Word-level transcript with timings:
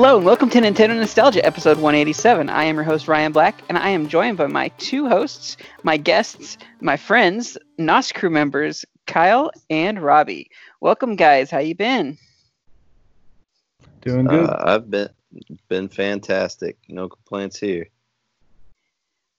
Hello 0.00 0.16
and 0.16 0.24
welcome 0.24 0.48
to 0.48 0.58
Nintendo 0.58 0.96
Nostalgia, 0.96 1.44
episode 1.44 1.76
187. 1.76 2.48
I 2.48 2.64
am 2.64 2.76
your 2.76 2.84
host 2.84 3.06
Ryan 3.06 3.32
Black, 3.32 3.62
and 3.68 3.76
I 3.76 3.90
am 3.90 4.08
joined 4.08 4.38
by 4.38 4.46
my 4.46 4.68
two 4.78 5.06
hosts, 5.06 5.58
my 5.82 5.98
guests, 5.98 6.56
my 6.80 6.96
friends, 6.96 7.58
NOS 7.76 8.10
crew 8.10 8.30
members, 8.30 8.82
Kyle 9.06 9.50
and 9.68 10.02
Robbie. 10.02 10.50
Welcome, 10.80 11.16
guys. 11.16 11.50
How 11.50 11.58
you 11.58 11.74
been? 11.74 12.16
Doing 14.00 14.24
good. 14.24 14.48
Uh, 14.48 14.56
I've 14.58 14.90
been 14.90 15.10
been 15.68 15.90
fantastic. 15.90 16.78
No 16.88 17.06
complaints 17.10 17.58
here. 17.58 17.86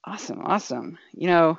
Awesome, 0.04 0.42
awesome. 0.44 0.96
You 1.12 1.26
know, 1.26 1.58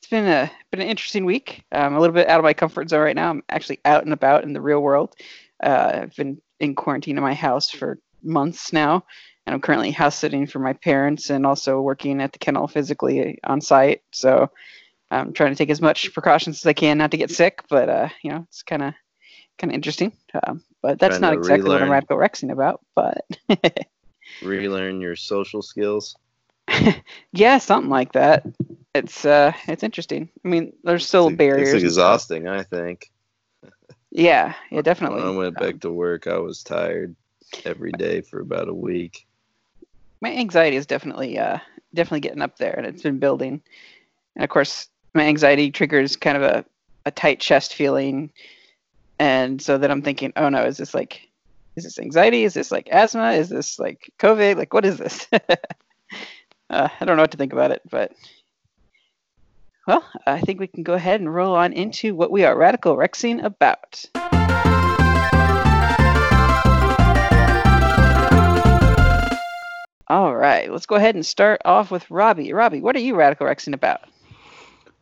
it's 0.00 0.08
been 0.08 0.24
a 0.24 0.50
been 0.70 0.80
an 0.80 0.88
interesting 0.88 1.26
week. 1.26 1.64
I'm 1.70 1.96
a 1.96 2.00
little 2.00 2.14
bit 2.14 2.30
out 2.30 2.40
of 2.40 2.44
my 2.44 2.54
comfort 2.54 2.88
zone 2.88 3.02
right 3.02 3.14
now. 3.14 3.28
I'm 3.28 3.42
actually 3.50 3.80
out 3.84 4.04
and 4.04 4.14
about 4.14 4.44
in 4.44 4.54
the 4.54 4.62
real 4.62 4.80
world. 4.80 5.16
Uh, 5.62 6.00
I've 6.04 6.16
been 6.16 6.40
in 6.60 6.74
quarantine 6.74 7.18
in 7.18 7.22
my 7.22 7.34
house 7.34 7.68
for 7.68 7.98
months 8.22 8.72
now, 8.72 9.04
and 9.46 9.54
I'm 9.54 9.60
currently 9.60 9.90
house 9.90 10.16
sitting 10.16 10.46
for 10.46 10.58
my 10.58 10.72
parents 10.72 11.30
and 11.30 11.46
also 11.46 11.80
working 11.80 12.20
at 12.20 12.32
the 12.32 12.38
kennel 12.38 12.68
physically 12.68 13.38
on 13.44 13.60
site. 13.60 14.02
So 14.12 14.50
I'm 15.10 15.32
trying 15.32 15.52
to 15.52 15.56
take 15.56 15.70
as 15.70 15.80
much 15.80 16.12
precautions 16.12 16.58
as 16.58 16.66
I 16.66 16.72
can 16.72 16.98
not 16.98 17.10
to 17.10 17.16
get 17.16 17.30
sick. 17.30 17.62
But 17.68 17.88
uh, 17.88 18.08
you 18.22 18.30
know, 18.30 18.46
it's 18.48 18.62
kind 18.62 18.82
of 18.82 18.94
kind 19.58 19.70
of 19.70 19.74
interesting. 19.74 20.12
Um, 20.42 20.62
but 20.80 20.98
that's 20.98 21.20
not 21.20 21.34
exactly 21.34 21.68
what 21.68 21.76
I'm 21.76 21.90
relearn. 21.90 21.90
radical 21.90 22.16
rexing 22.16 22.50
about. 22.52 22.80
But 22.94 23.24
Relearn 24.42 25.00
your 25.00 25.16
social 25.16 25.62
skills. 25.62 26.16
yeah, 27.32 27.58
something 27.58 27.90
like 27.90 28.12
that. 28.12 28.46
It's 28.94 29.24
uh, 29.24 29.52
it's 29.68 29.82
interesting. 29.82 30.28
I 30.44 30.48
mean, 30.48 30.72
there's 30.84 31.06
still 31.06 31.28
It's, 31.28 31.36
barriers. 31.36 31.72
it's 31.74 31.82
exhausting, 31.82 32.48
I 32.48 32.62
think. 32.62 33.10
Yeah, 34.10 34.54
yeah, 34.70 34.82
definitely. 34.82 35.22
When 35.22 35.28
I 35.28 35.36
went 35.36 35.58
back 35.58 35.80
to 35.80 35.90
work, 35.90 36.26
I 36.26 36.38
was 36.38 36.62
tired 36.62 37.16
every 37.64 37.92
day 37.92 38.20
for 38.20 38.40
about 38.40 38.68
a 38.68 38.74
week. 38.74 39.26
my 40.20 40.32
anxiety 40.32 40.76
is 40.76 40.86
definitely 40.86 41.38
uh 41.38 41.58
definitely 41.94 42.20
getting 42.20 42.42
up 42.42 42.56
there 42.56 42.74
and 42.74 42.86
it's 42.86 43.02
been 43.02 43.18
building. 43.18 43.62
And 44.36 44.44
of 44.44 44.50
course 44.50 44.88
my 45.14 45.24
anxiety 45.24 45.70
triggers 45.70 46.16
kind 46.16 46.36
of 46.36 46.42
a, 46.42 46.64
a 47.04 47.10
tight 47.10 47.40
chest 47.40 47.74
feeling. 47.74 48.32
And 49.18 49.60
so 49.60 49.78
then 49.78 49.90
i'm 49.90 50.02
thinking 50.02 50.32
oh 50.36 50.48
no 50.48 50.64
is 50.64 50.76
this 50.78 50.94
like 50.94 51.28
is 51.76 51.84
this 51.84 51.98
anxiety? 51.98 52.44
Is 52.44 52.54
this 52.54 52.70
like 52.70 52.88
asthma? 52.90 53.32
Is 53.32 53.48
this 53.48 53.78
like 53.78 54.12
covid? 54.18 54.56
Like 54.56 54.74
what 54.74 54.84
is 54.84 54.98
this? 54.98 55.26
Uh, 56.70 56.88
i 57.00 57.04
don't 57.04 57.16
know 57.16 57.22
what 57.22 57.30
to 57.30 57.36
think 57.36 57.52
about 57.52 57.70
it 57.70 57.82
but 57.90 58.12
well 59.86 60.02
i 60.26 60.40
think 60.40 60.58
we 60.58 60.66
can 60.66 60.82
go 60.82 60.94
ahead 60.94 61.20
and 61.20 61.34
roll 61.34 61.54
on 61.54 61.74
into 61.74 62.14
what 62.14 62.30
we 62.30 62.44
are 62.44 62.56
radical 62.56 62.96
rexing 62.96 63.44
about 63.44 64.06
all 70.12 70.36
right 70.36 70.70
let's 70.70 70.84
go 70.84 70.96
ahead 70.96 71.14
and 71.14 71.24
start 71.24 71.58
off 71.64 71.90
with 71.90 72.10
robbie 72.10 72.52
robbie 72.52 72.82
what 72.82 72.94
are 72.94 73.00
you 73.00 73.14
radical 73.14 73.46
rexing 73.46 73.72
about 73.72 74.02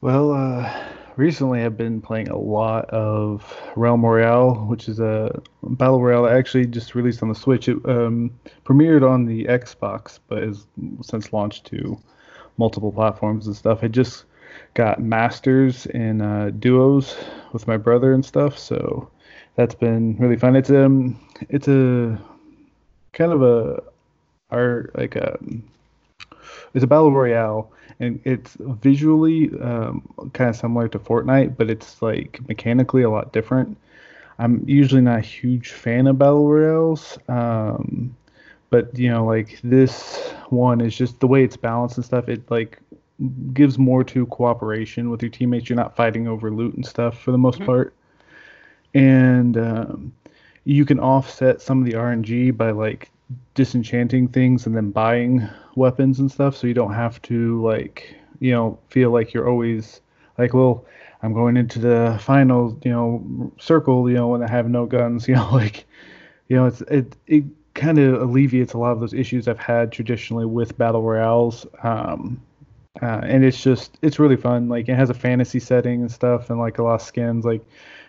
Well, 0.02 0.32
uh, 0.32 0.84
recently 1.16 1.62
I've 1.62 1.76
been 1.76 2.00
playing 2.00 2.28
a 2.28 2.38
lot 2.38 2.88
of 2.90 3.44
Realm 3.76 4.04
Royale, 4.04 4.54
which 4.66 4.88
is 4.88 5.00
a 5.00 5.42
battle 5.62 6.00
royale 6.00 6.22
that 6.22 6.32
actually 6.32 6.66
just 6.66 6.94
released 6.94 7.22
on 7.22 7.28
the 7.28 7.34
Switch. 7.34 7.68
It 7.68 7.76
um, 7.86 8.30
premiered 8.64 9.02
on 9.02 9.26
the 9.26 9.44
Xbox, 9.44 10.18
but 10.28 10.42
has 10.42 10.66
since 11.02 11.32
launched 11.32 11.66
to 11.66 11.98
multiple 12.56 12.92
platforms 12.92 13.46
and 13.46 13.56
stuff. 13.56 13.82
It 13.82 13.92
just 13.92 14.24
got 14.74 15.02
masters 15.02 15.86
in 15.86 16.22
uh, 16.22 16.50
duos 16.58 17.16
with 17.52 17.66
my 17.66 17.76
brother 17.76 18.14
and 18.14 18.24
stuff, 18.24 18.56
so 18.56 19.10
that's 19.56 19.74
been 19.74 20.16
really 20.18 20.36
fun. 20.36 20.56
It's 20.56 20.70
um, 20.70 21.20
it's 21.50 21.68
a 21.68 22.18
kind 23.12 23.32
of 23.32 23.42
a 23.42 23.82
art 24.50 24.96
like 24.96 25.16
a 25.16 25.38
it's 26.74 26.84
a 26.84 26.86
battle 26.86 27.12
royale 27.12 27.70
and 28.00 28.20
it's 28.24 28.56
visually 28.60 29.50
um, 29.60 30.02
kind 30.32 30.50
of 30.50 30.56
similar 30.56 30.88
to 30.88 30.98
Fortnite, 30.98 31.56
but 31.56 31.70
it's 31.70 32.02
like 32.02 32.40
mechanically 32.48 33.02
a 33.02 33.10
lot 33.10 33.32
different. 33.32 33.76
I'm 34.38 34.62
usually 34.66 35.02
not 35.02 35.18
a 35.18 35.22
huge 35.22 35.72
fan 35.72 36.06
of 36.06 36.18
battle 36.18 36.48
royales, 36.48 37.18
um, 37.28 38.14
but 38.70 38.96
you 38.98 39.10
know, 39.10 39.24
like 39.24 39.60
this 39.62 40.30
one 40.48 40.80
is 40.80 40.96
just 40.96 41.20
the 41.20 41.26
way 41.26 41.44
it's 41.44 41.56
balanced 41.56 41.96
and 41.96 42.04
stuff. 42.04 42.28
It 42.28 42.50
like 42.50 42.78
gives 43.52 43.78
more 43.78 44.02
to 44.04 44.26
cooperation 44.26 45.10
with 45.10 45.22
your 45.22 45.30
teammates. 45.30 45.68
You're 45.68 45.76
not 45.76 45.96
fighting 45.96 46.26
over 46.28 46.50
loot 46.50 46.74
and 46.74 46.86
stuff 46.86 47.18
for 47.20 47.32
the 47.32 47.38
most 47.38 47.60
Mhm. 47.60 47.64
part, 47.64 47.94
and 48.94 49.56
um, 49.56 50.12
you 50.64 50.84
can 50.84 50.98
offset 50.98 51.60
some 51.60 51.80
of 51.80 51.84
the 51.84 51.94
RNG 51.94 52.50
by 52.50 52.70
like 52.70 53.10
disenchanting 53.54 54.28
things 54.28 54.66
and 54.66 54.76
then 54.76 54.90
buying 54.90 55.48
weapons 55.76 56.18
and 56.18 56.30
stuff 56.30 56.56
so 56.56 56.66
you 56.66 56.74
don't 56.74 56.94
have 56.94 57.20
to 57.22 57.62
like 57.62 58.16
you 58.40 58.50
know 58.50 58.78
feel 58.88 59.10
like 59.10 59.32
you're 59.32 59.48
always 59.48 60.00
like 60.38 60.52
well 60.52 60.84
i'm 61.22 61.32
going 61.32 61.56
into 61.56 61.78
the 61.78 62.18
final 62.20 62.78
you 62.84 62.90
know 62.90 63.52
circle 63.58 64.08
you 64.08 64.16
know 64.16 64.28
when 64.28 64.42
i 64.42 64.50
have 64.50 64.68
no 64.68 64.86
guns 64.86 65.28
you 65.28 65.34
know 65.34 65.48
like 65.52 65.86
you 66.48 66.56
know 66.56 66.66
it's 66.66 66.80
it 66.82 67.16
it 67.26 67.44
kind 67.74 67.98
of 67.98 68.20
alleviates 68.20 68.72
a 68.72 68.78
lot 68.78 68.90
of 68.90 69.00
those 69.00 69.14
issues 69.14 69.46
i've 69.46 69.58
had 69.58 69.92
traditionally 69.92 70.44
with 70.44 70.76
battle 70.76 71.02
royales 71.02 71.66
um 71.82 72.40
uh, 73.02 73.20
and 73.22 73.44
it's 73.44 73.62
just 73.62 73.98
it's 74.02 74.18
really 74.18 74.36
fun 74.36 74.68
like 74.68 74.88
it 74.88 74.96
has 74.96 75.10
a 75.10 75.14
fantasy 75.14 75.60
setting 75.60 76.00
and 76.00 76.10
stuff 76.10 76.50
and 76.50 76.58
like 76.58 76.78
a 76.78 76.82
lot 76.82 76.94
of 76.94 77.02
skins 77.02 77.44
like 77.44 77.64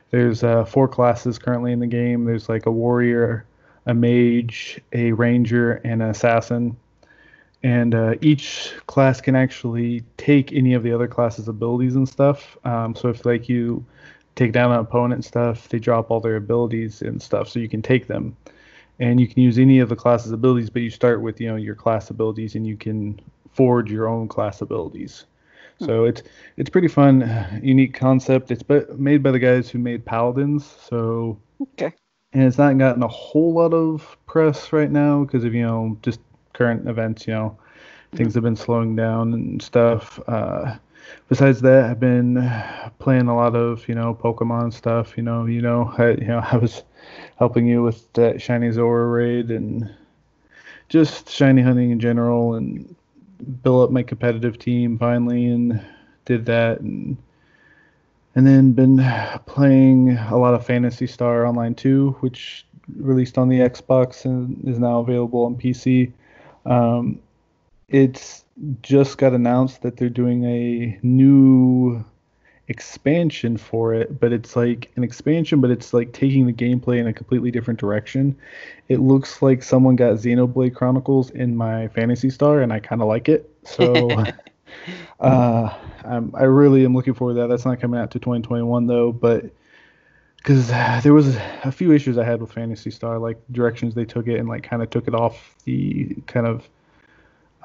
there's 0.10 0.44
uh, 0.44 0.66
four 0.66 0.88
classes 0.88 1.38
currently 1.38 1.72
in 1.72 1.80
the 1.80 1.88
game 1.88 2.26
there's 2.26 2.50
like 2.50 2.66
a 2.66 2.72
warrior 2.72 3.46
a 3.86 3.94
mage, 3.94 4.80
a 4.94 5.12
ranger, 5.12 5.74
and 5.84 6.02
an 6.02 6.10
assassin. 6.10 6.76
And 7.64 7.94
uh, 7.94 8.16
each 8.22 8.74
class 8.88 9.22
can 9.22 9.36
actually 9.36 10.04
take 10.18 10.52
any 10.52 10.74
of 10.74 10.84
the 10.84 10.92
other 10.92 11.08
classes' 11.08 11.48
abilities 11.48 11.96
and 11.96 12.10
stuff. 12.10 12.58
Um, 12.66 12.96
so 12.96 13.10
if 13.10 13.26
like 13.26 13.48
you 13.48 13.86
take 14.36 14.52
down 14.52 14.72
an 14.72 14.80
opponent 14.80 15.14
and 15.14 15.26
stuff, 15.26 15.70
they 15.70 15.80
drop 15.80 16.10
all 16.10 16.20
their 16.20 16.38
abilities 16.38 17.02
and 17.02 17.22
stuff, 17.22 17.50
so 17.50 17.60
you 17.60 17.70
can 17.70 17.82
take 17.82 18.08
them. 18.08 18.36
And 19.00 19.20
you 19.20 19.28
can 19.28 19.42
use 19.42 19.58
any 19.58 19.80
of 19.80 19.90
the 19.90 19.96
class's 19.96 20.32
abilities, 20.32 20.70
but 20.70 20.82
you 20.82 20.90
start 20.90 21.22
with 21.22 21.40
you 21.40 21.50
know 21.50 21.56
your 21.56 21.76
class 21.76 22.10
abilities, 22.10 22.56
and 22.56 22.66
you 22.66 22.78
can 22.78 23.20
forge 23.52 23.92
your 23.92 24.08
own 24.08 24.28
class 24.28 24.62
abilities. 24.62 25.26
So 25.80 26.06
it's 26.06 26.22
it's 26.58 26.70
pretty 26.70 26.88
fun, 26.88 27.60
unique 27.64 27.96
concept. 27.96 28.52
It's 28.52 28.64
made 28.96 29.24
by 29.24 29.32
the 29.32 29.40
guys 29.40 29.70
who 29.70 29.80
made 29.80 30.06
Paladins, 30.06 30.66
so 30.66 31.40
okay 31.74 31.94
and 32.34 32.44
it's 32.44 32.58
not 32.58 32.78
gotten 32.78 33.04
a 33.04 33.08
whole 33.08 33.54
lot 33.54 33.74
of 33.74 34.18
press 34.26 34.72
right 34.72 34.92
now 34.92 35.24
because 35.24 35.44
of 35.44 35.54
you 35.54 35.64
know 35.64 35.98
just 36.02 36.20
current 36.54 36.88
events 36.88 37.28
you 37.28 37.34
know. 37.34 37.58
Things 38.14 38.34
have 38.34 38.44
been 38.44 38.58
slowing 38.58 38.94
down 38.98 39.34
and 39.34 39.62
stuff. 39.62 40.20
Uh, 40.28 40.76
besides 41.30 41.62
that 41.62 41.86
i've 41.86 42.00
been 42.00 42.36
playing 43.00 43.28
a 43.28 43.36
lot 43.36 43.56
of 43.56 43.88
you 43.88 43.96
know 43.96 44.14
pokemon 44.14 44.74
stuff 44.74 45.18
you 45.18 45.24
know 45.24 45.46
you 45.46 45.62
know 45.62 45.94
i 45.98 46.10
you 46.12 46.28
know 46.28 46.42
i 46.52 46.58
was 46.58 46.84
helping 47.38 47.68
you 47.68 47.82
with 47.82 48.12
that 48.14 48.42
shiny 48.42 48.72
zora 48.72 49.08
raid 49.08 49.52
and 49.52 49.90
just 50.90 51.30
shiny 51.30 51.62
hunting 51.62 51.92
in 51.92 52.00
general 52.00 52.56
and 52.56 52.96
build 53.64 53.84
up 53.84 53.92
my 53.92 54.04
competitive 54.04 54.60
team 54.60 54.98
finally 54.98 55.48
and 55.48 55.82
did 56.26 56.46
that 56.46 56.80
and 56.82 57.18
and 58.36 58.48
then 58.48 58.72
been 58.72 59.04
playing 59.46 60.18
a 60.18 60.38
lot 60.38 60.54
of 60.54 60.66
Phantasy 60.66 61.08
Star 61.08 61.46
Online 61.46 61.76
2, 61.76 62.18
which 62.22 62.66
released 62.96 63.38
on 63.38 63.50
the 63.50 63.60
Xbox 63.60 64.26
and 64.26 64.68
is 64.68 64.80
now 64.80 65.00
available 65.00 65.46
on 65.46 65.56
PC. 65.56 66.12
Um, 66.66 67.20
it's 67.90 68.46
just 68.82 69.18
got 69.18 69.34
announced 69.34 69.82
that 69.82 69.98
they're 69.98 70.10
doing 70.10 70.46
a 70.46 71.00
new 71.04 72.04
expansion 72.68 73.58
for 73.58 73.94
it, 73.94 74.18
but 74.20 74.32
it's 74.32 74.56
like 74.56 74.92
an 74.96 75.04
expansion, 75.04 75.60
but 75.60 75.72
it's 75.72 75.94
like 75.94 76.14
taking 76.14 76.46
the 76.48 76.54
gameplay 76.54 77.00
in 77.00 77.08
a 77.08 77.14
completely 77.14 77.52
different 77.52 77.80
direction. 77.80 78.36
It 78.88 79.00
looks 79.00 79.42
like 79.42 79.62
someone 79.62 79.98
got 79.98 80.16
Xenoblade 80.16 80.74
Chronicles 80.74 81.32
in 81.32 81.58
my 81.58 81.90
Phantasy 81.90 82.30
Star, 82.30 82.62
and 82.62 82.72
I 82.72 82.80
kind 82.80 83.02
of 83.02 83.08
like 83.08 83.28
it. 83.28 83.50
So. 83.66 84.10
Uh, 85.20 85.74
I'm, 86.04 86.34
I 86.36 86.44
really 86.44 86.84
am 86.86 86.96
looking 86.96 87.14
forward 87.14 87.36
to 87.36 87.42
that. 87.42 87.48
That's 87.48 87.66
not 87.66 87.80
coming 87.80 88.00
out 88.00 88.12
to 88.12 88.20
2021 88.20 88.88
though, 88.88 89.12
but 89.12 89.46
because 90.38 90.70
there 91.04 91.14
was 91.14 91.36
a 91.64 91.72
few 91.72 91.92
issues 91.92 92.18
I 92.18 92.24
had 92.24 92.42
with 92.42 92.52
Phantasy 92.52 92.90
Star, 92.90 93.20
like 93.20 93.38
directions 93.52 93.94
they 93.94 94.06
took 94.06 94.28
it 94.28 94.40
and 94.40 94.50
like 94.50 94.64
kind 94.64 94.82
of 94.82 94.90
took 94.90 95.08
it 95.08 95.14
off 95.14 95.56
the 95.66 96.16
kind 96.28 96.48
of 96.48 96.68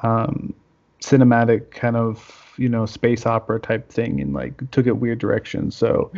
um, 0.02 0.52
cinematic 1.00 1.70
kind 1.70 1.96
of 1.96 2.54
you 2.58 2.68
know 2.68 2.84
space 2.86 3.26
opera 3.26 3.60
type 3.60 3.90
thing 3.90 4.20
and 4.20 4.34
like 4.34 4.70
took 4.70 4.86
it 4.86 4.98
weird 4.98 5.18
directions. 5.18 5.76
So. 5.76 6.12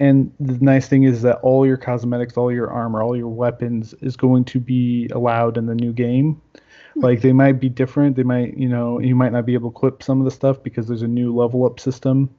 And 0.00 0.32
the 0.40 0.58
nice 0.64 0.88
thing 0.88 1.04
is 1.04 1.22
that 1.22 1.36
all 1.42 1.64
your 1.64 1.76
cosmetics, 1.76 2.36
all 2.36 2.50
your 2.50 2.68
armor, 2.68 3.02
all 3.02 3.16
your 3.16 3.28
weapons 3.28 3.94
is 4.00 4.16
going 4.16 4.44
to 4.46 4.58
be 4.58 5.06
allowed 5.12 5.56
in 5.56 5.66
the 5.66 5.76
new 5.76 5.92
game 5.92 6.40
like 6.96 7.20
they 7.20 7.32
might 7.32 7.60
be 7.60 7.68
different 7.68 8.16
they 8.16 8.22
might 8.22 8.56
you 8.56 8.68
know 8.68 8.98
you 9.00 9.14
might 9.14 9.32
not 9.32 9.46
be 9.46 9.54
able 9.54 9.70
to 9.70 9.78
clip 9.78 10.02
some 10.02 10.20
of 10.20 10.24
the 10.24 10.30
stuff 10.30 10.62
because 10.62 10.86
there's 10.86 11.02
a 11.02 11.08
new 11.08 11.34
level 11.34 11.64
up 11.64 11.80
system 11.80 12.30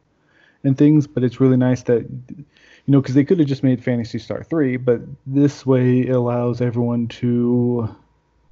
and 0.64 0.78
things 0.78 1.08
but 1.08 1.24
it's 1.24 1.40
really 1.40 1.58
nice 1.58 1.84
that 1.84 2.02
you 2.38 2.46
know 2.88 3.02
because 3.02 3.16
they 3.16 3.24
could 3.24 3.40
have 3.40 3.48
just 3.48 3.64
made 3.64 3.84
Phantasy 3.84 4.20
Star 4.20 4.44
3 4.44 4.78
but 4.78 5.02
this 5.26 5.66
way 5.66 6.02
it 6.02 6.12
allows 6.16 6.62
everyone 6.62 7.08
to 7.08 7.90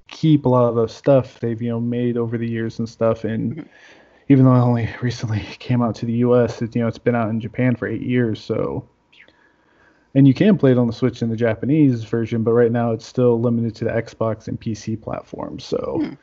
keep 0.07 0.45
a 0.45 0.50
lot 0.50 0.68
of 0.69 0.75
the 0.75 0.88
stuff 0.88 1.39
they've 1.39 1.62
you 1.62 1.69
know 1.69 1.80
made 1.80 2.18
over 2.18 2.38
the 2.38 2.48
years 2.50 2.80
and 2.80 2.88
stuff. 2.89 3.24
And 3.24 3.56
Mhm. 3.56 3.69
even 4.30 4.45
though 4.45 4.56
it 4.56 4.59
only 4.62 4.89
recently 5.01 5.42
came 5.59 5.81
out 5.81 5.95
to 5.95 6.06
the 6.06 6.13
U.S., 6.27 6.62
it, 6.62 6.75
you 6.75 6.81
know 6.81 6.88
it's 6.88 6.98
been 6.98 7.15
out 7.15 7.30
in 7.30 7.39
Japan 7.39 7.75
for 7.75 7.88
eight 7.88 8.01
years. 8.01 8.44
So, 8.44 8.88
and 10.16 10.28
you 10.28 10.34
can 10.34 10.58
play 10.58 10.72
it 10.72 10.78
on 10.78 10.88
the 10.88 10.94
Switch 10.94 11.22
in 11.22 11.30
the 11.30 11.36
Japanese 11.36 12.04
version, 12.04 12.44
but 12.44 12.54
right 12.54 12.72
now 12.72 12.92
it's 12.92 13.06
still 13.06 13.40
limited 13.40 13.75
to 13.75 13.86
the 13.86 13.92
Xbox 13.92 14.48
and 14.48 14.60
PC 14.60 15.02
platforms. 15.02 15.63
So. 15.63 16.00
Hmm. 16.02 16.13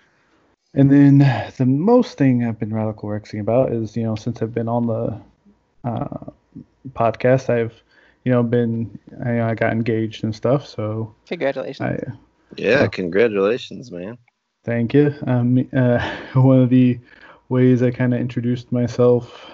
And 0.74 0.92
then 0.92 1.18
the 1.56 1.66
most 1.66 2.18
thing 2.18 2.44
I've 2.44 2.58
been 2.58 2.74
radical 2.74 3.08
rexing 3.08 3.40
about 3.40 3.72
is, 3.72 3.96
you 3.96 4.02
know, 4.02 4.14
since 4.14 4.42
I've 4.42 4.52
been 4.52 4.68
on 4.68 4.86
the 4.86 5.20
uh, 5.82 6.30
podcast, 6.90 7.48
I've, 7.48 7.82
you 8.24 8.32
know, 8.32 8.42
been, 8.42 8.98
I, 9.24 9.40
I 9.40 9.54
got 9.54 9.72
engaged 9.72 10.24
and 10.24 10.36
stuff. 10.36 10.66
So 10.66 11.14
Congratulations. 11.26 11.80
I 11.80 12.12
Yeah, 12.56 12.86
congratulations, 12.86 13.90
man. 13.90 14.18
thank 14.64 14.92
you. 14.92 15.14
Um, 15.26 15.68
uh, 15.74 16.16
one 16.34 16.60
of 16.60 16.68
the 16.68 16.98
ways 17.48 17.82
I 17.82 17.90
kind 17.90 18.12
of 18.12 18.20
introduced 18.20 18.70
myself 18.70 19.50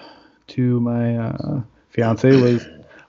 to 0.47 0.79
my 0.81 1.17
uh, 1.17 1.61
fiance 1.89 2.29
was, 2.35 2.67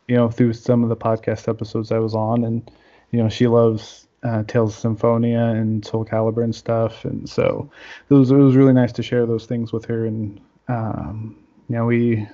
you 0.09 0.17
know, 0.17 0.31
through 0.31 0.53
some 0.53 0.83
of 0.83 0.89
the 0.89 0.97
podcast 0.97 1.49
episodes 1.49 1.93
I 1.93 1.99
was 1.99 2.15
on, 2.15 2.45
and 2.45 2.71
you 3.11 3.23
know, 3.23 3.29
she 3.29 3.47
loves 3.47 4.07
uh, 4.23 4.43
Tales 4.45 4.75
of 4.75 4.81
Symphonia 4.81 5.41
and 5.41 5.85
Soul 5.85 6.05
Calibur 6.05 6.45
and 6.45 6.55
stuff, 6.55 7.05
and 7.05 7.29
so 7.29 7.71
it 8.09 8.15
was 8.15 8.31
it 8.31 8.37
was 8.37 8.57
really 8.57 8.73
nice 8.73 8.93
to 8.93 9.03
share 9.03 9.27
those 9.27 9.47
things 9.47 9.73
with 9.73 9.85
her, 9.87 10.07
and 10.07 10.41
um, 10.69 11.37
you 11.69 11.77
know, 11.77 11.87
we 11.87 12.27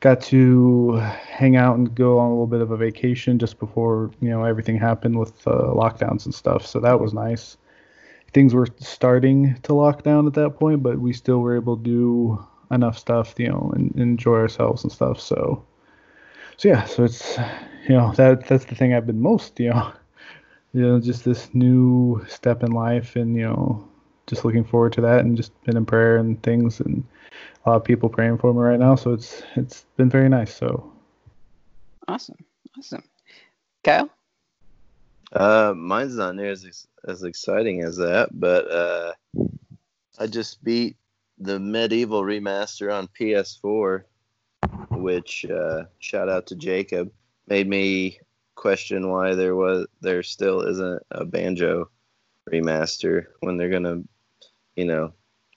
got 0.00 0.20
to 0.22 0.94
hang 0.96 1.56
out 1.56 1.76
and 1.76 1.94
go 1.94 2.18
on 2.18 2.28
a 2.28 2.30
little 2.30 2.46
bit 2.46 2.62
of 2.62 2.70
a 2.70 2.76
vacation 2.76 3.38
just 3.38 3.58
before 3.58 4.10
you 4.20 4.30
know 4.30 4.44
everything 4.44 4.78
happened 4.78 5.18
with 5.18 5.46
uh, 5.46 5.72
lockdowns 5.74 6.24
and 6.24 6.34
stuff, 6.34 6.66
so 6.66 6.80
that 6.80 7.00
was 7.00 7.12
nice. 7.12 7.56
Things 8.32 8.54
were 8.54 8.68
starting 8.78 9.56
to 9.62 9.74
lock 9.74 10.04
down 10.04 10.26
at 10.26 10.34
that 10.34 10.50
point, 10.50 10.82
but 10.82 11.00
we 11.00 11.12
still 11.12 11.40
were 11.40 11.56
able 11.56 11.76
to 11.76 11.82
do 11.82 12.46
enough 12.70 12.96
stuff, 12.96 13.34
you 13.38 13.48
know, 13.48 13.72
and, 13.74 13.90
and 13.92 14.00
enjoy 14.00 14.36
ourselves 14.36 14.84
and 14.84 14.92
stuff. 14.92 15.20
So, 15.20 15.64
so 16.60 16.68
yeah, 16.68 16.84
so 16.84 17.04
it's 17.04 17.38
you 17.88 17.96
know 17.96 18.12
that 18.16 18.46
that's 18.46 18.66
the 18.66 18.74
thing 18.74 18.92
I've 18.92 19.06
been 19.06 19.22
most 19.22 19.58
you 19.58 19.70
know, 19.70 19.92
you 20.74 20.82
know, 20.82 21.00
just 21.00 21.24
this 21.24 21.48
new 21.54 22.22
step 22.28 22.62
in 22.62 22.72
life, 22.72 23.16
and 23.16 23.34
you 23.34 23.44
know, 23.44 23.88
just 24.26 24.44
looking 24.44 24.64
forward 24.64 24.92
to 24.92 25.00
that, 25.00 25.20
and 25.20 25.38
just 25.38 25.58
been 25.64 25.78
in 25.78 25.86
prayer 25.86 26.18
and 26.18 26.42
things, 26.42 26.80
and 26.80 27.02
a 27.64 27.70
lot 27.70 27.76
of 27.76 27.84
people 27.84 28.10
praying 28.10 28.36
for 28.36 28.52
me 28.52 28.60
right 28.60 28.78
now. 28.78 28.94
So 28.94 29.14
it's 29.14 29.42
it's 29.56 29.86
been 29.96 30.10
very 30.10 30.28
nice. 30.28 30.54
So 30.54 30.92
Awesome. 32.06 32.36
Awesome. 32.76 33.04
Kyle? 33.82 34.10
Uh, 35.32 35.72
mine's 35.74 36.16
not 36.16 36.36
near 36.36 36.50
as 36.50 36.86
as 37.08 37.22
exciting 37.22 37.84
as 37.84 37.96
that, 37.96 38.38
but 38.38 38.70
uh, 38.70 39.12
I 40.18 40.26
just 40.26 40.62
beat 40.62 40.98
the 41.38 41.58
MediEvil 41.58 42.22
remaster 42.22 42.92
on 42.94 43.08
PS4, 43.18 44.02
which 44.90 45.44
uh, 45.46 45.84
shout 45.98 46.28
out 46.28 46.46
to 46.46 46.54
Jacob 46.54 47.10
made 47.48 47.68
me 47.68 48.18
question 48.54 49.08
why 49.08 49.34
there 49.34 49.56
was 49.56 49.86
there 50.00 50.22
still 50.22 50.60
isn't 50.62 51.02
a 51.10 51.24
banjo 51.24 51.88
remaster 52.50 53.26
when 53.40 53.56
they're 53.56 53.70
gonna, 53.70 54.02
you 54.76 54.84
know, 54.84 55.12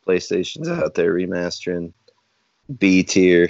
PlayStation's 0.08 0.70
out 0.70 0.96
there 0.96 1.14
remastering 1.14 1.94
B 2.78 3.04
tier 3.04 3.50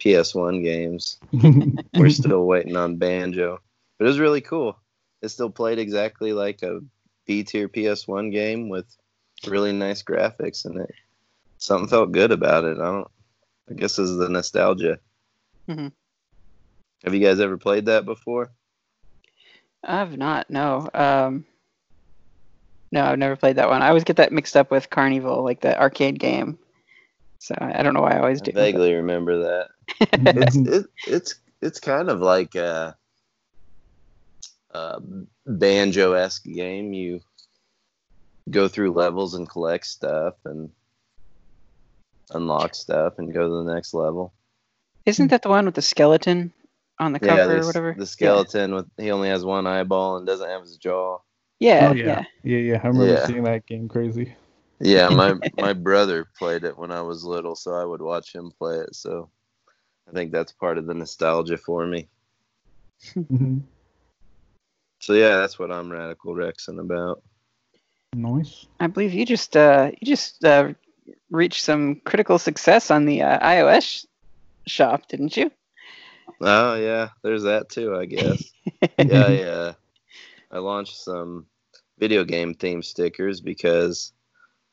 PS1 0.00 0.62
games. 0.62 1.18
We're 1.94 2.10
still 2.10 2.46
waiting 2.46 2.76
on 2.76 2.96
Banjo. 2.96 3.60
But 3.98 4.04
it 4.04 4.08
was 4.08 4.18
really 4.18 4.40
cool. 4.40 4.78
It 5.22 5.28
still 5.28 5.50
played 5.50 5.78
exactly 5.78 6.32
like 6.32 6.62
a 6.62 6.80
B 7.26 7.44
tier 7.44 7.68
PS1 7.68 8.32
game 8.32 8.68
with 8.68 8.86
really 9.46 9.72
nice 9.72 10.02
graphics 10.02 10.64
and 10.64 10.80
it 10.80 10.90
something 11.58 11.88
felt 11.88 12.12
good 12.12 12.32
about 12.32 12.64
it. 12.64 12.78
I 12.78 12.84
don't 12.84 13.10
I 13.70 13.74
guess 13.74 13.96
this 13.96 14.08
is 14.10 14.18
the 14.18 14.28
nostalgia. 14.28 14.98
Mhm. 15.68 15.92
Have 17.04 17.14
you 17.14 17.20
guys 17.20 17.40
ever 17.40 17.56
played 17.56 17.86
that 17.86 18.04
before? 18.04 18.52
I've 19.82 20.16
not. 20.18 20.50
No. 20.50 20.88
Um, 20.92 21.44
no, 22.92 23.04
I've 23.04 23.18
never 23.18 23.36
played 23.36 23.56
that 23.56 23.68
one. 23.68 23.82
I 23.82 23.88
always 23.88 24.04
get 24.04 24.16
that 24.16 24.32
mixed 24.32 24.56
up 24.56 24.70
with 24.70 24.90
Carnival, 24.90 25.42
like 25.44 25.60
the 25.60 25.78
arcade 25.80 26.18
game. 26.18 26.58
So 27.38 27.54
I 27.58 27.82
don't 27.82 27.94
know 27.94 28.02
why 28.02 28.16
I 28.16 28.18
always 28.18 28.42
I 28.42 28.46
do. 28.46 28.52
vaguely 28.52 28.94
remember 28.94 29.38
that. 29.44 29.68
it's 30.12 30.56
it, 30.56 30.86
it's 31.06 31.34
it's 31.62 31.80
kind 31.80 32.10
of 32.10 32.20
like 32.20 32.54
a, 32.54 32.96
a 34.72 35.00
banjo 35.46 36.12
esque 36.12 36.44
game. 36.44 36.92
You 36.92 37.20
go 38.50 38.68
through 38.68 38.92
levels 38.92 39.34
and 39.34 39.48
collect 39.48 39.86
stuff 39.86 40.34
and 40.44 40.70
unlock 42.30 42.74
stuff 42.74 43.18
and 43.18 43.32
go 43.32 43.48
to 43.48 43.64
the 43.64 43.74
next 43.74 43.94
level. 43.94 44.32
Isn't 45.06 45.28
that 45.28 45.42
the 45.42 45.48
one 45.48 45.66
with 45.66 45.74
the 45.74 45.82
skeleton 45.82 46.52
on 46.98 47.12
the 47.12 47.20
yeah, 47.22 47.36
cover 47.36 47.56
the, 47.56 47.62
or 47.62 47.66
whatever? 47.66 47.94
the 47.98 48.06
skeleton 48.06 48.74
with 48.74 48.86
he 48.96 49.10
only 49.10 49.28
has 49.28 49.44
one 49.44 49.66
eyeball 49.66 50.16
and 50.16 50.26
doesn't 50.26 50.48
have 50.48 50.62
his 50.62 50.76
jaw. 50.76 51.18
Yeah. 51.58 51.88
oh 51.90 51.94
Yeah. 51.94 52.04
yeah, 52.04 52.24
yeah, 52.44 52.58
yeah. 52.58 52.80
I 52.82 52.86
remember 52.88 53.12
Yeah. 53.14 53.26
seeing 53.26 53.44
that 53.44 53.66
game 53.66 53.88
crazy. 53.88 54.34
Yeah, 54.80 55.08
my 55.10 55.34
my 55.58 55.72
brother 55.72 56.26
played 56.38 56.64
it 56.64 56.76
when 56.76 56.90
I 56.90 57.02
was 57.02 57.24
little, 57.24 57.54
so 57.56 57.72
I 57.74 57.84
would 57.84 58.02
watch 58.02 58.34
him 58.34 58.50
play 58.58 58.76
it. 58.78 58.94
So 58.94 59.30
I 60.08 60.12
think 60.12 60.32
that's 60.32 60.52
part 60.52 60.78
of 60.78 60.86
the 60.86 60.94
nostalgia 60.94 61.56
for 61.56 61.86
me. 61.86 62.08
Mhm. 63.14 63.62
So 65.00 65.14
yeah, 65.14 65.36
that's 65.38 65.58
what 65.58 65.72
I'm 65.72 65.90
radical 65.90 66.34
Rexing 66.34 66.78
about. 66.78 67.22
Nice. 68.14 68.66
I 68.80 68.86
believe 68.86 69.14
you 69.14 69.24
just 69.24 69.56
uh, 69.56 69.90
you 70.00 70.06
just 70.06 70.44
uh, 70.44 70.72
reached 71.30 71.64
some 71.64 71.96
critical 72.04 72.38
success 72.38 72.90
on 72.90 73.04
the 73.04 73.22
uh, 73.22 73.38
iOS 73.46 74.06
shop, 74.66 75.08
didn't 75.08 75.36
you? 75.36 75.50
Oh 76.40 76.74
yeah, 76.74 77.08
there's 77.22 77.42
that 77.42 77.68
too, 77.68 77.94
I 77.94 78.06
guess. 78.06 78.50
yeah, 78.80 78.88
yeah. 79.28 79.72
I 80.50 80.58
launched 80.58 80.96
some 80.96 81.46
video 81.98 82.24
game 82.24 82.54
theme 82.54 82.82
stickers 82.82 83.40
because 83.40 84.12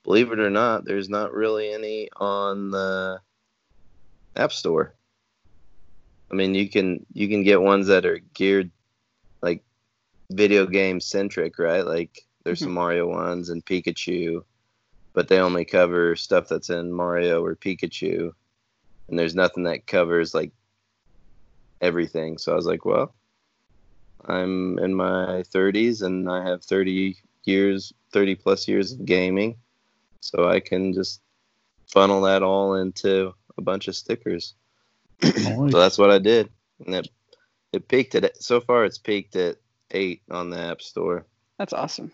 believe 0.03 0.31
it 0.31 0.39
or 0.39 0.49
not, 0.49 0.85
there's 0.85 1.09
not 1.09 1.33
really 1.33 1.71
any 1.71 2.09
on 2.15 2.71
the 2.71 3.19
App 4.35 4.51
Store. 4.53 4.95
I 6.31 6.35
mean, 6.35 6.55
you 6.55 6.69
can 6.69 7.05
you 7.13 7.27
can 7.27 7.43
get 7.43 7.61
ones 7.61 7.87
that 7.87 8.05
are 8.05 8.19
geared 8.33 8.71
like 9.41 9.63
video 10.31 10.65
game 10.65 10.99
centric, 10.99 11.59
right? 11.59 11.85
Like 11.85 12.21
there's 12.43 12.59
some 12.59 12.73
Mario 12.73 13.07
ones 13.07 13.49
and 13.49 13.65
Pikachu, 13.65 14.43
but 15.17 15.29
they 15.29 15.39
only 15.39 15.65
cover 15.65 16.15
stuff 16.15 16.47
that's 16.47 16.69
in 16.69 16.91
Mario 16.91 17.43
or 17.43 17.55
Pikachu. 17.55 18.33
And 19.09 19.17
there's 19.17 19.33
nothing 19.33 19.63
that 19.63 19.87
covers 19.87 20.35
like 20.35 20.51
everything. 21.81 22.37
So 22.37 22.51
I 22.51 22.55
was 22.55 22.67
like, 22.67 22.85
well, 22.85 23.15
I'm 24.25 24.77
in 24.77 24.93
my 24.93 25.43
30s 25.51 26.03
and 26.03 26.29
I 26.29 26.47
have 26.47 26.63
30 26.63 27.17
years, 27.45 27.91
30 28.11 28.35
plus 28.35 28.67
years 28.67 28.91
of 28.91 29.05
gaming. 29.05 29.55
So 30.21 30.47
I 30.47 30.59
can 30.59 30.93
just 30.93 31.19
funnel 31.87 32.21
that 32.21 32.43
all 32.43 32.75
into 32.75 33.33
a 33.57 33.61
bunch 33.63 33.87
of 33.87 33.95
stickers. 33.95 34.53
Nice. 35.23 35.71
So 35.71 35.79
that's 35.79 35.97
what 35.97 36.11
I 36.11 36.19
did. 36.19 36.51
And 36.85 36.93
it, 36.93 37.09
it 37.73 37.87
peaked 37.87 38.13
at, 38.13 38.39
so 38.43 38.61
far 38.61 38.85
it's 38.85 38.99
peaked 38.99 39.35
at 39.35 39.57
eight 39.89 40.21
on 40.29 40.51
the 40.51 40.59
App 40.59 40.83
Store. 40.83 41.25
That's 41.57 41.73
awesome. 41.73 42.11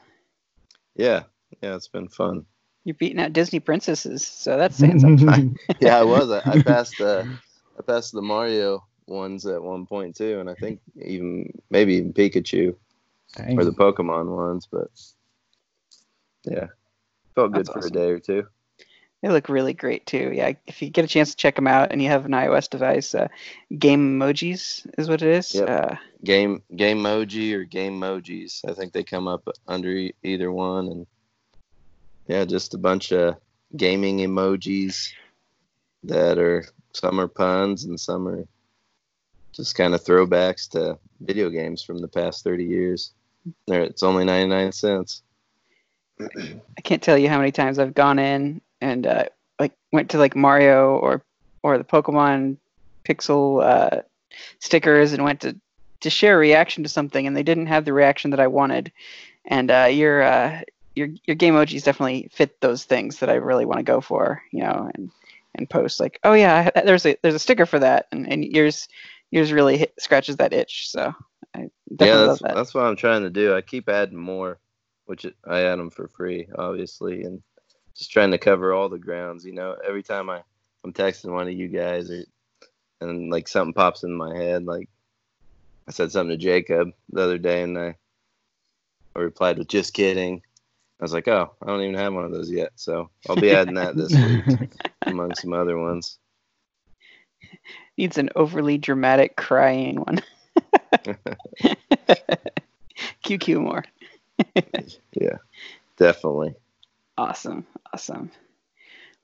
Yeah. 0.95 1.23
Yeah, 1.61 1.75
it's 1.75 1.89
been 1.89 2.07
fun. 2.07 2.45
You're 2.85 2.95
beating 2.95 3.19
out 3.19 3.33
Disney 3.33 3.59
princesses, 3.59 4.25
so 4.27 4.57
that's 4.57 4.75
saying 4.77 4.99
something. 4.99 5.57
Yeah, 5.79 5.99
I 5.99 6.03
was. 6.03 6.29
I, 6.29 6.41
I 6.45 6.61
passed 6.65 6.97
the, 6.97 7.37
I 7.77 7.81
passed 7.81 8.11
the 8.11 8.21
Mario 8.21 8.85
ones 9.07 9.45
at 9.45 9.61
one 9.61 9.85
point 9.85 10.15
too, 10.15 10.39
and 10.39 10.49
I 10.49 10.53
think 10.55 10.79
even 11.01 11.51
maybe 11.69 11.95
even 11.95 12.13
Pikachu. 12.13 12.75
Dang. 13.35 13.59
or 13.59 13.65
the 13.65 13.71
Pokemon 13.71 14.35
ones, 14.35 14.67
but 14.71 14.89
yeah, 16.43 16.67
felt 17.35 17.51
good 17.51 17.65
That's 17.65 17.69
for 17.73 17.79
awesome. 17.79 17.91
a 17.91 17.99
day 17.99 18.09
or 18.11 18.19
two. 18.19 18.45
They 19.21 19.29
look 19.29 19.49
really 19.49 19.73
great 19.73 20.05
too. 20.05 20.31
Yeah, 20.33 20.53
if 20.67 20.81
you 20.81 20.89
get 20.89 21.05
a 21.05 21.07
chance 21.07 21.31
to 21.31 21.37
check 21.37 21.55
them 21.55 21.65
out 21.65 21.91
and 21.91 22.01
you 22.01 22.09
have 22.09 22.25
an 22.25 22.31
iOS 22.33 22.69
device, 22.69 23.15
uh, 23.15 23.29
Game 23.77 24.19
Emojis 24.19 24.85
is 24.97 25.09
what 25.09 25.21
it 25.21 25.29
is. 25.29 25.55
Yep. 25.55 25.69
Uh, 25.69 25.95
Game 26.23 26.61
Game 26.75 26.99
Emoji 26.99 27.53
or 27.53 27.63
Game 27.63 27.99
Emojis. 27.99 28.59
I 28.69 28.73
think 28.73 28.93
they 28.93 29.03
come 29.03 29.27
up 29.27 29.47
under 29.67 29.89
e- 29.89 30.13
either 30.23 30.51
one, 30.51 30.87
and 30.89 31.07
yeah, 32.27 32.45
just 32.45 32.73
a 32.73 32.77
bunch 32.77 33.11
of 33.11 33.37
gaming 33.75 34.19
emojis 34.19 35.11
that 36.03 36.37
are 36.37 36.65
some 36.93 37.19
are 37.19 37.27
puns 37.27 37.85
and 37.85 37.99
some 37.99 38.27
are 38.27 38.45
just 39.51 39.75
kind 39.75 39.93
of 39.93 40.03
throwbacks 40.03 40.69
to 40.69 40.97
video 41.21 41.49
games 41.49 41.83
from 41.83 41.99
the 41.99 42.07
past 42.07 42.43
thirty 42.43 42.65
years. 42.65 43.13
There, 43.67 43.81
it's 43.81 44.03
only 44.03 44.25
ninety 44.25 44.49
nine 44.49 44.71
cents. 44.71 45.21
I 46.19 46.81
can't 46.83 47.01
tell 47.01 47.17
you 47.17 47.29
how 47.29 47.37
many 47.37 47.51
times 47.51 47.79
I've 47.79 47.93
gone 47.93 48.19
in 48.19 48.61
and 48.81 49.07
uh, 49.07 49.25
like 49.59 49.73
went 49.91 50.09
to 50.11 50.17
like 50.17 50.35
Mario 50.35 50.97
or 50.97 51.23
or 51.63 51.77
the 51.77 51.83
Pokemon 51.83 52.57
Pixel 53.05 53.63
uh, 53.63 54.01
stickers 54.59 55.13
and 55.13 55.23
went 55.23 55.41
to 55.41 55.57
to 56.01 56.09
share 56.09 56.35
a 56.35 56.39
reaction 56.39 56.83
to 56.83 56.89
something 56.89 57.25
and 57.25 57.35
they 57.35 57.43
didn't 57.43 57.67
have 57.67 57.85
the 57.85 57.93
reaction 57.93 58.31
that 58.31 58.39
I 58.39 58.47
wanted, 58.47 58.91
and 59.45 59.71
uh, 59.71 59.87
your 59.89 60.23
uh, 60.23 60.61
your 60.95 61.09
your 61.25 61.35
game 61.35 61.53
emojis 61.53 61.83
definitely 61.83 62.29
fit 62.31 62.59
those 62.61 62.83
things 62.83 63.19
that 63.19 63.29
I 63.29 63.35
really 63.35 63.65
want 63.65 63.79
to 63.79 63.83
go 63.83 64.01
for, 64.01 64.41
you 64.51 64.61
know, 64.61 64.89
and 64.93 65.11
and 65.55 65.69
post 65.69 65.99
like, 65.99 66.19
oh 66.23 66.33
yeah, 66.33 66.69
there's 66.85 67.05
a 67.05 67.17
there's 67.21 67.35
a 67.35 67.39
sticker 67.39 67.65
for 67.65 67.79
that, 67.79 68.07
and, 68.11 68.31
and 68.31 68.43
yours 68.43 68.87
yours 69.31 69.51
really 69.51 69.77
hit, 69.77 69.93
scratches 69.99 70.37
that 70.37 70.53
itch. 70.53 70.89
So 70.89 71.13
I 71.55 71.69
yeah, 71.99 72.25
that's 72.25 72.41
that. 72.41 72.55
that's 72.55 72.73
what 72.73 72.85
I'm 72.85 72.95
trying 72.95 73.23
to 73.23 73.29
do. 73.29 73.55
I 73.55 73.61
keep 73.61 73.89
adding 73.89 74.17
more, 74.17 74.59
which 75.05 75.25
I 75.47 75.61
add 75.61 75.79
them 75.79 75.89
for 75.89 76.07
free, 76.07 76.47
obviously, 76.55 77.23
and 77.23 77.41
just 77.95 78.11
trying 78.11 78.31
to 78.31 78.37
cover 78.37 78.73
all 78.73 78.89
the 78.89 78.99
grounds. 78.99 79.45
You 79.45 79.53
know, 79.53 79.75
every 79.85 80.03
time 80.03 80.29
I 80.29 80.41
I'm 80.83 80.93
texting 80.93 81.31
one 81.31 81.47
of 81.47 81.53
you 81.53 81.67
guys 81.67 82.11
or 82.11 82.23
and 83.01 83.29
like 83.31 83.47
something 83.47 83.73
pops 83.73 84.03
in 84.03 84.13
my 84.13 84.35
head, 84.35 84.65
like 84.65 84.89
I 85.87 85.91
said 85.91 86.11
something 86.11 86.37
to 86.37 86.43
Jacob 86.43 86.93
the 87.11 87.21
other 87.21 87.37
day, 87.37 87.63
and 87.63 87.77
I, 87.77 87.95
I 89.15 89.19
replied 89.19 89.57
with 89.57 89.67
"just 89.67 89.93
kidding." 89.93 90.41
I 91.03 91.05
was 91.05 91.11
like, 91.11 91.27
"Oh, 91.27 91.51
I 91.61 91.65
don't 91.67 91.81
even 91.81 91.95
have 91.95 92.13
one 92.13 92.23
of 92.23 92.31
those 92.31 92.49
yet," 92.49 92.71
so 92.77 93.09
I'll 93.27 93.35
be 93.35 93.51
adding 93.51 93.73
that 93.73 93.97
this 93.97 94.15
week 94.15 94.71
among 95.05 95.35
some 95.35 95.51
other 95.51 95.77
ones. 95.77 96.17
Needs 97.97 98.17
an 98.17 98.29
overly 98.37 98.77
dramatic 98.77 99.35
crying 99.35 99.97
one. 99.97 100.21
QQ 103.25 103.61
more. 103.61 103.83
yeah, 105.11 105.39
definitely. 105.97 106.55
Awesome, 107.17 107.67
awesome. 107.93 108.31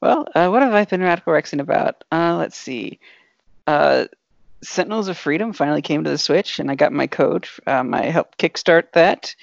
Well, 0.01 0.27
uh, 0.35 0.49
what 0.49 0.63
have 0.63 0.73
I 0.73 0.83
been 0.83 0.99
radical 0.99 1.31
rexing 1.31 1.61
about? 1.61 2.03
Uh, 2.11 2.35
let's 2.35 2.57
see. 2.57 2.99
Uh, 3.67 4.07
Sentinels 4.61 5.07
of 5.07 5.17
Freedom 5.17 5.53
finally 5.53 5.81
came 5.81 6.03
to 6.03 6.09
the 6.09 6.17
Switch, 6.17 6.59
and 6.59 6.69
I 6.69 6.75
got 6.75 6.91
my 6.91 7.07
code. 7.07 7.47
Um, 7.65 7.93
I 7.93 8.07
helped 8.07 8.37
kickstart 8.37 8.91
that, 8.95 9.33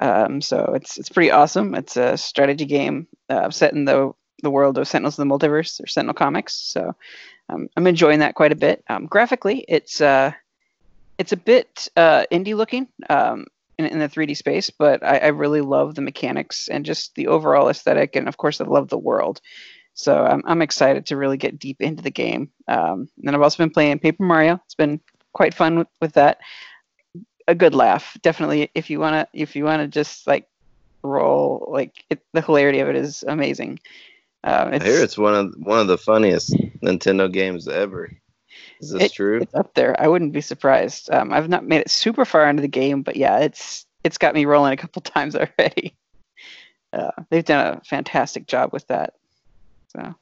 um, 0.00 0.40
so 0.40 0.72
it's 0.74 0.98
it's 0.98 1.08
pretty 1.08 1.30
awesome. 1.30 1.74
It's 1.74 1.96
a 1.96 2.16
strategy 2.16 2.64
game 2.64 3.06
uh, 3.28 3.50
set 3.50 3.72
in 3.74 3.84
the 3.84 4.12
the 4.42 4.50
world 4.50 4.78
of 4.78 4.88
Sentinels 4.88 5.18
of 5.18 5.28
the 5.28 5.34
Multiverse 5.34 5.82
or 5.82 5.86
Sentinel 5.86 6.14
Comics. 6.14 6.54
So 6.54 6.94
um, 7.50 7.68
I'm 7.76 7.86
enjoying 7.86 8.20
that 8.20 8.34
quite 8.34 8.52
a 8.52 8.56
bit. 8.56 8.82
Um, 8.88 9.06
graphically, 9.06 9.64
it's 9.68 10.00
uh, 10.00 10.32
it's 11.18 11.32
a 11.32 11.36
bit 11.36 11.88
uh, 11.96 12.24
indie 12.32 12.56
looking 12.56 12.88
um, 13.10 13.46
in, 13.78 13.86
in, 13.86 13.98
the 13.98 14.08
3D 14.08 14.36
space, 14.36 14.70
but 14.70 15.04
I, 15.04 15.18
I, 15.18 15.26
really 15.28 15.60
love 15.60 15.94
the 15.94 16.00
mechanics 16.00 16.68
and 16.68 16.84
just 16.84 17.14
the 17.14 17.26
overall 17.26 17.68
aesthetic, 17.68 18.16
and 18.16 18.26
of 18.26 18.38
course, 18.38 18.60
I 18.60 18.64
love 18.64 18.88
the 18.88 18.98
world. 18.98 19.42
So 19.92 20.24
I'm, 20.24 20.42
I'm 20.46 20.62
excited 20.62 21.06
to 21.06 21.16
really 21.16 21.36
get 21.36 21.58
deep 21.58 21.82
into 21.82 22.02
the 22.02 22.10
game. 22.10 22.50
Um, 22.68 23.08
and 23.22 23.36
I've 23.36 23.42
also 23.42 23.58
been 23.58 23.70
playing 23.70 23.98
Paper 23.98 24.22
Mario. 24.22 24.60
It's 24.64 24.74
been 24.74 25.00
quite 25.34 25.52
fun 25.52 25.78
with, 25.78 25.88
with 26.00 26.12
that. 26.14 26.38
A 27.50 27.54
good 27.54 27.74
laugh, 27.74 28.16
definitely. 28.22 28.70
If 28.76 28.90
you 28.90 29.00
wanna, 29.00 29.26
if 29.32 29.56
you 29.56 29.64
wanna 29.64 29.88
just 29.88 30.24
like 30.28 30.46
roll, 31.02 31.66
like 31.68 32.04
it, 32.08 32.20
the 32.32 32.42
hilarity 32.42 32.78
of 32.78 32.88
it 32.88 32.94
is 32.94 33.24
amazing. 33.26 33.80
Uh, 34.44 34.70
I 34.72 34.84
hear 34.84 35.02
it's 35.02 35.18
one 35.18 35.34
of 35.34 35.54
one 35.58 35.80
of 35.80 35.88
the 35.88 35.98
funniest 35.98 36.52
Nintendo 36.80 37.30
games 37.30 37.66
ever. 37.66 38.12
Is 38.80 38.92
this 38.92 39.02
it, 39.02 39.12
true? 39.14 39.40
It's 39.40 39.54
up 39.54 39.74
there. 39.74 40.00
I 40.00 40.06
wouldn't 40.06 40.32
be 40.32 40.40
surprised. 40.40 41.10
Um, 41.12 41.32
I've 41.32 41.48
not 41.48 41.66
made 41.66 41.80
it 41.80 41.90
super 41.90 42.24
far 42.24 42.48
into 42.48 42.62
the 42.62 42.68
game, 42.68 43.02
but 43.02 43.16
yeah, 43.16 43.38
it's 43.38 43.84
it's 44.04 44.16
got 44.16 44.36
me 44.36 44.44
rolling 44.44 44.72
a 44.72 44.76
couple 44.76 45.02
times 45.02 45.34
already. 45.34 45.96
Uh, 46.92 47.10
they've 47.30 47.44
done 47.44 47.78
a 47.78 47.80
fantastic 47.84 48.46
job 48.46 48.72
with 48.72 48.86
that. 48.86 49.14
So, 49.88 50.14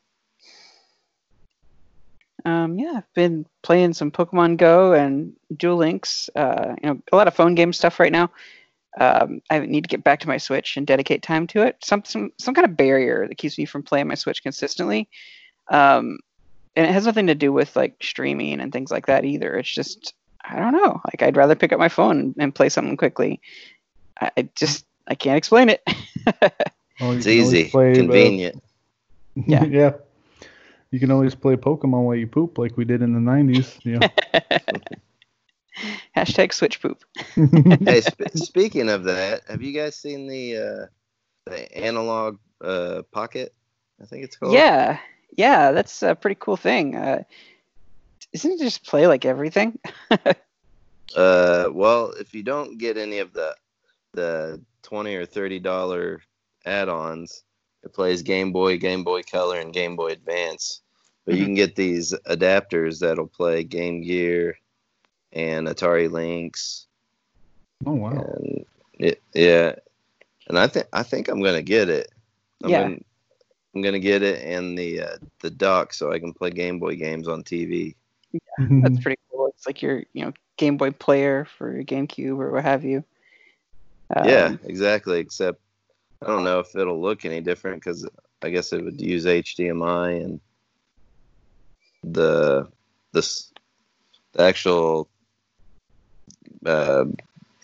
um, 2.48 2.78
yeah, 2.78 2.94
I've 2.96 3.14
been 3.14 3.44
playing 3.62 3.92
some 3.92 4.10
Pokemon 4.10 4.56
Go 4.56 4.94
and 4.94 5.34
Duel 5.54 5.76
Links. 5.76 6.30
Uh, 6.34 6.74
you 6.82 6.88
know, 6.88 7.02
a 7.12 7.16
lot 7.16 7.28
of 7.28 7.34
phone 7.34 7.54
game 7.54 7.74
stuff 7.74 8.00
right 8.00 8.10
now. 8.10 8.30
Um, 8.98 9.42
I 9.50 9.58
need 9.60 9.84
to 9.84 9.88
get 9.88 10.02
back 10.02 10.20
to 10.20 10.28
my 10.28 10.38
Switch 10.38 10.76
and 10.76 10.86
dedicate 10.86 11.22
time 11.22 11.46
to 11.48 11.62
it. 11.62 11.76
Some 11.84 12.02
some 12.04 12.32
some 12.38 12.54
kind 12.54 12.64
of 12.64 12.76
barrier 12.76 13.28
that 13.28 13.36
keeps 13.36 13.58
me 13.58 13.66
from 13.66 13.82
playing 13.82 14.08
my 14.08 14.14
Switch 14.14 14.42
consistently. 14.42 15.10
Um, 15.68 16.20
and 16.74 16.86
it 16.86 16.92
has 16.92 17.04
nothing 17.04 17.26
to 17.26 17.34
do 17.34 17.52
with 17.52 17.76
like 17.76 18.02
streaming 18.02 18.60
and 18.60 18.72
things 18.72 18.90
like 18.90 19.06
that 19.06 19.26
either. 19.26 19.56
It's 19.56 19.72
just 19.72 20.14
I 20.42 20.56
don't 20.58 20.72
know. 20.72 21.02
Like 21.04 21.22
I'd 21.22 21.36
rather 21.36 21.54
pick 21.54 21.74
up 21.74 21.78
my 21.78 21.90
phone 21.90 22.34
and 22.38 22.54
play 22.54 22.70
something 22.70 22.96
quickly. 22.96 23.42
I, 24.18 24.30
I 24.38 24.48
just 24.54 24.86
I 25.06 25.14
can't 25.14 25.36
explain 25.36 25.68
it. 25.68 25.82
well, 26.98 27.12
it's 27.12 27.26
easy, 27.26 27.68
convenient. 27.68 28.62
Yeah. 29.46 29.62
yeah. 29.66 29.92
You 30.90 31.00
can 31.00 31.10
always 31.10 31.34
play 31.34 31.56
Pokemon 31.56 32.04
while 32.04 32.16
you 32.16 32.26
poop, 32.26 32.58
like 32.58 32.76
we 32.76 32.84
did 32.84 33.02
in 33.02 33.12
the 33.12 33.30
'90s. 33.30 33.84
You 33.84 33.98
know. 33.98 34.08
Hashtag 36.16 36.52
switch 36.52 36.80
poop. 36.80 37.04
hey, 37.84 38.00
sp- 38.02 38.34
speaking 38.34 38.88
of 38.88 39.04
that, 39.04 39.42
have 39.48 39.62
you 39.62 39.72
guys 39.72 39.96
seen 39.96 40.26
the 40.26 40.56
uh, 40.56 40.86
the 41.46 41.78
Analogue 41.78 42.38
uh, 42.62 43.02
pocket? 43.12 43.54
I 44.00 44.06
think 44.06 44.24
it's 44.24 44.36
called. 44.36 44.54
Yeah, 44.54 44.98
yeah, 45.36 45.72
that's 45.72 46.02
a 46.02 46.14
pretty 46.14 46.36
cool 46.40 46.56
thing. 46.56 46.96
Uh, 46.96 47.22
isn't 48.32 48.52
it 48.52 48.58
just 48.58 48.84
play 48.84 49.06
like 49.06 49.24
everything? 49.24 49.78
uh, 51.16 51.68
well, 51.70 52.12
if 52.18 52.34
you 52.34 52.42
don't 52.42 52.78
get 52.78 52.96
any 52.96 53.18
of 53.18 53.32
the 53.32 53.54
the 54.14 54.60
twenty 54.82 55.14
or 55.14 55.26
thirty 55.26 55.58
dollar 55.58 56.20
add-ons, 56.64 57.44
it 57.82 57.92
plays 57.92 58.22
Game 58.22 58.52
Boy, 58.52 58.78
Game 58.78 59.04
Boy 59.04 59.22
Color, 59.22 59.60
and 59.60 59.72
Game 59.72 59.96
Boy 59.96 60.08
Advance. 60.08 60.80
But 61.24 61.34
you 61.34 61.40
mm-hmm. 61.40 61.46
can 61.46 61.54
get 61.54 61.76
these 61.76 62.14
adapters 62.26 63.00
that'll 63.00 63.26
play 63.26 63.62
Game 63.62 64.02
Gear 64.02 64.58
and 65.32 65.68
Atari 65.68 66.10
Lynx. 66.10 66.86
Oh 67.86 67.92
wow! 67.92 68.10
And 68.10 68.64
it, 68.98 69.22
yeah, 69.34 69.74
and 70.48 70.58
I 70.58 70.66
think 70.66 70.86
I 70.92 71.02
think 71.02 71.28
I'm 71.28 71.42
gonna 71.42 71.62
get 71.62 71.88
it. 71.88 72.10
I'm 72.64 72.70
yeah. 72.70 72.82
Gonna, 72.82 72.96
I'm 73.74 73.82
gonna 73.82 73.98
get 73.98 74.22
it 74.22 74.42
and 74.42 74.76
the 74.76 75.02
uh, 75.02 75.16
the 75.40 75.50
dock 75.50 75.92
so 75.92 76.12
I 76.12 76.18
can 76.18 76.32
play 76.32 76.50
Game 76.50 76.78
Boy 76.78 76.96
games 76.96 77.28
on 77.28 77.44
TV. 77.44 77.94
Yeah, 78.32 78.40
that's 78.82 78.98
pretty 79.02 79.20
cool. 79.30 79.48
It's 79.48 79.66
like 79.66 79.82
your 79.82 80.02
you 80.12 80.24
know 80.24 80.32
Game 80.56 80.76
Boy 80.76 80.90
player 80.90 81.46
for 81.56 81.72
your 81.72 81.84
GameCube 81.84 82.38
or 82.38 82.50
what 82.50 82.64
have 82.64 82.84
you. 82.84 83.04
Um, 84.16 84.28
yeah, 84.28 84.56
exactly. 84.64 85.20
Except 85.20 85.60
I 86.22 86.26
don't 86.26 86.44
know 86.44 86.58
if 86.60 86.74
it'll 86.74 87.00
look 87.00 87.24
any 87.24 87.40
different 87.40 87.82
because 87.82 88.06
I 88.42 88.50
guess 88.50 88.72
it 88.72 88.84
would 88.84 89.00
use 89.00 89.24
HDMI 89.24 90.24
and 90.24 90.40
the 92.02 92.68
this 93.12 93.52
the 94.32 94.42
actual 94.42 95.08
uh, 96.66 97.04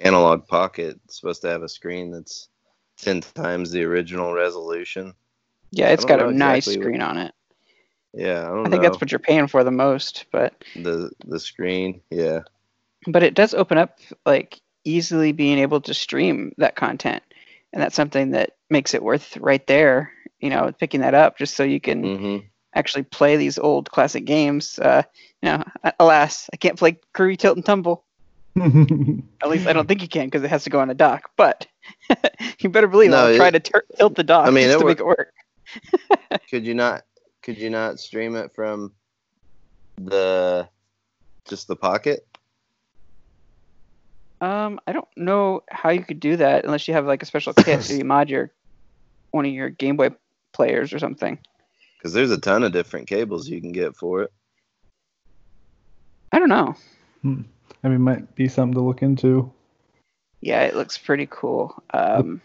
Analogue 0.00 0.46
Pocket 0.46 1.00
is 1.08 1.16
supposed 1.16 1.42
to 1.42 1.48
have 1.48 1.62
a 1.62 1.68
screen 1.68 2.10
that's 2.10 2.48
ten 2.96 3.20
times 3.20 3.70
the 3.70 3.84
original 3.84 4.32
resolution. 4.32 5.14
Yeah, 5.70 5.88
it's 5.88 6.04
got 6.04 6.20
a 6.20 6.28
exactly 6.28 6.38
nice 6.38 6.64
screen 6.64 7.00
what, 7.00 7.10
on 7.10 7.18
it. 7.18 7.34
Yeah, 8.12 8.48
I, 8.48 8.60
I 8.60 8.68
think 8.68 8.82
know. 8.82 8.88
that's 8.88 9.00
what 9.00 9.10
you're 9.10 9.18
paying 9.18 9.48
for 9.48 9.64
the 9.64 9.72
most, 9.72 10.26
but 10.30 10.64
the 10.76 11.10
the 11.26 11.40
screen, 11.40 12.00
yeah. 12.10 12.40
But 13.06 13.22
it 13.22 13.34
does 13.34 13.54
open 13.54 13.78
up 13.78 13.98
like 14.24 14.60
easily 14.84 15.32
being 15.32 15.58
able 15.58 15.80
to 15.82 15.94
stream 15.94 16.54
that 16.58 16.76
content 16.76 17.22
and 17.74 17.82
that's 17.82 17.96
something 17.96 18.30
that 18.30 18.52
makes 18.70 18.94
it 18.94 19.02
worth 19.02 19.36
right 19.36 19.66
there. 19.66 20.12
You 20.40 20.48
know, 20.48 20.72
picking 20.78 21.00
that 21.00 21.14
up 21.14 21.36
just 21.36 21.56
so 21.56 21.64
you 21.64 21.80
can 21.80 22.02
mm-hmm. 22.02 22.46
actually 22.74 23.02
play 23.02 23.36
these 23.36 23.58
old 23.58 23.90
classic 23.90 24.24
games. 24.24 24.78
Uh, 24.78 25.02
you 25.42 25.50
know, 25.50 25.64
alas, 25.98 26.48
I 26.52 26.56
can't 26.56 26.78
play 26.78 26.98
Kirby 27.12 27.36
Tilt 27.36 27.56
and 27.56 27.66
Tumble. 27.66 28.04
At 28.56 29.48
least 29.48 29.66
I 29.66 29.72
don't 29.72 29.88
think 29.88 30.02
you 30.02 30.08
can 30.08 30.26
because 30.26 30.44
it 30.44 30.50
has 30.50 30.64
to 30.64 30.70
go 30.70 30.78
on 30.78 30.88
a 30.88 30.94
dock. 30.94 31.30
But 31.36 31.66
you 32.60 32.70
better 32.70 32.86
believe 32.86 33.10
no, 33.10 33.26
I'll 33.26 33.36
try 33.36 33.50
to 33.50 33.58
tilt 33.58 34.14
the 34.14 34.22
dock 34.22 34.46
I 34.46 34.50
mean, 34.50 34.68
just 34.68 34.78
to 34.78 34.86
make 34.86 35.00
it 35.00 35.06
work. 35.06 35.34
could 36.50 36.64
you 36.64 36.74
not? 36.74 37.04
Could 37.42 37.58
you 37.58 37.70
not 37.70 37.98
stream 37.98 38.36
it 38.36 38.54
from 38.54 38.92
the 39.96 40.68
just 41.48 41.66
the 41.66 41.76
pocket? 41.76 42.26
Um, 44.40 44.80
I 44.86 44.92
don't 44.92 45.08
know 45.16 45.62
how 45.70 45.90
you 45.90 46.04
could 46.04 46.20
do 46.20 46.36
that 46.36 46.64
unless 46.64 46.86
you 46.88 46.94
have 46.94 47.06
like 47.06 47.22
a 47.22 47.26
special 47.26 47.54
kit 47.54 47.82
to 47.82 48.04
mod 48.04 48.28
your 48.28 48.50
one 49.30 49.46
of 49.46 49.52
your 49.52 49.70
Game 49.70 49.96
Boy 49.96 50.10
players 50.52 50.92
or 50.92 50.98
something. 50.98 51.38
Because 51.98 52.12
there's 52.12 52.30
a 52.30 52.38
ton 52.38 52.62
of 52.62 52.72
different 52.72 53.08
cables 53.08 53.48
you 53.48 53.60
can 53.60 53.72
get 53.72 53.96
for 53.96 54.22
it. 54.22 54.32
I 56.32 56.38
don't 56.38 56.48
know. 56.48 56.74
Hmm. 57.22 57.42
I 57.82 57.88
mean, 57.88 58.00
might 58.00 58.34
be 58.34 58.48
something 58.48 58.74
to 58.74 58.80
look 58.80 59.02
into. 59.02 59.52
Yeah, 60.40 60.62
it 60.62 60.74
looks 60.74 60.98
pretty 60.98 61.26
cool. 61.30 61.82
Um, 61.92 62.40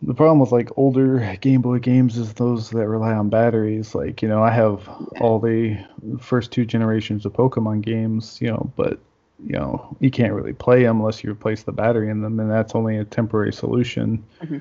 the, 0.00 0.08
the, 0.08 0.14
problem 0.14 0.40
with 0.40 0.50
like 0.50 0.70
older 0.76 1.36
Game 1.40 1.60
Boy 1.60 1.78
games 1.78 2.16
is 2.16 2.34
those 2.34 2.70
that 2.70 2.88
rely 2.88 3.12
on 3.12 3.28
batteries. 3.28 3.94
Like, 3.94 4.22
you 4.22 4.28
know, 4.28 4.42
I 4.42 4.50
have 4.50 4.88
all 5.20 5.38
the 5.38 5.78
first 6.20 6.50
two 6.50 6.64
generations 6.64 7.24
of 7.24 7.32
Pokemon 7.32 7.82
games, 7.82 8.38
you 8.40 8.48
know, 8.48 8.72
but 8.76 8.98
you 9.42 9.52
know 9.52 9.96
you 10.00 10.10
can't 10.10 10.32
really 10.32 10.52
play 10.52 10.82
them 10.82 11.00
unless 11.00 11.24
you 11.24 11.30
replace 11.30 11.62
the 11.62 11.72
battery 11.72 12.10
in 12.10 12.22
them, 12.22 12.38
and 12.40 12.50
that's 12.50 12.74
only 12.74 12.96
a 12.96 13.04
temporary 13.04 13.52
solution. 13.52 14.24
Mm-hmm. 14.42 14.58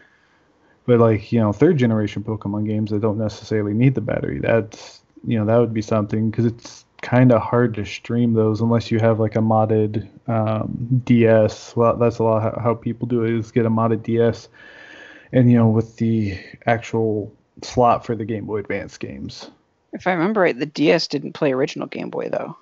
But 0.85 0.99
like 0.99 1.31
you 1.31 1.39
know, 1.39 1.53
third 1.53 1.77
generation 1.77 2.23
Pokemon 2.23 2.67
games 2.67 2.91
that 2.91 3.01
don't 3.01 3.17
necessarily 3.17 3.73
need 3.73 3.95
the 3.95 4.01
battery, 4.01 4.39
that's 4.39 5.01
you 5.25 5.37
know 5.39 5.45
that 5.45 5.57
would 5.57 5.73
be 5.73 5.81
something 5.81 6.29
because 6.29 6.45
it's 6.45 6.85
kind 7.01 7.33
of 7.33 7.41
hard 7.41 7.73
to 7.75 7.85
stream 7.85 8.33
those 8.33 8.61
unless 8.61 8.89
you 8.89 8.97
have 8.99 9.19
like 9.19 9.35
a 9.35 9.39
modded 9.39 10.07
um, 10.27 11.01
DS. 11.03 11.75
Well, 11.75 11.97
that's 11.97 12.19
a 12.19 12.23
lot 12.23 12.41
how, 12.41 12.59
how 12.61 12.73
people 12.73 13.07
do 13.07 13.23
it 13.23 13.31
is 13.31 13.51
get 13.51 13.65
a 13.65 13.69
modded 13.69 14.03
DS 14.03 14.49
and 15.33 15.51
you 15.51 15.57
know 15.57 15.67
with 15.67 15.97
the 15.97 16.39
actual 16.65 17.33
slot 17.61 18.05
for 18.05 18.15
the 18.15 18.25
Game 18.25 18.45
Boy 18.45 18.57
Advance 18.57 18.97
games. 18.97 19.49
If 19.91 20.07
I 20.07 20.13
remember 20.13 20.41
right, 20.41 20.57
the 20.57 20.65
DS 20.65 21.07
didn't 21.07 21.33
play 21.33 21.51
original 21.51 21.87
Game 21.87 22.09
Boy 22.09 22.29
though. 22.29 22.57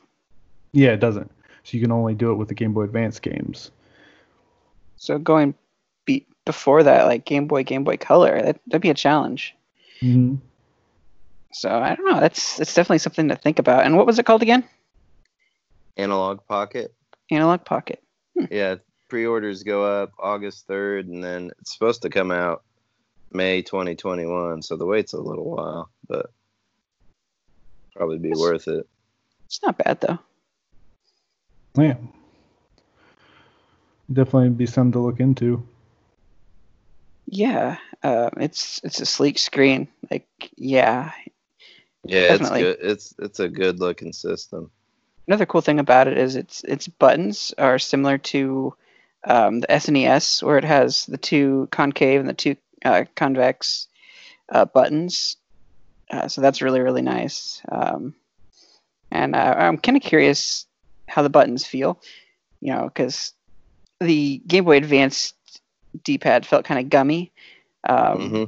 Yeah, 0.74 0.90
it 0.90 1.00
doesn't. 1.00 1.32
So 1.64 1.78
you 1.78 1.82
can 1.82 1.92
only 1.92 2.14
do 2.16 2.32
it 2.32 2.36
with 2.36 2.48
the 2.48 2.54
Game 2.56 2.74
Boy 2.74 2.84
Advance 2.84 3.20
games. 3.20 3.72
So 4.98 5.18
going 5.20 5.54
be- 6.06 6.26
before 6.46 6.84
that, 6.84 7.06
like 7.06 7.26
Game 7.26 7.48
Boy, 7.48 7.64
Game 7.64 7.84
Boy 7.84 7.98
Color, 7.98 8.42
that, 8.42 8.60
that'd 8.68 8.82
be 8.82 8.90
a 8.90 8.94
challenge. 8.96 9.56
Mm-hmm. 10.02 10.36
So 11.54 11.70
I 11.70 11.96
don't 11.96 12.06
know. 12.06 12.20
That's 12.20 12.58
that's 12.58 12.74
definitely 12.74 13.00
something 13.00 13.28
to 13.30 13.36
think 13.36 13.60
about. 13.60 13.86
And 13.86 13.98
what 13.98 14.06
was 14.06 14.18
it 14.20 14.26
called 14.26 14.42
again? 14.42 14.64
Analogue 15.98 16.48
Pocket. 16.48 16.94
Analogue 17.30 17.66
Pocket. 17.66 18.02
Yeah, 18.50 18.76
pre-orders 19.10 19.64
go 19.64 19.84
up 19.84 20.14
August 20.18 20.68
3rd, 20.68 21.02
and 21.02 21.22
then 21.24 21.52
it's 21.60 21.74
supposed 21.74 22.02
to 22.04 22.10
come 22.10 22.32
out 22.32 22.64
May 23.34 23.62
2021. 23.62 24.62
So 24.62 24.78
the 24.78 24.86
wait's 24.86 25.14
a 25.14 25.20
little 25.20 25.44
while, 25.50 25.90
but 26.08 26.32
probably 27.96 28.18
be 28.18 28.30
Yes. 28.30 28.40
worth 28.40 28.68
it. 28.70 28.88
It's 29.46 29.62
not 29.62 29.78
bad 29.78 30.00
though. 30.00 30.20
Yeah. 31.76 31.96
Definitely 34.12 34.50
be 34.50 34.66
something 34.66 34.92
to 34.94 35.00
look 35.00 35.20
into. 35.20 35.66
Yeah, 37.26 37.78
uh, 38.04 38.30
it's 38.38 38.82
it's 38.84 39.00
a 39.00 39.06
sleek 39.06 39.38
screen. 39.38 39.88
Like, 40.10 40.28
yeah. 40.58 41.12
Yeah, 42.04 42.28
Definitely. 42.28 42.62
it's 42.62 42.82
good. 42.82 42.92
It's 42.92 43.16
it's 43.20 43.40
a 43.40 43.48
good 43.48 43.80
looking 43.80 44.12
system. 44.12 44.70
Another 45.28 45.46
cool 45.46 45.62
thing 45.62 45.80
about 45.80 46.08
it 46.08 46.18
is 46.18 46.36
its 46.36 46.64
its 46.66 46.88
buttons 46.88 47.54
are 47.58 47.80
similar 47.80 48.18
to 48.18 48.74
um, 49.24 49.62
the 49.62 49.68
SNES, 49.68 50.44
where 50.44 50.58
it 50.58 50.66
has 50.66 51.06
the 51.06 51.18
two 51.18 51.70
concave 51.72 52.20
and 52.20 52.28
the 52.28 52.34
two 52.34 52.56
uh, 52.84 53.06
convex 53.16 53.88
uh, 54.50 54.66
buttons. 54.66 55.38
Uh, 56.10 56.28
so 56.28 56.42
that's 56.42 56.62
really 56.62 56.82
really 56.82 57.04
nice. 57.04 57.62
Um, 57.72 58.14
and 59.10 59.36
uh, 59.36 59.56
I'm 59.58 59.78
kind 59.78 59.96
of 59.96 60.04
curious 60.04 60.66
how 61.12 61.22
the 61.22 61.30
buttons 61.30 61.66
feel, 61.66 62.02
you 62.62 62.74
know, 62.74 62.86
because 62.86 63.34
the 64.00 64.42
Game 64.48 64.64
Boy 64.64 64.78
Advance 64.78 65.34
D-pad 66.04 66.46
felt 66.46 66.66
kind 66.66 66.80
of 66.80 66.90
gummy. 66.90 67.32
Um, 67.88 68.30
hmm 68.30 68.44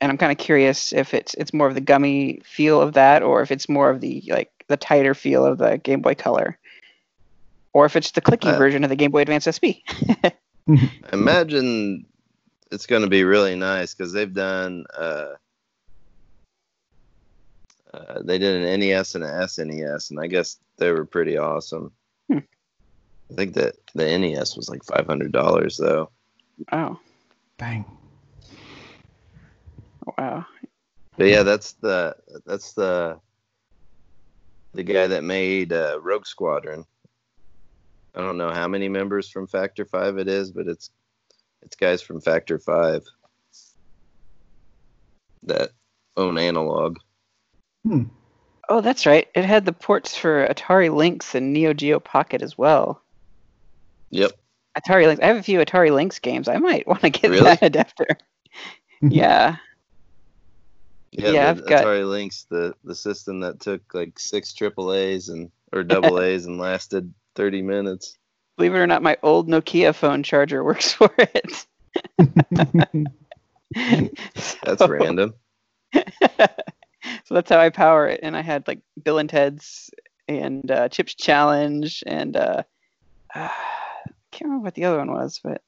and 0.00 0.10
I'm 0.10 0.18
kind 0.18 0.32
of 0.32 0.36
curious 0.36 0.92
if 0.92 1.14
it's 1.14 1.32
it's 1.32 1.54
more 1.54 1.66
of 1.66 1.74
the 1.74 1.80
gummy 1.80 2.40
feel 2.44 2.78
of 2.78 2.92
that, 2.92 3.22
or 3.22 3.40
if 3.40 3.50
it's 3.50 3.70
more 3.70 3.88
of 3.88 4.02
the 4.02 4.22
like 4.28 4.50
the 4.66 4.76
tighter 4.76 5.14
feel 5.14 5.46
of 5.46 5.56
the 5.56 5.78
Game 5.78 6.02
Boy 6.02 6.14
Color, 6.14 6.58
or 7.72 7.86
if 7.86 7.96
it's 7.96 8.10
the 8.10 8.20
clicky 8.20 8.52
Uh, 8.52 8.58
version 8.58 8.84
of 8.84 8.90
the 8.90 8.96
Game 8.96 9.10
Boy 9.10 9.22
Advance 9.22 9.48
SP. 9.48 9.80
Imagine 11.12 12.04
it's 12.70 12.84
going 12.84 13.00
to 13.00 13.08
be 13.08 13.24
really 13.24 13.54
nice 13.54 13.94
because 13.94 14.12
they've 14.12 14.32
done. 14.32 14.84
Uh, 14.94 15.34
uh, 17.94 18.20
they 18.22 18.36
did 18.36 18.62
an 18.62 18.80
NES 18.80 19.14
and 19.14 19.24
an 19.24 19.30
SNES, 19.30 20.10
and 20.10 20.20
I 20.20 20.26
guess 20.26 20.58
they 20.76 20.90
were 20.90 21.06
pretty 21.06 21.38
awesome. 21.38 21.92
I 23.30 23.34
think 23.34 23.54
that 23.54 23.74
the 23.94 24.18
NES 24.18 24.56
was 24.56 24.68
like 24.68 24.84
five 24.84 25.06
hundred 25.06 25.32
dollars 25.32 25.76
though. 25.76 26.10
oh, 26.72 26.98
Dang. 27.58 27.84
wow! 30.18 30.44
But 31.16 31.26
yeah, 31.26 31.42
that's 31.42 31.72
the 31.74 32.16
that's 32.44 32.72
the 32.72 33.18
the 34.74 34.82
guy 34.82 35.06
that 35.06 35.24
made 35.24 35.72
uh, 35.72 35.98
Rogue 36.02 36.26
Squadron. 36.26 36.84
I 38.14 38.20
don't 38.20 38.38
know 38.38 38.50
how 38.50 38.68
many 38.68 38.88
members 38.88 39.28
from 39.28 39.46
Factor 39.46 39.84
Five 39.84 40.18
it 40.18 40.28
is, 40.28 40.52
but 40.52 40.68
it's 40.68 40.90
it's 41.62 41.76
guys 41.76 42.02
from 42.02 42.20
Factor 42.20 42.58
Five 42.58 43.04
that 45.44 45.70
own 46.16 46.38
Analogue. 46.38 46.98
Hmm. 47.84 48.04
Oh, 48.68 48.80
that's 48.80 49.06
right. 49.06 49.28
It 49.34 49.44
had 49.44 49.66
the 49.66 49.72
ports 49.72 50.16
for 50.16 50.46
Atari 50.46 50.94
Lynx 50.94 51.34
and 51.34 51.52
Neo 51.52 51.74
Geo 51.74 52.00
Pocket 52.00 52.40
as 52.40 52.56
well. 52.56 53.02
Yep. 54.14 54.32
Atari 54.78 55.06
Lynx. 55.06 55.20
I 55.22 55.26
have 55.26 55.36
a 55.36 55.42
few 55.42 55.58
Atari 55.58 55.92
Lynx 55.92 56.18
games. 56.18 56.48
I 56.48 56.56
might 56.58 56.86
want 56.86 57.00
to 57.02 57.10
get 57.10 57.30
Really? 57.30 57.42
that 57.44 57.62
adapter. 57.62 58.06
yeah. 59.02 59.56
Yeah, 61.10 61.30
Yeah, 61.30 61.50
I've 61.50 61.66
got- 61.66 61.84
Atari 61.84 62.08
Lynx, 62.08 62.44
the 62.50 62.74
the 62.84 62.94
system 62.94 63.40
that 63.40 63.60
took 63.60 63.82
like 63.94 64.18
six 64.18 64.52
triple 64.52 64.92
A's 64.92 65.28
and 65.28 65.50
or 65.72 65.82
double 65.84 66.20
A's 66.22 66.46
and 66.46 66.58
lasted 66.58 67.12
thirty 67.34 67.62
minutes. 67.62 68.16
Believe 68.56 68.74
it 68.74 68.78
or 68.78 68.86
not, 68.86 69.02
my 69.02 69.16
old 69.22 69.48
Nokia 69.48 69.92
phone 69.94 70.22
charger 70.22 70.62
works 70.62 70.92
for 70.92 71.12
it. 71.18 71.66
That's 74.64 74.78
So- 74.78 74.88
random. 74.88 75.34
so 75.92 77.34
that's 77.34 77.50
how 77.50 77.58
I 77.58 77.70
power 77.70 78.08
it. 78.08 78.20
And 78.22 78.36
I 78.36 78.42
had 78.42 78.66
like 78.68 78.80
Bill 79.02 79.18
and 79.18 79.28
Ted's 79.28 79.90
and 80.28 80.68
uh, 80.70 80.88
Chips 80.88 81.14
Challenge 81.14 82.02
and 82.06 82.36
uh, 82.36 82.62
uh, 83.34 83.48
can't 84.34 84.48
remember 84.48 84.64
what 84.64 84.74
the 84.74 84.84
other 84.84 84.98
one 84.98 85.12
was, 85.12 85.40
but 85.42 85.62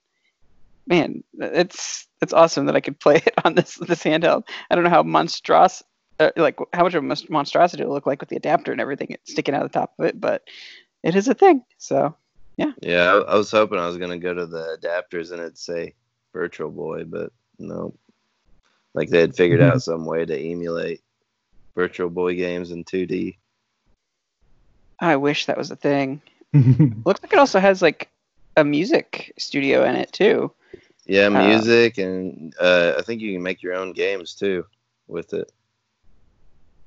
man, 0.86 1.22
it's 1.38 2.06
it's 2.20 2.32
awesome 2.32 2.66
that 2.66 2.76
I 2.76 2.80
could 2.80 2.98
play 3.00 3.16
it 3.16 3.34
on 3.44 3.54
this 3.54 3.76
this 3.76 4.02
handheld. 4.02 4.44
I 4.70 4.74
don't 4.74 4.84
know 4.84 4.90
how 4.90 5.02
monstrous, 5.02 5.82
uh, 6.18 6.30
like 6.36 6.58
how 6.72 6.84
much 6.84 6.94
of 6.94 7.04
a 7.04 7.16
monstrosity 7.30 7.82
it 7.82 7.86
will 7.86 7.94
look 7.94 8.06
like 8.06 8.20
with 8.20 8.28
the 8.28 8.36
adapter 8.36 8.72
and 8.72 8.80
everything 8.80 9.16
sticking 9.24 9.54
out 9.54 9.64
of 9.64 9.72
the 9.72 9.78
top 9.78 9.94
of 9.98 10.06
it, 10.06 10.20
but 10.20 10.42
it 11.02 11.14
is 11.14 11.28
a 11.28 11.34
thing. 11.34 11.62
So 11.78 12.14
Yeah, 12.82 13.12
I, 13.12 13.32
I 13.32 13.36
was 13.36 13.50
hoping 13.50 13.78
I 13.78 13.86
was 13.86 13.98
gonna 13.98 14.18
go 14.18 14.34
to 14.34 14.46
the 14.46 14.78
adapters 14.80 15.30
and 15.30 15.40
it'd 15.40 15.58
say 15.58 15.94
Virtual 16.32 16.70
Boy, 16.70 17.04
but 17.04 17.32
no. 17.58 17.94
Like 18.94 19.10
they 19.10 19.20
had 19.20 19.36
figured 19.36 19.60
out 19.60 19.82
some 19.82 20.06
way 20.06 20.24
to 20.24 20.38
emulate 20.38 21.02
Virtual 21.74 22.08
Boy 22.08 22.34
games 22.34 22.70
in 22.70 22.82
2D. 22.82 23.36
I 24.98 25.16
wish 25.16 25.46
that 25.46 25.58
was 25.58 25.70
a 25.70 25.76
thing. 25.76 26.22
Looks 26.54 27.22
like 27.22 27.32
it 27.32 27.38
also 27.38 27.60
has 27.60 27.82
like 27.82 28.08
a 28.56 28.64
music 28.64 29.32
studio 29.38 29.84
in 29.84 29.96
it 29.96 30.12
too. 30.12 30.52
Yeah, 31.06 31.26
Uh, 31.26 31.46
music 31.48 31.98
and 31.98 32.54
uh, 32.58 32.94
I 32.98 33.02
think 33.02 33.20
you 33.20 33.32
can 33.32 33.42
make 33.42 33.62
your 33.62 33.74
own 33.74 33.92
games 33.92 34.34
too 34.34 34.66
with 35.06 35.32
it. 35.34 35.52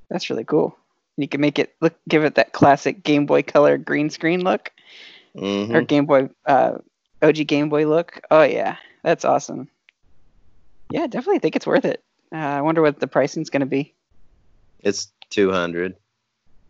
That's 0.09 0.29
really 0.29 0.43
cool. 0.43 0.75
You 1.17 1.27
can 1.27 1.41
make 1.41 1.59
it 1.59 1.75
look, 1.81 1.95
give 2.07 2.23
it 2.23 2.35
that 2.35 2.53
classic 2.53 3.03
Game 3.03 3.25
Boy 3.25 3.43
Color 3.43 3.77
green 3.77 4.09
screen 4.09 4.43
look, 4.43 4.71
hmm 5.37 5.73
or 5.73 5.81
Game 5.81 6.05
Boy, 6.05 6.29
uh, 6.45 6.77
OG 7.21 7.47
Game 7.47 7.69
Boy 7.69 7.87
look. 7.87 8.21
Oh 8.31 8.43
yeah, 8.43 8.77
that's 9.03 9.25
awesome. 9.25 9.69
Yeah, 10.91 11.07
definitely 11.07 11.39
think 11.39 11.55
it's 11.55 11.67
worth 11.67 11.85
it. 11.85 12.03
Uh, 12.33 12.37
I 12.37 12.61
wonder 12.61 12.81
what 12.81 12.99
the 12.99 13.07
pricing's 13.07 13.49
going 13.49 13.59
to 13.61 13.65
be. 13.65 13.93
It's 14.79 15.11
200. 15.29 15.95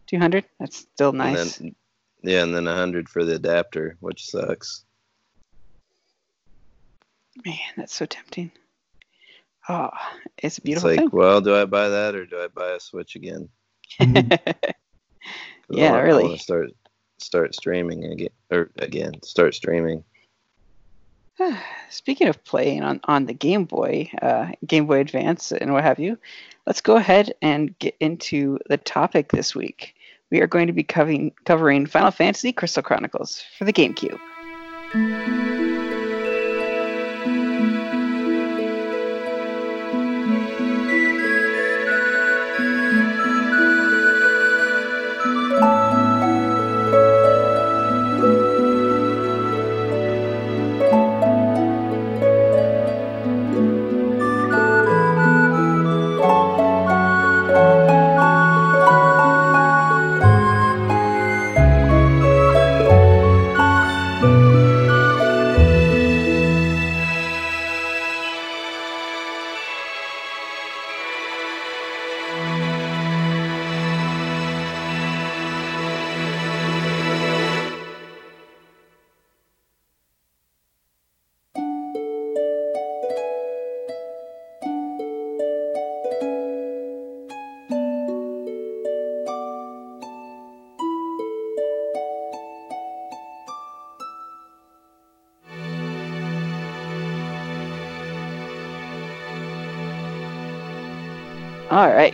Two 0.07 0.17
hundred. 0.17 0.45
That's 0.59 0.77
still 0.77 1.13
nice. 1.13 1.59
And 1.59 1.75
then, 2.23 2.33
yeah, 2.33 2.43
and 2.43 2.53
then 2.53 2.67
a 2.67 2.71
100 2.71 3.07
for 3.07 3.23
the 3.23 3.35
adapter, 3.35 3.95
which 3.99 4.25
sucks. 4.25 4.83
Man, 7.45 7.58
that's 7.78 7.93
so 7.93 8.06
tempting. 8.06 8.52
Oh, 9.67 9.89
it's 10.38 10.58
a 10.58 10.60
It's 10.60 10.60
beautiful 10.60 10.89
like, 10.89 10.99
thing. 10.99 11.10
well, 11.12 11.41
do 11.41 11.56
I 11.56 11.65
buy 11.65 11.89
that 11.89 12.15
or 12.15 12.25
do 12.25 12.38
I 12.39 12.47
buy 12.47 12.71
a 12.71 12.80
Switch 12.80 13.15
again? 13.15 13.49
Yeah, 15.71 15.93
I 15.93 15.99
really. 15.99 16.36
start 16.39 16.71
start 17.19 17.54
streaming 17.54 18.04
again 18.06 18.30
or 18.49 18.71
again 18.80 19.21
start 19.23 19.54
streaming. 19.54 20.04
Speaking 21.91 22.28
of 22.28 22.43
playing 22.43 22.82
on, 22.82 22.99
on 23.04 23.25
the 23.28 23.34
Game 23.34 23.65
Boy, 23.65 24.10
uh, 24.21 24.47
Game 24.65 24.88
Boy 24.88 24.99
Advance, 25.02 25.52
and 25.52 25.71
what 25.71 25.84
have 25.84 25.99
you, 25.99 26.17
let's 26.65 26.82
go 26.82 26.95
ahead 26.95 27.34
and 27.43 27.78
get 27.78 27.95
into 27.99 28.58
the 28.67 28.78
topic 28.78 29.32
this 29.32 29.54
week. 29.56 29.93
We 30.32 30.41
are 30.41 30.47
going 30.47 30.67
to 30.67 30.73
be 30.73 30.84
covering, 30.84 31.32
covering 31.45 31.86
Final 31.86 32.12
Fantasy 32.12 32.52
Crystal 32.52 32.82
Chronicles 32.84 33.43
for 33.58 33.65
the 33.65 33.73
GameCube. 33.73 34.19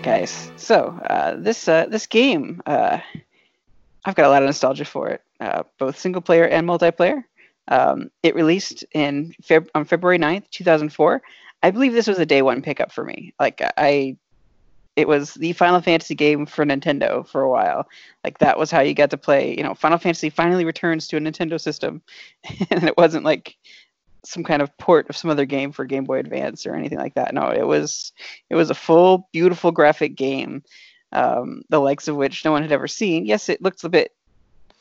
Guys. 0.05 0.51
So 0.55 0.99
uh, 1.09 1.35
this 1.35 1.67
uh, 1.67 1.87
this 1.87 2.05
game, 2.05 2.61
uh, 2.67 2.99
I've 4.05 4.13
got 4.13 4.27
a 4.27 4.29
lot 4.29 4.43
of 4.43 4.45
nostalgia 4.45 4.85
for 4.85 5.09
it, 5.09 5.21
uh, 5.39 5.63
both 5.79 5.97
single 5.97 6.21
player 6.21 6.45
and 6.45 6.67
multiplayer. 6.67 7.23
Um, 7.69 8.11
it 8.21 8.35
released 8.35 8.85
in 8.93 9.33
Feb- 9.41 9.69
on 9.73 9.83
February 9.83 10.19
9th, 10.19 10.47
2004. 10.51 11.23
I 11.63 11.71
believe 11.71 11.93
this 11.93 12.05
was 12.05 12.19
a 12.19 12.25
day 12.25 12.43
one 12.43 12.61
pickup 12.61 12.91
for 12.91 13.03
me. 13.03 13.33
Like 13.39 13.63
I, 13.77 14.15
it 14.95 15.07
was 15.07 15.33
the 15.33 15.53
Final 15.53 15.81
Fantasy 15.81 16.13
game 16.13 16.45
for 16.45 16.63
Nintendo 16.63 17.27
for 17.27 17.41
a 17.41 17.49
while. 17.49 17.87
Like 18.23 18.37
that 18.37 18.59
was 18.59 18.69
how 18.69 18.81
you 18.81 18.93
got 18.93 19.09
to 19.09 19.17
play. 19.17 19.57
You 19.57 19.63
know, 19.63 19.73
Final 19.73 19.97
Fantasy 19.97 20.29
finally 20.29 20.65
returns 20.65 21.07
to 21.07 21.17
a 21.17 21.19
Nintendo 21.19 21.59
system, 21.59 22.03
and 22.69 22.83
it 22.83 22.95
wasn't 22.95 23.25
like 23.25 23.57
some 24.25 24.43
kind 24.43 24.61
of 24.61 24.75
port 24.77 25.09
of 25.09 25.17
some 25.17 25.31
other 25.31 25.45
game 25.45 25.71
for 25.71 25.85
Game 25.85 26.03
Boy 26.03 26.19
Advance 26.19 26.65
or 26.65 26.75
anything 26.75 26.97
like 26.97 27.15
that. 27.15 27.33
No, 27.33 27.49
it 27.49 27.65
was 27.65 28.11
it 28.49 28.55
was 28.55 28.69
a 28.69 28.75
full, 28.75 29.29
beautiful 29.31 29.71
graphic 29.71 30.15
game, 30.15 30.63
um, 31.11 31.61
the 31.69 31.79
likes 31.79 32.07
of 32.07 32.15
which 32.15 32.45
no 32.45 32.51
one 32.51 32.61
had 32.61 32.71
ever 32.71 32.87
seen. 32.87 33.25
Yes, 33.25 33.49
it 33.49 33.61
looks 33.61 33.83
a 33.83 33.89
bit 33.89 34.11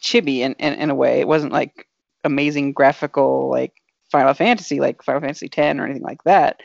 chibi 0.00 0.38
in, 0.38 0.54
in, 0.54 0.74
in 0.74 0.90
a 0.90 0.94
way. 0.94 1.20
It 1.20 1.28
wasn't 1.28 1.52
like 1.52 1.88
amazing 2.24 2.72
graphical 2.72 3.50
like 3.50 3.72
Final 4.10 4.34
Fantasy, 4.34 4.80
like 4.80 5.02
Final 5.02 5.20
Fantasy 5.20 5.46
X 5.46 5.78
or 5.78 5.84
anything 5.84 6.02
like 6.02 6.22
that. 6.24 6.60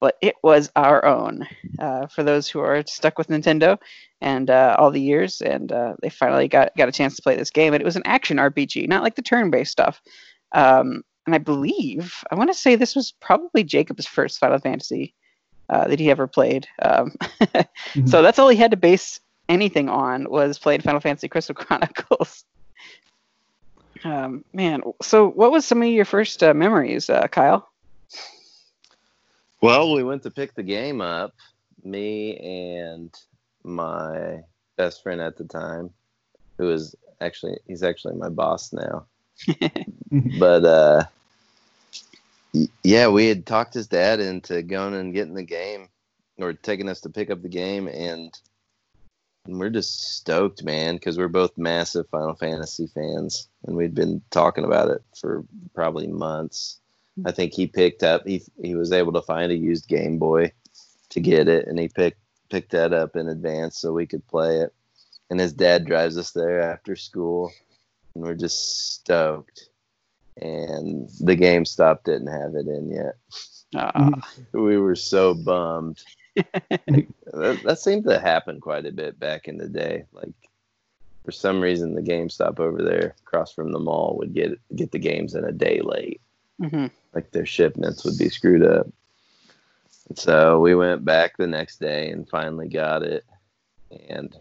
But 0.00 0.16
it 0.20 0.34
was 0.42 0.70
our 0.74 1.04
own 1.04 1.46
uh, 1.78 2.08
for 2.08 2.24
those 2.24 2.48
who 2.48 2.58
are 2.58 2.84
stuck 2.86 3.18
with 3.18 3.28
Nintendo 3.28 3.78
and 4.20 4.50
uh, 4.50 4.74
all 4.78 4.90
the 4.90 5.00
years, 5.00 5.40
and 5.40 5.70
uh, 5.70 5.94
they 6.02 6.08
finally 6.08 6.48
got 6.48 6.76
got 6.76 6.88
a 6.88 6.92
chance 6.92 7.14
to 7.16 7.22
play 7.22 7.36
this 7.36 7.50
game. 7.50 7.72
And 7.72 7.80
it 7.80 7.84
was 7.84 7.96
an 7.96 8.02
action 8.04 8.38
RPG, 8.38 8.88
not 8.88 9.04
like 9.04 9.14
the 9.14 9.22
turn-based 9.22 9.70
stuff. 9.70 10.02
Um, 10.52 11.02
and 11.26 11.34
I 11.34 11.38
believe 11.38 12.22
I 12.30 12.34
want 12.34 12.50
to 12.50 12.54
say 12.54 12.74
this 12.74 12.96
was 12.96 13.12
probably 13.12 13.64
Jacob's 13.64 14.06
first 14.06 14.38
Final 14.38 14.58
Fantasy 14.58 15.14
uh, 15.68 15.88
that 15.88 15.98
he 15.98 16.10
ever 16.10 16.26
played. 16.26 16.66
Um, 16.80 17.14
mm-hmm. 17.40 18.06
So 18.06 18.22
that's 18.22 18.38
all 18.38 18.48
he 18.48 18.56
had 18.56 18.70
to 18.70 18.76
base 18.76 19.20
anything 19.48 19.88
on 19.88 20.28
was 20.30 20.58
played 20.58 20.82
Final 20.82 21.00
Fantasy 21.00 21.28
Crystal 21.28 21.54
Chronicles. 21.56 22.44
Um, 24.04 24.44
man, 24.52 24.82
so 25.00 25.28
what 25.28 25.52
was 25.52 25.64
some 25.64 25.82
of 25.82 25.88
your 25.88 26.04
first 26.04 26.42
uh, 26.42 26.54
memories, 26.54 27.08
uh, 27.08 27.28
Kyle? 27.28 27.68
Well, 29.60 29.94
we 29.94 30.02
went 30.02 30.24
to 30.24 30.30
pick 30.30 30.54
the 30.54 30.62
game 30.64 31.00
up, 31.00 31.34
me 31.84 32.36
and 32.36 33.14
my 33.62 34.42
best 34.76 35.02
friend 35.04 35.20
at 35.20 35.36
the 35.36 35.44
time, 35.44 35.90
who 36.58 36.72
is 36.72 36.96
actually 37.20 37.58
he's 37.68 37.84
actually 37.84 38.16
my 38.16 38.28
boss 38.28 38.72
now. 38.72 39.06
but 40.38 40.64
uh, 40.64 41.04
yeah, 42.82 43.08
we 43.08 43.26
had 43.26 43.46
talked 43.46 43.74
his 43.74 43.86
dad 43.86 44.20
into 44.20 44.62
going 44.62 44.94
and 44.94 45.14
getting 45.14 45.34
the 45.34 45.42
game, 45.42 45.88
or 46.38 46.52
taking 46.52 46.88
us 46.88 47.00
to 47.02 47.10
pick 47.10 47.30
up 47.30 47.42
the 47.42 47.48
game, 47.48 47.88
and 47.88 48.36
we're 49.46 49.70
just 49.70 50.16
stoked, 50.16 50.62
man, 50.62 50.94
because 50.94 51.18
we're 51.18 51.28
both 51.28 51.56
massive 51.58 52.08
Final 52.10 52.34
Fantasy 52.34 52.86
fans, 52.86 53.48
and 53.66 53.76
we'd 53.76 53.94
been 53.94 54.22
talking 54.30 54.64
about 54.64 54.90
it 54.90 55.02
for 55.18 55.44
probably 55.74 56.06
months. 56.06 56.78
I 57.24 57.32
think 57.32 57.52
he 57.52 57.66
picked 57.66 58.02
up 58.02 58.26
he 58.26 58.42
he 58.62 58.74
was 58.74 58.92
able 58.92 59.12
to 59.12 59.22
find 59.22 59.52
a 59.52 59.56
used 59.56 59.88
Game 59.88 60.18
Boy 60.18 60.52
to 61.10 61.20
get 61.20 61.48
it, 61.48 61.66
and 61.66 61.78
he 61.78 61.88
picked 61.88 62.18
picked 62.50 62.72
that 62.72 62.92
up 62.92 63.16
in 63.16 63.28
advance 63.28 63.78
so 63.78 63.92
we 63.92 64.06
could 64.06 64.26
play 64.28 64.58
it. 64.58 64.74
And 65.30 65.40
his 65.40 65.52
dad 65.52 65.86
drives 65.86 66.18
us 66.18 66.32
there 66.32 66.60
after 66.60 66.96
school, 66.96 67.50
and 68.14 68.24
we're 68.24 68.34
just 68.34 68.94
stoked. 68.94 69.68
And 70.40 71.08
the 71.20 71.36
GameStop 71.36 72.04
didn't 72.04 72.28
have 72.28 72.54
it 72.54 72.66
in 72.66 72.90
yet. 72.90 73.16
Uh. 73.74 74.10
we 74.52 74.78
were 74.78 74.96
so 74.96 75.34
bummed. 75.34 76.02
that, 76.34 77.60
that 77.64 77.78
seemed 77.78 78.04
to 78.04 78.18
happen 78.18 78.60
quite 78.60 78.86
a 78.86 78.92
bit 78.92 79.18
back 79.18 79.48
in 79.48 79.58
the 79.58 79.68
day. 79.68 80.04
Like 80.12 80.32
for 81.24 81.32
some 81.32 81.60
reason, 81.60 81.94
the 81.94 82.02
GameStop 82.02 82.58
over 82.58 82.82
there 82.82 83.14
across 83.26 83.52
from 83.52 83.72
the 83.72 83.78
mall 83.78 84.16
would 84.18 84.34
get 84.34 84.58
get 84.74 84.90
the 84.90 84.98
games 84.98 85.34
in 85.34 85.44
a 85.44 85.52
day 85.52 85.80
late. 85.82 86.20
Mm-hmm. 86.60 86.86
Like 87.14 87.30
their 87.30 87.46
shipments 87.46 88.04
would 88.04 88.18
be 88.18 88.30
screwed 88.30 88.64
up. 88.64 88.86
And 90.08 90.18
so 90.18 90.58
we 90.60 90.74
went 90.74 91.04
back 91.04 91.36
the 91.36 91.46
next 91.46 91.78
day 91.78 92.10
and 92.10 92.28
finally 92.28 92.68
got 92.68 93.02
it. 93.02 93.24
And 94.08 94.34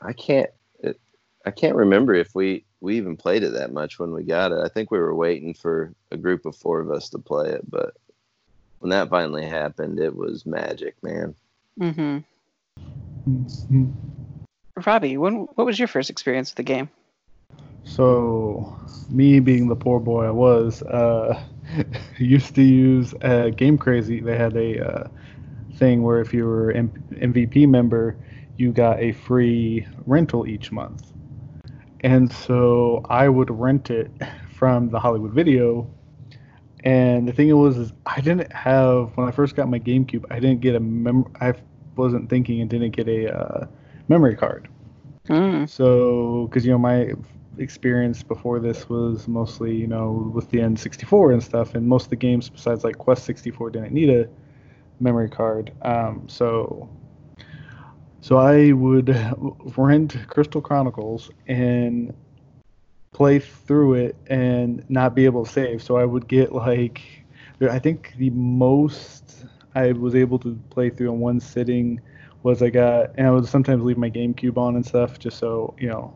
I 0.00 0.12
can't 0.12 0.50
I 1.48 1.50
can't 1.50 1.76
remember 1.76 2.12
if 2.12 2.34
we 2.34 2.66
we 2.80 2.98
even 2.98 3.16
played 3.16 3.42
it 3.42 3.54
that 3.54 3.72
much 3.72 3.98
when 3.98 4.12
we 4.12 4.22
got 4.22 4.52
it. 4.52 4.58
I 4.62 4.68
think 4.68 4.90
we 4.90 4.98
were 4.98 5.14
waiting 5.14 5.54
for 5.54 5.94
a 6.10 6.16
group 6.18 6.44
of 6.44 6.54
four 6.54 6.78
of 6.78 6.90
us 6.90 7.08
to 7.08 7.18
play 7.18 7.48
it, 7.48 7.68
but 7.70 7.96
when 8.80 8.90
that 8.90 9.08
finally 9.08 9.46
happened, 9.46 9.98
it 9.98 10.14
was 10.14 10.44
magic, 10.44 11.02
man. 11.02 11.34
Mm-hmm. 11.80 12.18
mm-hmm. 13.30 13.86
Robbie, 14.86 15.16
when 15.16 15.48
what 15.54 15.66
was 15.66 15.78
your 15.78 15.88
first 15.88 16.10
experience 16.10 16.50
with 16.50 16.56
the 16.56 16.62
game? 16.64 16.90
So, 17.84 18.78
me 19.08 19.40
being 19.40 19.68
the 19.68 19.76
poor 19.76 20.00
boy 20.00 20.26
I 20.26 20.30
was, 20.30 20.82
uh, 20.82 21.42
used 22.18 22.54
to 22.56 22.62
use 22.62 23.14
uh, 23.22 23.48
Game 23.56 23.78
Crazy. 23.78 24.20
They 24.20 24.36
had 24.36 24.54
a 24.54 24.86
uh, 24.86 25.08
thing 25.76 26.02
where 26.02 26.20
if 26.20 26.34
you 26.34 26.44
were 26.44 26.72
M- 26.72 26.92
MVP 27.12 27.66
member, 27.66 28.18
you 28.58 28.70
got 28.70 29.00
a 29.00 29.12
free 29.12 29.86
rental 30.04 30.46
each 30.46 30.70
month. 30.70 31.07
And 32.00 32.32
so 32.32 33.04
I 33.08 33.28
would 33.28 33.50
rent 33.50 33.90
it 33.90 34.10
from 34.54 34.90
the 34.90 35.00
Hollywood 35.00 35.32
Video. 35.32 35.90
And 36.84 37.26
the 37.26 37.32
thing 37.32 37.48
it 37.48 37.54
was, 37.54 37.76
is 37.76 37.92
I 38.06 38.20
didn't 38.20 38.52
have 38.52 39.16
when 39.16 39.26
I 39.26 39.32
first 39.32 39.56
got 39.56 39.68
my 39.68 39.80
GameCube. 39.80 40.24
I 40.30 40.38
didn't 40.38 40.60
get 40.60 40.76
a 40.76 40.80
mem. 40.80 41.24
I 41.40 41.54
wasn't 41.96 42.30
thinking 42.30 42.60
and 42.60 42.70
didn't 42.70 42.92
get 42.92 43.08
a 43.08 43.36
uh, 43.36 43.66
memory 44.08 44.36
card. 44.36 44.68
Mm. 45.28 45.68
So, 45.68 46.46
because 46.46 46.64
you 46.64 46.70
know 46.70 46.78
my 46.78 47.12
experience 47.58 48.22
before 48.22 48.60
this 48.60 48.88
was 48.88 49.26
mostly 49.26 49.74
you 49.74 49.88
know 49.88 50.30
with 50.32 50.48
the 50.50 50.58
N64 50.58 51.32
and 51.32 51.42
stuff, 51.42 51.74
and 51.74 51.86
most 51.86 52.04
of 52.04 52.10
the 52.10 52.16
games 52.16 52.48
besides 52.48 52.84
like 52.84 52.96
Quest 52.96 53.24
64 53.24 53.70
didn't 53.70 53.92
need 53.92 54.10
a 54.10 54.28
memory 55.00 55.28
card. 55.28 55.72
Um, 55.82 56.24
so 56.28 56.88
so 58.20 58.36
I 58.36 58.72
would 58.72 59.08
rent 59.76 60.16
Crystal 60.28 60.60
Chronicles 60.60 61.30
and 61.46 62.14
play 63.12 63.38
through 63.38 63.94
it 63.94 64.16
and 64.28 64.84
not 64.88 65.14
be 65.14 65.24
able 65.24 65.44
to 65.44 65.50
save. 65.50 65.82
So 65.82 65.96
I 65.96 66.04
would 66.04 66.28
get 66.28 66.52
like, 66.52 67.00
I 67.60 67.78
think 67.78 68.14
the 68.18 68.30
most 68.30 69.46
I 69.74 69.92
was 69.92 70.14
able 70.14 70.38
to 70.40 70.58
play 70.70 70.90
through 70.90 71.12
in 71.12 71.20
one 71.20 71.40
sitting 71.40 72.00
was 72.42 72.62
I 72.62 72.70
got, 72.70 73.10
and 73.16 73.26
I 73.26 73.30
would 73.30 73.46
sometimes 73.46 73.82
leave 73.82 73.98
my 73.98 74.10
GameCube 74.10 74.56
on 74.56 74.76
and 74.76 74.84
stuff 74.84 75.18
just 75.18 75.38
so, 75.38 75.74
you 75.78 75.88
know, 75.88 76.14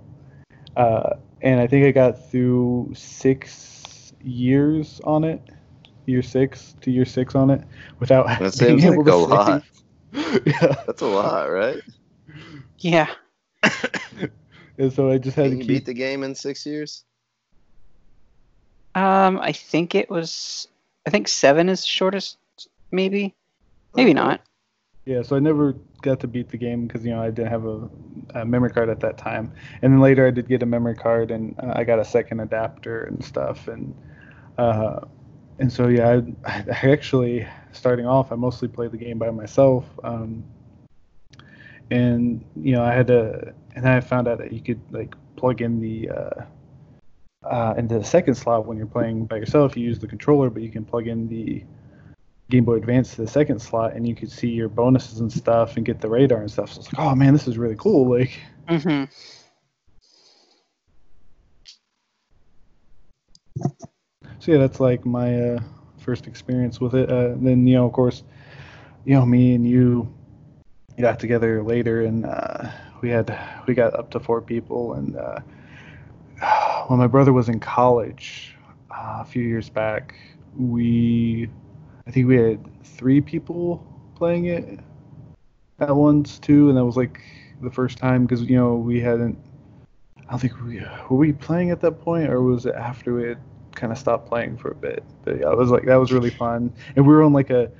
uh, 0.77 1.15
and 1.43 1.61
I 1.61 1.67
think 1.67 1.87
I 1.87 1.91
got 1.91 2.31
through 2.31 2.93
six 2.95 4.13
years 4.23 5.01
on 5.05 5.25
it, 5.25 5.43
year 6.07 6.23
six 6.23 6.75
to 6.81 6.91
year 6.91 7.05
six 7.05 7.35
on 7.35 7.51
it 7.51 7.63
without 7.99 8.27
that 8.39 8.55
seems 8.55 8.85
like 8.85 8.99
a 8.99 9.15
lot. 9.15 9.63
Yeah. 10.13 10.75
That's 10.87 11.03
a 11.03 11.07
lot, 11.07 11.51
right? 11.51 11.81
Yeah. 12.79 13.09
and 14.79 14.93
so 14.93 15.11
I 15.11 15.19
just 15.19 15.37
had 15.37 15.51
Can 15.51 15.53
to 15.53 15.57
you 15.57 15.61
keep... 15.61 15.69
beat 15.69 15.87
the 15.87 15.95
game 15.95 16.23
in 16.23 16.35
six 16.35 16.67
years. 16.67 17.05
Um, 18.95 19.39
I 19.41 19.53
think 19.53 19.95
it 19.95 20.11
was. 20.11 20.69
I 21.07 21.11
think 21.11 21.27
seven 21.29 21.69
is 21.69 21.85
shortest, 21.85 22.39
maybe. 22.91 23.35
Maybe 23.95 24.11
okay. 24.11 24.15
not. 24.15 24.41
Yeah, 25.05 25.23
so 25.23 25.35
I 25.35 25.41
never 25.41 25.75
got 26.03 26.21
to 26.21 26.29
beat 26.29 26.49
the 26.49 26.57
game 26.57 26.87
because 26.87 27.05
you 27.05 27.11
know 27.11 27.23
I 27.23 27.31
didn't 27.31 27.51
have 27.51 27.65
a, 27.65 27.89
a, 28.35 28.45
memory 28.45 28.71
card 28.71 28.89
at 28.89 29.01
that 29.01 29.19
time, 29.19 29.53
and 29.83 29.93
then 29.93 30.01
later 30.01 30.27
I 30.27 30.31
did 30.31 30.47
get 30.47 30.63
a 30.63 30.67
memory 30.67 30.95
card 30.95 31.33
and 31.33 31.59
uh, 31.59 31.73
I 31.75 31.83
got 31.83 31.99
a 31.99 32.05
second 32.05 32.39
adapter 32.39 33.05
and 33.05 33.25
stuff, 33.25 33.67
and 33.67 33.95
uh, 34.59 35.01
and 35.63 35.73
so 35.73 35.87
yeah, 35.87 36.21
I, 36.45 36.65
I, 36.69 36.91
actually 36.91 37.47
starting 37.71 38.05
off 38.05 38.33
I 38.33 38.35
mostly 38.35 38.67
played 38.67 38.91
the 38.91 38.97
game 38.97 39.17
by 39.17 39.31
myself. 39.31 39.85
Um, 40.03 40.43
and 41.93 42.45
you 42.57 42.73
know 42.73 42.83
I 42.83 42.93
had 42.93 43.07
to, 43.07 43.55
and 43.77 43.89
I 43.89 44.01
found 44.01 44.27
out 44.27 44.39
that 44.39 44.53
you 44.53 44.61
could 44.61 44.81
like 44.91 45.15
plug 45.37 45.63
in 45.63 45.81
the 45.81 46.11
uh, 46.11 46.45
uh, 47.49 47.75
into 47.79 47.97
the 47.97 48.05
second 48.05 48.35
slot 48.35 48.67
when 48.67 48.77
you're 48.77 48.89
playing 48.89 49.27
by 49.27 49.37
yourself. 49.37 49.77
You 49.77 49.85
use 49.85 50.01
the 50.01 50.09
controller, 50.09 50.51
but 50.51 50.63
you 50.63 50.69
can 50.69 50.85
plug 50.85 51.07
in 51.07 51.29
the 51.29 51.63
Game 52.51 52.65
Boy 52.65 52.75
Advance 52.75 53.15
to 53.15 53.23
the 53.23 53.29
second 53.29 53.63
slot, 53.63 53.93
and 53.93 54.07
you 54.07 54.17
could 54.17 54.33
see 54.33 54.49
your 54.49 54.69
bonuses 54.69 55.21
and 55.21 55.33
stuff, 55.33 55.77
and 55.77 55.87
get 55.87 56.01
the 56.01 56.09
radar 56.09 56.41
and 56.41 56.51
stuff. 56.51 56.73
So 56.73 56.81
it's 56.81 56.93
like, 56.93 57.07
oh 57.07 57.15
man, 57.15 57.33
this 57.33 57.47
is 57.47 57.57
really 57.57 57.77
cool. 57.77 58.11
Like. 58.11 58.33
Mm-hmm. 58.69 59.05
So 64.43 64.51
yeah, 64.51 64.59
that's 64.59 64.81
like 64.81 65.07
my 65.07 65.41
uh, 65.41 65.61
first 65.99 66.27
experience 66.27 66.81
with 66.81 66.97
it. 66.97 67.09
Uh, 67.09 67.35
then 67.37 67.65
you 67.65 67.77
know, 67.77 67.87
of 67.87 67.93
course, 67.93 68.25
you 69.05 69.15
know, 69.15 69.25
me 69.25 69.55
and 69.55 69.65
you 69.65 70.13
got 70.99 71.21
together 71.21 71.63
later 71.63 72.03
and 72.03 72.27
uh, 72.27 72.69
we 73.03 73.09
had 73.09 73.39
we 73.69 73.75
got 73.75 73.95
up 73.95 74.11
to 74.11 74.19
four 74.19 74.41
people 74.43 74.95
and 74.95 75.17
uh, 75.17 75.39
when 76.89 76.99
my 76.99 77.07
brother 77.07 77.33
was 77.33 77.49
in 77.49 77.61
college 77.61 78.57
uh, 78.91 79.19
a 79.21 79.25
few 79.25 79.43
years 79.43 79.71
back 79.71 80.15
we 80.57 81.49
i 82.07 82.11
think 82.11 82.29
we 82.29 82.37
had 82.37 82.61
three 82.85 83.21
people 83.21 83.85
playing 84.15 84.47
it 84.47 84.79
at 85.81 85.95
once 85.95 86.39
too, 86.39 86.69
and 86.69 86.77
that 86.77 86.85
was 86.85 86.97
like 86.97 87.21
the 87.61 87.71
first 87.71 87.99
time 87.99 88.25
because 88.25 88.43
you 88.43 88.57
know 88.57 88.75
we 88.75 89.01
hadn't. 89.01 89.39
I 90.17 90.31
don't 90.31 90.39
think 90.39 90.61
we 90.63 90.81
were 90.81 91.17
we 91.17 91.33
playing 91.33 91.71
at 91.71 91.81
that 91.81 92.01
point, 92.01 92.31
or 92.31 92.43
was 92.43 92.67
it 92.67 92.75
after 92.75 93.15
we 93.15 93.29
had 93.29 93.39
kind 93.75 93.93
of 93.93 93.99
stopped 93.99 94.29
playing 94.29 94.57
for 94.57 94.71
a 94.71 94.75
bit? 94.75 95.05
But 95.25 95.41
yeah, 95.41 95.51
it 95.51 95.57
was 95.59 95.71
like 95.71 95.85
that 95.85 95.97
was 95.97 96.13
really 96.13 96.31
fun, 96.31 96.73
and 96.97 97.07
we 97.07 97.13
were 97.13 97.23
on 97.23 97.33
like 97.33 97.51
a 97.51 97.71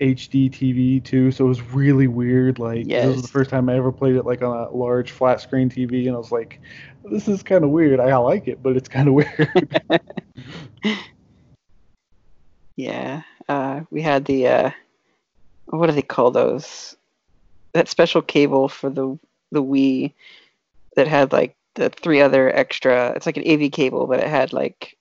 HD 0.00 0.50
TV 0.50 1.02
too, 1.02 1.30
so 1.30 1.44
it 1.44 1.48
was 1.48 1.62
really 1.72 2.06
weird. 2.08 2.58
Like 2.58 2.86
Yes. 2.86 3.06
this 3.06 3.14
was 3.16 3.22
the 3.22 3.28
first 3.28 3.50
time 3.50 3.68
I 3.68 3.76
ever 3.76 3.92
played 3.92 4.16
it 4.16 4.24
like 4.24 4.42
on 4.42 4.56
a 4.56 4.70
large 4.70 5.10
flat 5.12 5.40
screen 5.40 5.70
TV, 5.70 6.06
and 6.06 6.14
I 6.14 6.18
was 6.18 6.32
like, 6.32 6.60
"This 7.10 7.28
is 7.28 7.42
kind 7.42 7.64
of 7.64 7.70
weird. 7.70 8.00
I 8.00 8.16
like 8.16 8.48
it, 8.48 8.62
but 8.62 8.76
it's 8.76 8.88
kind 8.88 9.08
of 9.08 9.14
weird." 9.14 9.80
Yeah. 12.76 13.22
Uh, 13.48 13.82
we 13.90 14.02
had 14.02 14.24
the 14.24 14.48
uh, 14.48 14.70
what 15.66 15.86
do 15.86 15.92
they 15.92 16.02
call 16.02 16.30
those? 16.30 16.96
That 17.74 17.88
special 17.88 18.22
cable 18.22 18.68
for 18.68 18.90
the 18.90 19.18
the 19.50 19.62
Wii 19.62 20.12
that 20.96 21.06
had 21.06 21.32
like 21.32 21.54
the 21.74 21.90
three 21.90 22.20
other 22.20 22.54
extra. 22.54 23.10
It's 23.10 23.26
like 23.26 23.36
an 23.36 23.46
AV 23.46 23.70
cable, 23.72 24.06
but 24.06 24.20
it 24.20 24.28
had 24.28 24.52
like 24.52 24.96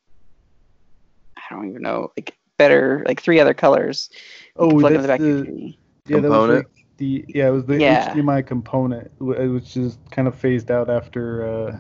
I 1.51 1.55
don't 1.55 1.69
even 1.69 1.81
know, 1.81 2.11
like 2.17 2.37
better, 2.57 3.03
like 3.07 3.21
three 3.21 3.39
other 3.39 3.53
colors. 3.53 4.09
oh, 4.55 4.79
plug 4.79 4.95
in 4.95 5.01
the 5.01 5.07
that's 5.07 5.07
back 5.07 5.19
of 5.19 5.25
your 5.25 5.35
the 5.35 5.43
TV. 5.45 5.77
yeah, 6.07 6.19
that 6.21 6.31
was 6.31 6.47
Component? 6.47 6.65
like 6.65 6.85
the 6.97 7.25
yeah, 7.27 7.47
it 7.47 7.51
was 7.51 7.65
the 7.65 7.79
Yeah. 7.79 8.13
HDMI 8.13 8.45
component, 8.45 9.11
wh- 9.19 9.53
which 9.53 9.75
is 9.77 9.97
kind 10.11 10.27
of 10.27 10.35
phased 10.35 10.71
out 10.71 10.89
after 10.89 11.45
uh, 11.45 11.79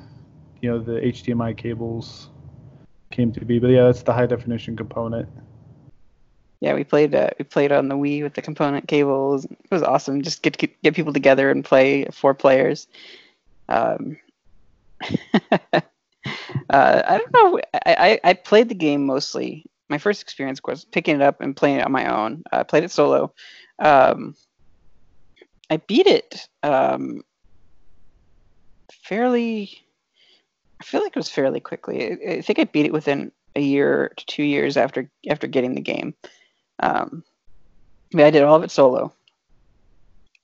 you 0.61 0.69
know 0.69 0.79
the 0.79 0.99
HDMI 0.99 1.55
cables 1.55 2.29
came 3.11 3.31
to 3.31 3.45
be. 3.45 3.59
But 3.59 3.69
yeah, 3.69 3.83
that's 3.85 4.03
the 4.03 4.13
high 4.13 4.25
definition 4.25 4.75
component. 4.75 5.29
Yeah, 6.59 6.73
we 6.75 6.83
played 6.83 7.15
uh, 7.15 7.29
we 7.39 7.45
played 7.45 7.71
on 7.71 7.87
the 7.87 7.95
Wii 7.95 8.23
with 8.23 8.33
the 8.33 8.41
component 8.41 8.87
cables. 8.87 9.45
It 9.45 9.71
was 9.71 9.83
awesome. 9.83 10.21
Just 10.21 10.43
get 10.43 10.57
get 10.83 10.95
people 10.95 11.13
together 11.13 11.49
and 11.49 11.63
play 11.63 12.05
four 12.11 12.33
players. 12.33 12.87
Um, 13.69 14.17
uh, 16.69 17.01
I 17.07 17.17
don't 17.17 17.33
know. 17.33 17.59
I, 17.85 18.19
I 18.23 18.29
I 18.29 18.33
played 18.33 18.69
the 18.69 18.75
game 18.75 19.05
mostly. 19.05 19.65
My 19.89 19.97
first 19.97 20.21
experience 20.21 20.61
was 20.65 20.85
picking 20.85 21.15
it 21.15 21.21
up 21.21 21.41
and 21.41 21.55
playing 21.55 21.77
it 21.77 21.85
on 21.85 21.91
my 21.91 22.05
own. 22.05 22.43
I 22.51 22.63
played 22.63 22.83
it 22.83 22.91
solo. 22.91 23.33
Um, 23.79 24.35
I 25.69 25.77
beat 25.77 26.07
it 26.07 26.47
um, 26.63 27.23
fairly. 29.03 29.71
I 30.79 30.83
feel 30.83 31.01
like 31.01 31.15
it 31.15 31.19
was 31.19 31.29
fairly 31.29 31.59
quickly. 31.59 32.11
I, 32.11 32.31
I 32.31 32.41
think 32.41 32.59
I 32.59 32.65
beat 32.65 32.85
it 32.85 32.93
within 32.93 33.31
a 33.55 33.61
year 33.61 34.13
to 34.17 34.25
two 34.25 34.43
years 34.43 34.77
after 34.77 35.09
after 35.29 35.47
getting 35.47 35.75
the 35.75 35.81
game. 35.81 36.13
Um, 36.79 37.23
I, 38.15 38.29
did 38.29 38.43
all 38.43 38.55
of 38.55 38.63
it 38.63 38.71
solo, 38.71 39.13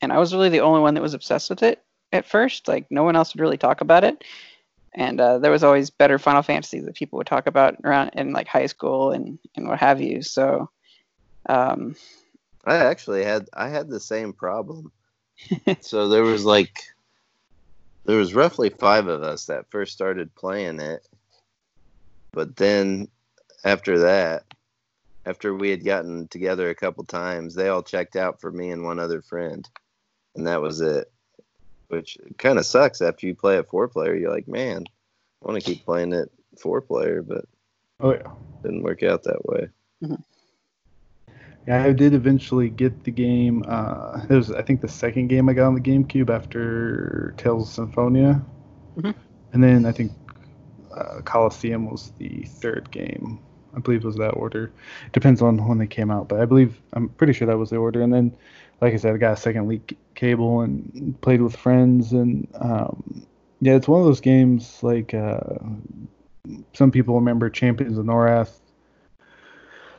and 0.01 0.13
I 0.13 0.17
was 0.17 0.33
really 0.33 0.49
the 0.49 0.61
only 0.61 0.81
one 0.81 0.93
that 0.93 1.01
was 1.01 1.13
obsessed 1.13 1.49
with 1.49 1.63
it 1.63 1.83
at 2.11 2.25
first. 2.25 2.67
Like 2.67 2.85
no 2.89 3.03
one 3.03 3.15
else 3.15 3.33
would 3.33 3.41
really 3.41 3.57
talk 3.57 3.81
about 3.81 4.03
it, 4.03 4.23
and 4.97 5.21
uh, 5.21 5.37
there 5.37 5.51
was 5.51 5.63
always 5.63 5.91
better 5.91 6.17
Final 6.17 6.41
Fantasies 6.41 6.83
that 6.85 6.95
people 6.95 7.17
would 7.17 7.27
talk 7.27 7.45
about 7.45 7.75
around 7.83 8.09
in 8.15 8.33
like 8.33 8.47
high 8.47 8.65
school 8.65 9.11
and 9.11 9.37
and 9.55 9.67
what 9.67 9.79
have 9.79 10.01
you. 10.01 10.23
So, 10.23 10.71
um, 11.47 11.95
I 12.65 12.77
actually 12.77 13.23
had 13.23 13.47
I 13.53 13.69
had 13.69 13.89
the 13.89 13.99
same 13.99 14.33
problem. 14.33 14.91
so 15.81 16.09
there 16.09 16.23
was 16.23 16.43
like 16.43 16.81
there 18.05 18.17
was 18.17 18.33
roughly 18.33 18.69
five 18.69 19.07
of 19.07 19.21
us 19.21 19.45
that 19.45 19.69
first 19.69 19.93
started 19.93 20.33
playing 20.33 20.79
it. 20.79 21.07
But 22.31 22.55
then 22.55 23.07
after 23.63 23.99
that, 23.99 24.45
after 25.27 25.53
we 25.53 25.69
had 25.69 25.85
gotten 25.85 26.27
together 26.27 26.69
a 26.69 26.75
couple 26.75 27.03
times, 27.03 27.53
they 27.53 27.67
all 27.67 27.83
checked 27.83 28.15
out 28.15 28.41
for 28.41 28.51
me 28.51 28.71
and 28.71 28.83
one 28.83 28.97
other 28.97 29.21
friend. 29.21 29.69
And 30.35 30.47
that 30.47 30.61
was 30.61 30.81
it. 30.81 31.11
Which 31.89 32.17
kind 32.37 32.59
of 32.59 32.65
sucks 32.65 33.01
after 33.01 33.27
you 33.27 33.35
play 33.35 33.57
it 33.57 33.67
four 33.69 33.87
player. 33.87 34.15
You're 34.15 34.31
like, 34.33 34.47
man, 34.47 34.83
I 35.41 35.47
want 35.47 35.61
to 35.63 35.65
keep 35.73 35.85
playing 35.85 36.13
it 36.13 36.29
four 36.59 36.81
player, 36.81 37.21
but 37.21 37.45
Oh 37.99 38.13
yeah. 38.13 38.29
didn't 38.63 38.83
work 38.83 39.03
out 39.03 39.23
that 39.23 39.45
way. 39.45 39.69
Yeah, 41.67 41.83
I 41.83 41.91
did 41.91 42.13
eventually 42.13 42.69
get 42.69 43.03
the 43.03 43.11
game. 43.11 43.63
Uh, 43.67 44.21
it 44.29 44.33
was, 44.33 44.51
I 44.51 44.61
think, 44.61 44.79
the 44.81 44.87
second 44.87 45.27
game 45.27 45.49
I 45.49 45.53
got 45.53 45.67
on 45.67 45.75
the 45.75 45.81
GameCube 45.81 46.29
after 46.29 47.33
Tales 47.37 47.67
of 47.69 47.73
Symphonia, 47.73 48.41
Mhm. 48.97 49.13
and 49.53 49.63
then 49.63 49.85
I 49.85 49.91
think 49.91 50.11
uh, 50.93 51.21
Colosseum 51.25 51.89
was 51.91 52.11
the 52.17 52.43
third 52.45 52.89
game. 52.91 53.39
I 53.75 53.79
believe 53.79 54.01
it 54.03 54.07
was 54.07 54.15
that 54.15 54.31
order. 54.31 54.71
Depends 55.13 55.41
on 55.41 55.67
when 55.67 55.77
they 55.77 55.85
came 55.87 56.09
out, 56.09 56.27
but 56.29 56.39
I 56.39 56.45
believe 56.45 56.81
I'm 56.93 57.09
pretty 57.09 57.33
sure 57.33 57.45
that 57.47 57.57
was 57.57 57.69
the 57.69 57.75
order. 57.77 58.01
And 58.01 58.11
then, 58.13 58.35
like 58.81 58.93
I 58.93 58.97
said, 58.97 59.13
I 59.13 59.17
got 59.17 59.33
a 59.33 59.37
second 59.37 59.67
leak 59.67 59.97
cable 60.15 60.61
and 60.61 61.15
played 61.21 61.41
with 61.41 61.55
friends, 61.55 62.13
and 62.13 62.47
um, 62.55 63.25
yeah, 63.61 63.75
it's 63.75 63.87
one 63.87 63.99
of 63.99 64.05
those 64.05 64.21
games 64.21 64.83
like 64.83 65.13
uh, 65.13 65.39
some 66.73 66.91
people 66.91 67.15
remember 67.15 67.49
Champions 67.49 67.97
of 67.97 68.05
Norath 68.05 68.59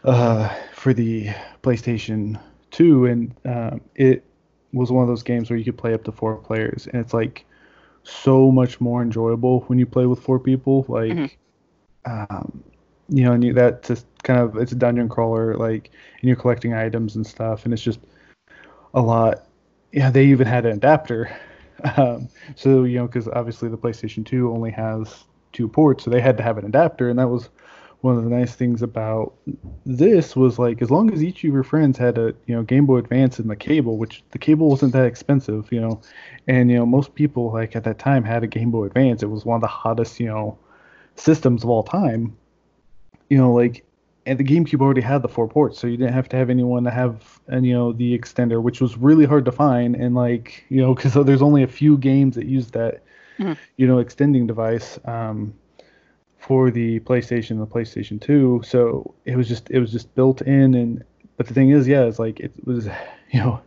uh, 0.04 0.48
for 0.72 0.92
the 0.94 1.28
PlayStation 1.62 2.40
2, 2.70 3.06
and 3.06 3.34
um, 3.44 3.80
it 3.94 4.24
was 4.72 4.92
one 4.92 5.02
of 5.02 5.08
those 5.08 5.22
games 5.22 5.50
where 5.50 5.58
you 5.58 5.64
could 5.64 5.78
play 5.78 5.94
up 5.94 6.04
to 6.04 6.12
four 6.12 6.36
players, 6.36 6.86
and 6.86 7.00
it's 7.00 7.14
like 7.14 7.44
so 8.04 8.50
much 8.50 8.80
more 8.80 9.02
enjoyable 9.02 9.60
when 9.62 9.78
you 9.78 9.86
play 9.86 10.06
with 10.06 10.20
four 10.20 10.38
people. 10.38 10.84
Like, 10.88 11.12
Mhm. 11.12 11.30
um, 12.06 12.62
you 13.08 13.24
know, 13.24 13.32
and 13.32 13.42
you, 13.44 13.52
that 13.54 13.82
just 13.82 14.06
kind 14.22 14.40
of 14.40 14.56
it's 14.56 14.72
a 14.72 14.76
dungeon 14.76 15.08
crawler, 15.08 15.56
like, 15.56 15.90
and 16.20 16.28
you're 16.28 16.36
collecting 16.36 16.74
items 16.74 17.16
and 17.16 17.26
stuff, 17.26 17.64
and 17.64 17.72
it's 17.72 17.82
just 17.82 18.00
a 18.94 19.00
lot. 19.00 19.46
Yeah, 19.92 20.10
they 20.10 20.26
even 20.26 20.46
had 20.46 20.66
an 20.66 20.72
adapter. 20.72 21.30
Um, 21.96 22.28
so 22.56 22.82
you 22.82 22.98
know, 22.98 23.06
because 23.06 23.28
obviously 23.28 23.68
the 23.68 23.78
PlayStation 23.78 24.26
2 24.26 24.50
only 24.50 24.72
has 24.72 25.24
two 25.52 25.68
ports, 25.68 26.02
so 26.02 26.10
they 26.10 26.20
had 26.20 26.36
to 26.38 26.42
have 26.42 26.58
an 26.58 26.64
adapter, 26.64 27.08
and 27.08 27.20
that 27.20 27.28
was 27.28 27.50
one 28.00 28.16
of 28.16 28.22
the 28.22 28.30
nice 28.30 28.54
things 28.54 28.82
about 28.82 29.34
this 29.84 30.36
was 30.36 30.58
like 30.58 30.80
as 30.82 30.90
long 30.90 31.12
as 31.12 31.22
each 31.22 31.42
of 31.44 31.52
your 31.52 31.64
friends 31.64 31.98
had 31.98 32.16
a 32.16 32.34
you 32.46 32.54
know 32.54 32.62
Game 32.62 32.86
Boy 32.86 32.98
Advance 32.98 33.38
and 33.38 33.50
the 33.50 33.56
cable, 33.56 33.96
which 33.96 34.22
the 34.30 34.38
cable 34.38 34.68
wasn't 34.68 34.92
that 34.92 35.06
expensive, 35.06 35.68
you 35.72 35.80
know, 35.80 36.00
and 36.46 36.70
you 36.70 36.76
know 36.76 36.86
most 36.86 37.14
people 37.14 37.52
like 37.52 37.74
at 37.74 37.84
that 37.84 37.98
time 37.98 38.24
had 38.24 38.44
a 38.44 38.46
Game 38.46 38.70
Boy 38.70 38.84
Advance. 38.84 39.22
It 39.22 39.30
was 39.30 39.44
one 39.44 39.56
of 39.56 39.60
the 39.62 39.66
hottest 39.66 40.20
you 40.20 40.26
know 40.26 40.58
systems 41.16 41.64
of 41.64 41.70
all 41.70 41.82
time. 41.82 42.36
You 43.28 43.38
know, 43.38 43.52
like 43.52 43.84
and 44.28 44.38
the 44.38 44.44
GameCube 44.44 44.80
already 44.80 45.00
had 45.00 45.22
the 45.22 45.28
four 45.28 45.48
ports, 45.48 45.78
so 45.78 45.86
you 45.86 45.96
didn't 45.96 46.14
have 46.14 46.28
to 46.30 46.36
have 46.36 46.50
anyone 46.50 46.84
to 46.84 46.90
have 46.90 47.40
and 47.48 47.66
you 47.66 47.74
know 47.74 47.92
the 47.92 48.18
extender, 48.18 48.62
which 48.62 48.80
was 48.80 48.96
really 48.96 49.24
hard 49.24 49.44
to 49.46 49.52
find, 49.52 49.96
and 49.96 50.14
like 50.14 50.64
you 50.70 50.80
know 50.80 50.94
because 50.94 51.14
there's 51.14 51.42
only 51.42 51.62
a 51.62 51.68
few 51.68 51.98
games 51.98 52.34
that 52.36 52.46
use 52.46 52.70
that 52.72 53.02
Mhm. 53.38 53.56
you 53.76 53.86
know 53.86 53.98
extending 53.98 54.46
device. 54.46 54.98
Um, 55.04 55.54
for 56.38 56.70
the 56.70 57.00
PlayStation 57.00 57.50
and 57.50 57.62
the 57.62 57.66
PlayStation 57.66 58.20
2. 58.20 58.62
So 58.64 59.14
it 59.24 59.36
was 59.36 59.48
just 59.48 59.70
it 59.70 59.80
was 59.80 59.92
just 59.92 60.14
built 60.14 60.40
in 60.42 60.74
and 60.74 61.04
but 61.36 61.46
the 61.46 61.54
thing 61.54 61.70
is, 61.70 61.86
yeah, 61.86 62.04
it's 62.04 62.18
like 62.18 62.40
it 62.40 62.52
was 62.64 62.86
you 63.30 63.40
know 63.40 63.60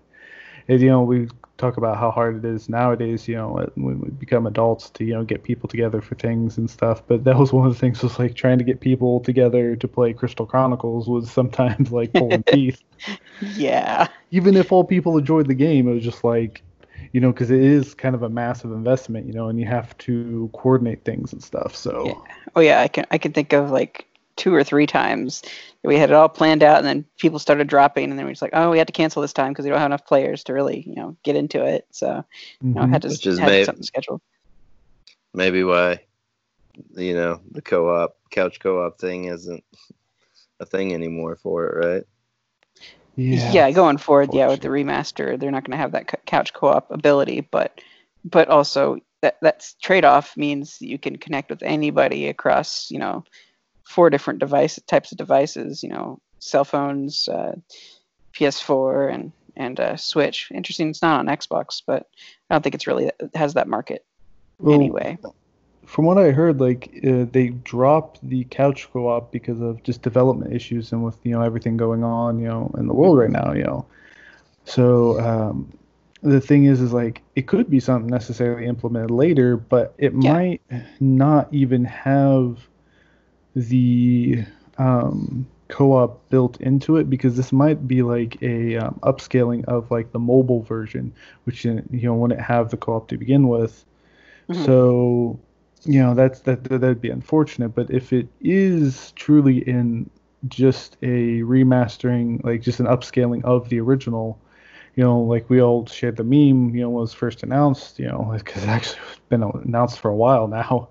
it, 0.67 0.82
you 0.82 0.88
know 0.89 1.04
we 1.04 1.28
talk 1.62 1.78
about 1.78 1.97
how 1.97 2.12
hard 2.12 2.38
it 2.38 2.45
is 2.45 2.69
nowadays, 2.69 3.28
you 3.28 3.36
know, 3.36 3.67
when 3.76 4.00
we 4.02 4.10
become 4.12 4.47
adults 4.47 4.89
to 4.91 5.06
you 5.06 5.13
know 5.13 5.24
get 5.24 5.43
people 5.43 5.69
together 5.69 6.02
for 6.02 6.15
things 6.15 6.58
and 6.58 6.69
stuff. 6.69 7.04
But 7.08 7.24
that 7.26 7.38
was 7.38 7.54
one 7.54 7.67
of 7.67 7.74
the 7.74 7.80
things 7.80 8.04
was 8.04 8.19
like 8.19 8.36
trying 8.36 8.60
to 8.60 8.65
get 8.65 8.82
people 8.82 9.21
together 9.21 9.76
to 9.78 9.88
play 9.88 10.13
Crystal 10.13 10.45
Chronicles 10.45 11.08
was 11.10 11.32
sometimes 11.32 11.91
like 12.00 12.13
pulling 12.15 12.43
teeth. 12.52 12.82
yeah, 13.39 14.08
Even 14.32 14.58
if 14.58 14.71
all 14.71 14.84
people 14.84 15.17
enjoyed 15.17 15.47
the 15.47 15.54
game, 15.56 15.88
it 15.88 15.93
was 15.93 16.04
just 16.04 16.24
like 16.24 16.63
you 17.13 17.19
know, 17.21 17.32
because 17.32 17.52
it 17.52 17.62
is 17.62 17.93
kind 17.93 18.15
of 18.15 18.24
a 18.24 18.30
massive 18.30 18.71
investment, 18.71 19.26
you 19.28 19.34
know, 19.34 19.50
and 19.50 19.60
you 19.60 19.65
have 19.67 19.97
to 20.00 20.50
coordinate 20.54 21.04
things 21.04 21.34
and 21.34 21.43
stuff. 21.43 21.76
So 21.76 22.04
Yeah. 22.04 22.13
oh 22.56 22.62
yeah, 22.62 22.82
I 22.82 22.88
can 22.88 23.06
I 23.12 23.17
can 23.17 23.34
think 23.34 23.54
of 23.54 23.71
like 23.71 24.08
two 24.36 24.54
or 24.54 24.63
three 24.63 24.88
times 24.88 25.41
we 25.84 25.98
had 25.98 26.12
it 26.12 26.13
all 26.13 26.30
planned 26.30 26.63
out, 26.63 26.78
and 26.78 26.86
then 26.88 27.06
people 27.17 27.39
started 27.39 27.67
dropping, 27.67 28.10
and 28.10 28.20
then 28.20 28.26
we're 28.26 28.32
just 28.34 28.41
like, 28.41 28.52
oh, 28.54 28.70
we 28.72 28.78
had 28.78 28.88
to 28.88 28.94
cancel 28.94 29.22
this 29.22 29.34
time 29.34 29.52
because 29.52 29.65
we 29.65 29.70
don't 29.72 29.80
have 29.80 29.88
enough 29.88 30.06
players 30.06 30.44
to 30.46 30.54
really 30.54 30.84
you 30.88 30.96
know 30.96 31.17
get 31.24 31.36
into 31.36 31.63
it. 31.65 31.86
So 31.91 32.24
you 32.62 32.74
know, 32.76 32.88
mhm. 32.88 32.89
had 32.89 33.02
to 33.04 33.10
Which 33.10 33.26
is 33.28 33.39
had 33.39 33.48
may- 33.48 33.63
something 33.63 33.84
scheduled. 33.84 34.22
maybe 35.34 35.63
why 35.63 36.02
you 36.96 37.13
know 37.13 37.41
the 37.52 37.62
co-op 37.62 38.15
couch 38.32 38.60
co-op 38.60 38.98
thing 39.00 39.26
isn't 39.26 39.63
a 40.60 40.65
thing 40.65 40.94
anymore 40.94 41.36
for 41.36 41.67
it 41.67 41.86
right 41.88 42.04
Yeah, 43.15 43.52
yeah 43.52 43.72
going 43.72 43.98
forward, 43.98 44.34
yeah, 44.34 44.48
with 44.48 44.62
the 44.62 44.70
remaster, 44.70 45.38
they're 45.39 45.52
not 45.52 45.63
going 45.63 45.72
to 45.72 45.78
have 45.78 45.91
that 45.94 46.26
couch 46.26 46.54
co-op 46.54 46.91
ability, 46.91 47.41
but 47.41 47.80
but 48.24 48.48
also 48.48 48.98
that 49.22 49.38
that's 49.41 49.74
trade-off 49.76 50.38
means 50.38 50.78
you 50.82 50.98
can 50.98 51.17
connect 51.17 51.50
with 51.50 51.62
anybody 51.63 52.28
across, 52.28 52.89
you 52.89 53.00
know, 53.00 53.24
four 53.84 54.10
different 54.10 54.39
device 54.39 54.80
types 54.88 55.12
of 55.12 55.17
devices, 55.17 55.84
you 55.84 55.89
know, 55.89 56.20
cell 56.39 56.65
phones, 56.65 57.28
uh, 57.28 57.56
PS4, 58.34 59.13
and 59.13 59.32
and 59.56 59.80
uh, 59.80 59.98
Switch. 59.98 60.50
Interesting, 60.54 60.89
it's 60.89 61.02
not 61.02 61.20
on 61.20 61.28
Xbox, 61.28 61.82
but 61.86 62.08
I 62.50 62.56
don't 62.56 62.62
think 62.62 62.76
it's 62.76 62.88
really 62.88 63.06
it 63.08 63.36
has 63.36 63.54
that 63.56 63.67
market 63.67 64.06
Well, 64.60 64.76
anyway. 64.76 65.17
From 65.86 66.06
what 66.06 66.17
I 66.17 66.32
heard, 66.32 66.62
like 66.62 66.89
uh, 67.06 67.26
they 67.32 67.50
dropped 67.50 68.20
the 68.28 68.46
couch 68.46 68.88
co-op 68.94 69.32
because 69.32 69.60
of 69.60 69.84
just 69.84 70.02
development 70.04 70.54
issues 70.54 70.91
and 70.94 71.04
with 71.04 71.17
you 71.24 71.32
know 71.32 71.41
everything 71.41 71.76
going 71.76 72.04
on, 72.04 72.39
you 72.39 72.48
know, 72.48 72.72
in 72.78 72.88
the 72.88 72.94
world 72.94 73.17
right 73.17 73.30
now, 73.30 73.52
you 73.54 73.63
know. 73.63 73.86
So 74.65 75.20
um, 75.20 75.72
the 76.22 76.39
thing 76.39 76.65
is, 76.65 76.82
is 76.82 76.94
like 76.94 77.22
it 77.36 77.48
could 77.48 77.70
be 77.70 77.80
something 77.80 78.10
necessarily 78.10 78.67
implemented 78.67 79.12
later, 79.12 79.58
but 79.58 79.94
it 79.98 80.13
Yeah. 80.13 80.32
might 80.34 80.62
not 81.00 81.54
even 81.54 81.84
have 81.86 82.60
the 83.56 84.44
um, 84.78 85.46
co-op 85.68 86.30
built 86.30 86.60
into 86.62 86.98
it 86.98 87.10
because 87.10 87.36
this 87.38 87.52
might 87.52 87.88
be 87.88 88.02
like 88.02 88.42
a 88.42 88.78
um, 88.78 89.00
upscaling 89.04 89.64
of 89.66 89.90
like 89.92 90.12
the 90.12 90.20
mobile 90.20 90.62
version, 90.64 91.14
which 91.46 91.66
you 91.66 91.84
know 91.92 92.14
wouldn't 92.16 92.42
have 92.42 92.70
the 92.72 92.78
co-op 92.78 93.08
to 93.10 93.18
begin 93.18 93.48
with. 93.48 93.86
Mhm. 94.50 94.66
So 94.66 95.40
you 95.86 96.02
know 96.02 96.14
that's 96.14 96.42
that 96.42 96.64
that- 96.66 96.82
that'd 96.82 97.02
be 97.02 97.10
unfortunate. 97.10 97.70
But 97.76 97.90
if 97.92 98.14
it 98.14 98.28
is 98.42 99.12
truly 99.14 99.58
in 99.68 100.10
just 100.48 100.98
a 101.04 101.42
remastering, 101.42 102.44
like 102.44 102.62
just 102.62 102.80
an 102.80 102.88
upscaling 102.88 103.44
of 103.44 103.70
the 103.70 103.80
original, 103.80 104.40
you 104.96 105.04
know, 105.04 105.20
like 105.22 105.50
we 105.50 105.62
all 105.62 105.86
shared 105.86 106.18
the 106.18 106.24
meme, 106.24 106.76
you 106.76 106.82
know, 106.82 106.90
was 106.90 107.14
first 107.14 107.44
announced, 107.44 108.00
you 108.00 108.08
know, 108.08 108.32
because 108.38 108.64
it 108.64 108.70
actually 108.70 109.00
been 109.30 109.44
announced 109.44 110.00
for 110.00 110.10
a 110.10 110.16
while 110.16 110.48
now. 110.48 110.90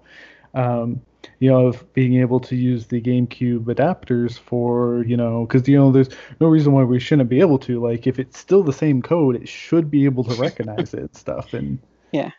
Um, 0.55 1.01
you 1.39 1.51
know, 1.51 1.67
of 1.67 1.93
being 1.95 2.17
able 2.21 2.41
to 2.41 2.57
use 2.57 2.87
the 2.87 3.01
GameCube 3.01 3.65
adapters 3.65 4.39
for, 4.39 5.05
you 5.05 5.17
know, 5.17 5.47
because 5.47 5.69
you 5.69 5.77
know, 5.77 5.91
there's 5.93 6.11
no 6.41 6.49
reason 6.49 6.73
why 6.73 6.85
we 6.85 6.99
shouldn't 7.01 7.29
be 7.29 7.41
able 7.41 7.59
to. 7.61 7.81
Like, 7.81 8.07
if 8.07 8.19
it's 8.19 8.39
still 8.39 8.63
the 8.63 8.73
same 8.73 9.03
code, 9.03 9.37
it 9.37 9.49
should 9.49 9.91
be 9.91 10.05
able 10.05 10.25
to 10.25 10.35
recognize 10.35 10.95
it 10.95 11.01
and 11.01 11.17
stuff, 11.17 11.55
and 11.55 11.79
Yeah. 12.13 12.31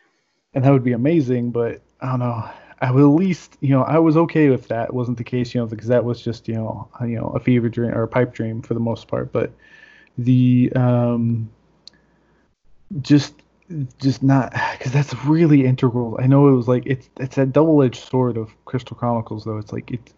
and 0.53 0.63
that 0.63 0.71
would 0.71 0.83
be 0.83 0.93
amazing. 0.93 1.51
But 1.51 1.81
I 2.01 2.11
don't 2.11 2.19
know. 2.19 2.49
I 2.81 2.89
would 2.91 3.03
at 3.03 3.15
least, 3.15 3.57
you 3.61 3.69
know, 3.69 3.83
I 3.83 3.99
was 3.99 4.17
okay 4.17 4.49
with 4.49 4.67
that 4.69 4.89
It 4.89 4.93
wasn't 4.93 5.19
the 5.19 5.23
case, 5.23 5.53
you 5.53 5.61
know, 5.61 5.67
because 5.67 5.87
that 5.87 6.03
was 6.03 6.19
just, 6.19 6.47
you 6.47 6.55
know, 6.55 6.87
you 7.01 7.15
know, 7.15 7.27
a 7.35 7.39
fever 7.39 7.69
dream 7.69 7.91
or 7.91 8.03
a 8.03 8.07
pipe 8.07 8.33
dream 8.33 8.61
for 8.63 8.73
the 8.73 8.79
most 8.79 9.07
part. 9.07 9.31
But 9.31 9.51
the 10.17 10.71
um, 10.75 11.49
just 13.01 13.35
just 13.99 14.23
not 14.23 14.51
because 14.77 14.91
that's 14.91 15.13
really 15.25 15.65
integral. 15.65 16.17
I 16.21 16.27
know 16.27 16.47
it 16.47 16.55
was 16.55 16.67
like 16.67 16.83
it's 16.85 17.09
it's 17.19 17.37
a 17.37 17.45
double 17.45 17.81
edged 17.83 18.03
sword 18.03 18.37
of 18.37 18.49
Crystal 18.65 18.95
Chronicles 18.95 19.45
though. 19.45 19.57
It's 19.57 19.71
like 19.73 19.91
it's 19.91 20.13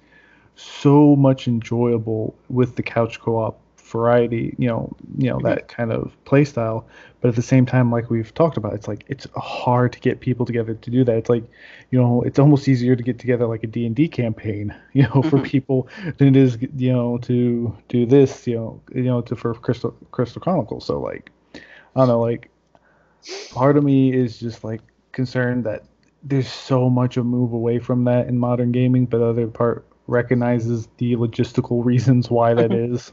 so 0.55 1.15
much 1.15 1.47
enjoyable 1.47 2.35
with 2.49 2.75
the 2.75 2.83
couch 2.83 3.19
co-op 3.19 3.59
variety, 3.77 4.55
you 4.57 4.67
know, 4.67 4.95
you 5.17 5.29
know 5.29 5.39
that 5.41 5.67
kind 5.67 5.91
of 5.91 6.15
play 6.25 6.43
style. 6.45 6.87
But 7.21 7.29
at 7.29 7.35
the 7.35 7.41
same 7.41 7.65
time, 7.65 7.91
like 7.91 8.09
we've 8.09 8.33
talked 8.33 8.57
about, 8.57 8.73
it's 8.73 8.87
like 8.87 9.05
it's 9.07 9.27
hard 9.35 9.93
to 9.93 9.99
get 9.99 10.19
people 10.19 10.45
together 10.45 10.73
to 10.73 10.91
do 10.91 11.03
that. 11.05 11.15
It's 11.17 11.29
like, 11.29 11.43
you 11.91 12.01
know, 12.01 12.21
it's 12.23 12.39
almost 12.39 12.67
easier 12.67 12.95
to 12.95 13.03
get 13.03 13.19
together 13.19 13.45
like 13.47 13.63
a 13.63 13.67
D 13.67 13.85
and 13.85 13.95
D 13.95 14.07
campaign, 14.07 14.75
you 14.93 15.03
know, 15.03 15.21
for 15.23 15.39
Mhm. 15.39 15.43
people 15.43 15.87
than 16.17 16.29
it 16.29 16.35
is, 16.35 16.57
you 16.77 16.91
know, 16.91 17.17
to 17.19 17.75
do 17.89 18.05
this, 18.05 18.47
you 18.47 18.55
know, 18.55 18.81
you 18.93 19.03
know, 19.03 19.21
to 19.21 19.35
for 19.35 19.53
Crystal 19.53 19.91
Crystal 20.11 20.41
Chronicles. 20.41 20.85
So 20.85 20.99
like, 20.99 21.31
I 21.55 21.59
don't 21.95 22.07
know, 22.07 22.21
like 22.21 22.49
part 23.51 23.77
of 23.77 23.83
me 23.83 24.13
is 24.13 24.39
just 24.39 24.63
like 24.63 24.81
concerned 25.11 25.63
that 25.65 25.83
there's 26.23 26.47
so 26.47 26.89
much 26.89 27.17
a 27.17 27.23
move 27.23 27.53
away 27.53 27.79
from 27.79 28.05
that 28.05 28.27
in 28.27 28.37
modern 28.37 28.71
gaming, 28.71 29.05
but 29.05 29.19
the 29.19 29.25
other 29.25 29.47
part 29.47 29.85
recognizes 30.07 30.87
the 30.97 31.15
logistical 31.15 31.83
reasons 31.85 32.29
why 32.29 32.53
that 32.53 32.71
is. 32.73 33.11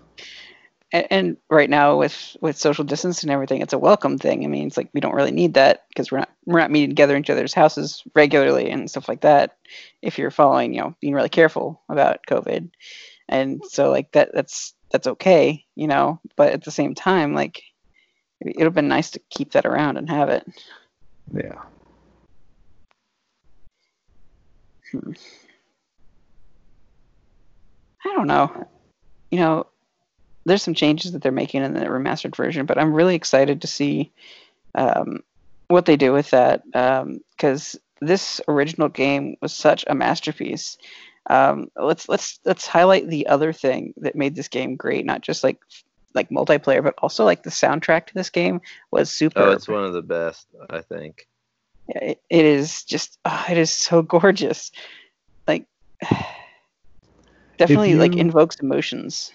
and, 0.92 1.06
and 1.10 1.36
right 1.48 1.70
now 1.70 1.96
with 1.96 2.36
with 2.40 2.58
social 2.58 2.84
distance 2.84 3.22
and 3.22 3.30
everything 3.30 3.60
it's 3.60 3.72
a 3.72 3.78
welcome 3.78 4.18
thing 4.18 4.44
i 4.44 4.48
mean 4.48 4.66
it's 4.66 4.76
like 4.76 4.90
we 4.92 5.00
don't 5.00 5.14
really 5.14 5.30
need 5.30 5.54
that 5.54 5.84
because 5.88 6.10
we're 6.10 6.18
not 6.18 6.30
we're 6.46 6.58
not 6.58 6.70
meeting 6.70 6.90
together 6.90 7.14
in 7.14 7.22
each 7.22 7.30
other's 7.30 7.54
houses 7.54 8.02
regularly 8.14 8.70
and 8.70 8.90
stuff 8.90 9.08
like 9.08 9.20
that 9.20 9.56
if 10.02 10.18
you're 10.18 10.32
following 10.32 10.74
you 10.74 10.80
know 10.80 10.96
being 11.00 11.14
really 11.14 11.28
careful 11.28 11.80
about 11.88 12.26
covid 12.28 12.70
and 13.28 13.62
so 13.68 13.90
like 13.90 14.10
that 14.12 14.30
that's 14.34 14.74
that's 14.90 15.06
okay 15.06 15.64
you 15.76 15.86
know 15.86 16.20
but 16.36 16.52
at 16.52 16.64
the 16.64 16.72
same 16.72 16.94
time 16.94 17.34
like 17.34 17.62
it 18.40 18.56
would 18.56 18.64
have 18.64 18.74
been 18.74 18.88
nice 18.88 19.10
to 19.10 19.20
keep 19.30 19.52
that 19.52 19.66
around 19.66 19.96
and 19.96 20.08
have 20.08 20.28
it 20.28 20.46
Yeah. 21.32 21.62
I 28.04 28.14
don't 28.14 28.26
know. 28.26 28.66
You 29.30 29.38
know, 29.38 29.66
there's 30.44 30.62
some 30.62 30.74
changes 30.74 31.12
that 31.12 31.22
they're 31.22 31.32
making 31.32 31.62
in 31.62 31.74
the 31.74 31.80
remastered 31.80 32.34
version, 32.34 32.66
but 32.66 32.78
I'm 32.78 32.92
really 32.92 33.14
excited 33.14 33.60
to 33.60 33.66
see 33.66 34.10
um, 34.74 35.20
what 35.68 35.86
they 35.86 35.96
do 35.96 36.12
with 36.12 36.30
that 36.30 36.62
because 37.36 37.78
this 38.00 38.40
original 38.48 38.88
game 38.88 39.36
was 39.40 39.52
such 39.52 39.84
a 39.86 39.94
masterpiece. 39.94 40.78
Um, 41.28 41.70
let's 41.76 42.08
let's 42.08 42.40
let's 42.44 42.66
highlight 42.66 43.08
the 43.08 43.26
other 43.26 43.52
thing 43.52 43.92
that 43.98 44.16
made 44.16 44.34
this 44.34 44.48
game 44.48 44.74
great, 44.74 45.04
not 45.04 45.20
just 45.20 45.44
like 45.44 45.58
like 46.14 46.30
multiplayer, 46.30 46.82
but 46.82 46.94
also 46.98 47.24
like 47.24 47.42
the 47.42 47.50
soundtrack 47.50 48.06
to 48.06 48.14
this 48.14 48.30
game 48.30 48.60
was 48.90 49.10
super. 49.10 49.40
Oh, 49.40 49.50
it's 49.52 49.68
one 49.68 49.84
of 49.84 49.92
the 49.92 50.02
best, 50.02 50.46
I 50.68 50.80
think. 50.80 51.26
Yeah, 51.88 52.04
it, 52.04 52.22
it 52.30 52.44
is 52.44 52.84
just 52.84 53.18
ah, 53.24 53.50
it 53.50 53.58
is 53.58 53.70
so 53.70 54.02
gorgeous 54.16 54.70
like 55.48 55.66
definitely 57.58 57.94
like 57.94 58.16
invokes 58.16 58.60
emotions 58.60 59.32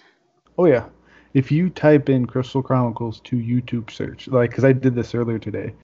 Oh 0.58 0.66
yeah. 0.66 0.86
If 1.34 1.52
you 1.52 1.68
type 1.68 2.08
in 2.08 2.26
Crystal 2.26 2.62
Chronicles 2.62 3.20
to 3.20 3.36
YouTube 3.36 3.90
search, 3.90 4.26
like, 4.28 4.50
because 4.50 4.64
I 4.64 4.72
did 4.72 4.94
this 4.94 5.14
earlier 5.14 5.38
today, 5.38 5.74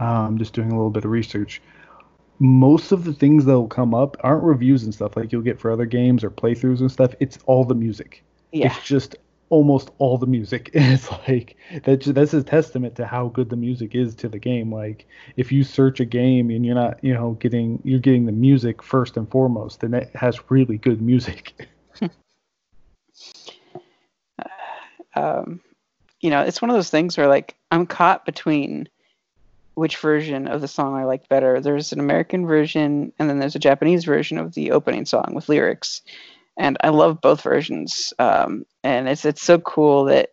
um, 0.00 0.38
just 0.38 0.54
doing 0.54 0.70
a 0.70 0.74
little 0.74 0.90
bit 0.90 1.04
of 1.04 1.10
research. 1.10 1.60
Most 2.38 2.92
of 2.92 3.04
the 3.04 3.12
things 3.12 3.44
that 3.44 3.52
will 3.52 3.68
come 3.68 3.94
up 3.94 4.16
aren't 4.20 4.42
reviews 4.42 4.84
and 4.84 4.94
stuff 4.94 5.16
like 5.16 5.30
you'll 5.30 5.42
get 5.42 5.60
for 5.60 5.70
other 5.70 5.84
games 5.84 6.24
or 6.24 6.30
playthroughs 6.30 6.80
and 6.80 6.90
stuff. 6.90 7.14
It's 7.20 7.38
all 7.46 7.64
the 7.64 7.74
music. 7.74 8.24
yeah 8.52 8.66
It's 8.66 8.82
just 8.84 9.16
almost 9.52 9.90
all 9.98 10.16
the 10.16 10.26
music. 10.26 10.70
It's 10.74 11.10
like 11.28 11.56
that's 11.84 12.06
that's 12.06 12.32
a 12.32 12.42
testament 12.42 12.96
to 12.96 13.06
how 13.06 13.28
good 13.28 13.50
the 13.50 13.56
music 13.56 13.94
is 13.94 14.14
to 14.16 14.28
the 14.28 14.38
game. 14.38 14.72
Like 14.72 15.06
if 15.36 15.52
you 15.52 15.62
search 15.62 16.00
a 16.00 16.06
game 16.06 16.50
and 16.50 16.64
you're 16.64 16.74
not, 16.74 16.98
you 17.04 17.12
know, 17.14 17.32
getting 17.32 17.80
you're 17.84 18.00
getting 18.00 18.24
the 18.24 18.32
music 18.32 18.82
first 18.82 19.16
and 19.16 19.30
foremost, 19.30 19.80
then 19.80 19.94
it 19.94 20.10
has 20.16 20.50
really 20.50 20.78
good 20.78 21.02
music. 21.02 21.68
um, 25.14 25.60
you 26.20 26.30
know, 26.30 26.40
it's 26.40 26.62
one 26.62 26.70
of 26.70 26.76
those 26.76 26.90
things 26.90 27.16
where 27.16 27.28
like 27.28 27.54
I'm 27.70 27.86
caught 27.86 28.24
between 28.24 28.88
which 29.74 29.98
version 29.98 30.48
of 30.48 30.62
the 30.62 30.68
song 30.68 30.94
I 30.94 31.04
like 31.04 31.28
better. 31.28 31.60
There's 31.60 31.92
an 31.92 32.00
American 32.00 32.46
version 32.46 33.12
and 33.18 33.28
then 33.28 33.38
there's 33.38 33.56
a 33.56 33.66
Japanese 33.70 34.04
version 34.04 34.38
of 34.38 34.54
the 34.54 34.70
opening 34.70 35.04
song 35.04 35.32
with 35.34 35.50
lyrics, 35.50 36.00
and 36.56 36.78
I 36.82 36.88
love 36.88 37.20
both 37.20 37.42
versions. 37.42 38.14
Um, 38.18 38.64
and 38.84 39.08
it's 39.08 39.24
it's 39.24 39.42
so 39.42 39.58
cool 39.58 40.04
that 40.06 40.30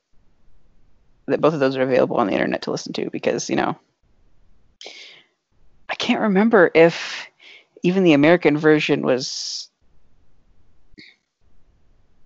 that 1.28 1.42
both 1.42 1.54
of 1.54 1.60
those 1.60 1.78
are 1.78 1.84
available 1.84 2.18
on 2.18 2.28
the 2.28 2.34
internet 2.34 2.64
to 2.64 2.72
listen 2.72 2.94
to 2.94 3.10
because 3.10 3.50
you 3.50 3.56
know 3.56 3.78
I 5.90 5.96
can't 5.96 6.22
remember 6.22 6.72
if 6.74 7.28
even 7.84 8.04
the 8.04 8.14
American 8.14 8.58
version 8.58 9.02
was 9.02 9.70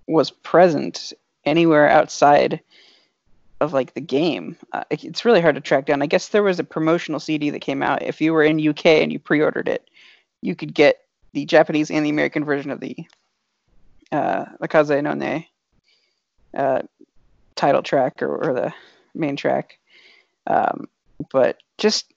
was 0.06 0.30
present 0.30 1.12
anywhere 1.44 1.88
outside 1.88 2.60
of 3.60 3.72
like 3.72 3.94
the 3.94 4.00
game. 4.00 4.56
Uh, 4.72 4.84
it- 4.90 5.04
it's 5.04 5.24
really 5.24 5.40
hard 5.40 5.54
to 5.54 5.60
track 5.60 5.86
down. 5.86 6.02
I 6.02 6.06
guess 6.06 6.28
there 6.28 6.42
was 6.42 6.58
a 6.58 6.64
promotional 6.64 7.20
CD 7.20 7.50
that 7.50 7.60
came 7.60 7.82
out. 7.82 8.02
If 8.02 8.20
you 8.20 8.32
were 8.32 8.42
in 8.42 8.58
UK 8.58 9.02
and 9.02 9.12
you 9.12 9.18
pre-ordered 9.18 9.68
it, 9.68 9.88
you 10.42 10.54
could 10.54 10.74
get 10.74 10.98
the 11.32 11.46
Japanese 11.46 11.90
and 11.90 12.04
the 12.04 12.10
American 12.10 12.44
version 12.44 12.70
of 12.70 12.80
the 12.80 12.96
uh, 14.12 14.44
Akaze 14.62 15.02
no 15.02 15.14
Ne 15.14 15.48
uh, 16.54 16.82
title 17.54 17.82
track 17.82 18.22
or, 18.22 18.50
or 18.50 18.54
the 18.54 18.74
main 19.14 19.36
track. 19.36 19.78
Um, 20.46 20.88
but 21.30 21.58
just 21.78 22.12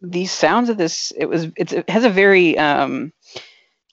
the 0.00 0.26
sounds 0.26 0.68
of 0.68 0.76
this, 0.76 1.12
it 1.16 1.26
was 1.26 1.48
it's, 1.56 1.72
it 1.72 1.88
has 1.88 2.04
a 2.04 2.10
very 2.10 2.58
um, 2.58 3.12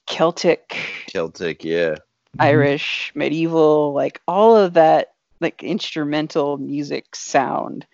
Celtic 0.05 0.77
Celtic, 1.07 1.63
yeah. 1.63 1.95
Irish, 2.39 3.11
medieval, 3.15 3.93
like 3.93 4.21
all 4.27 4.55
of 4.55 4.73
that 4.73 5.13
like 5.41 5.63
instrumental 5.63 6.57
music 6.57 7.15
sound. 7.15 7.85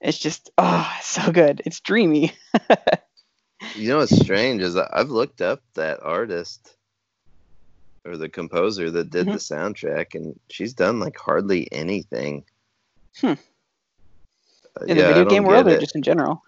It's 0.00 0.18
just 0.18 0.50
oh, 0.58 0.92
so 1.02 1.32
good. 1.32 1.62
It's 1.64 1.80
dreamy. 1.80 2.32
You 3.74 3.88
know 3.88 3.98
what's 3.98 4.16
strange 4.16 4.62
is 4.62 4.76
I've 4.76 5.10
looked 5.10 5.40
up 5.40 5.60
that 5.74 6.00
artist 6.02 6.73
or 8.04 8.16
the 8.16 8.28
composer 8.28 8.90
that 8.90 9.10
did 9.10 9.26
Mhm. 9.26 9.32
the 9.32 9.38
soundtrack, 9.38 10.14
and 10.14 10.38
she's 10.50 10.74
done 10.74 11.00
like 11.00 11.16
hardly 11.16 11.70
anything. 11.72 12.44
Hmm. 13.20 13.26
Uh, 14.80 14.84
In 14.86 14.96
yeah, 14.96 15.08
the 15.08 15.14
video 15.14 15.24
game 15.24 15.44
world 15.44 15.68
or 15.68 15.78
just 15.78 15.94
in 15.96 16.02
general. 16.02 16.42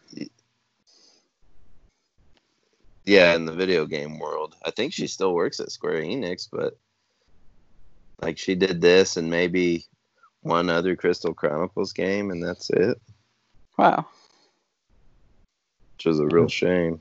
Yeah, 3.04 3.34
in 3.36 3.44
the 3.44 3.52
video 3.52 3.86
game 3.86 4.18
world. 4.18 4.56
I 4.64 4.72
think 4.72 4.92
she 4.92 5.06
still 5.06 5.32
works 5.32 5.60
at 5.60 5.70
Square 5.70 6.02
Enix, 6.02 6.48
but 6.50 6.76
like 8.20 8.36
she 8.36 8.54
did 8.56 8.80
this 8.80 9.16
and 9.16 9.30
maybe 9.30 9.84
one 10.40 10.68
other 10.68 10.96
Crystal 10.96 11.32
Chronicles 11.32 11.92
game, 11.92 12.30
and 12.30 12.42
that's 12.42 12.68
it, 12.70 13.00
Wow. 13.78 14.06
which 15.96 16.06
is 16.06 16.18
a 16.18 16.26
real 16.26 16.48
shame. 16.48 17.00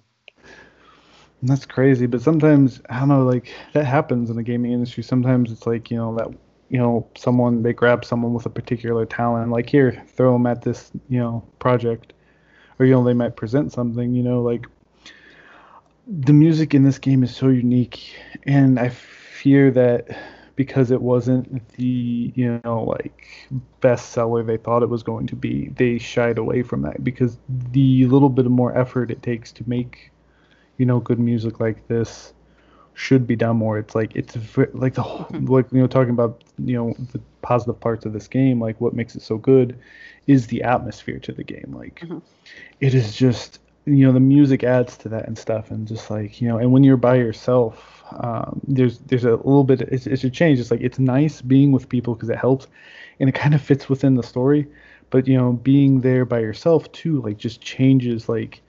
That's 1.45 1.65
crazy, 1.65 2.07
but 2.07 2.21
sometimes 2.21 2.81
I 2.89 2.99
don't 2.99 3.09
know, 3.09 3.23
like 3.23 3.53
that 3.73 3.85
happens 3.85 4.29
in 4.31 4.35
the 4.35 4.43
gaming 4.43 4.71
industry. 4.71 5.03
Sometimes 5.03 5.51
it's 5.51 5.67
like 5.67 5.91
you 5.91 5.97
know 5.97 6.15
that 6.15 6.29
you 6.69 6.79
know 6.79 7.07
someone 7.15 7.61
they 7.61 7.73
grab 7.73 8.03
someone 8.03 8.33
with 8.33 8.47
a 8.47 8.49
particular 8.49 9.05
talent. 9.05 9.51
Like 9.51 9.69
here 9.69 10.03
throw 10.07 10.33
them 10.33 10.47
at 10.47 10.63
this 10.63 10.91
you 11.07 11.19
know 11.19 11.43
project. 11.59 12.13
Or 12.79 12.85
you 12.85 12.93
know 12.93 13.03
they 13.03 13.13
might 13.13 13.35
present 13.35 13.71
something 13.71 14.13
you 14.13 14.23
know 14.23 14.41
like 14.41 14.65
the 16.07 16.33
music 16.33 16.73
in 16.73 16.83
this 16.83 16.97
game 16.97 17.23
is 17.23 17.35
so 17.35 17.49
unique. 17.49 18.15
And 18.45 18.79
i 18.79 18.89
fear 18.89 19.69
that 19.71 20.17
because 20.55 20.89
it 20.89 21.01
wasn't 21.01 21.67
the 21.77 22.31
you 22.35 22.59
know 22.63 22.83
like 22.83 23.49
bestseller 23.81 24.45
they 24.45 24.57
thought 24.57 24.81
it 24.81 24.89
was 24.89 25.03
going 25.03 25.27
to 25.27 25.35
be 25.35 25.69
they 25.77 25.99
shied 25.99 26.39
away 26.39 26.63
from 26.63 26.81
that. 26.81 27.03
Because 27.03 27.37
the 27.71 28.07
little 28.07 28.29
bit 28.29 28.47
of 28.47 28.51
more 28.51 28.75
effort 28.75 29.11
it 29.11 29.21
takes 29.21 29.51
to 29.51 29.69
make 29.69 30.11
you 30.77 30.85
know 30.85 30.99
good 30.99 31.19
music 31.19 31.59
like 31.59 31.87
this 31.87 32.33
should 32.95 33.27
be 33.27 33.35
done 33.35 33.57
more. 33.57 33.77
It's 33.77 33.93
like 33.93 34.15
it's 34.15 34.35
like 34.73 34.93
the 34.93 35.03
whole 35.03 35.27
like 35.41 35.71
you 35.71 35.79
know 35.79 35.87
talking 35.87 36.11
about 36.11 36.43
you 36.57 36.75
know 36.75 36.95
the 37.11 37.19
positive 37.41 37.79
parts 37.79 38.05
of 38.05 38.13
this 38.13 38.27
game 38.27 38.59
like 38.59 38.81
what 38.81 38.93
makes 38.93 39.15
it 39.15 39.21
so 39.21 39.37
good 39.37 39.77
is 40.25 40.47
the 40.47 40.63
atmosphere 40.63 41.19
to 41.19 41.31
the 41.31 41.43
game. 41.43 41.73
Like 41.77 41.99
mm-hmm. 41.99 42.19
it 42.81 42.93
is 42.93 43.15
just 43.15 43.59
you 43.85 44.05
know 44.05 44.11
the 44.11 44.19
music 44.19 44.63
adds 44.63 44.97
to 44.97 45.09
that 45.09 45.27
and 45.27 45.37
stuff 45.37 45.69
and 45.69 45.87
just 45.87 46.09
like 46.09 46.41
you 46.41 46.47
know 46.47 46.57
and 46.57 46.71
when 46.71 46.83
you're 46.83 46.97
by 46.97 47.15
yourself 47.15 48.03
um, 48.13 48.59
there's 48.67 48.99
there's 48.99 49.25
a 49.25 49.31
little 49.31 49.63
bit 49.63 49.81
it's, 49.81 50.07
it's 50.07 50.23
a 50.23 50.29
change. 50.29 50.59
It's 50.59 50.71
like 50.71 50.81
it's 50.81 50.99
nice 50.99 51.41
being 51.41 51.71
with 51.71 51.89
people 51.89 52.15
because 52.15 52.29
it 52.29 52.37
helps 52.37 52.67
and 53.19 53.29
it 53.29 53.35
kind 53.35 53.53
of 53.53 53.61
fits 53.61 53.89
within 53.89 54.15
the 54.15 54.23
story 54.23 54.67
but 55.09 55.27
you 55.27 55.37
know 55.37 55.53
being 55.53 56.01
there 56.01 56.25
by 56.25 56.39
yourself 56.39 56.91
too 56.91 57.21
like 57.21 57.37
just 57.37 57.61
changes 57.61 58.27
like 58.29 58.61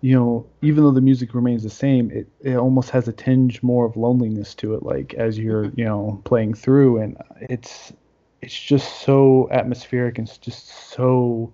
you 0.00 0.14
know 0.14 0.46
even 0.62 0.84
though 0.84 0.90
the 0.90 1.00
music 1.00 1.34
remains 1.34 1.62
the 1.62 1.70
same 1.70 2.10
it, 2.10 2.28
it 2.40 2.56
almost 2.56 2.90
has 2.90 3.08
a 3.08 3.12
tinge 3.12 3.62
more 3.62 3.86
of 3.86 3.96
loneliness 3.96 4.54
to 4.54 4.74
it 4.74 4.82
like 4.82 5.14
as 5.14 5.38
you're 5.38 5.66
mm-hmm. 5.66 5.80
you 5.80 5.84
know 5.84 6.20
playing 6.24 6.54
through 6.54 6.98
and 6.98 7.16
it's 7.40 7.92
it's 8.42 8.58
just 8.58 9.00
so 9.00 9.48
atmospheric 9.50 10.18
and 10.18 10.28
it's 10.28 10.38
just 10.38 10.68
so 10.90 11.52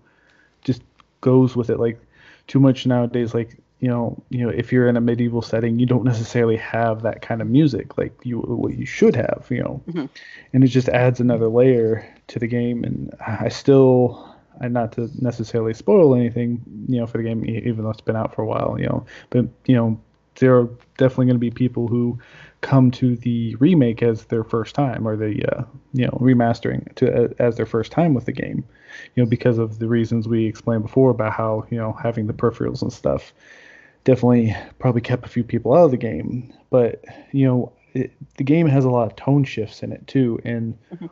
just 0.63 0.83
goes 1.21 1.55
with 1.55 1.71
it 1.71 1.79
like 1.79 2.01
too 2.47 2.59
much 2.59 2.87
nowadays 2.87 3.35
like 3.35 3.57
you 3.83 3.89
know, 3.89 4.17
you 4.31 4.47
know, 4.47 4.49
if 4.49 4.73
you're 4.73 4.87
in 4.87 4.97
a 4.97 5.01
medieval 5.01 5.43
setting, 5.43 5.81
you 5.81 5.87
don't 5.87 6.05
necessarily 6.05 6.57
have 6.57 7.03
that 7.03 7.21
kind 7.21 7.43
of 7.43 7.49
music 7.49 7.99
like 7.99 8.13
you 8.23 8.39
what 8.39 8.79
you 8.79 8.87
should 8.87 9.17
have, 9.17 9.45
you 9.51 9.61
know, 9.61 9.83
mm-hmm. 9.89 10.07
and 10.53 10.65
it 10.65 10.69
just 10.69 10.89
adds 10.89 11.19
another 11.19 11.49
layer 11.49 12.09
to 12.29 12.39
the 12.39 12.47
game. 12.47 12.85
And 12.85 13.13
I 13.27 13.49
still, 13.49 14.32
and 14.61 14.73
not 14.75 14.93
to 14.93 15.11
necessarily 15.21 15.75
spoil 15.75 16.15
anything, 16.15 16.63
you 16.89 17.01
know, 17.01 17.07
for 17.07 17.19
the 17.19 17.25
game, 17.25 17.45
even 17.45 17.85
though 17.85 17.91
it's 17.91 18.01
been 18.01 18.17
out 18.17 18.35
for 18.35 18.43
a 18.43 18.47
while, 18.47 18.77
you 18.79 18.87
know, 18.87 19.05
but 19.31 19.47
you 19.67 19.75
know, 19.75 20.01
there 20.37 20.57
are 20.59 20.69
definitely 20.97 21.27
going 21.27 21.37
to 21.37 21.39
be 21.39 21.51
people 21.51 21.89
who 21.89 22.19
come 22.63 22.91
to 22.91 23.17
the 23.17 23.55
remake 23.57 24.03
as 24.03 24.25
their 24.27 24.45
first 24.45 24.75
time 24.75 25.07
or 25.07 25.17
the 25.17 25.45
uh, 25.53 25.65
you 25.93 26.07
know 26.07 26.17
remastering 26.21 26.95
to 26.95 27.25
uh, 27.25 27.29
as 27.39 27.57
their 27.57 27.67
first 27.67 27.91
time 27.91 28.15
with 28.15 28.25
the 28.25 28.33
game 28.33 28.65
you 29.15 29.23
know 29.23 29.29
because 29.29 29.59
of 29.59 29.81
the 29.81 29.89
reasons 29.89 30.29
we 30.29 30.47
explained 30.47 30.83
before 30.83 31.11
about 31.11 31.33
how 31.33 31.67
you 31.71 31.77
know 31.77 31.93
having 31.93 32.29
the 32.29 32.33
peripherals 32.33 32.81
and 32.81 32.93
stuff 32.93 33.35
definitely 34.05 34.57
probably 34.79 35.01
kept 35.01 35.25
a 35.25 35.29
few 35.29 35.45
people 35.45 35.75
out 35.75 35.85
of 35.85 35.91
the 35.91 35.97
game. 35.97 36.53
But 36.71 37.05
you 37.33 37.47
know, 37.47 37.73
it, 37.95 38.13
the 38.37 38.45
game 38.45 38.67
has 38.67 38.85
a 38.85 38.91
lot 38.91 39.07
of 39.07 39.17
tone 39.17 39.45
shifts 39.45 39.83
in 39.83 39.93
it 39.93 40.07
too, 40.07 40.41
and 40.45 40.79
mm-hmm. 40.93 41.07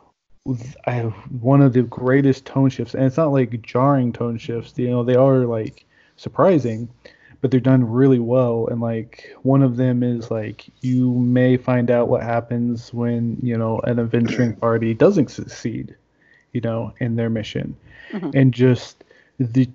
I 0.87 0.91
have 0.91 1.13
one 1.41 1.61
of 1.61 1.73
the 1.73 1.83
greatest 1.83 2.45
tone 2.45 2.69
shifts, 2.69 2.95
and 2.95 3.05
it's 3.05 3.17
not 3.17 3.31
like 3.31 3.61
jarring 3.61 4.11
tone 4.11 4.37
shifts. 4.37 4.73
You 4.77 4.89
know, 4.89 5.03
they 5.03 5.15
are 5.15 5.45
like 5.45 5.85
surprising, 6.15 6.89
but 7.41 7.51
they're 7.51 7.59
done 7.59 7.87
really 7.87 8.19
well. 8.19 8.67
And 8.71 8.81
like 8.81 9.35
one 9.43 9.61
of 9.61 9.77
them 9.77 10.01
is 10.01 10.31
like 10.31 10.65
you 10.81 11.13
may 11.13 11.57
find 11.57 11.91
out 11.91 12.07
what 12.07 12.23
happens 12.23 12.91
when 12.91 13.37
you 13.43 13.55
know 13.55 13.79
an 13.81 13.99
adventuring 13.99 14.55
party 14.57 14.95
doesn't 14.95 15.29
succeed, 15.29 15.95
you 16.53 16.61
know, 16.61 16.91
in 16.99 17.15
their 17.15 17.29
mission, 17.29 17.77
mm-hmm. 18.11 18.31
and 18.33 18.51
just 18.51 19.03
the 19.39 19.69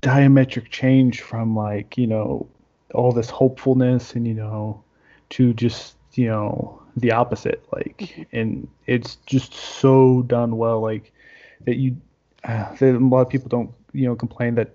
diametric 0.00 0.70
change 0.70 1.20
from 1.20 1.54
like 1.54 1.98
you 1.98 2.06
know 2.06 2.46
all 2.94 3.12
this 3.12 3.28
hopefulness 3.28 4.14
and 4.14 4.26
you 4.26 4.34
know 4.34 4.82
to 5.28 5.52
just 5.52 5.96
you 6.14 6.26
know 6.26 6.79
the 6.96 7.12
opposite 7.12 7.64
like 7.72 7.98
mm-hmm. 7.98 8.22
and 8.32 8.68
it's 8.86 9.16
just 9.26 9.54
so 9.54 10.22
done 10.22 10.56
well 10.56 10.80
like 10.80 11.12
that 11.64 11.76
you 11.76 11.96
uh, 12.44 12.74
that 12.76 12.94
a 12.94 12.98
lot 12.98 13.20
of 13.20 13.28
people 13.28 13.48
don't 13.48 13.70
you 13.92 14.06
know 14.06 14.14
complain 14.14 14.54
that 14.54 14.70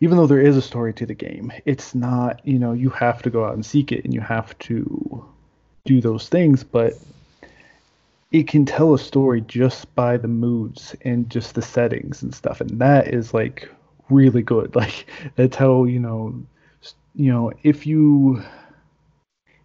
even 0.00 0.16
though 0.16 0.26
there 0.26 0.40
is 0.40 0.56
a 0.56 0.62
story 0.62 0.92
to 0.92 1.06
the 1.06 1.14
game 1.14 1.52
it's 1.64 1.94
not 1.94 2.40
you 2.46 2.58
know 2.58 2.72
you 2.72 2.90
have 2.90 3.22
to 3.22 3.30
go 3.30 3.44
out 3.44 3.54
and 3.54 3.64
seek 3.64 3.92
it 3.92 4.04
and 4.04 4.12
you 4.12 4.20
have 4.20 4.56
to 4.58 5.24
do 5.84 6.00
those 6.00 6.28
things 6.28 6.62
but 6.62 6.94
it 8.32 8.48
can 8.48 8.64
tell 8.64 8.94
a 8.94 8.98
story 8.98 9.40
just 9.42 9.92
by 9.94 10.16
the 10.16 10.28
moods 10.28 10.94
and 11.02 11.30
just 11.30 11.54
the 11.54 11.62
settings 11.62 12.22
and 12.22 12.34
stuff 12.34 12.60
and 12.60 12.78
that 12.80 13.08
is 13.08 13.32
like 13.32 13.68
really 14.10 14.42
good. 14.42 14.74
Like 14.84 15.06
that's 15.36 15.56
how 15.56 15.84
you 15.84 15.98
know, 15.98 16.34
you 17.14 17.32
know, 17.32 17.52
if 17.62 17.86
you 17.86 18.42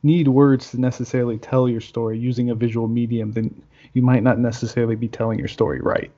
need 0.04 0.28
words 0.28 0.72
to 0.72 0.80
necessarily 0.80 1.38
tell 1.38 1.68
your 1.68 1.82
story 1.82 2.18
using 2.18 2.50
a 2.50 2.56
visual 2.56 2.88
medium, 2.88 3.32
then 3.32 3.62
you 3.94 4.02
might 4.02 4.24
not 4.24 4.40
necessarily 4.40 4.96
be 4.96 5.08
telling 5.08 5.40
your 5.40 5.48
story 5.48 5.80
right. 5.82 6.12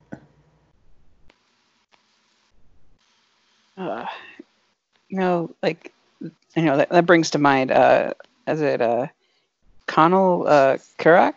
Uh, 3.77 4.05
you 5.09 5.17
know, 5.17 5.53
like 5.63 5.91
you 6.19 6.63
know 6.63 6.77
that, 6.77 6.89
that 6.89 7.05
brings 7.05 7.32
to 7.32 7.39
mind. 7.39 7.71
Uh, 7.71 8.13
is 8.47 8.61
it 8.61 8.82
uh, 8.82 9.07
Conall 9.88 10.47
uh, 10.47 10.77
Curach? 10.99 11.34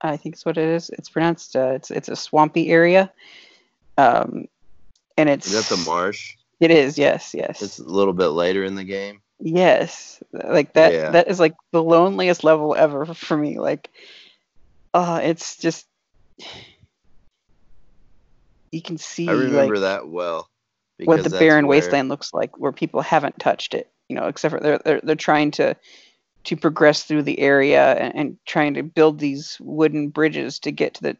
I 0.00 0.16
think 0.16 0.34
it's 0.34 0.44
what 0.44 0.58
it 0.58 0.68
is. 0.68 0.90
It's 0.90 1.08
pronounced. 1.08 1.56
Uh, 1.56 1.72
it's 1.74 1.90
it's 1.90 2.08
a 2.08 2.16
swampy 2.16 2.70
area. 2.70 3.10
Um, 3.96 4.48
and 5.16 5.28
it's 5.28 5.46
is 5.46 5.68
that 5.68 5.76
the 5.76 5.82
marsh? 5.84 6.36
It 6.60 6.70
is. 6.70 6.98
Yes. 6.98 7.34
Yes. 7.34 7.62
It's 7.62 7.78
a 7.78 7.84
little 7.84 8.12
bit 8.12 8.28
later 8.28 8.64
in 8.64 8.74
the 8.74 8.84
game. 8.84 9.20
Yes, 9.44 10.22
like 10.32 10.72
that. 10.72 10.94
Yeah. 10.94 11.10
That 11.10 11.28
is 11.28 11.38
like 11.38 11.54
the 11.70 11.82
loneliest 11.82 12.44
level 12.44 12.74
ever 12.74 13.04
for 13.14 13.36
me. 13.36 13.58
Like, 13.58 13.90
uh, 14.94 15.20
it's 15.22 15.58
just 15.58 15.86
you 18.72 18.80
can 18.80 18.96
see. 18.96 19.28
I 19.28 19.32
remember 19.32 19.74
like, 19.74 19.82
that 19.82 20.08
well. 20.08 20.48
What 21.04 21.24
the 21.24 21.30
barren 21.30 21.66
where... 21.66 21.76
wasteland 21.76 22.08
looks 22.08 22.32
like, 22.32 22.58
where 22.58 22.72
people 22.72 23.02
haven't 23.02 23.38
touched 23.38 23.74
it. 23.74 23.90
You 24.08 24.16
know, 24.16 24.28
except 24.28 24.54
for 24.54 24.60
they're 24.60 24.80
they're, 24.82 25.00
they're 25.02 25.14
trying 25.14 25.50
to 25.52 25.76
to 26.44 26.56
progress 26.56 27.02
through 27.02 27.24
the 27.24 27.38
area 27.38 27.92
and, 27.96 28.14
and 28.16 28.38
trying 28.46 28.74
to 28.74 28.82
build 28.82 29.18
these 29.18 29.58
wooden 29.60 30.08
bridges 30.08 30.58
to 30.60 30.72
get 30.72 30.94
to 30.94 31.02
the 31.02 31.16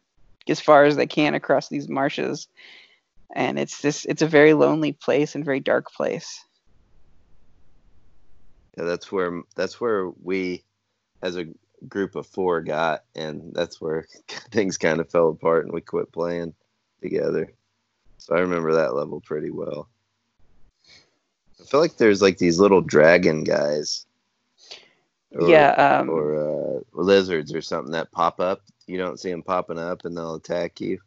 as 0.47 0.59
far 0.59 0.85
as 0.85 0.95
they 0.95 1.07
can 1.07 1.35
across 1.35 1.69
these 1.69 1.89
marshes 1.89 2.47
and 3.35 3.57
it's 3.57 3.81
this 3.81 4.05
it's 4.05 4.21
a 4.21 4.27
very 4.27 4.53
lonely 4.53 4.91
place 4.91 5.33
and 5.33 5.43
very 5.43 5.59
dark 5.59 5.91
place 5.91 6.44
yeah 8.77 8.83
that's 8.83 9.11
where 9.11 9.41
that's 9.55 9.79
where 9.79 10.09
we 10.23 10.63
as 11.21 11.37
a 11.37 11.47
group 11.87 12.15
of 12.15 12.25
four 12.25 12.61
got 12.61 13.03
and 13.15 13.53
that's 13.53 13.79
where 13.79 14.07
things 14.51 14.77
kind 14.77 14.99
of 14.99 15.09
fell 15.09 15.29
apart 15.29 15.65
and 15.65 15.73
we 15.73 15.81
quit 15.81 16.11
playing 16.11 16.53
together. 17.01 17.51
So 18.17 18.35
i 18.35 18.39
remember 18.39 18.73
that 18.73 18.95
level 18.95 19.21
pretty 19.21 19.51
well. 19.51 19.87
I 21.61 21.65
feel 21.65 21.79
like 21.79 21.97
there's 21.97 22.21
like 22.21 22.37
these 22.37 22.59
little 22.59 22.81
dragon 22.81 23.43
guys 23.43 24.05
or, 25.33 25.49
yeah 25.49 25.99
um, 25.99 26.09
or 26.09 26.35
uh, 26.35 26.79
lizards 26.93 27.53
or 27.53 27.61
something 27.61 27.91
that 27.91 28.11
pop 28.11 28.39
up. 28.39 28.61
You 28.87 28.97
don't 28.97 29.19
see 29.19 29.31
them 29.31 29.43
popping 29.43 29.79
up 29.79 30.05
and 30.05 30.15
they'll 30.15 30.35
attack 30.35 30.79
you. 30.81 30.99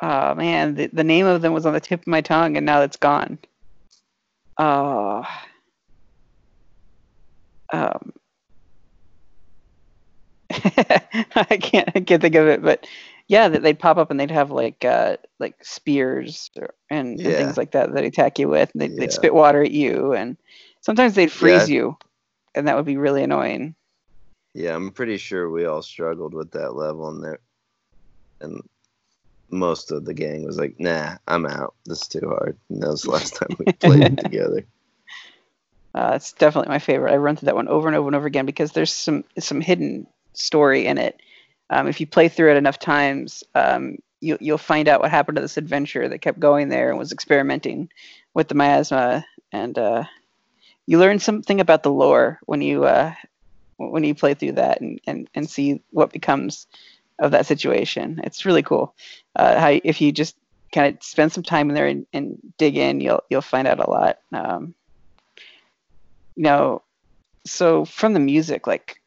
Oh 0.00 0.34
man, 0.34 0.74
the, 0.74 0.88
the 0.88 1.04
name 1.04 1.26
of 1.26 1.42
them 1.42 1.52
was 1.52 1.64
on 1.64 1.74
the 1.74 1.80
tip 1.80 2.00
of 2.00 2.06
my 2.08 2.20
tongue, 2.20 2.56
and 2.56 2.66
now 2.66 2.82
it's 2.82 2.96
gone. 2.96 3.38
Uh, 4.58 5.22
um, 7.72 8.12
I 10.50 11.58
can't 11.60 11.88
I 11.94 12.00
can't 12.00 12.22
think 12.22 12.34
of 12.34 12.46
it, 12.46 12.62
but 12.62 12.86
yeah, 13.28 13.48
that 13.48 13.62
they'd 13.62 13.78
pop 13.78 13.96
up 13.96 14.10
and 14.10 14.20
they'd 14.20 14.30
have 14.30 14.50
like 14.50 14.84
uh, 14.84 15.16
like 15.38 15.64
spears 15.64 16.50
or, 16.56 16.74
and, 16.90 17.18
yeah. 17.18 17.28
and, 17.28 17.36
things 17.36 17.56
like 17.56 17.70
that 17.72 17.94
that 17.94 18.04
attack 18.04 18.38
you 18.38 18.48
with. 18.48 18.70
They'd, 18.74 18.92
yeah. 18.92 19.00
they'd, 19.00 19.12
spit 19.12 19.34
water 19.34 19.62
at 19.62 19.70
you, 19.70 20.12
and 20.12 20.36
sometimes 20.80 21.14
they'd 21.14 21.32
freeze 21.32 21.70
yeah. 21.70 21.76
you, 21.76 21.98
and 22.54 22.68
that 22.68 22.76
would 22.76 22.84
be 22.84 22.96
really 22.96 23.22
annoying. 23.22 23.74
Yeah, 24.54 24.74
I'm 24.74 24.90
pretty 24.90 25.16
sure 25.16 25.48
we 25.48 25.64
all 25.64 25.82
struggled 25.82 26.34
with 26.34 26.50
that 26.50 26.74
level, 26.74 27.08
and 27.08 27.24
there, 27.24 27.38
and 28.40 28.60
most 29.50 29.92
of 29.92 30.04
the 30.04 30.14
gang 30.14 30.44
was 30.44 30.58
like, 30.58 30.78
"Nah, 30.78 31.16
I'm 31.26 31.46
out. 31.46 31.74
This 31.86 32.02
is 32.02 32.08
too 32.08 32.28
hard." 32.28 32.58
And 32.68 32.82
that 32.82 32.88
was 32.88 33.02
the 33.02 33.10
last 33.12 33.36
time 33.36 33.56
we 33.58 33.72
played 33.80 34.18
together. 34.18 34.66
Uh, 35.94 36.12
it's 36.14 36.32
definitely 36.32 36.70
my 36.70 36.78
favorite. 36.78 37.12
I 37.12 37.16
run 37.16 37.36
through 37.36 37.46
that 37.46 37.54
one 37.54 37.68
over 37.68 37.88
and 37.88 37.96
over 37.96 38.08
and 38.08 38.16
over 38.16 38.26
again 38.26 38.46
because 38.46 38.72
there's 38.72 38.92
some 38.92 39.24
some 39.38 39.60
hidden 39.60 40.06
story 40.32 40.86
in 40.86 40.98
it. 40.98 41.20
Um, 41.70 41.86
if 41.86 42.00
you 42.00 42.06
play 42.06 42.28
through 42.28 42.52
it 42.52 42.56
enough 42.56 42.78
times, 42.78 43.44
um, 43.54 43.98
you, 44.20 44.38
you'll 44.40 44.58
find 44.58 44.88
out 44.88 45.00
what 45.00 45.10
happened 45.10 45.36
to 45.36 45.42
this 45.42 45.56
adventurer 45.56 46.08
that 46.08 46.20
kept 46.20 46.40
going 46.40 46.68
there 46.68 46.90
and 46.90 46.98
was 46.98 47.12
experimenting 47.12 47.90
with 48.34 48.48
the 48.48 48.54
miasma, 48.54 49.24
and 49.52 49.78
uh, 49.78 50.04
you 50.86 50.98
learn 50.98 51.18
something 51.18 51.60
about 51.60 51.82
the 51.82 51.90
lore 51.90 52.38
when 52.46 52.62
you 52.62 52.84
uh, 52.84 53.14
when 53.76 54.04
you 54.04 54.14
play 54.14 54.34
through 54.34 54.52
that 54.52 54.80
and, 54.80 55.00
and, 55.06 55.28
and 55.34 55.50
see 55.50 55.82
what 55.90 56.12
becomes 56.12 56.66
of 57.18 57.32
that 57.32 57.46
situation. 57.46 58.20
It's 58.24 58.44
really 58.44 58.62
cool. 58.62 58.94
Uh, 59.36 59.58
how 59.58 59.80
if 59.84 60.00
you 60.00 60.12
just 60.12 60.36
kind 60.72 60.94
of 60.94 61.02
spend 61.02 61.32
some 61.32 61.42
time 61.42 61.68
in 61.68 61.74
there 61.74 61.86
and, 61.86 62.06
and 62.12 62.38
dig 62.58 62.76
in, 62.76 63.00
you'll 63.00 63.22
you'll 63.28 63.42
find 63.42 63.68
out 63.68 63.80
a 63.80 63.90
lot. 63.90 64.18
Um, 64.32 64.74
you 66.36 66.44
know, 66.44 66.82
so 67.44 67.84
from 67.84 68.12
the 68.12 68.20
music, 68.20 68.66
like 68.66 69.00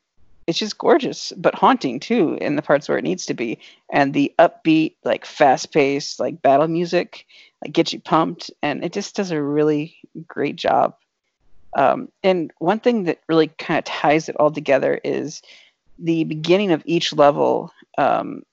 it's 0.48 0.60
just 0.60 0.78
gorgeous, 0.78 1.34
but 1.38 1.56
haunting 1.56 2.00
too 2.00 2.38
in 2.40 2.56
the 2.56 2.62
parts 2.62 2.88
where 2.88 2.98
it 2.98 3.04
needs 3.04 3.26
to 3.26 3.34
be. 3.34 3.58
And 3.92 4.14
the 4.14 4.32
upbeat, 4.38 4.96
like 5.04 5.26
fast 5.26 5.74
paced, 5.74 6.20
like 6.20 6.42
battle 6.42 6.68
music, 6.68 7.26
like 7.64 7.74
gets 7.74 7.94
you 7.94 8.00
pumped, 8.00 8.52
and 8.62 8.84
it 8.84 8.94
just 8.94 9.16
does 9.16 9.32
a 9.32 9.42
really 9.42 9.98
great 10.28 10.56
job. 10.56 10.96
Um, 11.76 12.10
and 12.24 12.52
one 12.60 12.80
thing 12.80 13.04
that 13.04 13.22
really 13.28 13.48
kind 13.48 13.78
of 13.78 13.84
ties 13.84 14.30
it 14.30 14.36
all 14.38 14.52
together 14.52 15.00
is 15.04 15.42
the 16.00 16.24
beginning 16.24 16.72
of 16.72 16.84
each 16.86 17.12
level. 17.12 17.72
Um, 17.98 18.44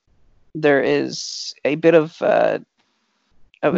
there 0.55 0.83
is 0.83 1.55
a 1.65 1.77
bit 1.77 1.95
of 1.95 2.21
uh, 2.23 2.59
of 3.63 3.75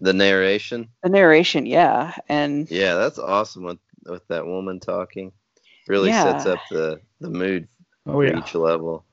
the 0.00 0.12
narration. 0.12 0.88
the 1.02 1.10
narration, 1.10 1.66
yeah, 1.66 2.14
and 2.28 2.70
Yeah, 2.70 2.94
that's 2.94 3.18
awesome 3.18 3.78
with 4.08 4.20
with 4.20 4.28
that 4.28 4.46
woman 4.46 4.80
talking. 4.80 5.32
Really 5.86 6.10
Yeah. 6.10 6.22
sets 6.22 6.46
up 6.46 6.60
the 6.70 7.00
the 7.20 7.30
mood 7.30 7.68
Oh 8.06 8.12
for 8.12 8.26
yeah. 8.26 8.38
each 8.38 8.54
level. 8.54 9.04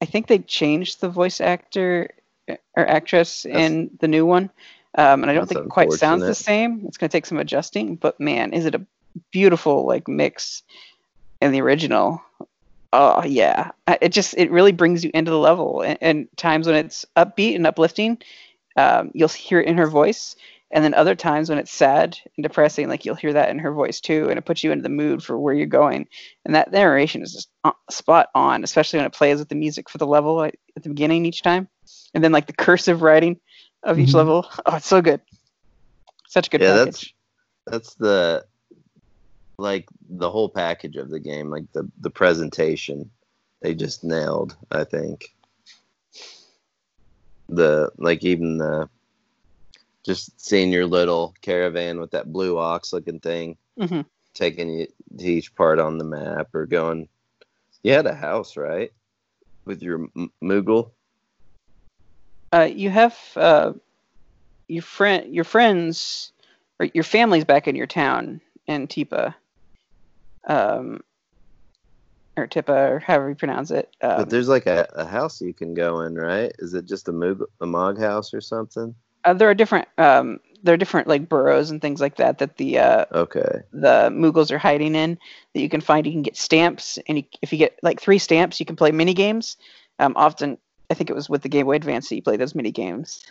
I 0.00 0.06
think 0.06 0.26
they 0.26 0.38
changed 0.38 1.00
the 1.00 1.08
voice 1.08 1.40
actor 1.40 2.10
uh, 2.48 2.56
or 2.76 2.86
actress 2.86 3.44
That's- 3.44 3.70
in 3.70 3.90
the 4.00 4.08
new 4.08 4.26
one. 4.26 4.50
Um, 4.96 5.22
and 5.22 5.30
I 5.30 5.34
don't 5.34 5.48
think 5.48 5.64
it 5.64 5.68
quite 5.70 5.92
sounds 5.92 6.22
the 6.24 6.34
same. 6.36 6.84
It's 6.86 6.98
going 6.98 7.08
to 7.08 7.12
take 7.12 7.26
some 7.26 7.38
adjusting, 7.38 7.96
but 7.96 8.20
man, 8.20 8.52
is 8.52 8.64
it 8.64 8.76
a 8.76 8.86
beautiful 9.32 9.86
like 9.86 10.06
mix 10.06 10.62
in 11.40 11.52
the 11.52 11.60
original. 11.60 12.22
Oh 12.92 13.24
yeah, 13.24 13.72
it 14.00 14.10
just 14.10 14.34
it 14.38 14.50
really 14.52 14.72
brings 14.72 15.04
you 15.04 15.10
into 15.14 15.30
the 15.30 15.38
level. 15.38 15.82
And, 15.82 15.98
and 16.00 16.28
times 16.36 16.66
when 16.66 16.76
it's 16.76 17.04
upbeat 17.16 17.56
and 17.56 17.66
uplifting, 17.66 18.18
um, 18.76 19.10
you'll 19.14 19.28
hear 19.28 19.60
it 19.60 19.66
in 19.66 19.76
her 19.78 19.88
voice. 19.88 20.36
And 20.74 20.82
then 20.84 20.92
other 20.92 21.14
times 21.14 21.48
when 21.48 21.58
it's 21.58 21.70
sad 21.72 22.18
and 22.36 22.42
depressing, 22.42 22.88
like 22.88 23.04
you'll 23.04 23.14
hear 23.14 23.32
that 23.32 23.48
in 23.48 23.60
her 23.60 23.72
voice 23.72 24.00
too, 24.00 24.28
and 24.28 24.36
it 24.38 24.44
puts 24.44 24.64
you 24.64 24.72
into 24.72 24.82
the 24.82 24.88
mood 24.88 25.22
for 25.22 25.38
where 25.38 25.54
you're 25.54 25.66
going. 25.66 26.08
And 26.44 26.56
that 26.56 26.72
narration 26.72 27.22
is 27.22 27.32
just 27.32 27.48
uh, 27.62 27.70
spot 27.90 28.28
on, 28.34 28.64
especially 28.64 28.98
when 28.98 29.06
it 29.06 29.12
plays 29.12 29.38
with 29.38 29.48
the 29.48 29.54
music 29.54 29.88
for 29.88 29.98
the 29.98 30.06
level 30.06 30.42
at 30.42 30.56
at 30.76 30.82
the 30.82 30.88
beginning 30.88 31.26
each 31.26 31.42
time, 31.42 31.68
and 32.12 32.24
then 32.24 32.32
like 32.32 32.48
the 32.48 32.52
cursive 32.52 33.02
writing 33.02 33.38
of 33.84 34.00
each 34.00 34.08
Mhm. 34.10 34.14
level. 34.14 34.46
Oh, 34.66 34.74
it's 34.76 34.88
so 34.88 35.00
good. 35.00 35.20
Such 36.26 36.48
a 36.48 36.50
good 36.50 36.62
Yeah, 36.62 36.84
package. 36.84 37.14
That's 37.68 37.94
the 37.94 38.44
like 39.58 39.86
the 40.10 40.28
whole 40.30 40.48
package 40.48 40.96
of 40.96 41.08
the 41.08 41.20
game, 41.20 41.50
like 41.50 41.70
the 41.72 41.88
the 42.00 42.10
presentation. 42.10 43.08
They 43.62 43.76
just 43.76 44.02
nailed, 44.02 44.56
I 44.72 44.82
think. 44.82 45.32
The 47.48 47.92
like 47.98 48.24
even 48.24 48.58
the 48.58 48.88
just 50.04 50.40
seeing 50.40 50.70
your 50.72 50.86
little 50.86 51.34
caravan 51.40 51.98
with 51.98 52.10
that 52.12 52.32
blue 52.32 52.58
ox 52.58 52.92
looking 52.92 53.20
thing 53.20 53.56
hmm 53.80 54.02
taking 54.34 54.68
you 54.68 54.86
to 55.18 55.24
each 55.24 55.54
part 55.54 55.78
on 55.78 55.96
the 55.96 56.04
map 56.04 56.54
or 56.54 56.66
going 56.66 57.08
you 57.84 57.92
had 57.92 58.06
a 58.06 58.14
house 58.14 58.56
right? 58.56 58.92
With 59.66 59.82
your 59.82 60.08
M- 60.16 60.32
moogle? 60.42 60.90
Uh, 62.52 62.68
you 62.70 62.90
have 62.90 63.16
uh, 63.36 63.72
your 64.68 64.82
friend, 64.82 65.34
your 65.34 65.44
friends, 65.44 66.32
or 66.80 66.86
your 66.94 67.04
family's 67.04 67.44
back 67.44 67.68
in 67.68 67.76
your 67.76 67.86
town 67.86 68.40
in 68.66 68.86
Tipa, 68.86 69.34
um, 70.46 71.02
or 72.36 72.46
Tipa, 72.46 72.90
or 72.90 72.98
however 73.00 73.30
you 73.30 73.34
pronounce 73.34 73.70
it. 73.70 73.94
Um, 74.00 74.18
but 74.18 74.30
there's 74.30 74.48
like 74.48 74.66
a, 74.66 74.88
a 74.94 75.04
house 75.04 75.40
you 75.40 75.52
can 75.52 75.74
go 75.74 76.00
in 76.00 76.14
right? 76.14 76.52
Is 76.58 76.74
it 76.74 76.86
just 76.86 77.08
a 77.08 77.12
moog 77.12 77.44
a 77.60 77.66
mog 77.66 77.98
house 77.98 78.32
or 78.32 78.40
something 78.40 78.94
uh, 79.24 79.34
there 79.34 79.50
are 79.50 79.54
different, 79.54 79.88
um, 79.98 80.40
there 80.62 80.74
are 80.74 80.78
different 80.78 81.08
like 81.08 81.28
burrows 81.28 81.70
and 81.70 81.80
things 81.80 82.00
like 82.00 82.16
that 82.16 82.38
that 82.38 82.56
the 82.56 82.78
uh, 82.78 83.04
okay 83.12 83.60
the 83.72 84.10
Moogles 84.10 84.50
are 84.50 84.58
hiding 84.58 84.94
in 84.94 85.18
that 85.52 85.60
you 85.60 85.68
can 85.68 85.80
find. 85.80 86.06
You 86.06 86.12
can 86.12 86.22
get 86.22 86.36
stamps, 86.36 86.98
and 87.06 87.18
you, 87.18 87.24
if 87.42 87.52
you 87.52 87.58
get 87.58 87.78
like 87.82 88.00
three 88.00 88.18
stamps, 88.18 88.58
you 88.60 88.66
can 88.66 88.76
play 88.76 88.90
mini 88.90 89.14
games. 89.14 89.56
Um, 89.98 90.14
often, 90.16 90.58
I 90.90 90.94
think 90.94 91.10
it 91.10 91.14
was 91.14 91.28
with 91.28 91.42
the 91.42 91.48
Game 91.48 91.66
Boy 91.66 91.76
Advance 91.76 92.08
that 92.08 92.16
you 92.16 92.22
play 92.22 92.36
those 92.36 92.54
mini 92.54 92.72
games. 92.72 93.24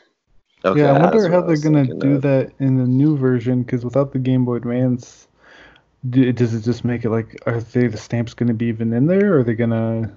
okay 0.64 0.82
yeah, 0.82 0.94
I 0.94 1.00
wonder 1.00 1.30
how 1.30 1.40
I 1.44 1.48
they're 1.48 1.58
gonna 1.58 1.86
do 1.86 2.16
of. 2.16 2.22
that 2.22 2.52
in 2.60 2.78
the 2.78 2.88
new 2.88 3.18
version. 3.18 3.64
Because 3.64 3.84
without 3.84 4.14
the 4.14 4.20
Game 4.20 4.46
Boy 4.46 4.56
Advance, 4.56 5.28
d- 6.10 6.32
does 6.32 6.54
it 6.54 6.62
just 6.62 6.86
make 6.86 7.04
it 7.04 7.10
like 7.10 7.42
are 7.46 7.60
they 7.60 7.88
the 7.88 7.98
stamps 7.98 8.34
gonna 8.34 8.54
be 8.54 8.68
even 8.68 8.94
in 8.94 9.08
there? 9.08 9.34
Or 9.34 9.40
are 9.40 9.44
they 9.44 9.56
gonna 9.56 10.16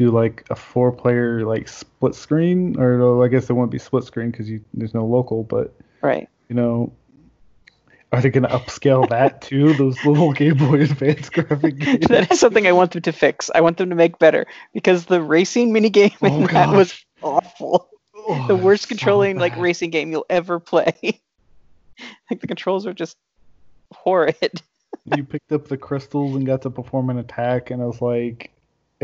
do 0.00 0.10
like 0.10 0.46
a 0.48 0.56
four-player 0.56 1.44
like 1.44 1.68
split 1.68 2.14
screen? 2.14 2.80
Or 2.80 2.96
no, 2.96 3.22
I 3.22 3.28
guess 3.28 3.50
it 3.50 3.52
won't 3.52 3.70
be 3.70 3.78
split 3.78 4.04
screen 4.04 4.30
because 4.30 4.48
there's 4.72 4.94
no 4.94 5.04
local. 5.04 5.44
But 5.44 5.74
Right. 6.00 6.26
you 6.48 6.56
know, 6.56 6.90
are 8.10 8.22
they 8.22 8.30
gonna 8.30 8.48
upscale 8.48 9.06
that 9.10 9.42
too? 9.42 9.74
Those 9.74 10.02
little 10.06 10.32
Game 10.40 10.56
Boy 10.56 10.80
Advance 10.80 11.28
graphic 11.36 11.78
games. 11.78 12.06
that 12.08 12.32
is 12.32 12.40
something 12.40 12.66
I 12.66 12.72
want 12.72 12.92
them 12.92 13.02
to 13.02 13.12
fix. 13.12 13.50
I 13.54 13.60
want 13.60 13.76
them 13.76 13.90
to 13.90 13.94
make 13.94 14.18
better 14.18 14.46
because 14.72 15.04
the 15.04 15.20
racing 15.20 15.70
mini 15.70 15.90
game 15.90 16.12
oh, 16.22 16.26
in 16.26 16.44
Oh, 16.44 16.46
that 16.46 16.74
was 16.74 17.04
awful. 17.22 17.90
Oh, 18.16 18.46
the 18.48 18.56
worst 18.56 18.84
so 18.84 18.88
controlling 18.88 19.36
like 19.36 19.54
racing 19.58 19.90
game 19.90 20.10
you'll 20.12 20.26
ever 20.30 20.58
play. 20.58 20.94
like 22.30 22.40
the 22.40 22.46
controls 22.46 22.86
are 22.86 22.94
just 22.94 23.18
horrid. 23.92 24.62
you 25.14 25.24
picked 25.24 25.52
up 25.52 25.68
the 25.68 25.76
crystals 25.76 26.36
and 26.36 26.46
got 26.46 26.62
to 26.62 26.70
perform 26.70 27.10
an 27.10 27.18
attack, 27.18 27.70
and 27.70 27.82
I 27.82 27.84
was 27.84 28.00
like, 28.00 28.50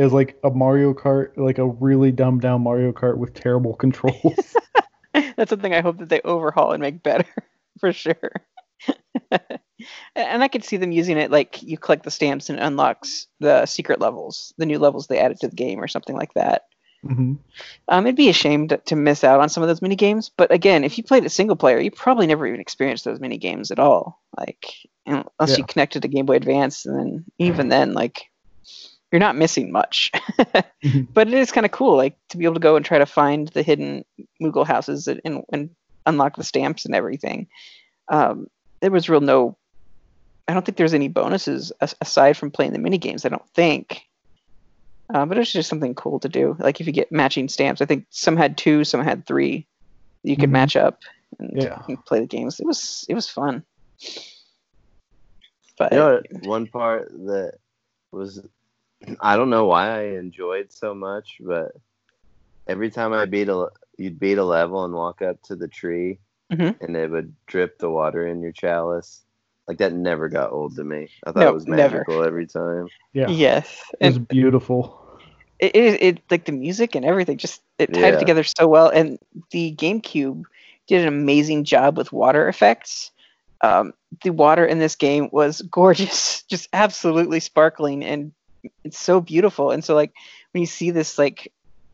was 0.04 0.12
like 0.12 0.38
a 0.44 0.50
Mario 0.50 0.92
Kart, 0.94 1.36
like 1.36 1.58
a 1.58 1.66
really 1.66 2.12
dumbed 2.12 2.42
down 2.42 2.62
Mario 2.62 2.92
Kart 2.92 3.16
with 3.16 3.34
terrible 3.34 3.74
controls. 3.74 4.54
That's 5.36 5.50
something 5.50 5.74
I 5.74 5.80
hope 5.80 5.98
that 5.98 6.08
they 6.08 6.20
overhaul 6.22 6.72
and 6.72 6.82
make 6.82 7.02
better 7.02 7.26
for 7.80 7.92
sure. 7.92 8.32
and 10.14 10.42
I 10.42 10.48
could 10.48 10.64
see 10.64 10.76
them 10.76 10.92
using 10.92 11.16
it 11.16 11.30
like 11.30 11.62
you 11.62 11.78
collect 11.78 12.04
the 12.04 12.10
stamps 12.10 12.50
and 12.50 12.58
it 12.58 12.62
unlocks 12.62 13.26
the 13.40 13.64
secret 13.66 14.00
levels, 14.00 14.52
the 14.58 14.66
new 14.66 14.78
levels 14.78 15.06
they 15.06 15.18
added 15.18 15.40
to 15.40 15.48
the 15.48 15.56
game 15.56 15.80
or 15.82 15.88
something 15.88 16.14
like 16.14 16.34
that. 16.34 16.62
hmm 17.02 17.34
Um, 17.88 18.06
it'd 18.06 18.16
be 18.16 18.28
a 18.28 18.34
shame 18.34 18.68
to, 18.68 18.76
to 18.78 18.96
miss 18.96 19.24
out 19.24 19.40
on 19.40 19.48
some 19.48 19.62
of 19.62 19.68
those 19.68 19.82
mini 19.82 19.96
games. 19.96 20.30
But 20.36 20.52
again, 20.52 20.84
if 20.84 20.98
you 20.98 21.04
played 21.04 21.24
it 21.24 21.30
single 21.30 21.56
player, 21.56 21.80
you 21.80 21.90
probably 21.90 22.26
never 22.26 22.46
even 22.46 22.60
experienced 22.60 23.04
those 23.06 23.20
mini 23.20 23.38
games 23.38 23.70
at 23.70 23.78
all. 23.78 24.20
Like 24.36 24.66
unless 25.06 25.56
you 25.56 25.64
connected 25.64 26.02
to 26.02 26.08
Game 26.08 26.26
Boy 26.26 26.36
Advance, 26.36 26.84
and 26.84 26.98
then 26.98 27.24
even 27.38 27.68
then, 27.68 27.94
like 27.94 28.26
you're 29.12 29.20
not 29.20 29.36
missing 29.36 29.70
much. 29.72 30.10
Mhm. 30.84 31.08
but 31.12 31.26
it 31.26 31.34
is 31.34 31.50
kind 31.52 31.64
of 31.64 31.72
cool, 31.72 31.96
like 31.96 32.16
to 32.28 32.36
be 32.36 32.44
able 32.44 32.54
to 32.54 32.60
go 32.60 32.76
and 32.76 32.84
try 32.84 32.98
to 32.98 33.06
find 33.06 33.48
the 33.48 33.62
hidden 33.62 34.04
Moogle 34.40 34.66
houses 34.66 35.08
and, 35.08 35.20
and, 35.24 35.42
and 35.52 35.70
unlock 36.04 36.36
the 36.36 36.44
stamps 36.44 36.84
and 36.84 36.94
everything. 36.94 37.48
Um, 38.08 38.48
there 38.80 38.90
was 38.90 39.08
real 39.08 39.20
no. 39.22 39.56
I 40.46 40.52
don't 40.54 40.64
think 40.64 40.76
there's 40.78 40.94
any 40.94 41.08
bonuses 41.08 41.72
as- 41.80 41.96
aside 42.00 42.36
from 42.36 42.50
playing 42.52 42.72
the 42.72 42.78
mini 42.78 42.98
games. 42.98 43.24
I 43.24 43.30
don't 43.30 43.48
think. 43.54 44.02
Uh, 45.12 45.24
but 45.24 45.38
it's 45.38 45.50
just 45.52 45.68
something 45.68 45.94
cool 45.94 46.20
to 46.20 46.28
do. 46.28 46.56
Like 46.60 46.80
if 46.80 46.86
you 46.86 46.92
get 46.92 47.10
matching 47.10 47.48
stamps, 47.48 47.80
I 47.80 47.86
think 47.86 48.06
some 48.10 48.36
had 48.36 48.56
two, 48.58 48.84
some 48.84 49.02
had 49.02 49.26
three. 49.26 49.66
You 50.22 50.36
could 50.36 50.50
Mhm. 50.50 50.52
match 50.52 50.76
up 50.76 51.00
and, 51.38 51.50
Yeah. 51.62 51.82
and 51.88 52.04
play 52.04 52.20
the 52.20 52.26
games. 52.26 52.60
It 52.60 52.66
was 52.66 53.04
it 53.08 53.14
was 53.14 53.28
fun. 53.28 53.64
But 55.78 55.92
You 55.92 55.98
know, 55.98 56.20
one 56.42 56.66
part 56.66 57.10
that 57.10 57.54
was, 58.12 58.40
I 59.20 59.36
don't 59.36 59.50
know 59.50 59.66
why 59.66 59.98
I 60.00 60.02
enjoyed 60.18 60.72
so 60.72 60.94
much, 60.94 61.36
but 61.40 61.72
every 62.66 62.90
time 62.90 63.12
I 63.12 63.24
beat 63.26 63.48
a, 63.48 63.68
you'd 63.98 64.18
beat 64.18 64.38
a 64.38 64.44
level 64.44 64.84
and 64.84 64.94
walk 64.94 65.22
up 65.22 65.40
to 65.44 65.56
the 65.56 65.68
tree, 65.68 66.18
Mhm. 66.52 66.74
and 66.80 66.96
it 66.96 67.10
would 67.10 67.34
drip 67.46 67.78
the 67.78 67.90
water 67.90 68.26
in 68.26 68.40
your 68.40 68.52
chalice. 68.52 69.24
Like 69.68 69.78
that 69.78 69.92
never 69.92 70.28
got 70.28 70.52
old 70.52 70.76
to 70.76 70.84
me. 70.84 71.08
I 71.26 71.32
thought 71.32 71.46
No, 71.46 71.50
it 71.50 71.54
was 71.54 71.66
never. 71.66 71.98
magical 71.98 72.22
every 72.22 72.46
time. 72.46 72.88
Yeah, 73.12 73.32
yes, 73.32 73.82
it 74.00 74.06
was 74.06 74.18
and 74.18 74.28
beautiful. 74.28 75.00
it, 75.58 75.74
it, 75.74 76.02
it 76.02 76.22
like 76.30 76.44
the 76.44 76.52
music 76.52 76.94
and 76.94 77.04
everything 77.04 77.36
just 77.38 77.62
it 77.78 77.92
tied 77.92 78.14
it 78.14 78.18
Yeah. 78.18 78.18
together 78.18 78.42
so 78.44 78.66
well. 78.66 78.88
And 78.88 79.18
the 79.50 79.74
GameCube 79.76 80.42
did 80.86 81.02
an 81.02 81.08
amazing 81.08 81.64
job 81.64 81.96
with 81.96 82.12
water 82.12 82.48
effects. 82.48 83.10
Um, 83.62 83.92
the 84.22 84.30
water 84.30 84.64
in 84.64 84.78
this 84.78 84.96
game 84.96 85.28
was 85.32 85.62
gorgeous, 85.62 86.42
just 86.50 86.68
absolutely 86.72 87.40
sparkling, 87.40 88.04
and 88.04 88.32
it's 88.84 88.98
so 88.98 89.20
beautiful. 89.20 89.70
And 89.70 89.84
so 89.84 89.94
like 89.94 90.12
when 90.52 90.60
you 90.60 90.66
see 90.66 90.90
this 90.90 91.18
like 91.18 91.52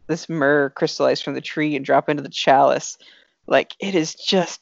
this 0.08 0.28
myrrh 0.28 0.70
crystallize 0.70 1.20
from 1.22 1.34
the 1.34 1.40
tree 1.40 1.76
and 1.76 1.84
drop 1.84 2.08
into 2.08 2.22
the 2.22 2.28
chalice, 2.28 2.98
like 3.46 3.74
it 3.80 3.94
is 3.94 4.14
just 4.14 4.60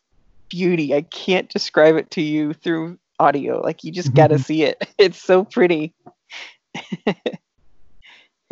beauty. 0.50 0.94
I 0.94 1.02
can't 1.02 1.48
describe 1.48 1.96
it 1.96 2.10
to 2.12 2.22
you 2.22 2.52
through 2.54 2.98
audio. 3.18 3.60
Like 3.60 3.84
you 3.84 3.92
just 3.92 4.14
got 4.14 4.28
to 4.28 4.38
see 4.42 4.62
it. 4.64 4.78
It's 4.98 5.22
so 5.22 5.44
pretty. 5.44 5.94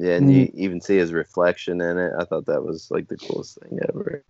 Yeah, 0.01 0.15
and 0.15 0.33
you 0.33 0.49
even 0.55 0.81
see 0.81 0.97
his 0.97 1.13
reflection 1.13 1.81
in 1.81 1.99
it. 1.99 2.13
I 2.17 2.25
thought 2.25 2.47
that 2.47 2.63
was 2.63 2.87
like 2.89 3.09
the 3.09 3.17
coolest 3.17 3.59
thing 3.61 3.81
ever. 3.89 4.25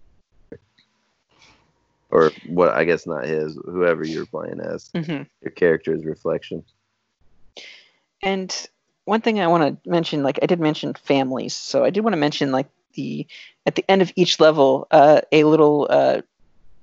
Or 2.11 2.33
what? 2.43 2.71
I 2.71 2.85
guess 2.85 3.07
not 3.07 3.27
his. 3.27 3.59
Whoever 3.67 4.03
you're 4.05 4.25
playing 4.25 4.61
as, 4.61 4.91
hmm 4.95 5.25
your 5.43 5.51
character's 5.55 6.07
reflection. 6.07 6.65
And 8.23 8.51
one 9.09 9.23
thing 9.23 9.41
I 9.41 9.49
want 9.49 9.83
to 9.85 9.91
mention, 9.91 10.23
like 10.23 10.39
I 10.43 10.47
did 10.47 10.61
mention 10.61 10.95
families, 10.95 11.55
so 11.57 11.85
I 11.85 11.91
did 11.91 12.05
want 12.05 12.15
to 12.15 12.19
mention 12.21 12.53
like 12.53 12.69
the 12.95 13.27
at 13.67 13.77
the 13.77 13.85
end 13.91 14.03
of 14.03 14.13
each 14.17 14.41
level, 14.41 14.87
uh, 14.91 15.23
a 15.33 15.45
little 15.45 15.89
uh, 15.91 16.23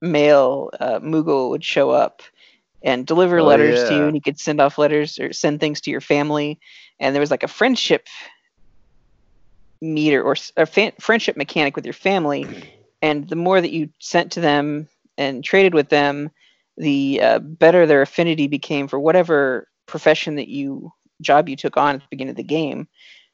male 0.02 0.72
uh, 0.80 1.00
Moogle 1.00 1.50
would 1.52 1.64
show 1.64 1.92
up 1.92 2.22
and 2.84 3.08
deliver 3.08 3.42
Oh, 3.42 3.44
letters 3.44 3.84
to 3.86 3.94
you, 3.96 4.08
and 4.08 4.16
you 4.16 4.22
could 4.22 4.40
send 4.40 4.62
off 4.62 4.78
letters 4.78 5.20
or 5.20 5.34
send 5.34 5.60
things 5.60 5.82
to 5.82 5.92
your 5.92 6.02
family. 6.02 6.60
And 7.00 7.16
there 7.16 7.22
was 7.22 7.32
like 7.32 7.44
a 7.44 7.48
friendship 7.48 8.08
meter 9.82 10.24
or 10.24 10.36
a 10.58 10.66
fa- 10.66 10.94
friendship 11.00 11.38
mechanic 11.38 11.76
with 11.76 11.86
your 11.86 11.94
family, 11.94 12.48
and 13.02 13.28
the 13.30 13.36
more 13.36 13.62
that 13.62 13.72
you 13.72 13.90
sent 14.00 14.32
to 14.34 14.42
them 14.42 14.88
and 15.18 15.44
traded 15.44 15.74
with 15.74 15.90
them, 15.90 16.32
the 16.78 17.22
uh, 17.22 17.40
better 17.40 17.86
their 17.86 18.02
affinity 18.02 18.48
became 18.48 18.88
for 18.88 19.00
whatever 19.00 19.68
profession 19.88 20.36
that 20.36 20.48
you 20.50 20.92
job 21.22 21.50
you 21.50 21.56
took 21.56 21.78
on 21.78 21.96
at 21.96 22.02
the 22.02 22.08
beginning 22.10 22.32
of 22.32 22.38
the 22.38 22.44
game. 22.44 22.88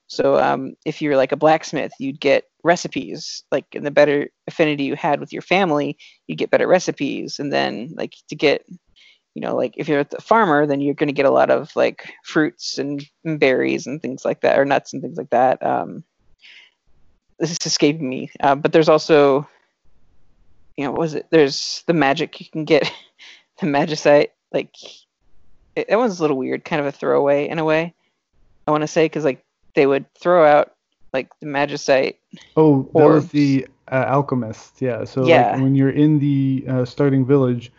So 0.07 0.38
um, 0.38 0.75
if 0.86 1.01
you're 1.01 1.15
like 1.15 1.32
a 1.32 1.38
blacksmith, 1.38 1.93
you'd 1.97 2.19
get 2.19 2.45
recipes. 2.63 3.43
Like, 3.49 3.65
and 3.73 3.86
the 3.86 3.91
better 3.91 4.29
affinity 4.45 4.84
you 4.84 4.95
had 4.95 5.21
with 5.21 5.32
your 5.32 5.41
family, 5.41 5.97
you 6.27 6.36
get 6.36 6.51
better 6.51 6.67
recipes. 6.67 7.39
And 7.39 7.51
then 7.51 7.93
like 7.95 8.15
to 8.27 8.36
get, 8.36 8.65
you 9.36 9.41
know, 9.41 9.55
like 9.55 9.73
if 9.77 9.88
you're 9.88 10.01
a 10.01 10.21
farmer, 10.21 10.67
then 10.67 10.82
you're 10.82 10.95
going 10.95 11.07
to 11.07 11.13
get 11.13 11.25
a 11.25 11.32
lot 11.32 11.49
of 11.49 11.73
like 11.77 12.11
fruits 12.25 12.77
and, 12.77 13.05
and 13.23 13.39
berries 13.39 13.88
and 13.88 14.01
things 14.01 14.25
like 14.25 14.41
that, 14.41 14.59
or 14.59 14.65
nuts 14.65 14.91
and 14.91 15.01
things 15.01 15.17
like 15.17 15.29
that. 15.29 15.65
Um, 15.65 16.03
this 17.39 17.51
is 17.51 17.57
escaping 17.65 18.09
me, 18.09 18.32
uh, 18.41 18.55
but 18.55 18.73
there's 18.73 18.89
also, 18.89 19.47
you 20.75 20.84
know, 20.84 20.91
what 20.91 20.99
was 20.99 21.15
it? 21.15 21.27
There's 21.32 21.84
the 21.88 21.93
magic 21.93 22.39
you 22.41 22.47
can 22.51 22.65
get, 22.65 22.91
the 23.61 23.65
magicite. 23.65 24.32
Like 24.51 24.75
it, 25.76 25.88
that 25.89 25.97
one's 25.97 26.19
a 26.19 26.24
little 26.24 26.38
weird, 26.38 26.65
kind 26.65 26.80
of 26.80 26.86
a 26.86 26.91
throwaway 26.91 27.47
in 27.47 27.59
a 27.59 27.65
way. 27.65 27.93
I 28.67 28.72
want 28.72 28.82
to 28.82 28.88
say 28.88 29.05
because 29.05 29.26
like 29.26 29.43
they 29.76 29.86
would 29.86 30.05
throw 30.15 30.45
out 30.45 30.72
like 31.13 31.30
the 31.39 31.47
magicite. 31.47 32.15
Oh, 32.55 32.89
that 32.95 33.07
was 33.07 33.30
the 33.30 33.67
uh, 33.91 34.05
alchemist. 34.07 34.82
Yeah. 34.82 35.03
So 35.05 35.24
Yeah. 35.24 35.51
like 35.51 35.61
when 35.61 35.76
you're 35.76 35.89
in 35.89 36.19
the 36.19 36.65
uh, 36.67 36.86
starting 36.86 37.26
village, 37.26 37.72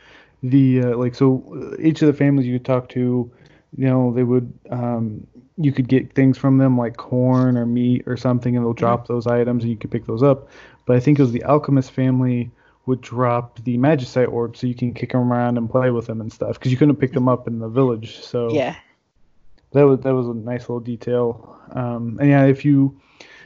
the 0.43 0.83
uh, 0.83 0.97
like 0.97 1.15
so 1.15 1.45
uh, 1.55 1.77
each 1.81 2.03
of 2.03 2.07
the 2.07 2.13
families 2.13 2.47
you 2.47 2.59
talk 2.59 2.89
to, 2.91 3.31
you 3.77 3.87
know, 3.87 4.13
they 4.13 4.23
would 4.23 4.53
um, 4.71 5.27
you 5.57 5.73
could 5.73 5.89
get 5.89 6.15
things 6.15 6.37
from 6.39 6.59
them 6.59 6.77
like 6.77 6.97
corn 6.97 7.57
or 7.57 7.67
meat 7.67 8.03
or 8.07 8.17
something, 8.17 8.57
and 8.57 8.65
they'll 8.65 8.73
drop 8.73 9.07
those 9.07 9.27
items, 9.27 9.63
and 9.63 9.71
you 9.71 9.79
could 9.79 9.91
pick 9.91 10.07
those 10.07 10.23
up. 10.23 10.49
But 10.87 10.97
I 10.97 11.01
think 11.01 11.19
it 11.19 11.23
was 11.23 11.33
the 11.33 11.45
alchemist 11.45 11.93
family 11.93 12.51
would 12.87 13.01
drop 13.01 13.63
the 13.63 13.79
magicite 13.79 14.31
orb, 14.31 14.57
so 14.57 14.67
you 14.67 14.75
can 14.75 14.93
kick 14.93 15.13
them 15.13 15.33
around 15.33 15.57
and 15.57 15.71
play 15.71 15.91
with 15.91 16.07
them 16.07 16.21
and 16.21 16.33
stuff, 16.33 16.59
because 16.59 16.73
you 16.73 16.79
couldn't 16.79 16.97
pick 16.97 17.13
them 17.13 17.29
up 17.29 17.47
in 17.47 17.59
the 17.59 17.69
village. 17.69 18.21
So 18.21 18.51
Yeah, 18.51 18.75
that 19.73 19.85
was 19.85 20.01
that 20.01 20.15
was 20.15 20.29
a 20.29 20.35
nice 20.35 20.63
little 20.63 20.81
detail. 20.81 21.59
Um, 21.73 22.19
and 22.21 22.29
yeah, 22.29 22.45
if 22.45 22.65
you 22.65 22.99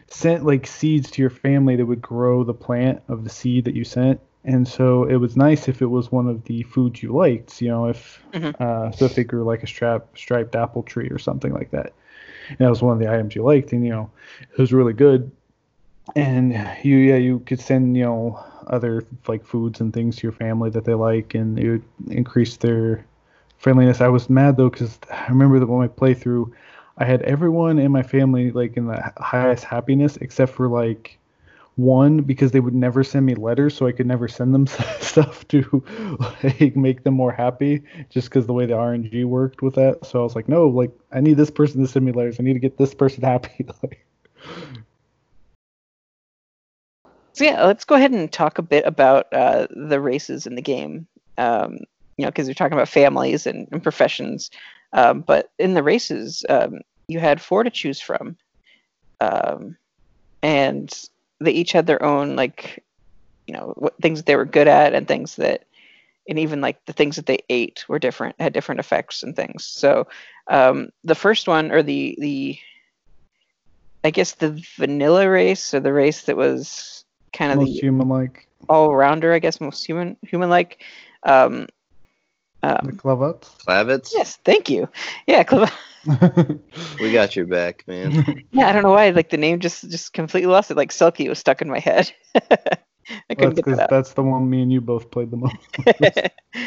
sent 0.09 0.45
like 0.45 0.67
seeds 0.67 1.11
to 1.13 1.23
your 1.23 1.31
family, 1.31 1.77
they 1.77 1.83
would 1.83 2.01
grow 2.01 2.45
the 2.45 2.55
plant 2.55 3.03
of 3.09 3.25
the 3.25 3.31
seed 3.31 3.65
that 3.65 3.75
you 3.75 3.85
sent. 3.85 4.21
And 4.45 4.67
so 4.67 5.05
it 5.05 5.17
was 5.17 5.37
nice 5.37 5.67
if 5.69 5.83
it 5.83 5.87
was 5.87 6.13
one 6.13 6.29
of 6.29 6.45
the 6.45 6.63
foods 6.63 7.03
you 7.03 7.13
liked, 7.13 7.61
you 7.61 7.69
know, 7.69 7.89
if 7.89 8.23
Mhm. 8.33 8.55
uh, 8.61 8.93
so 8.93 9.05
if 9.05 9.17
they 9.17 9.25
grew 9.25 9.45
like 9.45 9.65
a 9.65 9.67
strap, 9.67 10.07
striped 10.17 10.55
apple 10.55 10.85
tree 10.85 11.09
or 11.09 11.19
something 11.19 11.53
like 11.53 11.73
that. 11.73 11.93
And 12.49 12.59
that 12.59 12.71
was 12.71 12.81
one 12.81 12.93
of 12.93 13.01
the 13.01 13.13
items 13.13 13.35
you 13.35 13.43
liked, 13.43 13.73
and 13.73 13.85
you 13.85 13.91
know, 13.91 14.11
it 14.41 14.59
was 14.59 14.73
really 14.73 14.93
good. 14.93 15.31
And 16.15 16.53
you, 16.85 16.97
yeah, 16.99 17.17
you 17.17 17.41
could 17.41 17.59
send, 17.59 17.97
you 17.97 18.05
know, 18.05 18.39
other 18.67 19.05
like 19.27 19.45
foods 19.45 19.81
and 19.81 19.93
things 19.93 20.17
to 20.17 20.23
your 20.23 20.33
family 20.33 20.71
that 20.71 20.85
they 20.85 20.95
like, 20.95 21.35
and 21.35 21.59
it 21.59 21.71
would 21.71 21.85
increase 22.11 22.57
their 22.57 23.05
friendliness. 23.59 24.01
I 24.01 24.09
was 24.09 24.29
mad 24.31 24.57
though 24.57 24.71
because 24.71 24.99
I 25.11 25.27
remember 25.29 25.59
that 25.59 25.67
when 25.67 25.79
my 25.81 25.89
playthrough, 25.89 26.51
I 26.99 27.05
had 27.05 27.23
everyone 27.23 27.79
in 27.79 27.93
my 27.93 28.03
family 28.03 28.51
like 28.51 28.77
in 28.77 28.87
the 28.87 29.13
highest 29.19 29.65
happiness 29.65 30.17
except 30.19 30.53
for 30.53 30.69
like 30.69 31.19
one 31.77 32.23
because 32.23 32.53
they 32.53 32.61
would 32.61 32.75
never 32.75 33.05
send 33.05 33.27
me 33.27 33.35
letters, 33.35 33.77
so 33.77 33.87
I 33.87 33.93
could 33.93 34.07
never 34.07 34.29
send 34.29 34.55
them 34.55 34.67
stuff 35.01 35.47
to 35.49 35.85
like 36.43 36.75
make 36.75 37.05
them 37.05 37.15
more 37.15 37.33
happy, 37.33 37.83
just 38.09 38.29
because 38.29 38.47
the 38.47 38.55
way 38.55 38.67
the 38.67 38.75
RNG 38.75 39.25
worked 39.27 39.63
with 39.63 39.75
that. 39.75 40.05
So 40.05 40.21
I 40.21 40.23
was 40.23 40.35
like, 40.35 40.49
no, 40.49 40.69
like 40.69 40.91
I 41.13 41.21
need 41.21 41.37
this 41.37 41.51
person 41.51 41.83
to 41.83 41.89
send 41.89 42.05
me 42.05 42.13
letters. 42.13 42.41
I 42.41 42.43
need 42.43 42.55
to 42.55 42.59
get 42.59 42.79
this 42.79 42.95
person 42.95 43.23
happy. 43.25 43.67
Like, 43.83 44.07
So 47.37 47.45
yeah, 47.45 47.67
let's 47.67 47.85
go 47.85 47.97
ahead 47.97 48.13
and 48.13 48.33
talk 48.33 48.57
a 48.57 48.63
bit 48.63 48.87
about 48.87 49.31
uh, 49.31 49.67
the 49.69 50.01
races 50.01 50.47
in 50.47 50.55
the 50.55 50.63
game. 50.63 51.07
Um, 51.37 51.81
you 52.17 52.25
know, 52.25 52.31
because 52.31 52.49
you're 52.49 52.55
talking 52.55 52.79
about 52.79 52.89
families 52.89 53.47
and, 53.47 53.69
and 53.73 53.83
professions. 53.83 54.51
Um, 54.95 55.21
but 55.21 55.51
in 55.59 55.75
the 55.75 55.83
races, 55.83 56.47
um, 56.49 56.81
you 57.09 57.21
had 57.21 57.43
four 57.43 57.63
to 57.63 57.69
choose 57.69 58.01
from, 58.01 58.39
um, 59.21 59.77
and 60.43 60.91
they 61.39 61.51
each 61.51 61.73
had 61.73 61.87
their 61.87 62.03
own 62.03 62.37
like, 62.37 62.83
you 63.47 63.53
know, 63.53 63.75
what 63.77 64.01
things 64.01 64.19
that 64.19 64.25
they 64.25 64.37
were 64.37 64.47
good 64.47 64.67
at 64.67 64.95
and 64.95 65.07
things 65.07 65.37
that, 65.37 65.67
and 66.27 66.39
even 66.39 66.63
like 66.63 66.83
the 66.87 66.95
things 66.95 67.17
that 67.17 67.27
they 67.27 67.41
ate 67.51 67.85
were 67.87 67.99
different, 67.99 68.35
had 68.41 68.55
different 68.55 68.81
effects 68.81 69.23
and 69.23 69.37
things. 69.37 69.67
So 69.67 70.07
um, 70.49 70.89
the 71.05 71.15
first 71.15 71.49
one, 71.49 71.71
or 71.71 71.83
the 71.83 72.17
the, 72.19 72.59
I 74.05 74.11
guess 74.11 74.33
the 74.33 74.59
vanilla 74.77 75.29
race, 75.29 75.75
or 75.75 75.81
the 75.81 75.93
race 75.93 76.23
that 76.23 76.39
was 76.39 77.03
kind 77.37 77.53
of 77.53 77.59
most 77.59 77.75
the 77.75 77.81
human 77.81 78.09
like 78.09 78.49
all 78.69 78.95
rounder, 78.95 79.33
I 79.33 79.39
guess, 79.39 79.61
most 79.61 79.85
human 79.87 80.17
human 80.23 80.51
like. 80.51 80.83
Um, 81.23 81.67
um, 82.63 82.93
Clavuts. 82.97 83.57
Clavitz? 83.65 84.11
yes, 84.15 84.39
thank 84.45 84.69
you. 84.71 84.89
Yeah, 85.27 85.45
Clev- 85.45 85.71
We 87.01 87.13
got 87.13 87.37
your 87.37 87.47
back, 87.47 87.85
man. 87.87 88.45
yeah. 88.53 88.69
I 88.69 88.73
don't 88.73 88.83
know 88.83 88.91
why, 88.91 89.11
like 89.11 89.31
the 89.31 89.37
name 89.37 89.61
just 89.61 89.89
just 89.91 90.13
completely 90.13 90.51
lost 90.51 90.71
it. 90.71 90.77
Like 90.77 90.91
Selkie 90.91 91.29
was 91.29 91.39
stuck 91.39 91.63
in 91.63 91.69
my 91.69 91.79
head. 91.79 92.13
I 92.35 93.35
that's 93.37 93.39
couldn't 93.39 93.55
get 93.57 93.65
that 93.67 93.81
out. 93.81 93.91
that's 93.91 94.15
the 94.15 94.23
one 94.23 94.51
me 94.51 94.63
and 94.63 94.73
you 94.73 94.81
both 94.81 95.11
played 95.11 95.31
the 95.31 95.37
most. 95.37 95.57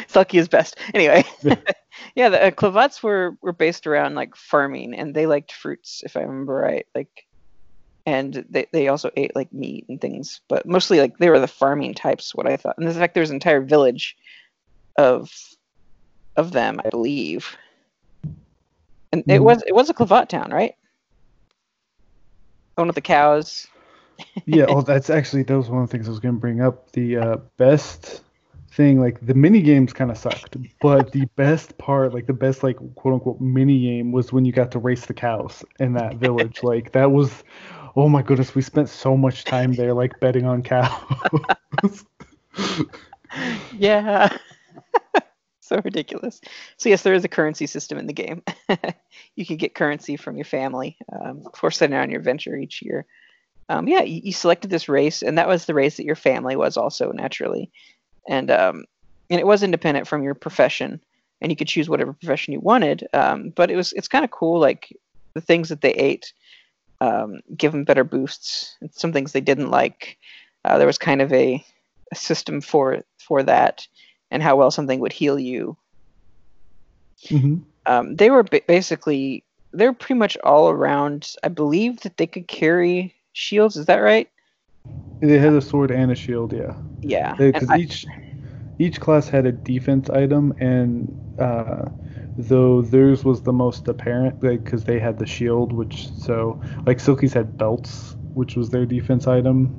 Selkie 0.08 0.38
is 0.38 0.48
best. 0.48 0.78
Anyway, 0.94 1.24
Yeah. 1.42 1.56
yeah, 2.14 2.28
the 2.30 2.46
uh, 2.46 2.50
Clavats 2.50 3.02
were 3.02 3.36
were 3.42 3.52
based 3.52 3.86
around 3.86 4.14
like 4.14 4.36
farming, 4.36 4.94
and 4.94 5.14
they 5.14 5.26
liked 5.26 5.52
fruits, 5.52 6.02
if 6.04 6.16
I 6.16 6.20
remember 6.20 6.54
right. 6.54 6.86
Like, 6.94 7.10
and 8.06 8.44
they 8.48 8.66
they 8.72 8.88
also 8.88 9.10
ate 9.16 9.34
like 9.36 9.52
meat 9.52 9.86
and 9.88 10.00
things, 10.00 10.40
but 10.48 10.66
mostly 10.66 11.00
like 11.00 11.18
they 11.18 11.30
were 11.30 11.40
the 11.40 11.48
farming 11.48 11.94
types. 11.94 12.34
What 12.34 12.48
I 12.48 12.56
thought, 12.56 12.78
and 12.78 12.86
in 12.86 12.94
fact, 12.94 13.14
there's 13.14 13.30
an 13.30 13.36
entire 13.36 13.60
village 13.60 14.16
of 14.96 15.30
of 16.36 16.52
them, 16.52 16.80
I 16.84 16.88
believe. 16.88 17.56
And 19.12 19.24
it 19.28 19.40
Mhm. 19.40 19.44
was 19.44 19.62
it 19.66 19.74
was 19.74 19.90
a 19.90 19.94
Clavat 19.94 20.28
town, 20.28 20.50
right? 20.50 20.74
One 22.76 22.86
with 22.86 22.94
the 22.94 23.02
cows. 23.02 23.66
yeah, 24.46 24.66
oh, 24.68 24.82
that's 24.82 25.10
actually 25.10 25.42
that 25.44 25.56
was 25.56 25.68
one 25.68 25.82
of 25.82 25.88
the 25.88 25.92
things 25.92 26.06
I 26.06 26.10
was 26.10 26.20
going 26.20 26.34
to 26.34 26.40
bring 26.40 26.60
up. 26.60 26.92
The 26.92 27.16
uh, 27.16 27.36
best 27.56 28.22
thing, 28.72 29.00
like 29.00 29.24
the 29.26 29.34
mini 29.34 29.62
games, 29.62 29.92
kind 29.92 30.10
of 30.10 30.18
sucked, 30.18 30.56
but 30.80 31.12
the 31.12 31.26
best 31.36 31.76
part, 31.78 32.14
like 32.14 32.26
the 32.26 32.32
best, 32.32 32.62
like 32.62 32.76
quote 32.94 33.14
unquote 33.14 33.40
mini 33.40 33.80
game, 33.80 34.12
was 34.12 34.32
when 34.32 34.44
you 34.44 34.52
got 34.52 34.70
to 34.72 34.78
race 34.78 35.06
the 35.06 35.14
cows 35.14 35.64
in 35.78 35.94
that 35.94 36.16
village. 36.16 36.58
like 36.62 36.92
that 36.92 37.10
was, 37.10 37.42
oh 38.00 38.08
my 38.08 38.22
goodness, 38.22 38.54
we 38.54 38.62
spent 38.62 38.88
so 38.88 39.16
much 39.16 39.44
time 39.44 39.72
there, 39.72 39.94
like 39.94 40.18
betting 40.20 40.46
on 40.46 40.62
cows. 40.62 42.04
Yeah. 43.76 44.36
so 45.60 45.80
ridiculous. 45.84 46.40
So 46.76 46.88
yes, 46.88 47.02
there 47.02 47.14
is 47.14 47.24
a 47.24 47.28
currency 47.28 47.66
system 47.66 47.98
in 47.98 48.06
the 48.06 48.12
game. 48.12 48.42
you 49.36 49.46
can 49.46 49.56
get 49.56 49.74
currency 49.74 50.16
from 50.16 50.36
your 50.36 50.44
family 50.44 50.96
um, 51.12 51.44
for 51.54 51.70
setting 51.70 51.96
on 51.96 52.10
your 52.10 52.20
venture 52.20 52.56
each 52.56 52.82
year. 52.82 53.06
Um, 53.68 53.86
yeah, 53.86 54.02
you, 54.02 54.20
you 54.24 54.32
selected 54.32 54.70
this 54.70 54.88
race, 54.88 55.22
and 55.22 55.38
that 55.38 55.48
was 55.48 55.64
the 55.64 55.74
race 55.74 55.96
that 55.96 56.04
your 56.04 56.16
family 56.16 56.56
was 56.56 56.76
also 56.76 57.12
naturally, 57.12 57.70
and 58.28 58.50
um, 58.50 58.84
and 59.30 59.38
it 59.38 59.46
was 59.46 59.62
independent 59.62 60.08
from 60.08 60.24
your 60.24 60.34
profession, 60.34 61.00
and 61.40 61.52
you 61.52 61.56
could 61.56 61.68
choose 61.68 61.88
whatever 61.88 62.12
profession 62.12 62.52
you 62.52 62.58
wanted. 62.58 63.06
Um, 63.12 63.50
but 63.50 63.70
it 63.70 63.76
was 63.76 63.92
it's 63.92 64.08
kind 64.08 64.24
of 64.24 64.32
cool, 64.32 64.58
like 64.58 64.92
the 65.34 65.40
things 65.40 65.68
that 65.68 65.82
they 65.82 65.92
ate 65.92 66.32
um, 67.00 67.40
give 67.56 67.72
them 67.72 67.84
better 67.84 68.04
boosts. 68.04 68.76
And 68.80 68.92
some 68.92 69.12
things 69.12 69.32
they 69.32 69.40
didn't 69.40 69.70
like. 69.70 70.18
Uh, 70.64 70.78
there 70.78 70.86
was 70.86 70.98
kind 70.98 71.22
of 71.22 71.32
a, 71.32 71.64
a 72.12 72.14
system 72.14 72.60
for 72.60 73.02
for 73.18 73.42
that 73.42 73.86
and 74.30 74.42
how 74.42 74.56
well 74.56 74.70
something 74.70 75.00
would 75.00 75.12
heal 75.12 75.38
you. 75.38 75.76
hmm 77.28 77.58
Um, 77.86 78.16
they 78.16 78.30
were 78.30 78.42
ba- 78.42 78.62
basically 78.66 79.44
they're 79.72 79.92
pretty 79.92 80.18
much 80.18 80.36
all 80.38 80.70
around. 80.70 81.34
I 81.42 81.48
believe 81.48 82.00
that 82.00 82.16
they 82.16 82.26
could 82.26 82.48
carry 82.48 83.14
shields. 83.32 83.76
Is 83.76 83.86
that 83.86 83.98
right? 83.98 84.28
They 85.20 85.38
had 85.38 85.52
a 85.52 85.60
sword 85.60 85.90
and 85.90 86.10
a 86.10 86.14
shield, 86.14 86.52
yeah. 86.52 86.74
Yeah. 87.02 87.34
Because 87.36 87.70
each 87.72 88.06
each 88.78 89.00
class 89.00 89.28
had 89.28 89.46
a 89.46 89.52
defense 89.52 90.08
item, 90.08 90.54
and 90.58 91.36
uh, 91.38 91.86
though 92.36 92.82
theirs 92.82 93.24
was 93.24 93.42
the 93.42 93.52
most 93.52 93.88
apparent, 93.88 94.40
because 94.40 94.84
they 94.84 94.98
had 94.98 95.18
the 95.18 95.26
shield, 95.26 95.72
which 95.72 96.08
so 96.08 96.60
like 96.86 96.98
Selkie's 96.98 97.32
had 97.32 97.56
belts, 97.58 98.16
which 98.34 98.56
was 98.56 98.70
their 98.70 98.86
defense 98.86 99.26
item. 99.26 99.74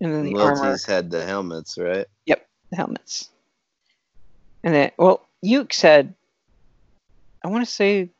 and 0.00 0.12
then 0.12 0.24
the 0.24 0.34
armor, 0.36 0.74
Lilties 0.74 0.86
had 0.86 1.10
the 1.10 1.24
helmets, 1.24 1.78
right? 1.78 2.06
Yep 2.26 2.46
the 2.70 2.76
helmets, 2.76 3.30
and 4.62 4.74
then 4.74 4.90
well, 4.98 5.28
Yuke 5.44 5.72
said, 5.72 6.14
I 7.44 7.48
want 7.48 7.64
to 7.64 7.70
say, 7.70 8.10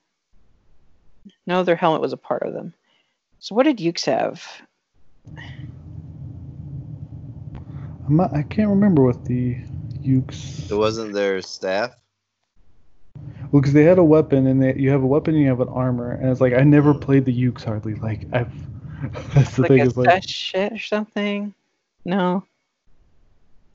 no, 1.46 1.62
their 1.62 1.76
helmet 1.76 2.00
was 2.00 2.12
a 2.12 2.18
part 2.18 2.42
of 2.42 2.52
them. 2.52 2.74
So 3.38 3.54
what 3.54 3.64
did 3.64 3.78
Yukes 3.78 4.06
have? 4.06 4.46
I'm 8.06 8.16
not, 8.16 8.34
I 8.34 8.42
can't 8.42 8.68
remember 8.68 9.02
what 9.02 9.24
the 9.24 9.56
Yukes. 10.04 10.70
It 10.70 10.74
wasn't 10.74 11.14
their 11.14 11.40
staff. 11.42 11.94
Well, 13.50 13.60
because 13.60 13.72
they 13.72 13.84
had 13.84 13.98
a 13.98 14.04
weapon, 14.04 14.46
and 14.46 14.62
they, 14.62 14.74
you 14.74 14.90
have 14.90 15.02
a 15.02 15.06
weapon, 15.06 15.34
and 15.34 15.42
you 15.42 15.48
have 15.48 15.60
an 15.60 15.68
armor, 15.68 16.12
and 16.12 16.30
it's 16.30 16.40
like 16.40 16.54
I 16.54 16.62
never 16.62 16.94
played 16.94 17.24
the 17.24 17.32
Yukes 17.32 17.64
hardly. 17.64 17.94
Like 17.94 18.26
I've. 18.32 18.52
That's 19.34 19.56
the 19.56 19.62
like 19.62 19.68
thing. 19.68 19.80
a 19.80 19.84
Is 19.84 19.96
like 19.96 20.24
shit 20.26 20.72
or 20.72 20.78
something? 20.78 21.54
No. 22.04 22.44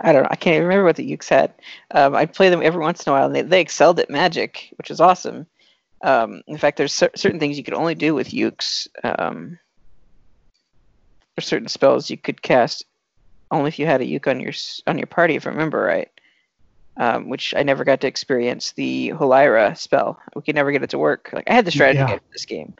I 0.01 0.13
don't 0.13 0.23
know. 0.23 0.29
I 0.31 0.35
can't 0.35 0.55
even 0.55 0.67
remember 0.67 0.85
what 0.85 0.95
the 0.95 1.09
Yukes 1.09 1.29
had. 1.29 1.53
Um, 1.91 2.15
I'd 2.15 2.33
play 2.33 2.49
them 2.49 2.61
every 2.63 2.81
once 2.81 3.05
in 3.05 3.09
a 3.09 3.13
while, 3.13 3.25
and 3.25 3.35
they, 3.35 3.41
they 3.41 3.61
excelled 3.61 3.99
at 3.99 4.09
magic, 4.09 4.73
which 4.77 4.91
is 4.91 5.01
awesome. 5.01 5.45
Um, 6.01 6.41
in 6.47 6.57
fact, 6.57 6.77
there's 6.77 6.93
cer- 6.93 7.11
certain 7.15 7.39
things 7.39 7.57
you 7.57 7.63
could 7.63 7.73
only 7.73 7.95
do 7.95 8.15
with 8.15 8.33
Yukes. 8.33 8.87
Um, 9.03 9.59
there's 11.35 11.47
certain 11.47 11.67
spells 11.67 12.09
you 12.09 12.17
could 12.17 12.41
cast 12.41 12.85
only 13.51 13.67
if 13.67 13.79
you 13.79 13.85
had 13.85 14.01
a 14.01 14.05
Yuke 14.05 14.27
on 14.27 14.39
your 14.39 14.53
on 14.87 14.97
your 14.97 15.07
party, 15.07 15.35
if 15.35 15.47
I 15.47 15.49
remember 15.49 15.81
right. 15.81 16.09
Um, 16.99 17.29
which 17.29 17.53
I 17.55 17.63
never 17.63 17.85
got 17.85 18.01
to 18.01 18.07
experience 18.07 18.73
the 18.73 19.13
Holyra 19.15 19.77
spell. 19.77 20.19
We 20.35 20.41
could 20.41 20.55
never 20.55 20.69
get 20.73 20.83
it 20.83 20.89
to 20.89 20.97
work. 20.97 21.29
Like 21.31 21.49
I 21.49 21.53
had 21.53 21.63
the 21.63 21.71
strategy 21.71 21.99
Yeah. 21.99 22.17
for 22.17 22.21
this 22.33 22.43
game, 22.43 22.73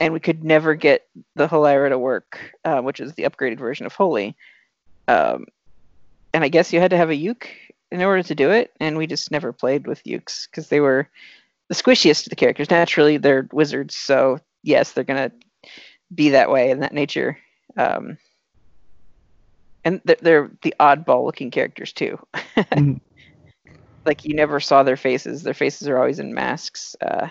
and 0.00 0.14
we 0.14 0.20
could 0.20 0.42
never 0.42 0.74
get 0.74 1.06
the 1.36 1.46
Holyra 1.46 1.90
to 1.90 1.98
work, 1.98 2.38
uh, 2.64 2.80
which 2.80 2.98
is 2.98 3.12
the 3.12 3.24
upgraded 3.24 3.58
version 3.58 3.84
of 3.84 3.92
Holy. 3.94 4.34
Um, 5.06 5.44
and 6.32 6.42
I 6.44 6.48
guess 6.48 6.72
you 6.72 6.80
had 6.80 6.92
to 6.92 6.96
have 6.96 7.10
a 7.10 7.14
Yuke 7.14 7.48
in 7.92 8.00
order 8.02 8.22
to 8.22 8.34
do 8.34 8.50
it, 8.50 8.72
and 8.80 8.96
we 8.96 9.06
just 9.06 9.30
never 9.30 9.52
played 9.52 9.86
with 9.86 10.02
Yukes 10.04 10.48
because 10.50 10.68
they 10.70 10.80
were 10.80 11.06
the 11.68 11.74
squishiest 11.74 12.26
of 12.26 12.30
the 12.30 12.36
characters. 12.36 12.70
Naturally, 12.70 13.18
they're 13.18 13.48
wizards, 13.52 13.94
so 13.94 14.40
yes, 14.62 14.92
they're 14.92 15.04
gonna 15.04 15.30
be 16.14 16.30
that 16.30 16.50
way 16.50 16.70
in 16.70 16.80
that 16.80 16.94
nature. 16.94 17.38
Um, 17.76 18.16
and 19.84 20.00
they're, 20.06 20.16
they're 20.22 20.50
the 20.62 20.74
oddball-looking 20.80 21.50
characters 21.50 21.92
too. 21.92 22.18
Mhm. 22.56 23.00
Like 24.08 24.24
you 24.24 24.34
never 24.34 24.58
saw 24.58 24.82
their 24.82 24.96
faces. 24.96 25.42
Their 25.42 25.52
faces 25.52 25.86
are 25.86 25.98
always 25.98 26.18
in 26.18 26.32
masks. 26.32 26.96
Uh, 26.98 27.28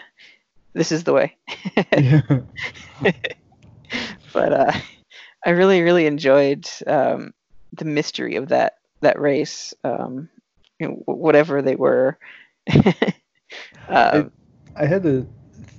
this 0.73 0.91
is 0.91 1.03
the 1.03 1.13
way. 1.13 1.35
but 4.31 4.53
uh, 4.53 4.71
I 5.43 5.49
really, 5.49 5.81
really 5.81 6.05
enjoyed 6.05 6.69
um, 6.85 7.33
the 7.73 7.85
mystery 7.85 8.35
of 8.35 8.49
that 8.49 8.75
that 9.01 9.19
race. 9.19 9.73
Um, 9.83 10.29
you 10.79 10.87
know, 10.87 11.01
whatever 11.05 11.63
they 11.63 11.75
were. 11.75 12.19
um, 13.89 14.31
I 14.75 14.85
had 14.85 15.03
a 15.03 15.25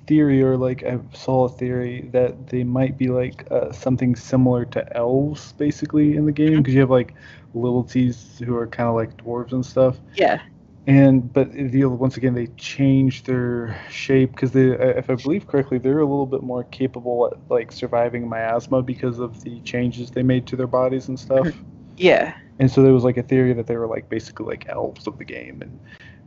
theory, 0.08 0.42
or 0.42 0.56
like 0.56 0.82
I 0.82 0.98
saw 1.14 1.44
a 1.44 1.48
theory 1.48 2.08
that 2.12 2.48
they 2.48 2.64
might 2.64 2.98
be 2.98 3.06
like 3.06 3.46
uh, 3.52 3.70
something 3.70 4.16
similar 4.16 4.64
to 4.64 4.96
elves, 4.96 5.52
basically 5.52 6.16
in 6.16 6.26
the 6.26 6.32
game, 6.32 6.56
because 6.56 6.74
you 6.74 6.80
have 6.80 6.90
like 6.90 7.14
Lilties 7.54 8.44
who 8.44 8.56
are 8.56 8.66
kind 8.66 8.88
of 8.88 8.96
like 8.96 9.16
dwarves 9.16 9.52
and 9.52 9.64
stuff. 9.64 9.96
yeah, 10.16 10.40
And 10.88 11.30
but 11.30 11.52
the, 11.52 11.84
once 11.84 12.16
again, 12.16 12.32
they 12.32 12.46
changed 12.56 13.26
their 13.26 13.78
shape 13.90 14.30
because 14.30 14.52
they, 14.52 14.70
uh, 14.70 14.96
if 14.96 15.10
I 15.10 15.16
believe 15.16 15.46
correctly, 15.46 15.76
they're 15.76 15.98
a 15.98 16.06
little 16.06 16.24
bit 16.24 16.42
more 16.42 16.64
capable 16.64 17.26
at 17.30 17.38
like 17.50 17.70
surviving 17.70 18.26
miasma 18.26 18.80
because 18.80 19.18
of 19.18 19.44
the 19.44 19.60
changes 19.60 20.10
they 20.10 20.22
made 20.22 20.46
to 20.46 20.56
their 20.56 20.66
bodies 20.66 21.08
and 21.08 21.20
stuff. 21.20 21.46
yeah, 21.98 22.34
And 22.58 22.70
so 22.70 22.82
there 22.82 22.94
was 22.94 23.04
like 23.04 23.18
a 23.18 23.22
theory 23.22 23.52
that 23.52 23.66
they 23.66 23.76
were 23.76 23.86
like 23.86 24.08
basically 24.08 24.46
like 24.46 24.66
elves 24.70 25.06
of 25.06 25.18
the 25.18 25.26
game, 25.26 25.60
and 25.60 25.78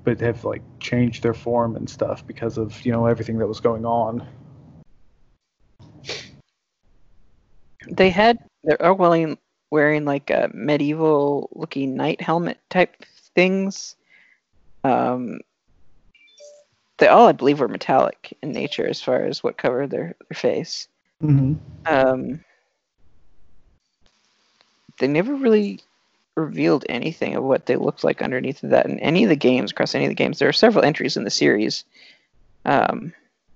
but 0.03 0.20
have 0.20 0.45
like 0.45 0.62
changed 0.80 1.24
their 1.24 1.34
form 1.34 1.76
and 1.76 1.89
stuff 1.89 2.26
because 2.28 2.59
of 2.59 2.86
you 2.86 2.91
know 2.91 3.07
everything 3.07 3.39
that 3.39 3.47
was 3.47 3.59
going 3.59 3.84
on. 3.84 4.28
they 7.89 8.12
had 8.12 8.38
they're 8.64 8.93
wearing 8.93 9.39
wearing 9.72 10.05
like 10.05 10.30
a 10.30 10.51
medieval 10.53 11.49
looking 11.53 11.95
knight 11.95 12.22
helmet 12.22 12.59
type 12.70 13.03
things. 13.34 13.95
Um, 14.84 15.40
they 16.98 17.08
all, 17.08 17.28
I 17.28 17.32
believe, 17.32 17.60
were 17.60 17.68
metallic 17.68 18.38
in 18.42 18.52
nature 18.52 18.88
as 18.88 19.02
far 19.02 19.24
as 19.24 19.44
what 19.44 19.58
covered 19.58 19.90
their, 19.90 20.16
their 20.30 20.36
face. 20.36 20.88
Mm-hmm. 21.24 21.54
Um, 21.86 22.44
they 25.00 25.08
never 25.08 25.34
really 25.34 25.80
revealed 26.36 26.86
anything 26.90 27.36
of 27.36 27.44
what 27.44 27.66
they 27.66 27.76
looked 27.76 28.04
like 28.04 28.22
underneath 28.22 28.64
of 28.64 28.70
that 28.70 28.86
in 28.86 29.00
any 29.00 29.24
of 29.24 29.30
the 29.30 29.36
games. 29.36 29.72
Across 29.72 29.96
any 29.96 30.06
of 30.06 30.10
the 30.10 30.16
games, 30.16 30.40
there 30.40 30.50
are 30.50 30.54
several 30.54 30.86
entries 30.86 31.18
in 31.18 31.24
the 31.24 31.30
series. 31.30 31.84
Um, 32.66 33.14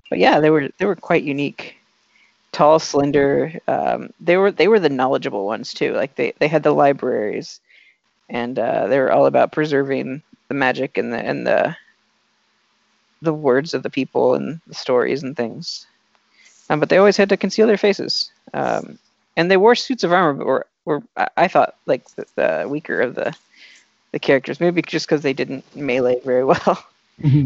but 0.09 0.19
yeah, 0.19 0.39
they 0.39 0.49
were 0.49 0.69
they 0.77 0.85
were 0.85 0.95
quite 0.95 1.23
unique. 1.23 1.77
Tall, 2.51 2.79
slender. 2.79 3.59
Um, 3.67 4.11
they 4.19 4.37
were 4.37 4.51
they 4.51 4.67
were 4.67 4.79
the 4.79 4.89
knowledgeable 4.89 5.45
ones 5.45 5.73
too. 5.73 5.93
Like 5.93 6.15
they, 6.15 6.33
they 6.39 6.47
had 6.47 6.63
the 6.63 6.71
libraries, 6.71 7.59
and 8.29 8.57
uh, 8.57 8.87
they 8.87 8.97
were 8.97 9.11
all 9.11 9.25
about 9.25 9.51
preserving 9.51 10.23
magic 10.55 10.97
and 10.97 11.13
the 11.13 11.17
and 11.17 11.45
the 11.45 11.75
the 13.21 13.33
words 13.33 13.73
of 13.73 13.83
the 13.83 13.89
people 13.89 14.35
and 14.35 14.59
the 14.67 14.73
stories 14.73 15.23
and 15.23 15.35
things. 15.35 15.85
Um, 16.69 16.79
but 16.79 16.89
they 16.89 16.97
always 16.97 17.17
had 17.17 17.29
to 17.29 17.37
conceal 17.37 17.67
their 17.67 17.77
faces. 17.77 18.31
Um, 18.53 18.99
and 19.37 19.49
they 19.49 19.57
wore 19.57 19.75
suits 19.75 20.03
of 20.03 20.11
armor, 20.11 20.33
but 20.33 20.47
were, 20.47 20.67
were 20.85 21.03
I- 21.17 21.29
I 21.37 21.47
thought 21.47 21.75
like 21.85 22.07
the, 22.15 22.25
the 22.35 22.67
weaker 22.69 23.01
of 23.01 23.15
the 23.15 23.35
the 24.11 24.19
characters, 24.19 24.61
maybe 24.61 24.81
just 24.81 25.07
because 25.07 25.21
they 25.21 25.33
didn't 25.33 25.65
melee 25.75 26.21
very 26.23 26.43
well. 26.51 26.85
Mm-hmm. 27.21 27.45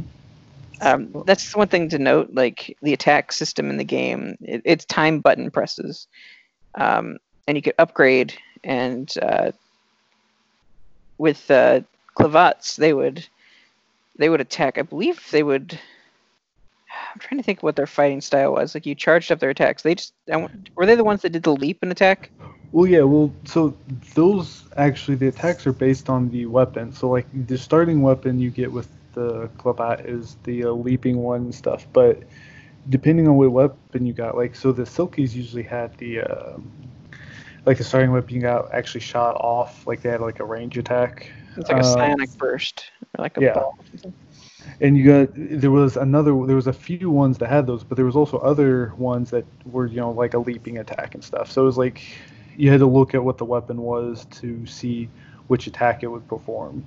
Um, 0.81 1.23
that's 1.25 1.55
one 1.55 1.67
thing 1.67 1.89
to 1.89 1.97
note. 1.99 2.29
Like 2.33 2.77
the 2.81 2.93
attack 2.93 3.31
system 3.31 3.69
in 3.69 3.77
the 3.77 3.83
game, 3.83 4.37
it, 4.41 4.61
it's 4.65 4.85
time 4.85 5.19
button 5.19 5.51
presses, 5.51 6.07
um, 6.75 7.17
and 7.47 7.57
you 7.57 7.61
could 7.61 7.73
upgrade. 7.79 8.33
And 8.63 9.11
uh, 9.21 9.51
with 11.17 11.49
uh, 11.49 11.81
clavats, 12.19 12.75
they 12.75 12.93
would 12.93 13.25
they 14.17 14.29
would 14.29 14.41
attack. 14.41 14.77
I 14.77 14.83
believe 14.83 15.25
they 15.31 15.43
would. 15.43 15.79
I'm 17.13 17.19
trying 17.19 17.39
to 17.39 17.43
think 17.43 17.63
what 17.63 17.75
their 17.75 17.87
fighting 17.87 18.21
style 18.21 18.53
was. 18.53 18.75
Like 18.75 18.85
you 18.85 18.95
charged 18.95 19.31
up 19.31 19.39
their 19.39 19.49
attacks. 19.49 19.83
They 19.83 19.95
just 19.95 20.13
were 20.75 20.85
they 20.85 20.95
the 20.95 21.03
ones 21.03 21.21
that 21.21 21.31
did 21.31 21.43
the 21.43 21.55
leap 21.55 21.79
and 21.81 21.91
attack? 21.91 22.29
Well, 22.71 22.85
yeah. 22.85 23.01
Well, 23.01 23.33
so 23.45 23.75
those 24.13 24.65
actually 24.77 25.15
the 25.15 25.27
attacks 25.27 25.65
are 25.65 25.73
based 25.73 26.09
on 26.09 26.29
the 26.29 26.45
weapon. 26.45 26.91
So 26.93 27.09
like 27.09 27.25
the 27.47 27.57
starting 27.57 28.01
weapon 28.01 28.39
you 28.39 28.51
get 28.51 28.71
with 28.71 28.89
the 29.13 29.49
clavat 29.57 30.05
is 30.05 30.37
the 30.43 30.65
uh, 30.65 30.71
leaping 30.71 31.17
one 31.17 31.41
and 31.41 31.55
stuff, 31.55 31.87
but 31.93 32.23
depending 32.89 33.27
on 33.27 33.35
what 33.35 33.51
weapon 33.51 34.05
you 34.05 34.13
got, 34.13 34.37
like 34.37 34.55
so 34.55 34.71
the 34.71 34.83
selkies 34.83 35.33
usually 35.33 35.63
had 35.63 35.95
the 35.97 36.21
um 36.21 36.71
like 37.65 37.77
the 37.77 37.83
starting 37.83 38.11
weapon 38.11 38.35
you 38.35 38.41
got 38.41 38.71
actually 38.73 39.01
shot 39.01 39.35
off, 39.35 39.85
like 39.87 40.01
they 40.01 40.09
had 40.09 40.21
like 40.21 40.39
a 40.39 40.45
range 40.45 40.77
attack. 40.77 41.31
It's 41.57 41.69
like 41.69 41.83
a 41.83 41.85
Uh, 41.85 42.25
burst, 42.37 42.85
or 43.17 43.23
like 43.23 43.37
a 43.37 43.41
yeah. 43.41 43.53
ball. 43.53 43.77
and 44.81 44.97
you 44.97 45.03
got 45.05 45.29
there 45.35 45.71
was 45.71 45.97
another 45.97 46.31
there 46.45 46.55
was 46.55 46.67
a 46.67 46.73
few 46.73 47.09
ones 47.09 47.37
that 47.39 47.49
had 47.49 47.65
those 47.67 47.83
but 47.83 47.95
there 47.95 48.05
was 48.05 48.15
also 48.15 48.37
other 48.37 48.93
ones 48.97 49.29
that 49.31 49.43
were 49.65 49.87
you 49.87 49.97
know 49.97 50.11
like 50.11 50.33
a 50.35 50.37
leaping 50.37 50.77
attack 50.77 51.15
and 51.15 51.23
stuff 51.23 51.51
so 51.51 51.61
it 51.63 51.65
was 51.65 51.77
like 51.77 52.01
you 52.55 52.69
had 52.69 52.79
to 52.79 52.85
look 52.85 53.13
at 53.15 53.23
what 53.23 53.37
the 53.37 53.45
weapon 53.45 53.77
was 53.81 54.25
to 54.31 54.65
see 54.67 55.09
which 55.47 55.65
attack 55.67 56.03
it 56.03 56.07
would 56.07 56.25
perform 56.27 56.83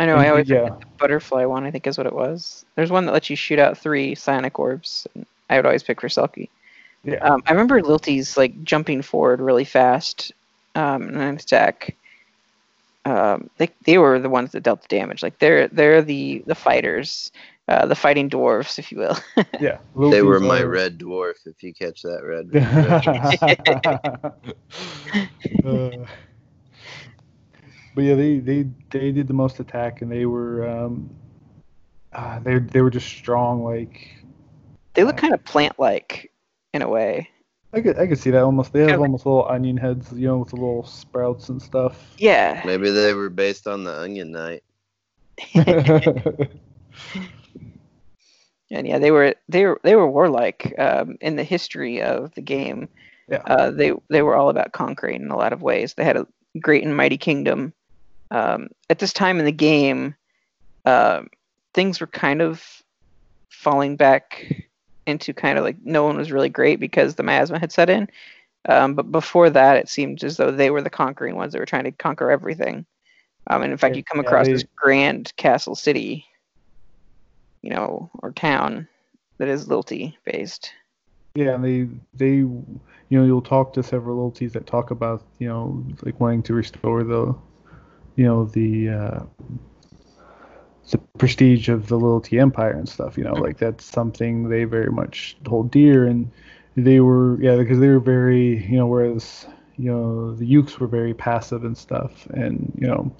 I 0.00 0.06
know. 0.06 0.14
And- 0.14 0.22
I 0.22 0.28
always 0.30 0.48
yeah. 0.48 0.70
the 0.70 0.86
butterfly 0.98 1.44
one. 1.44 1.64
I 1.64 1.70
think 1.70 1.86
is 1.86 1.96
what 1.96 2.06
it 2.06 2.12
was. 2.14 2.64
There's 2.74 2.90
one 2.90 3.06
that 3.06 3.12
lets 3.12 3.30
you 3.30 3.36
shoot 3.36 3.58
out 3.60 3.78
three 3.78 4.14
psionic 4.14 4.58
orbs. 4.58 5.06
And 5.14 5.24
I 5.50 5.56
would 5.56 5.66
always 5.66 5.82
pick 5.84 6.00
for 6.00 6.08
Selkie. 6.08 6.48
yeah 7.04 7.18
Um, 7.18 7.42
I 7.46 7.52
remember 7.52 7.80
Lilty's 7.80 8.36
like 8.36 8.64
jumping 8.64 9.02
forward 9.02 9.40
really 9.40 9.64
fast 9.64 10.32
um, 10.74 11.08
in 11.08 11.16
an 11.16 11.36
attack. 11.36 11.94
Um, 13.04 13.50
they 13.58 13.68
they 13.84 13.98
were 13.98 14.18
the 14.18 14.30
ones 14.30 14.52
that 14.52 14.62
dealt 14.62 14.82
the 14.82 14.88
damage. 14.88 15.22
Like 15.22 15.38
they're 15.38 15.68
they're 15.68 16.02
the 16.02 16.42
the 16.46 16.54
fighters, 16.54 17.30
uh, 17.68 17.86
the 17.86 17.94
fighting 17.94 18.30
dwarves, 18.30 18.78
if 18.78 18.90
you 18.90 18.98
will. 18.98 19.16
yeah 19.60 19.78
They 20.10 20.22
were 20.22 20.40
my 20.40 20.62
red 20.62 20.98
dwarf. 20.98 21.46
If 21.46 21.62
you 21.62 21.74
catch 21.74 22.02
that 22.02 22.22
red. 22.24 22.52
reference. 22.54 23.42
Uh, 25.64 26.06
but 27.94 28.04
yeah 28.04 28.14
they 28.14 28.38
they 28.38 28.66
they 28.90 29.12
did 29.12 29.26
the 29.28 29.34
most 29.34 29.60
attack 29.60 30.02
and 30.02 30.10
they 30.10 30.26
were 30.26 30.68
um 30.68 31.08
uh, 32.12 32.38
they 32.40 32.58
they 32.58 32.80
were 32.80 32.90
just 32.90 33.06
strong 33.06 33.62
like 33.64 34.08
they 34.94 35.04
look 35.04 35.16
kind 35.16 35.34
of 35.34 35.44
plant-like 35.44 36.30
in 36.72 36.82
a 36.82 36.88
way. 36.88 37.28
I 37.74 37.80
could 37.80 37.98
I 37.98 38.06
could 38.06 38.18
see 38.18 38.30
that 38.30 38.42
almost 38.42 38.72
they 38.72 38.80
have 38.80 38.90
Kinda 38.90 39.02
almost 39.02 39.26
little 39.26 39.46
onion 39.48 39.76
heads 39.76 40.12
you 40.12 40.28
know 40.28 40.38
with 40.38 40.50
the 40.50 40.56
little 40.56 40.84
sprouts 40.84 41.48
and 41.48 41.60
stuff 41.60 42.14
Yeah. 42.18 42.62
Maybe 42.64 42.90
they 42.90 43.14
were 43.14 43.30
based 43.30 43.66
on 43.66 43.84
the 43.84 43.92
Onion 43.92 44.30
Knight. 44.30 44.62
And 48.70 48.86
yeah, 48.88 48.98
they 48.98 49.10
were 49.10 49.34
they 49.48 49.64
were 49.64 49.80
they 49.84 49.94
were 49.94 50.10
warlike 50.10 50.74
um, 50.78 51.16
in 51.20 51.36
the 51.36 51.44
history 51.44 52.02
of 52.02 52.34
the 52.34 52.40
game. 52.40 52.88
Yeah. 53.28 53.42
Uh, 53.46 53.70
they 53.70 53.92
they 54.10 54.22
were 54.22 54.34
all 54.34 54.48
about 54.48 54.72
conquering 54.72 55.22
in 55.22 55.30
a 55.30 55.36
lot 55.36 55.52
of 55.52 55.62
ways. 55.62 55.94
They 55.94 56.04
had 56.04 56.16
a 56.16 56.26
great 56.60 56.82
and 56.82 56.96
mighty 56.96 57.16
kingdom. 57.16 57.72
Um, 58.30 58.68
at 58.90 58.98
this 58.98 59.12
time 59.12 59.38
in 59.38 59.44
the 59.44 59.52
game, 59.52 60.14
um 60.86 61.28
things 61.72 62.00
were 62.00 62.06
kind 62.06 62.42
of 62.42 62.82
falling 63.50 63.96
back 63.96 64.44
into 65.06 65.32
kind 65.32 65.58
of 65.58 65.64
like 65.64 65.76
no 65.84 66.04
one 66.04 66.16
was 66.16 66.32
really 66.32 66.48
great 66.48 66.80
because 66.80 67.14
the 67.14 67.22
miasma 67.22 67.58
had 67.58 67.72
set 67.72 67.90
in. 67.90 68.08
Um, 68.68 68.94
but 68.94 69.12
before 69.12 69.50
that, 69.50 69.76
it 69.76 69.88
seemed 69.88 70.24
as 70.24 70.36
though 70.38 70.50
they 70.50 70.70
were 70.70 70.82
the 70.82 70.90
conquering 70.90 71.36
ones 71.36 71.52
that 71.52 71.58
were 71.58 71.66
trying 71.66 71.84
to 71.84 71.92
conquer 71.92 72.30
everything. 72.30 72.86
Um, 73.50 73.62
and 73.62 73.72
in 73.72 73.78
fact, 73.78 73.94
you 73.96 74.02
come 74.02 74.20
yeah, 74.22 74.26
across 74.26 74.46
they- 74.46 74.52
this 74.52 74.64
grand 74.76 75.34
castle 75.36 75.74
city, 75.74 76.24
you 77.62 77.70
know, 77.70 78.10
or 78.22 78.32
town 78.32 78.88
that 79.38 79.48
is 79.48 79.68
Lilty 79.68 80.16
based. 80.24 80.72
Yeah, 81.34 81.56
and 81.56 81.64
they 81.64 81.88
they 82.14 82.36
you 82.36 82.64
know 83.10 83.24
you'll 83.24 83.42
talk 83.42 83.72
to 83.74 83.82
several 83.82 84.30
Lilties 84.30 84.52
that 84.52 84.66
talk 84.66 84.92
about 84.92 85.24
you 85.40 85.48
know 85.48 85.84
like 86.02 86.20
wanting 86.20 86.42
to 86.44 86.54
restore 86.54 87.02
the 87.02 87.34
you 88.16 88.24
know 88.24 88.44
the 88.44 88.88
uh, 88.88 89.20
the 90.90 90.98
prestige 91.18 91.68
of 91.68 91.88
the 91.88 91.96
Lilty 91.98 92.38
empire 92.38 92.72
and 92.72 92.88
stuff. 92.88 93.16
You 93.16 93.24
know, 93.24 93.34
like 93.34 93.58
that's 93.58 93.84
something 93.84 94.48
they 94.48 94.64
very 94.64 94.90
much 94.90 95.36
hold 95.46 95.70
dear, 95.70 96.06
and 96.06 96.30
they 96.76 97.00
were 97.00 97.40
yeah 97.40 97.56
because 97.56 97.78
they 97.78 97.88
were 97.88 98.00
very 98.00 98.64
you 98.66 98.76
know 98.76 98.86
whereas 98.86 99.46
you 99.76 99.90
know 99.90 100.34
the 100.34 100.44
Yukes 100.46 100.78
were 100.78 100.86
very 100.86 101.14
passive 101.14 101.64
and 101.64 101.76
stuff, 101.76 102.26
and 102.26 102.72
you 102.80 102.86
know 102.86 103.10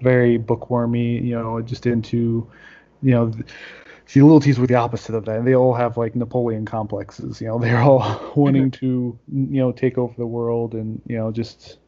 very 0.00 0.36
bookwormy. 0.38 1.20
You 1.20 1.34
know, 1.36 1.60
just 1.62 1.86
into 1.86 2.46
you 3.02 3.10
know. 3.12 3.30
th- 3.30 3.46
See, 4.06 4.20
Lilties 4.20 4.58
were 4.58 4.66
the 4.66 4.74
opposite 4.74 5.14
of 5.14 5.24
that. 5.24 5.38
and 5.38 5.46
They 5.46 5.54
all 5.54 5.72
have 5.72 5.96
like 5.96 6.14
Napoleon 6.14 6.66
complexes. 6.66 7.40
You 7.40 7.48
know, 7.48 7.58
they're 7.62 7.80
all 7.80 8.32
wanting 8.36 8.70
to, 8.72 9.18
you 9.32 9.60
know, 9.60 9.72
take 9.72 9.96
over 9.96 10.12
the 10.18 10.26
world, 10.26 10.74
and 10.74 11.00
you 11.06 11.16
know, 11.16 11.32
just 11.32 11.78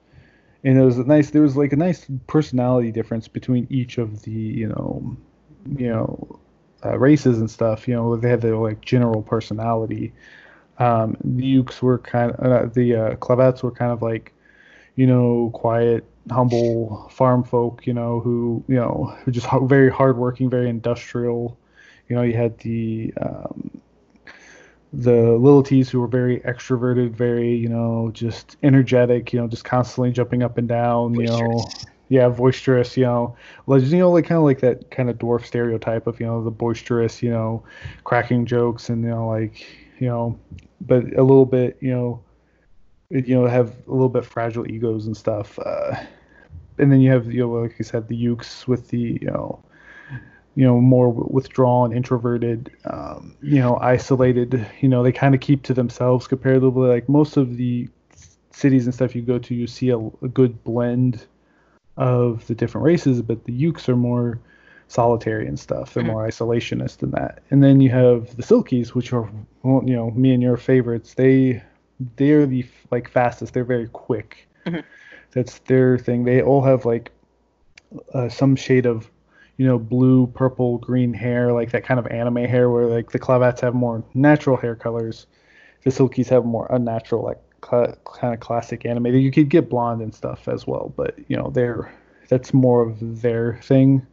and 0.67 0.77
it 0.77 0.83
was 0.83 0.99
a 0.99 1.05
nice. 1.05 1.31
There 1.31 1.43
was 1.43 1.57
like 1.57 1.73
a 1.73 1.77
nice 1.77 2.07
personality 2.27 2.91
difference 2.91 3.29
between 3.29 3.69
each 3.71 3.99
of 3.99 4.23
the, 4.23 4.33
you 4.33 4.69
know, 4.69 5.17
you 5.77 5.89
know, 5.89 6.41
uh, 6.85 6.99
races 6.99 7.39
and 7.39 7.49
stuff. 7.49 7.87
You 7.87 7.95
know, 7.95 8.17
they 8.17 8.29
had 8.29 8.41
their 8.41 8.57
like 8.57 8.81
general 8.81 9.23
personality. 9.23 10.13
Um, 10.79 11.17
the 11.23 11.45
Yukes 11.45 11.81
were 11.81 11.99
kind 11.99 12.33
of 12.33 12.53
uh, 12.53 12.67
the 12.75 12.97
uh, 12.97 13.15
Clavats 13.15 13.63
were 13.63 13.71
kind 13.71 13.93
of 13.93 14.03
like, 14.03 14.33
you 14.97 15.07
know, 15.07 15.53
quiet, 15.55 16.05
humble 16.33 17.09
farm 17.13 17.45
folk. 17.45 17.87
You 17.87 17.95
know, 17.95 18.19
who 18.19 18.65
you 18.67 18.75
know, 18.75 19.17
who 19.25 19.31
just 19.31 19.47
very 19.63 19.89
hardworking, 19.89 20.51
very 20.51 20.69
industrial. 20.69 21.57
You 22.09 22.17
know, 22.17 22.23
you 22.23 22.37
had 22.37 22.59
the 22.59 23.15
um, 23.23 23.81
the 24.97 25.33
little 25.33 25.63
Lilties 25.63 25.91
who 25.91 26.01
were 26.01 26.07
very 26.07 26.41
extroverted, 26.41 27.11
very 27.11 27.55
you 27.55 27.69
know 27.69 28.11
just 28.15 28.57
energetic. 28.63 29.33
You 29.33 29.41
know, 29.41 29.47
just 29.47 29.65
constantly 29.65 30.11
jumping 30.11 30.43
up 30.43 30.57
and 30.57 30.67
down. 30.67 31.15
You 31.15 31.27
know, 31.27 31.69
yeah, 32.09 32.29
boisterous. 32.29 32.97
You 32.97 33.05
know, 33.05 33.37
like 33.67 33.83
you 33.83 33.99
know, 33.99 34.11
like 34.11 34.27
kind 34.27 34.39
of 34.39 34.45
like 34.45 34.61
that 34.61 34.91
kind 34.91 35.11
of 35.11 35.19
dwarf 35.19 35.45
stereotype 35.45 36.07
of 36.07 36.19
you 36.19 36.27
know 36.27 36.43
the 36.43 36.51
boisterous. 36.51 37.23
You 37.23 37.31
know, 37.31 37.63
cracking 38.05 38.47
jokes 38.47 38.89
and 38.89 39.03
you 39.03 39.11
know 39.11 39.29
like 39.29 39.67
you 39.99 40.09
know, 40.09 40.39
but 40.81 41.05
a 41.17 41.23
little 41.23 41.47
bit 41.47 41.77
you 41.81 41.91
know, 41.91 42.23
you 43.11 43.35
know 43.35 43.47
have 43.47 43.75
a 43.87 43.93
little 43.93 44.09
bit 44.09 44.25
fragile 44.25 44.71
egos 44.71 45.07
and 45.07 45.17
stuff. 45.17 45.59
Uh, 45.59 45.95
and 46.79 46.91
then 46.91 47.01
you 47.01 47.11
have 47.11 47.31
you 47.31 47.41
know 47.41 47.51
like 47.51 47.79
you 47.79 47.85
said 47.85 48.09
the 48.09 48.17
Yukes 48.17 48.67
with 48.67 48.89
the 48.89 49.19
you 49.21 49.27
know 49.27 49.63
you 50.57 50.65
know 50.65 50.81
more 50.81 51.11
withdrawn 51.11 51.93
introverted 51.93 52.71
um, 52.87 53.37
you 53.43 53.61
know 53.61 53.77
isolated 53.77 54.67
you 54.81 54.89
know 54.89 55.03
they 55.05 55.13
kind 55.13 55.35
of 55.35 55.41
keep 55.41 55.63
to 55.63 55.75
themselves 55.75 56.27
comparatively. 56.27 56.89
Like 56.89 57.09
most 57.09 57.37
of 57.37 57.57
the 57.57 57.89
cities 58.51 58.87
and 58.87 58.95
stuff 58.95 59.15
you 59.15 59.23
go 59.23 59.39
to 59.39 59.55
you 59.55 59.67
see 59.67 59.91
a, 59.91 59.99
a 59.99 60.29
good 60.33 60.65
blend 60.65 61.27
of 61.99 62.47
the 62.47 62.55
different 62.55 62.85
races 62.87 63.21
but 63.23 63.45
the 63.45 63.53
yukes 63.53 63.87
are 63.89 63.97
more 63.97 64.39
solitary 64.89 65.47
and 65.47 65.59
stuff 65.59 65.93
they're 65.93 66.03
Mhm. 66.05 66.13
more 66.13 66.27
isolationist 66.27 66.99
than 66.99 67.11
that. 67.11 67.41
And 67.51 67.63
then 67.63 67.81
you 67.81 67.91
have 67.91 68.35
the 68.37 68.43
selkies 68.43 68.89
which 68.89 69.13
are 69.13 69.29
well, 69.63 69.83
you 69.85 69.95
know 69.95 70.11
me 70.13 70.33
and 70.33 70.43
your 70.43 70.57
favorites. 70.57 71.15
They 71.15 71.63
they're 72.17 72.47
the 72.47 72.65
like 72.91 73.09
fastest. 73.11 73.53
They're 73.55 73.65
very 73.65 73.89
quick. 73.89 74.49
Mhm. 74.65 74.85
that's 75.33 75.59
their 75.61 75.99
thing. 75.99 76.25
They 76.25 76.41
all 76.41 76.63
have 76.63 76.85
like 76.87 77.11
uh, 78.15 78.29
some 78.29 78.57
shade 78.57 78.87
of 78.87 79.11
you 79.57 79.67
know 79.67 79.79
blue 79.79 80.27
purple 80.29 80.79
green 80.79 81.13
hair 81.13 81.53
like 81.53 81.71
that 81.71 81.85
kind 81.85 81.99
of 81.99 82.07
anime 82.09 82.45
hair 82.45 82.71
where 82.71 82.87
like 82.87 83.11
the 83.11 83.19
clavats 83.19 83.61
have 83.61 83.75
more 83.75 84.05
natural 84.15 84.57
hair 84.57 84.75
colors 84.75 85.27
the 85.85 85.91
selkies 85.91 86.29
have 86.29 86.45
more 86.45 86.67
unnatural 86.71 87.25
like 87.25 87.41
cla 87.61 87.97
kind 88.05 88.35
of 88.35 88.41
classic 88.41 88.85
anime 88.85 89.07
you 89.07 89.31
could 89.31 89.49
get 89.49 89.71
blonde 89.71 90.03
and 90.03 90.15
stuff 90.15 90.49
as 90.49 90.67
well 90.67 90.93
but 90.97 91.19
you 91.29 91.37
know 91.37 91.51
they're 91.51 91.93
that's 92.29 92.53
more 92.53 92.83
of 92.83 93.23
their 93.23 93.59
thing 93.63 94.07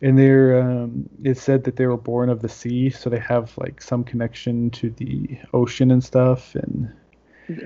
and 0.00 0.18
they're 0.18 0.60
um, 0.60 1.08
it's 1.24 1.42
said 1.42 1.64
that 1.64 1.76
they 1.76 1.86
were 1.86 1.96
born 1.96 2.28
of 2.28 2.42
the 2.42 2.48
sea 2.48 2.90
so 2.90 3.08
they 3.08 3.18
have 3.18 3.56
like 3.58 3.80
some 3.80 4.04
connection 4.04 4.70
to 4.70 4.90
the 4.90 5.38
ocean 5.54 5.90
and 5.90 6.04
stuff 6.04 6.54
and 6.54 6.92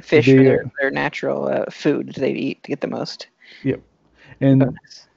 Fish 0.00 0.28
are 0.28 0.44
their, 0.44 0.72
their 0.80 0.90
natural 0.90 1.48
uh, 1.48 1.64
food 1.70 2.14
they 2.16 2.32
eat 2.32 2.62
to 2.62 2.68
get 2.68 2.80
the 2.80 2.86
most. 2.86 3.26
Yep. 3.64 3.80
And 4.40 4.61
bonus. 4.61 5.09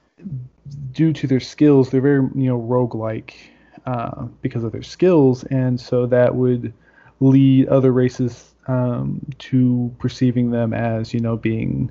Due 0.92 1.12
to 1.12 1.26
their 1.26 1.40
skills, 1.40 1.90
they're 1.90 2.00
very 2.00 2.22
you 2.34 2.48
know 2.48 2.60
roguelike 2.60 3.34
uh, 3.86 4.24
because 4.42 4.64
of 4.64 4.72
their 4.72 4.82
skills, 4.82 5.44
and 5.44 5.80
so 5.80 6.06
that 6.06 6.34
would 6.34 6.72
lead 7.20 7.68
other 7.68 7.92
races 7.92 8.54
um, 8.66 9.20
to 9.38 9.94
perceiving 9.98 10.50
them 10.50 10.72
as 10.74 11.14
you 11.14 11.20
know 11.20 11.36
being 11.36 11.90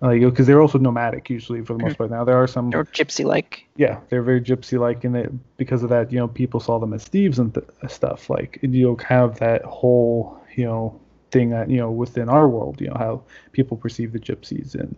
like 0.00 0.20
because 0.20 0.46
they're 0.46 0.60
also 0.60 0.78
nomadic 0.78 1.30
usually 1.30 1.62
for 1.62 1.74
the 1.76 1.82
most 1.82 1.98
part. 1.98 2.10
Now 2.10 2.24
there 2.24 2.36
are 2.36 2.46
some 2.46 2.74
Or 2.74 2.84
gypsy-like. 2.84 3.66
yeah 3.76 4.00
they're 4.08 4.22
very 4.22 4.40
gypsy-like, 4.40 5.04
and 5.04 5.14
they, 5.14 5.26
because 5.56 5.82
of 5.82 5.90
that 5.90 6.12
you 6.12 6.18
know 6.18 6.28
people 6.28 6.60
saw 6.60 6.78
them 6.78 6.92
as 6.92 7.04
thieves 7.04 7.38
and 7.38 7.52
th- 7.54 7.66
stuff 7.88 8.30
like 8.30 8.58
you 8.62 8.86
know 8.86 8.96
kind 8.96 9.22
of 9.22 9.38
that 9.38 9.62
whole 9.64 10.40
you 10.56 10.64
know 10.64 10.98
thing 11.30 11.50
that 11.50 11.68
you 11.68 11.78
know 11.78 11.90
within 11.90 12.28
our 12.28 12.48
world 12.48 12.80
you 12.80 12.86
know 12.86 12.96
how 12.96 13.20
people 13.52 13.76
perceive 13.76 14.12
the 14.12 14.20
gypsies 14.20 14.74
and 14.74 14.94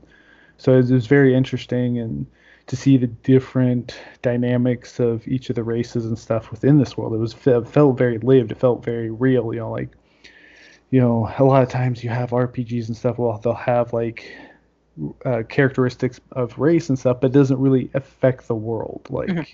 so 0.59 0.73
it 0.79 0.91
was 0.91 1.07
very 1.07 1.35
interesting 1.35 1.99
and 1.99 2.27
to 2.67 2.77
see 2.77 2.97
the 2.97 3.07
different 3.07 3.99
dynamics 4.23 4.99
of 4.99 5.27
each 5.29 5.51
of 5.51 5.57
the 5.57 5.63
races 5.63 6.05
and 6.07 6.19
stuff 6.19 6.51
within 6.51 6.79
this 6.79 6.97
world. 6.97 7.15
It 7.15 7.19
was 7.19 7.35
it 7.47 7.69
felt 7.69 7.97
very 7.97 8.19
lived. 8.19 8.51
It 8.53 8.59
felt 8.59 8.85
very 8.85 9.11
real. 9.11 9.53
You 9.55 9.61
know, 9.61 9.71
like 9.71 9.91
you 10.91 11.01
know, 11.01 11.33
a 11.39 11.45
lot 11.45 11.63
of 11.63 11.69
times 11.69 12.03
you 12.05 12.11
have 12.11 12.31
RPGs 12.31 12.89
and 12.89 12.97
stuff. 12.97 13.19
Well, 13.19 13.39
they'll 13.39 13.55
have 13.55 13.93
like 13.93 14.33
uh, 15.25 15.43
characteristics 15.49 16.21
of 16.33 16.59
race 16.59 16.89
and 16.89 16.99
stuff, 16.99 17.21
but 17.21 17.29
it 17.29 17.35
doesn't 17.35 17.59
really 17.59 17.91
affect 17.95 18.49
the 18.49 18.55
world. 18.55 19.07
Like, 19.11 19.29
Mhm. 19.29 19.47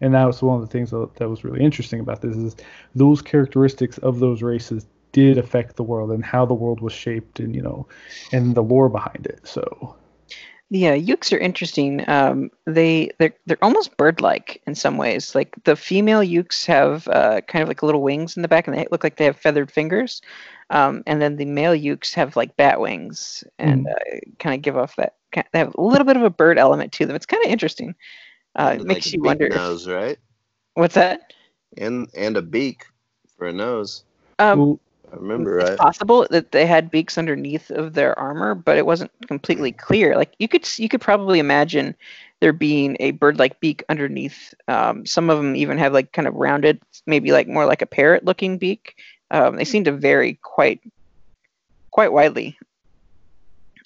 and 0.00 0.14
that 0.14 0.24
was 0.24 0.40
one 0.42 0.54
of 0.54 0.62
the 0.62 0.72
things 0.72 0.90
that, 0.90 1.14
that 1.16 1.28
was 1.28 1.44
really 1.44 1.60
interesting 1.60 2.00
about 2.00 2.22
this 2.22 2.36
is 2.36 2.56
those 2.94 3.20
characteristics 3.20 3.98
of 3.98 4.18
those 4.20 4.42
races 4.42 4.86
did 5.10 5.36
affect 5.36 5.76
the 5.76 5.82
world 5.82 6.10
and 6.10 6.24
how 6.24 6.46
the 6.46 6.54
world 6.54 6.80
was 6.80 6.92
shaped 6.94 7.38
and 7.38 7.54
you 7.54 7.60
know 7.60 7.86
and 8.32 8.54
the 8.54 8.62
lore 8.62 8.88
behind 8.88 9.26
it 9.26 9.40
so 9.46 9.94
Yeah, 10.74 10.94
Yukes 10.96 11.34
are 11.34 11.38
interesting. 11.38 12.02
Um, 12.08 12.50
they 12.64 13.10
they're 13.18 13.34
they're 13.44 13.62
almost 13.62 13.94
bird-like 13.98 14.62
in 14.66 14.74
some 14.74 14.96
ways. 14.96 15.34
Like 15.34 15.54
the 15.64 15.76
female 15.76 16.22
Yukes 16.22 16.64
have 16.64 17.06
uh, 17.08 17.42
kind 17.42 17.62
of 17.62 17.68
like 17.68 17.82
little 17.82 18.00
wings 18.00 18.36
in 18.36 18.42
the 18.42 18.48
back, 18.48 18.66
and 18.66 18.74
they 18.74 18.86
look 18.90 19.04
like 19.04 19.18
they 19.18 19.26
have 19.26 19.36
feathered 19.36 19.70
fingers. 19.70 20.22
Um, 20.70 21.02
and 21.06 21.20
then 21.20 21.36
the 21.36 21.44
male 21.44 21.74
Yukes 21.74 22.14
have 22.14 22.36
like 22.36 22.56
bat 22.56 22.80
wings, 22.80 23.44
and 23.58 23.86
uh, 23.86 23.92
kind 24.38 24.54
of 24.54 24.62
give 24.62 24.78
off 24.78 24.96
that. 24.96 25.16
They 25.52 25.58
have 25.58 25.74
a 25.76 25.82
little 25.82 26.06
bit 26.06 26.16
of 26.16 26.22
a 26.22 26.30
bird 26.30 26.58
element 26.58 26.90
to 26.92 27.04
them. 27.04 27.16
It's 27.16 27.26
kind 27.26 27.44
of 27.44 27.50
interesting. 27.50 27.94
Uh, 28.58 28.70
it 28.72 28.78
And, 28.80 28.88
makes 28.88 29.06
like, 29.08 29.12
you 29.12 29.20
big 29.20 29.26
wonder. 29.26 29.46
if- 29.48 29.54
Nose, 29.54 29.86
right? 29.86 30.18
what's 30.72 30.94
that? 30.94 31.34
And 31.76 32.08
and 32.16 32.38
a 32.38 32.42
beak 32.42 32.86
for 33.36 33.46
a 33.46 33.52
nose. 33.52 34.04
Um, 34.38 34.58
well, 34.58 34.80
I 35.12 35.16
remember 35.16 35.58
It's 35.58 35.70
right. 35.70 35.78
possible 35.78 36.26
that 36.30 36.52
they 36.52 36.64
had 36.64 36.90
beaks 36.90 37.18
underneath 37.18 37.70
of 37.70 37.92
their 37.92 38.18
armor, 38.18 38.54
but 38.54 38.78
it 38.78 38.86
wasn't 38.86 39.10
completely 39.26 39.72
clear. 39.72 40.16
Like 40.16 40.32
you 40.38 40.48
could 40.48 40.66
you 40.78 40.88
could 40.88 41.00
probably 41.00 41.38
imagine 41.38 41.94
there 42.40 42.52
being 42.52 42.96
a 42.98 43.12
bird-like 43.12 43.60
beak 43.60 43.84
underneath. 43.88 44.54
Um, 44.68 45.04
some 45.06 45.30
of 45.30 45.36
them 45.38 45.54
even 45.54 45.78
have 45.78 45.92
like 45.92 46.12
kind 46.12 46.26
of 46.26 46.34
rounded, 46.34 46.80
maybe 47.06 47.32
like 47.32 47.46
more 47.46 47.66
like 47.66 47.82
a 47.82 47.86
parrot-looking 47.86 48.58
beak. 48.58 48.96
Um, 49.30 49.56
they 49.56 49.64
seem 49.64 49.84
to 49.84 49.92
vary 49.92 50.38
quite 50.42 50.80
quite 51.90 52.12
widely, 52.12 52.58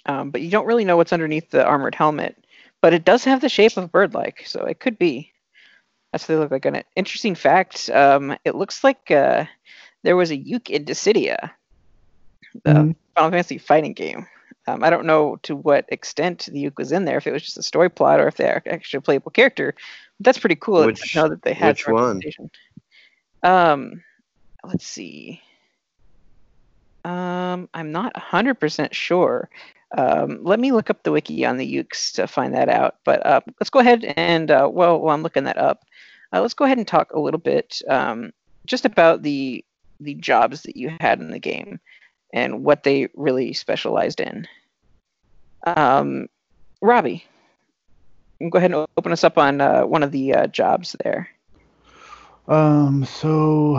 um, 0.06 0.30
but 0.30 0.42
you 0.42 0.50
don't 0.50 0.66
really 0.66 0.84
know 0.84 0.96
what's 0.96 1.12
underneath 1.12 1.50
the 1.50 1.64
armored 1.64 1.94
helmet. 1.94 2.36
But 2.82 2.94
it 2.94 3.04
does 3.04 3.24
have 3.24 3.40
the 3.40 3.48
shape 3.48 3.76
of 3.76 3.90
bird-like, 3.90 4.44
so 4.46 4.64
it 4.64 4.78
could 4.78 4.98
be. 4.98 5.32
That's 6.12 6.24
what 6.24 6.34
they 6.34 6.40
look 6.40 6.50
like. 6.52 6.64
An 6.66 6.82
interesting 6.94 7.34
fact: 7.34 7.90
um, 7.90 8.36
it 8.44 8.54
looks 8.54 8.84
like. 8.84 9.10
Uh, 9.10 9.46
there 10.06 10.16
was 10.16 10.30
a 10.30 10.38
Yuke 10.38 10.70
in 10.70 10.84
Dissidia, 10.84 11.50
the 12.62 12.70
Mhm. 12.70 12.96
Final 13.16 13.30
Fantasy 13.32 13.58
fighting 13.58 13.92
game. 13.92 14.24
Um, 14.68 14.84
I 14.84 14.88
don't 14.90 15.04
know 15.04 15.34
to 15.42 15.56
what 15.56 15.84
extent 15.88 16.48
the 16.52 16.62
Yuke 16.64 16.78
was 16.78 16.92
in 16.92 17.04
there, 17.04 17.18
if 17.18 17.26
it 17.26 17.32
was 17.32 17.42
just 17.42 17.58
a 17.58 17.62
story 17.62 17.90
plot 17.90 18.20
or 18.20 18.28
if 18.28 18.36
they're 18.36 18.62
actually 18.70 18.98
a 18.98 19.00
playable 19.00 19.32
character. 19.32 19.74
But 20.18 20.24
that's 20.24 20.38
pretty 20.38 20.54
cool 20.56 20.86
Which- 20.86 21.12
to 21.12 21.18
know 21.18 21.28
that 21.28 21.42
they 21.42 21.54
had 21.54 21.70
which 21.76 21.88
one? 21.88 22.20
Um, 23.42 24.04
let's 24.62 24.86
see. 24.86 25.42
Um, 27.04 27.68
I'm 27.74 27.90
not 27.90 28.14
100% 28.14 28.94
sure. 28.94 29.48
Um, 29.96 30.38
let 30.42 30.60
me 30.60 30.70
look 30.70 30.88
up 30.88 31.02
the 31.02 31.12
wiki 31.12 31.44
on 31.44 31.56
the 31.56 31.66
Yukes 31.66 32.12
to 32.12 32.28
find 32.28 32.54
that 32.54 32.68
out. 32.68 32.96
But 33.04 33.26
uh, 33.26 33.40
let's 33.60 33.70
go 33.70 33.80
ahead 33.80 34.04
and, 34.16 34.50
uh, 34.52 34.68
well, 34.72 35.00
while 35.00 35.14
I'm 35.14 35.22
looking 35.24 35.44
that 35.44 35.58
up, 35.58 35.84
uh, 36.32 36.40
let's 36.40 36.54
go 36.54 36.64
ahead 36.64 36.78
and 36.78 36.86
talk 36.86 37.12
a 37.12 37.20
little 37.20 37.40
bit 37.40 37.80
um, 37.88 38.32
just 38.66 38.84
about 38.84 39.22
the 39.22 39.64
the 40.00 40.14
jobs 40.14 40.62
that 40.62 40.76
you 40.76 40.94
had 41.00 41.20
in 41.20 41.30
the 41.30 41.38
game 41.38 41.80
and 42.32 42.64
what 42.64 42.82
they 42.82 43.08
really 43.14 43.52
specialized 43.52 44.20
in. 44.20 44.46
Um, 45.66 46.28
Robbie, 46.82 47.24
go 48.50 48.58
ahead 48.58 48.72
and 48.72 48.86
open 48.96 49.12
us 49.12 49.24
up 49.24 49.38
on 49.38 49.60
uh, 49.60 49.82
one 49.82 50.02
of 50.02 50.12
the 50.12 50.34
uh, 50.34 50.46
jobs 50.48 50.94
there. 51.02 51.28
Um, 52.48 53.04
so 53.04 53.76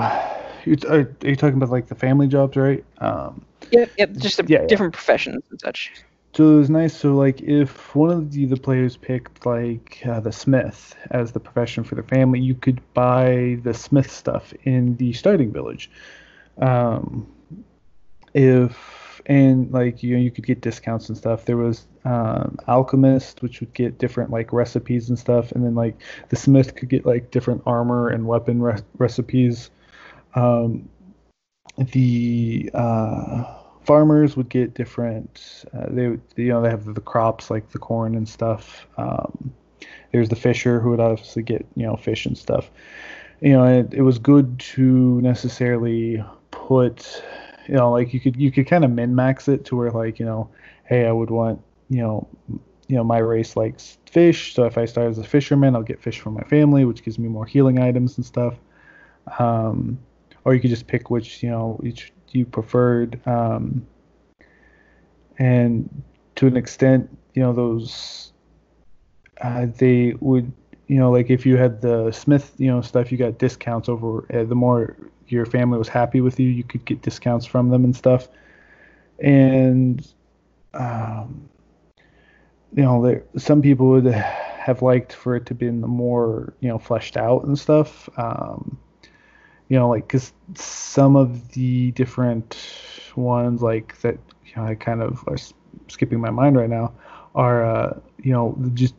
you 0.66 0.76
are, 0.90 1.00
are 1.00 1.30
you 1.30 1.36
talking 1.36 1.56
about 1.56 1.70
like 1.70 1.88
the 1.88 1.96
family 1.96 2.28
jobs, 2.28 2.58
right? 2.58 2.84
Um, 3.00 3.46
yep, 3.72 3.92
yep, 3.98 4.12
just 4.14 4.38
the 4.38 4.46
yeah, 4.48 4.62
yeah. 4.62 4.68
different 4.68 4.94
professions 4.94 5.44
and 5.50 5.60
such. 5.60 5.92
So 6.34 6.54
it 6.54 6.58
was 6.58 6.70
nice. 6.70 6.96
So 6.96 7.16
like, 7.16 7.42
if 7.42 7.96
one 7.96 8.12
of 8.12 8.32
the, 8.32 8.46
the 8.46 8.58
players 8.58 8.96
picked 8.96 9.46
like 9.46 10.02
uh, 10.06 10.20
the 10.20 10.32
smith 10.32 10.96
as 11.10 11.32
the 11.32 11.40
profession 11.40 11.84
for 11.84 11.96
the 11.96 12.04
family, 12.04 12.40
you 12.40 12.54
could 12.54 12.82
buy 12.94 13.58
the 13.64 13.74
smith 13.74 14.12
stuff 14.12 14.54
in 14.64 14.96
the 14.98 15.14
starting 15.14 15.52
village. 15.52 15.90
Um, 16.62 17.28
if 18.34 19.08
and 19.28 19.72
like 19.72 20.02
you 20.02 20.16
know 20.16 20.22
you 20.22 20.32
could 20.32 20.46
get 20.46 20.62
discounts 20.62 21.10
and 21.10 21.18
stuff. 21.18 21.46
There 21.46 21.58
was 21.58 21.86
um, 22.06 22.58
alchemist, 22.68 23.42
which 23.42 23.60
would 23.60 23.74
get 23.74 23.98
different 23.98 24.32
like 24.32 24.54
recipes 24.54 25.10
and 25.10 25.20
stuff, 25.20 25.52
and 25.52 25.64
then 25.64 25.76
like 25.76 25.96
the 26.30 26.36
smith 26.36 26.76
could 26.76 26.90
get 26.90 27.06
like 27.06 27.30
different 27.32 27.62
armor 27.66 28.10
and 28.10 28.26
weapon 28.26 28.62
re- 28.62 28.82
recipes. 28.98 29.70
Um, 30.36 30.90
the 31.78 32.72
uh, 32.74 33.57
farmers 33.88 34.36
would 34.36 34.50
get 34.50 34.74
different. 34.74 35.64
Uh, 35.74 35.86
they 35.90 36.04
you 36.36 36.50
know 36.50 36.62
they 36.62 36.70
have 36.70 36.94
the 36.94 37.02
crops 37.02 37.50
like 37.50 37.72
the 37.72 37.80
corn 37.80 38.16
and 38.16 38.28
stuff. 38.28 38.86
Um, 38.98 39.54
there's 40.12 40.30
the 40.30 40.36
fisher 40.36 40.80
who 40.80 40.90
would 40.90 41.00
obviously 41.00 41.42
get 41.42 41.66
you 41.76 41.88
know 41.88 41.96
fish 41.96 42.26
and 42.26 42.38
stuff. 42.38 42.70
You 43.40 43.54
know 43.54 43.64
it, 43.64 43.94
it 43.94 44.02
was 44.02 44.20
good 44.20 44.60
to 44.76 45.22
necessarily 45.22 46.24
put 46.52 47.24
you 47.68 47.76
know 47.76 47.92
like 47.92 48.14
you 48.14 48.20
could 48.20 48.36
you 48.36 48.52
could 48.52 48.68
kind 48.68 48.84
of 48.84 48.92
min 48.92 49.16
max 49.16 49.48
it 49.48 49.64
to 49.66 49.78
where 49.78 49.92
like 49.92 50.20
you 50.20 50.26
know 50.26 50.50
hey 50.84 51.08
I 51.08 51.12
would 51.12 51.30
want 51.30 51.62
you 51.90 52.02
know 52.02 52.28
you 52.88 52.98
know 52.98 53.04
my 53.06 53.20
race 53.20 53.56
likes 53.56 53.98
fish 54.10 54.54
so 54.54 54.66
if 54.66 54.78
I 54.78 54.86
start 54.86 55.10
as 55.10 55.18
a 55.18 55.24
fisherman 55.24 55.76
I'll 55.76 55.84
get 55.84 56.02
fish 56.02 56.20
for 56.20 56.32
my 56.32 56.44
family 56.44 56.84
which 56.84 57.04
gives 57.04 57.18
me 57.18 57.30
more 57.30 57.46
healing 57.46 57.80
items 57.80 58.18
and 58.18 58.26
stuff. 58.26 58.56
Um, 59.40 60.00
or 60.44 60.54
you 60.56 60.62
could 60.62 60.70
just 60.70 60.88
pick 60.88 61.10
which 61.10 61.42
you 61.42 61.50
know 61.50 61.80
each 61.84 62.12
you 62.32 62.46
preferred. 62.46 63.20
Um, 63.28 63.86
and 65.38 66.04
to 66.36 66.48
an 66.48 66.58
extent, 66.58 67.16
you 67.34 67.42
know, 67.42 67.54
those 67.54 68.34
uh, 69.42 69.68
they 69.78 70.14
would, 70.20 70.52
you 70.88 70.98
know, 70.98 71.12
like 71.12 71.30
if 71.30 71.46
you 71.46 71.58
had 71.58 71.82
the 71.82 72.12
Smith, 72.12 72.54
you 72.58 72.68
know, 72.68 72.82
stuff, 72.82 73.12
you 73.12 73.18
got 73.18 73.38
discounts 73.38 73.90
over. 73.90 74.26
Uh, 74.34 74.44
the 74.44 74.56
more 74.56 74.96
your 75.28 75.46
family 75.46 75.78
was 75.78 75.88
happy 75.88 76.22
with 76.22 76.40
you, 76.40 76.50
you 76.50 76.64
could 76.64 76.86
get 76.86 77.02
discounts 77.02 77.46
from 77.46 77.70
them 77.70 77.84
and 77.84 77.96
stuff. 77.96 78.30
And 79.20 80.08
um, 80.74 81.50
you 82.74 82.84
know, 82.84 83.02
there, 83.04 83.24
some 83.38 83.62
people 83.62 83.90
would 83.90 84.06
have 84.06 84.82
liked 84.82 85.14
for 85.14 85.36
it 85.36 85.46
to 85.48 85.56
be 85.56 85.70
more, 85.70 86.54
you 86.60 86.68
know, 86.68 86.78
fleshed 86.78 87.18
out 87.18 87.44
and 87.46 87.58
stuff. 87.58 88.10
Um, 88.18 88.78
you 89.70 89.78
know, 89.78 89.90
like 89.90 90.08
because 90.08 90.34
some 90.56 91.16
of 91.16 91.52
the 91.52 91.92
different 91.92 92.58
ones, 93.16 93.62
like 93.62 94.00
that, 94.02 94.18
you 94.46 94.54
know, 94.56 94.64
I 94.64 94.76
kind 94.76 95.02
of 95.02 95.24
are 95.28 95.38
skipping 95.88 96.20
my 96.20 96.30
mind 96.30 96.56
right 96.58 96.70
now, 96.70 96.94
are 97.36 97.66
uh, 97.66 98.00
you 98.24 98.32
know 98.32 98.58
just 98.74 98.96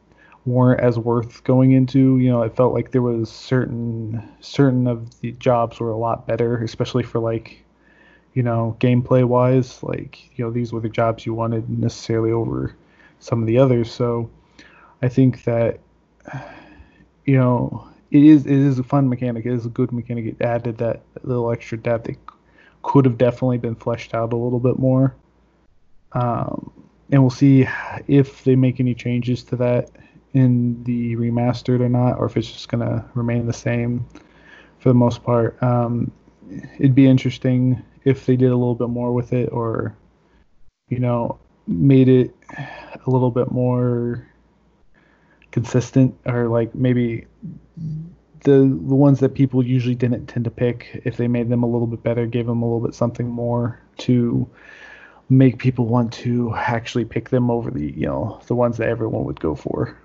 weren't 0.47 0.81
as 0.81 0.99
worth 0.99 1.45
going 1.45 1.73
into. 1.73 2.19
You 2.19 2.31
know, 2.31 2.43
it 2.43 2.57
felt 2.57 2.75
like 2.75 2.91
there 2.91 3.03
was 3.03 3.31
certain 3.31 4.23
certain 4.41 4.87
of 4.87 5.21
the 5.21 5.33
jobs 5.33 5.81
were 5.81 5.91
a 5.91 5.97
lot 5.97 6.27
better, 6.27 6.63
especially 6.63 7.03
for 7.03 7.19
like 7.19 7.65
you 8.35 8.43
know 8.43 8.77
gameplay 8.81 9.25
wise. 9.25 9.83
Like 9.83 10.37
you 10.37 10.45
know 10.45 10.51
these 10.51 10.73
were 10.73 10.81
the 10.81 10.89
jobs 10.89 11.25
you 11.27 11.35
wanted 11.35 11.69
necessarily 11.71 12.33
over 12.33 12.77
some 13.21 13.41
of 13.41 13.47
the 13.47 13.59
others. 13.59 13.91
So 13.91 14.31
I 15.03 15.09
think 15.09 15.45
that 15.45 15.81
you 17.25 17.37
know 17.37 17.89
it 18.11 18.23
is 18.23 18.47
it 18.47 18.53
is 18.53 18.79
a 18.79 18.83
fun 18.83 19.09
mechanic. 19.09 19.45
It 19.47 19.53
is 19.53 19.67
a 19.67 19.71
good 19.71 19.93
mechanic. 19.93 20.27
It 20.27 20.43
added 20.43 20.79
that 20.79 21.03
little 21.23 21.51
extra 21.51 21.79
depth. 21.79 22.09
It 22.09 22.19
could 22.83 23.05
have 23.05 23.19
definitely 23.19 23.59
been 23.59 23.75
fleshed 23.75 24.15
out 24.15 24.33
a 24.33 24.37
little 24.37 24.61
bit 24.61 24.79
more. 24.79 25.15
Um, 26.13 26.73
and 27.11 27.23
we'll 27.23 27.31
see 27.31 27.67
if 28.07 28.45
they 28.45 28.57
make 28.57 28.81
any 28.81 28.95
changes 28.95 29.43
to 29.45 29.57
that 29.57 29.91
in 30.35 30.83
the 30.85 31.17
remastered 31.17 31.81
or 31.81 31.89
not, 31.89 32.19
or 32.19 32.27
if 32.27 32.37
it's 32.37 32.51
just 32.51 32.69
gonna 32.69 33.05
remain 33.15 33.47
the 33.47 33.53
same 33.53 34.07
for 34.79 34.89
the 34.91 34.95
most 34.95 35.23
part. 35.23 35.61
Um, 35.63 36.11
it'd 36.79 36.95
be 36.95 37.07
interesting 37.07 37.83
if 38.05 38.27
they 38.27 38.37
did 38.37 38.51
a 38.51 38.57
little 38.57 38.75
bit 38.75 38.89
more 38.89 39.13
with 39.13 39.33
it, 39.33 39.51
or 39.53 39.97
you 40.89 40.99
know, 40.99 41.39
made 41.67 42.09
it 42.09 42.35
a 43.07 43.11
little 43.11 43.31
bit 43.31 43.51
more 43.51 44.27
consistent, 45.51 46.15
or 46.27 46.49
like 46.49 46.75
maybe 46.75 47.27
the 48.45 48.61
the 48.61 48.95
ones 48.95 49.21
that 49.21 49.35
people 49.35 49.65
usually 49.65 49.95
didn't 49.95 50.27
tend 50.27 50.45
to 50.45 50.51
pick, 50.51 51.01
if 51.05 51.17
they 51.17 51.29
made 51.29 51.49
them 51.49 51.63
a 51.63 51.67
little 51.67 51.87
bit 51.87 52.03
better, 52.03 52.27
gave 52.27 52.47
them 52.47 52.63
a 52.63 52.65
little 52.65 52.87
bit 52.87 52.95
something 52.95 53.29
more 53.29 53.81
to 53.99 54.49
make 55.29 55.59
people 55.59 55.87
want 55.87 56.13
to 56.13 56.55
actually 56.55 57.05
pick 57.05 57.29
them 57.29 57.51
over 57.51 57.71
the 57.71 57.93
you 57.93 58.07
know 58.07 58.41
the 58.47 58.55
ones 58.55 58.77
that 58.79 58.89
everyone 58.89 59.25
would 59.25 59.41
go 59.41 59.55
for. 59.55 59.97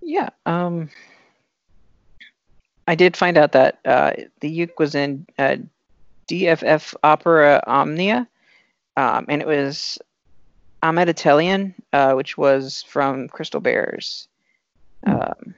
Yeah, 0.00 0.28
um, 0.44 0.90
I 2.86 2.94
did 2.94 3.16
find 3.16 3.38
out 3.38 3.52
that 3.52 3.78
uh, 3.84 4.12
the 4.40 4.58
Yuke 4.58 4.78
was 4.78 4.94
in 4.94 5.26
uh, 5.38 5.56
DFF 6.28 6.94
Opera 7.02 7.62
Omnia, 7.66 8.28
um, 8.96 9.26
and 9.28 9.40
it 9.40 9.48
was 9.48 9.98
Amidatelion, 10.84 11.72
uh, 11.94 12.12
which 12.12 12.36
was 12.36 12.82
from 12.82 13.28
Crystal 13.28 13.60
Bearers. 13.60 14.28
Um, 15.06 15.54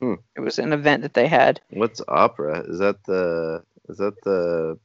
hmm. 0.00 0.14
It 0.34 0.40
was 0.40 0.58
an 0.58 0.72
event 0.72 1.02
that 1.02 1.14
they 1.14 1.28
had. 1.28 1.60
What's 1.70 2.02
opera? 2.08 2.64
Is 2.68 2.80
that 2.80 3.04
the 3.04 3.62
is 3.88 3.98
that 3.98 4.20
the 4.22 4.78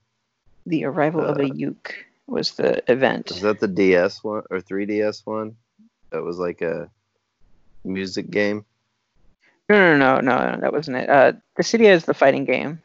the 0.67 0.85
arrival 0.85 1.21
uh, 1.21 1.29
of 1.29 1.39
a 1.39 1.45
uh, 1.45 1.49
Yuke 1.49 1.93
was 2.27 2.51
the 2.51 2.83
event. 2.91 3.31
Is 3.31 3.41
that 3.41 3.59
the 3.59 3.67
DS 3.67 4.23
one 4.23 4.43
or 4.51 4.59
3DS 4.59 5.25
one? 5.25 5.55
That 6.11 6.23
was 6.23 6.37
like 6.37 6.61
a 6.61 6.89
music 7.83 8.29
game. 8.29 8.63
No, 9.69 9.97
no, 9.97 9.97
no, 9.97 10.21
no, 10.21 10.51
no 10.51 10.61
that 10.61 10.71
wasn't 10.71 10.97
it. 10.97 11.09
Uh, 11.09 11.33
city 11.61 11.87
is 11.87 12.05
the 12.05 12.13
fighting 12.13 12.45
game. 12.45 12.81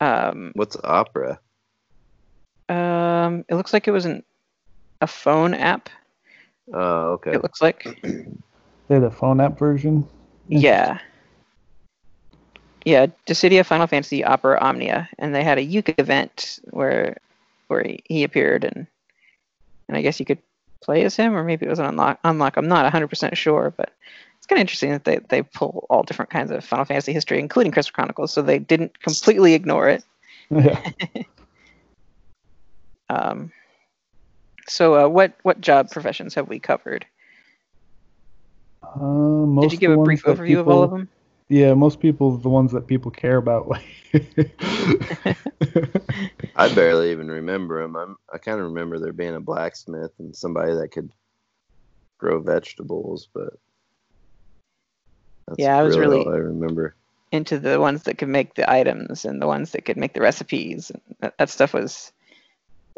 Um, 0.00 0.52
What's 0.54 0.76
opera? 0.84 1.40
Um, 2.68 3.44
it 3.48 3.54
looks 3.54 3.72
like 3.72 3.88
it 3.88 3.92
was 3.92 4.04
an 4.04 4.22
a 5.00 5.06
phone 5.06 5.54
app. 5.54 5.88
Oh, 6.72 7.12
okay. 7.12 7.32
It 7.32 7.42
looks 7.42 7.62
like. 7.62 7.86
They're 8.88 9.00
the 9.00 9.10
phone 9.10 9.40
app 9.40 9.58
version. 9.58 10.06
Yeah. 10.48 10.98
Yeah, 12.84 13.06
Dissidia 13.26 13.66
Final 13.66 13.86
Fantasy 13.86 14.24
Opera 14.24 14.58
Omnia, 14.60 15.08
and 15.18 15.34
they 15.34 15.44
had 15.44 15.58
a 15.58 15.66
Yuke 15.66 15.98
event 15.98 16.58
where 16.70 17.18
where 17.66 17.82
he, 17.82 18.00
he 18.04 18.24
appeared, 18.24 18.64
and 18.64 18.86
and 19.88 19.96
I 19.96 20.00
guess 20.00 20.18
you 20.18 20.24
could 20.24 20.38
play 20.82 21.04
as 21.04 21.16
him, 21.16 21.36
or 21.36 21.44
maybe 21.44 21.66
it 21.66 21.68
was 21.68 21.80
an 21.80 21.86
unlock. 21.86 22.18
Unlock. 22.24 22.56
I'm 22.56 22.68
not 22.68 22.90
100% 22.90 23.36
sure, 23.36 23.74
but 23.76 23.92
it's 24.38 24.46
kind 24.46 24.58
of 24.58 24.60
interesting 24.62 24.90
that 24.92 25.04
they 25.04 25.18
they 25.28 25.42
pull 25.42 25.86
all 25.90 26.02
different 26.02 26.30
kinds 26.30 26.50
of 26.50 26.64
Final 26.64 26.86
Fantasy 26.86 27.12
history, 27.12 27.38
including 27.38 27.72
Crystal 27.72 27.92
Chronicles, 27.92 28.32
so 28.32 28.40
they 28.40 28.58
didn't 28.58 29.00
completely 29.02 29.54
ignore 29.54 29.88
it. 29.88 30.04
Yeah. 30.50 30.80
um. 33.10 33.52
So, 34.68 34.94
uh, 34.94 35.08
what 35.08 35.34
what 35.42 35.60
job 35.60 35.90
professions 35.90 36.34
have 36.34 36.48
we 36.48 36.58
covered? 36.58 37.06
Uh, 38.82 39.60
Did 39.60 39.72
you 39.72 39.78
give 39.78 39.92
a 39.92 39.96
brief 39.96 40.22
overview 40.24 40.46
people, 40.46 40.60
of 40.60 40.68
all 40.68 40.82
of 40.84 40.90
them? 40.90 41.08
Yeah, 41.48 41.74
most 41.74 42.00
people, 42.00 42.36
the 42.36 42.48
ones 42.48 42.72
that 42.72 42.86
people 42.86 43.10
care 43.10 43.36
about. 43.36 43.68
Like, 43.68 43.84
I 46.56 46.72
barely 46.74 47.10
even 47.10 47.28
remember 47.28 47.82
them. 47.82 47.96
I'm, 47.96 48.16
I 48.32 48.38
kind 48.38 48.58
of 48.58 48.66
remember 48.66 48.98
there 48.98 49.12
being 49.12 49.34
a 49.34 49.40
blacksmith 49.40 50.12
and 50.18 50.34
somebody 50.34 50.74
that 50.74 50.88
could 50.92 51.10
grow 52.18 52.40
vegetables, 52.40 53.28
but 53.32 53.54
yeah, 55.56 55.78
I 55.78 55.82
was 55.82 55.98
really, 55.98 56.26
I 56.26 56.36
remember 56.36 56.94
into 57.30 57.58
the 57.58 57.80
ones 57.80 58.04
that 58.04 58.18
could 58.18 58.28
make 58.28 58.54
the 58.54 58.70
items 58.70 59.24
and 59.24 59.40
the 59.40 59.46
ones 59.46 59.72
that 59.72 59.84
could 59.84 59.96
make 59.96 60.14
the 60.14 60.20
recipes. 60.20 60.90
That, 61.20 61.36
that 61.38 61.50
stuff 61.50 61.74
was 61.74 62.12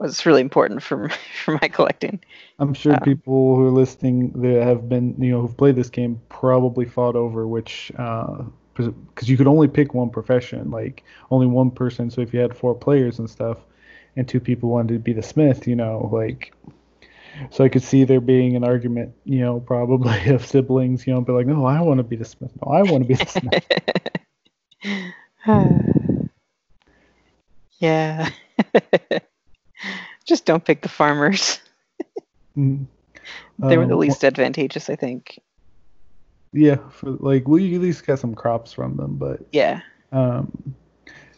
was 0.01 0.27
really 0.27 0.41
important 0.41 0.83
for 0.83 1.09
for 1.45 1.59
my 1.61 1.69
collecting. 1.69 2.21
I'm 2.59 2.75
sure 2.75 2.95
uh, 2.95 3.01
people 3.01 3.57
who 3.57 3.67
are 3.67 3.71
listening 3.71 4.33
that 4.43 4.63
have 4.63 4.89
been 4.89 5.15
you 5.19 5.31
know 5.31 5.43
who've 5.43 5.57
played 5.57 5.77
this 5.77 5.91
game 5.91 6.21
probably 6.29 6.87
fought 6.87 7.17
over 7.17 7.47
which 7.47 7.93
because 7.95 8.89
uh, 8.89 9.23
you 9.23 9.37
could 9.37 9.47
only 9.47 9.69
pick 9.69 9.95
one 9.95 10.11
profession 10.11 10.71
like 10.71 11.05
only 11.31 11.47
one 11.47 11.71
person. 11.71 12.11
So 12.11 12.21
if 12.21 12.35
you 12.35 12.41
had 12.41 12.57
four 12.57 12.75
players 12.75 13.19
and 13.19 13.29
stuff, 13.29 13.59
and 14.17 14.27
two 14.29 14.41
people 14.41 14.71
wanted 14.71 14.95
to 14.95 14.99
be 14.99 15.13
the 15.13 15.23
smith, 15.23 15.67
you 15.67 15.77
know 15.77 16.09
like. 16.13 16.53
So 17.51 17.65
I 17.65 17.69
could 17.71 17.83
see 17.83 18.05
there 18.05 18.21
being 18.21 18.55
an 18.55 18.65
argument, 18.65 19.15
you 19.25 19.39
know, 19.39 19.61
probably 19.61 20.27
of 20.31 20.45
siblings, 20.45 21.07
you 21.07 21.15
know, 21.15 21.21
be 21.23 21.33
like, 21.33 21.47
no, 21.47 21.65
I 21.65 21.81
want 21.81 21.99
to 21.99 22.05
be 22.05 22.17
the 22.17 22.25
smith. 22.25 22.51
No, 22.61 22.73
I 22.73 22.83
want 22.83 23.05
to 23.05 23.09
be 23.09 23.15
the 23.15 23.25
smith. 23.25 23.65
yeah. 27.79 28.31
Just 30.31 30.45
don't 30.47 30.65
pick 30.65 30.81
the 30.83 30.89
farmers. 30.89 31.61
Mhm. 32.57 32.87
They 33.59 33.77
were 33.77 33.87
the 33.87 33.95
Um, 33.95 33.99
least 34.01 34.25
advantageous, 34.25 34.89
I 34.91 34.95
think. 34.97 35.39
Yeah, 36.53 36.77
for 36.91 37.11
like 37.11 37.47
we 37.49 37.75
at 37.75 37.81
least 37.81 38.07
got 38.07 38.19
some 38.21 38.35
crops 38.35 38.73
from 38.73 38.97
them, 38.97 39.17
but 39.17 39.41
Yeah. 39.53 39.81
um, 40.13 40.75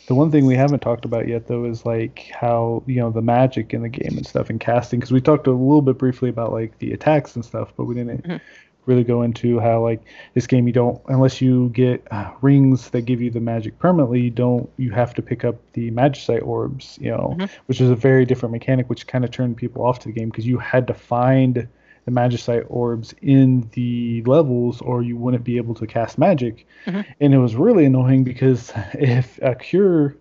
the 0.09 0.15
one 0.15 0.31
thing 0.31 0.45
we 0.47 0.55
haven't 0.57 0.81
talked 0.81 1.05
about 1.07 1.27
yet 1.29 1.47
though 1.47 1.65
is 1.65 1.85
like 1.87 2.31
how 2.39 2.83
you 2.87 2.97
know 2.97 3.11
the 3.11 3.21
magic 3.23 3.73
in 3.75 3.81
the 3.83 3.89
game 3.89 4.17
and 4.17 4.27
stuff 4.27 4.49
and 4.51 4.59
casting 4.61 5.01
because 5.01 5.13
we 5.13 5.21
talked 5.21 5.47
a 5.47 5.51
little 5.51 5.83
bit 5.83 5.97
briefly 5.99 6.29
about 6.31 6.53
like 6.53 6.79
the 6.79 6.93
attacks 6.93 7.35
and 7.35 7.45
stuff, 7.45 7.73
but 7.77 7.85
we 7.85 7.95
didn't 7.95 8.23
Mhm. 8.25 8.41
Really 8.87 9.05
go 9.05 9.23
into 9.23 9.61
how 9.61 9.81
like 9.81 10.03
this 10.35 10.47
game 10.47 10.67
you 10.67 10.73
don't 10.73 11.01
unless 11.07 11.41
you 11.41 11.69
get 11.71 12.07
uh, 12.11 12.31
rings 12.41 12.91
that 12.91 13.03
give 13.03 13.21
you 13.23 13.31
the 13.31 13.41
magic 13.41 13.79
permanently, 13.79 14.21
you 14.21 14.31
don't 14.31 14.69
you 14.77 14.91
have 14.91 15.15
to 15.15 15.23
pick 15.23 15.45
up 15.45 15.57
the 15.75 15.91
magicite 15.93 16.45
orbs, 16.47 16.99
you 17.01 17.11
know, 17.11 17.37
Mhm. 17.39 17.51
which 17.67 17.81
is 17.81 17.91
a 17.91 17.95
very 17.97 18.25
different 18.25 18.53
mechanic, 18.53 18.89
which 18.91 19.07
kind 19.07 19.25
of 19.25 19.31
turned 19.31 19.57
people 19.57 19.85
off 19.85 20.01
to 20.01 20.09
the 20.09 20.13
game 20.13 20.31
because 20.31 20.47
you 20.47 20.59
had 20.59 20.87
to 20.89 20.95
find 20.95 21.69
the 22.05 22.11
magicite 22.11 22.65
orbs 22.69 23.15
in 23.23 23.69
the 23.75 24.23
levels 24.27 24.81
or 24.81 25.03
you 25.03 25.17
wouldn't 25.17 25.45
be 25.45 25.57
able 25.57 25.75
to 25.75 25.87
cast 25.87 26.19
magic 26.19 26.67
Mhm. 26.87 27.05
and 27.21 27.33
it 27.35 27.39
was 27.39 27.55
really 27.55 27.85
annoying 27.85 28.25
because 28.25 28.73
if 28.95 29.39
a 29.43 29.55
cure 29.55 30.17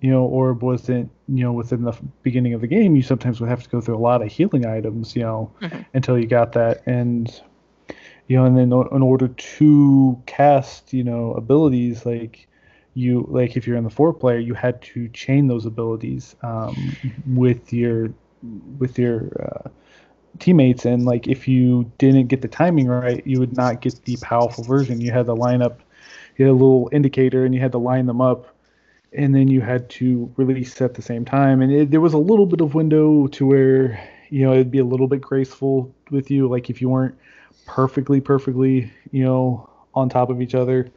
you 0.00 0.10
know 0.10 0.24
orb 0.24 0.62
wasn't 0.62 1.10
you 1.28 1.44
know 1.44 1.52
within 1.52 1.82
the 1.84 1.92
beginning 2.22 2.54
of 2.54 2.62
the 2.62 2.66
game 2.66 2.96
you 2.96 3.02
sometimes 3.02 3.40
would 3.40 3.50
have 3.50 3.62
to 3.62 3.68
go 3.68 3.80
through 3.82 3.94
a 3.94 3.98
lot 3.98 4.22
of 4.22 4.32
healing 4.32 4.64
items 4.64 5.14
you 5.14 5.20
know 5.22 5.50
Mhm. 5.60 5.84
until 5.92 6.18
you 6.18 6.26
got 6.26 6.52
that 6.52 6.80
and 6.86 7.42
you 8.32 8.38
know 8.38 8.46
and 8.46 8.56
then 8.56 8.72
in 8.96 9.02
order 9.02 9.28
to 9.28 10.18
cast 10.24 10.94
you 10.94 11.04
know 11.04 11.34
abilities 11.34 12.06
like 12.06 12.48
you 12.94 13.26
like 13.28 13.58
if 13.58 13.66
you're 13.66 13.76
in 13.76 13.84
the 13.84 13.90
four 13.90 14.10
player 14.14 14.38
you 14.38 14.54
had 14.54 14.80
to 14.80 15.06
chain 15.08 15.48
those 15.48 15.66
abilities 15.66 16.34
um, 16.42 16.74
with 17.26 17.74
your 17.74 18.10
with 18.78 18.98
your 18.98 19.28
uh, 19.38 19.68
teammates. 20.38 20.86
And 20.86 21.04
like 21.04 21.26
if 21.28 21.46
you 21.46 21.92
didn't 21.98 22.28
get 22.28 22.40
the 22.40 22.48
timing 22.48 22.86
right 22.86 23.24
you 23.26 23.38
would 23.38 23.54
not 23.54 23.82
get 23.82 24.02
the 24.06 24.16
powerful 24.22 24.64
version. 24.64 24.98
You 25.02 25.12
had 25.12 25.26
to 25.26 25.34
line 25.34 25.60
up 25.60 25.82
you 26.38 26.46
had 26.46 26.52
a 26.52 26.54
little 26.54 26.88
indicator 26.90 27.44
and 27.44 27.54
you 27.54 27.60
had 27.60 27.72
to 27.72 27.78
line 27.78 28.06
them 28.06 28.22
up 28.22 28.56
and 29.12 29.34
then 29.34 29.48
you 29.48 29.60
had 29.60 29.90
to 29.90 30.32
release 30.38 30.80
at 30.80 30.94
the 30.94 31.02
same 31.02 31.26
time. 31.26 31.60
And 31.60 31.70
it, 31.70 31.90
there 31.90 32.00
was 32.00 32.14
a 32.14 32.18
little 32.18 32.46
bit 32.46 32.62
of 32.62 32.74
window 32.74 33.26
to 33.26 33.46
where 33.46 34.02
you 34.30 34.42
know 34.46 34.54
it'd 34.54 34.70
be 34.70 34.78
a 34.78 34.84
little 34.84 35.06
bit 35.06 35.20
graceful 35.20 35.94
with 36.10 36.30
you. 36.30 36.48
Like 36.48 36.70
if 36.70 36.80
you 36.80 36.88
weren't 36.88 37.14
perfectly 37.66 38.20
perfectly 38.20 38.90
you 39.10 39.24
know 39.24 39.68
on 39.94 40.08
top 40.08 40.30
of 40.30 40.40
each 40.40 40.54
other 40.54 40.90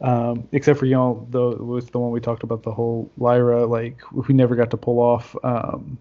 um, 0.00 0.46
except 0.52 0.78
for 0.78 0.86
you 0.86 0.94
know 0.94 1.26
the 1.30 1.40
was 1.62 1.86
the 1.90 1.98
one 1.98 2.10
we 2.10 2.20
talked 2.20 2.42
about 2.42 2.62
the 2.62 2.72
Holyra 2.72 3.68
like 3.68 4.00
we 4.12 4.34
never 4.34 4.54
got 4.56 4.70
to 4.70 4.76
pull 4.76 4.98
off 5.00 5.34
um, 5.44 5.98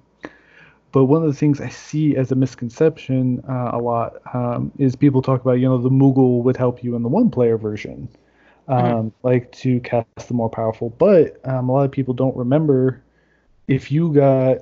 but 0.91 1.05
one 1.05 1.21
of 1.23 1.27
the 1.27 1.35
things 1.37 1.59
I 1.61 1.69
see 1.69 2.15
as 2.15 2.31
a 2.31 2.35
misconception 2.35 3.43
uh, 3.47 3.71
a 3.73 3.79
lot 3.79 4.13
um, 4.33 4.71
is 4.77 4.95
people 4.95 5.21
talk 5.21 5.41
about, 5.41 5.53
you 5.53 5.67
know, 5.67 5.77
the 5.77 5.89
Moogle 5.89 6.43
would 6.43 6.57
help 6.57 6.83
you 6.83 6.95
in 6.95 7.03
the 7.03 7.09
one 7.09 7.29
player 7.29 7.57
version, 7.57 8.09
um, 8.67 9.11
Mhm. 9.13 9.23
like 9.23 9.51
to 9.53 9.79
cast 9.81 10.13
the 10.13 10.17
more 10.17 10.33
powerful. 10.33 10.75
But 10.77 11.21
um, 11.31 11.53
a 11.53 11.57
lot 11.57 11.67
of 11.71 11.75
people 11.75 11.99
don't 12.01 12.23
remember 12.25 12.93
if 13.67 13.91
you 13.91 14.11
got, 14.13 14.57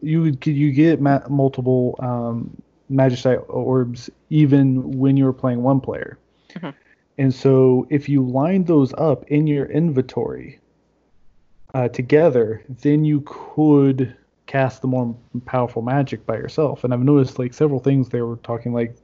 you 0.00 0.22
would 0.22 0.46
you 0.46 0.72
get 0.72 1.00
ma- 1.00 1.26
multiple 1.28 1.96
um, 2.00 2.60
Magicite 2.90 3.44
orbs 3.48 4.10
even 4.30 4.98
when 4.98 5.16
you 5.16 5.24
were 5.24 5.32
playing 5.32 5.62
one 5.62 5.80
player. 5.80 6.18
Mhm. 6.54 6.74
And 7.18 7.32
so 7.32 7.86
if 7.90 8.08
you 8.08 8.22
line 8.26 8.64
those 8.64 8.92
up 8.94 9.24
in 9.28 9.46
your 9.46 9.66
inventory 9.66 10.58
uh, 11.74 11.88
together, 11.88 12.62
then 12.82 13.04
you 13.04 13.22
could 13.26 14.14
cast 14.46 14.82
the 14.82 14.88
more 14.88 15.16
powerful 15.46 15.82
magic 15.82 16.26
by 16.26 16.36
yourself. 16.36 16.84
And 16.84 16.92
I've 16.92 17.00
noticed 17.00 17.38
like 17.38 17.54
several 17.54 17.80
things 17.80 18.08
they 18.08 18.20
were 18.22 18.36
talking 18.36 18.72
like, 18.72 18.96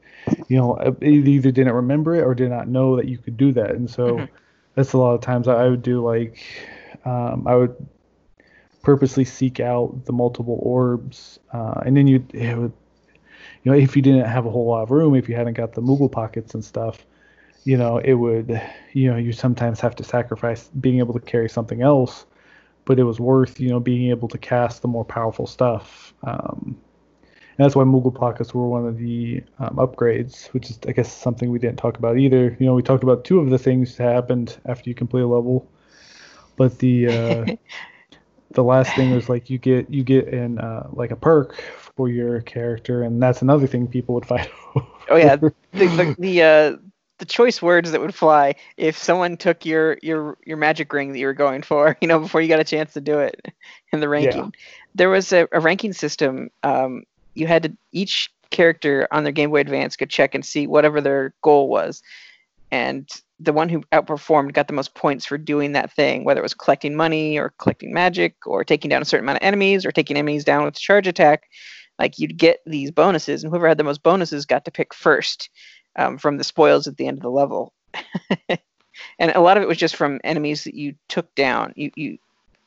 you 0.49 0.57
know, 0.57 0.75
uh, 0.75 0.93
they 1.01 1.09
either 1.09 1.51
didn't 1.51 1.73
remember 1.75 2.15
it 2.15 2.23
or 2.23 2.35
did 2.35 2.51
not 2.51 2.69
know 2.69 2.97
that 2.97 3.07
you 3.09 3.19
could 3.19 3.37
do 3.37 3.53
that. 3.53 3.71
And 3.71 3.89
so 3.89 4.19
Mhm. 4.19 4.29
that's 4.75 4.93
a 4.93 4.99
lot 4.99 5.15
of 5.15 5.21
times 5.21 5.49
I 5.49 5.69
would 5.69 5.83
do 5.83 6.05
like, 6.05 6.39
um, 7.05 7.47
I 7.47 7.55
would 7.57 7.75
purposely 8.83 9.25
seek 9.25 9.61
out 9.61 10.05
the 10.05 10.13
multiple 10.13 10.59
orbs, 10.63 11.39
uh, 11.53 11.83
and 11.85 11.97
then 11.97 12.07
you 12.07 12.25
it 12.33 12.57
would, 12.57 12.73
you 13.63 13.73
know, 13.73 13.79
if 13.79 13.97
you 13.97 14.03
didn't 14.03 14.27
have 14.27 14.47
a 14.47 14.51
whole 14.51 14.67
lot 14.67 14.83
of 14.83 14.91
room, 14.91 15.15
if 15.15 15.29
you 15.29 15.35
hadn't 15.35 15.55
got 15.55 15.75
the 15.75 15.83
Moogle 15.83 16.11
pockets 16.11 16.55
and 16.55 16.65
stuff, 16.65 17.05
you 17.65 17.77
know, 17.77 17.99
it 17.99 18.15
would, 18.15 18.61
you 18.93 19.11
know, 19.11 19.17
you 19.17 19.33
sometimes 19.33 19.81
have 19.81 19.95
to 19.97 20.05
sacrifice 20.05 20.69
being 20.81 20.99
able 20.99 21.13
to 21.15 21.21
carry 21.21 21.49
something 21.49 21.83
else 21.83 22.25
but 22.85 22.99
it 22.99 23.05
was 23.05 23.21
worth 23.21 23.61
you 23.61 23.69
know 23.69 23.81
being 23.81 24.11
able 24.11 24.29
to 24.29 24.39
cast 24.39 24.83
the 24.83 24.89
more 24.89 25.05
powerful 25.05 25.47
stuff. 25.47 26.13
Um, 26.23 26.77
and 27.57 27.65
that's 27.65 27.77
why 27.77 27.85
Moogle 27.85 28.15
pockets 28.15 28.55
were 28.55 28.67
one 28.67 28.87
of 28.87 28.99
the 28.99 29.43
um, 29.59 29.77
upgrades, 29.77 30.47
which 30.49 30.71
is 30.71 30.79
I 30.89 30.93
guess 30.93 31.13
something 31.13 31.51
we 31.51 31.59
didn't 31.59 31.77
talk 31.77 31.99
about 31.99 32.19
either. 32.19 32.57
You 32.59 32.67
know, 32.67 32.75
we 32.75 32.83
talked 32.83 33.03
about 33.03 33.25
two 33.25 33.39
of 33.39 33.51
the 33.51 33.59
things 33.59 33.97
that 33.97 34.13
happened 34.13 34.59
after 34.67 34.89
you 34.89 34.95
complete 34.95 35.23
a 35.23 35.27
level, 35.27 35.69
but 36.57 36.79
the 36.79 37.07
uh, 37.07 37.47
the 38.53 38.65
last 38.65 38.95
thing 38.95 39.15
was 39.15 39.29
like 39.29 39.51
you 39.51 39.59
get 39.59 39.91
you 39.91 40.03
get 40.03 40.29
in 40.29 40.59
uh, 40.59 40.89
like 40.93 41.11
a 41.11 41.17
perk 41.17 41.63
for 41.97 42.09
your 42.09 42.41
character, 42.43 43.03
and 43.03 43.23
that's 43.23 43.43
another 43.43 43.67
thing 43.67 43.87
people 43.87 44.15
would 44.15 44.27
fight 44.27 44.51
over. 44.75 44.87
Oh 45.09 45.17
yeah, 45.17 45.35
the 45.35 45.53
the 45.73 46.15
the, 46.21 46.43
uh, 46.43 46.77
the 47.19 47.25
choice 47.25 47.61
words 47.61 47.91
that 47.91 48.01
would 48.01 48.15
fly 48.15 48.55
if 48.77 48.97
someone 48.97 49.37
took 49.37 49.67
your 49.67 49.99
your 50.03 50.39
your 50.47 50.57
magic 50.57 50.93
ring 50.93 51.11
that 51.11 51.19
you 51.19 51.27
were 51.27 51.35
going 51.35 51.63
for, 51.63 51.97
you 52.01 52.07
know, 52.07 52.21
before 52.21 52.41
you 52.41 52.47
got 52.47 52.61
a 52.61 52.65
chance 52.65 52.93
to 52.93 53.01
do 53.01 53.19
it 53.19 53.53
in 53.93 53.99
the 53.99 54.09
ranking. 54.09 54.55
There 54.95 55.11
was 55.11 55.33
a, 55.33 55.49
a 55.51 55.59
ranking 55.59 55.93
system. 55.93 56.51
Um, 56.63 57.03
you 57.35 57.49
had 57.49 57.65
to 57.65 57.77
each 57.91 58.31
character 58.51 59.09
on 59.11 59.25
their 59.25 59.33
Game 59.33 59.51
Boy 59.51 59.61
Advance 59.61 59.97
could 59.97 60.11
check 60.11 60.35
and 60.35 60.45
see 60.45 60.69
whatever 60.69 61.01
their 61.01 61.35
goal 61.43 61.69
was, 61.69 62.05
and 62.71 63.09
the 63.41 63.53
one 63.53 63.71
who 63.71 63.81
outperformed 63.93 64.53
got 64.53 64.67
the 64.69 64.75
most 64.75 64.95
points 64.95 65.25
for 65.25 65.39
doing 65.39 65.73
that 65.73 65.91
thing, 65.91 66.25
whether 66.25 66.41
it 66.41 66.43
was 66.43 66.55
collecting 66.55 66.95
money 66.95 67.39
or 67.39 67.55
collecting 67.59 67.93
magic 67.93 68.47
or 68.47 68.63
taking 68.63 68.91
down 68.91 69.01
a 69.01 69.05
certain 69.05 69.25
amount 69.25 69.39
of 69.39 69.43
enemies 69.47 69.87
or 69.87 69.91
taking 69.91 70.17
enemies 70.17 70.45
down 70.45 70.65
with 70.65 70.79
charge 70.79 71.07
attack. 71.07 71.49
Like 72.01 72.19
you'd 72.19 72.39
get 72.39 72.61
these 72.65 72.91
bonuses, 72.91 73.45
and 73.45 73.51
whoever 73.51 73.69
had 73.69 73.77
the 73.77 73.85
most 73.85 74.03
bonuses 74.03 74.47
got 74.47 74.65
to 74.65 74.71
pick 74.71 74.95
first 74.95 75.51
um, 75.97 76.17
from 76.17 76.39
the 76.39 76.45
spoils 76.45 76.87
at 76.87 76.97
the 76.97 77.07
end 77.07 77.19
of 77.19 77.23
the 77.23 77.31
level. 77.31 77.75
and 78.49 79.33
a 79.35 79.41
lot 79.41 79.59
of 79.59 79.63
it 79.63 79.69
was 79.69 79.77
just 79.77 79.97
from 79.97 80.19
enemies 80.25 80.65
that 80.65 80.75
you 80.75 80.95
took 81.09 81.33
down. 81.35 81.75
You 81.77 81.91
you 81.97 82.19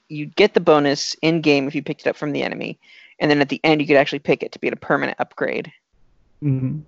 you 0.07 0.27
get 0.27 0.53
the 0.53 0.59
bonus 0.59 1.15
in 1.23 1.41
game 1.41 1.67
if 1.67 1.73
you 1.73 1.81
picked 1.81 2.01
it 2.01 2.09
up 2.09 2.15
from 2.15 2.31
the 2.31 2.43
enemy, 2.43 2.79
and 3.19 3.31
then 3.31 3.41
at 3.41 3.49
the 3.49 3.59
end 3.63 3.81
you 3.81 3.87
could 3.87 3.97
actually 3.97 4.19
pick 4.19 4.43
it 4.43 4.51
to 4.51 4.59
be 4.59 4.67
a 4.67 4.75
permanent 4.75 5.19
upgrade. 5.19 5.71
hmm 6.39 6.81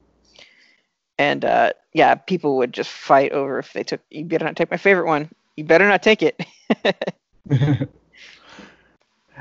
And 1.17 1.43
uh, 1.43 1.73
yeah, 1.93 2.13
people 2.13 2.57
would 2.57 2.73
just 2.73 2.91
fight 2.91 3.31
over 3.31 3.57
if 3.57 3.73
they 3.73 3.83
took. 3.83 4.01
You 4.11 4.23
better 4.23 4.45
not 4.45 4.55
take 4.55 4.69
my 4.69 4.77
favorite 4.77 5.07
one. 5.07 5.31
You 5.55 5.63
better 5.63 5.87
not 5.87 6.03
take 6.03 6.21
it. 6.21 6.39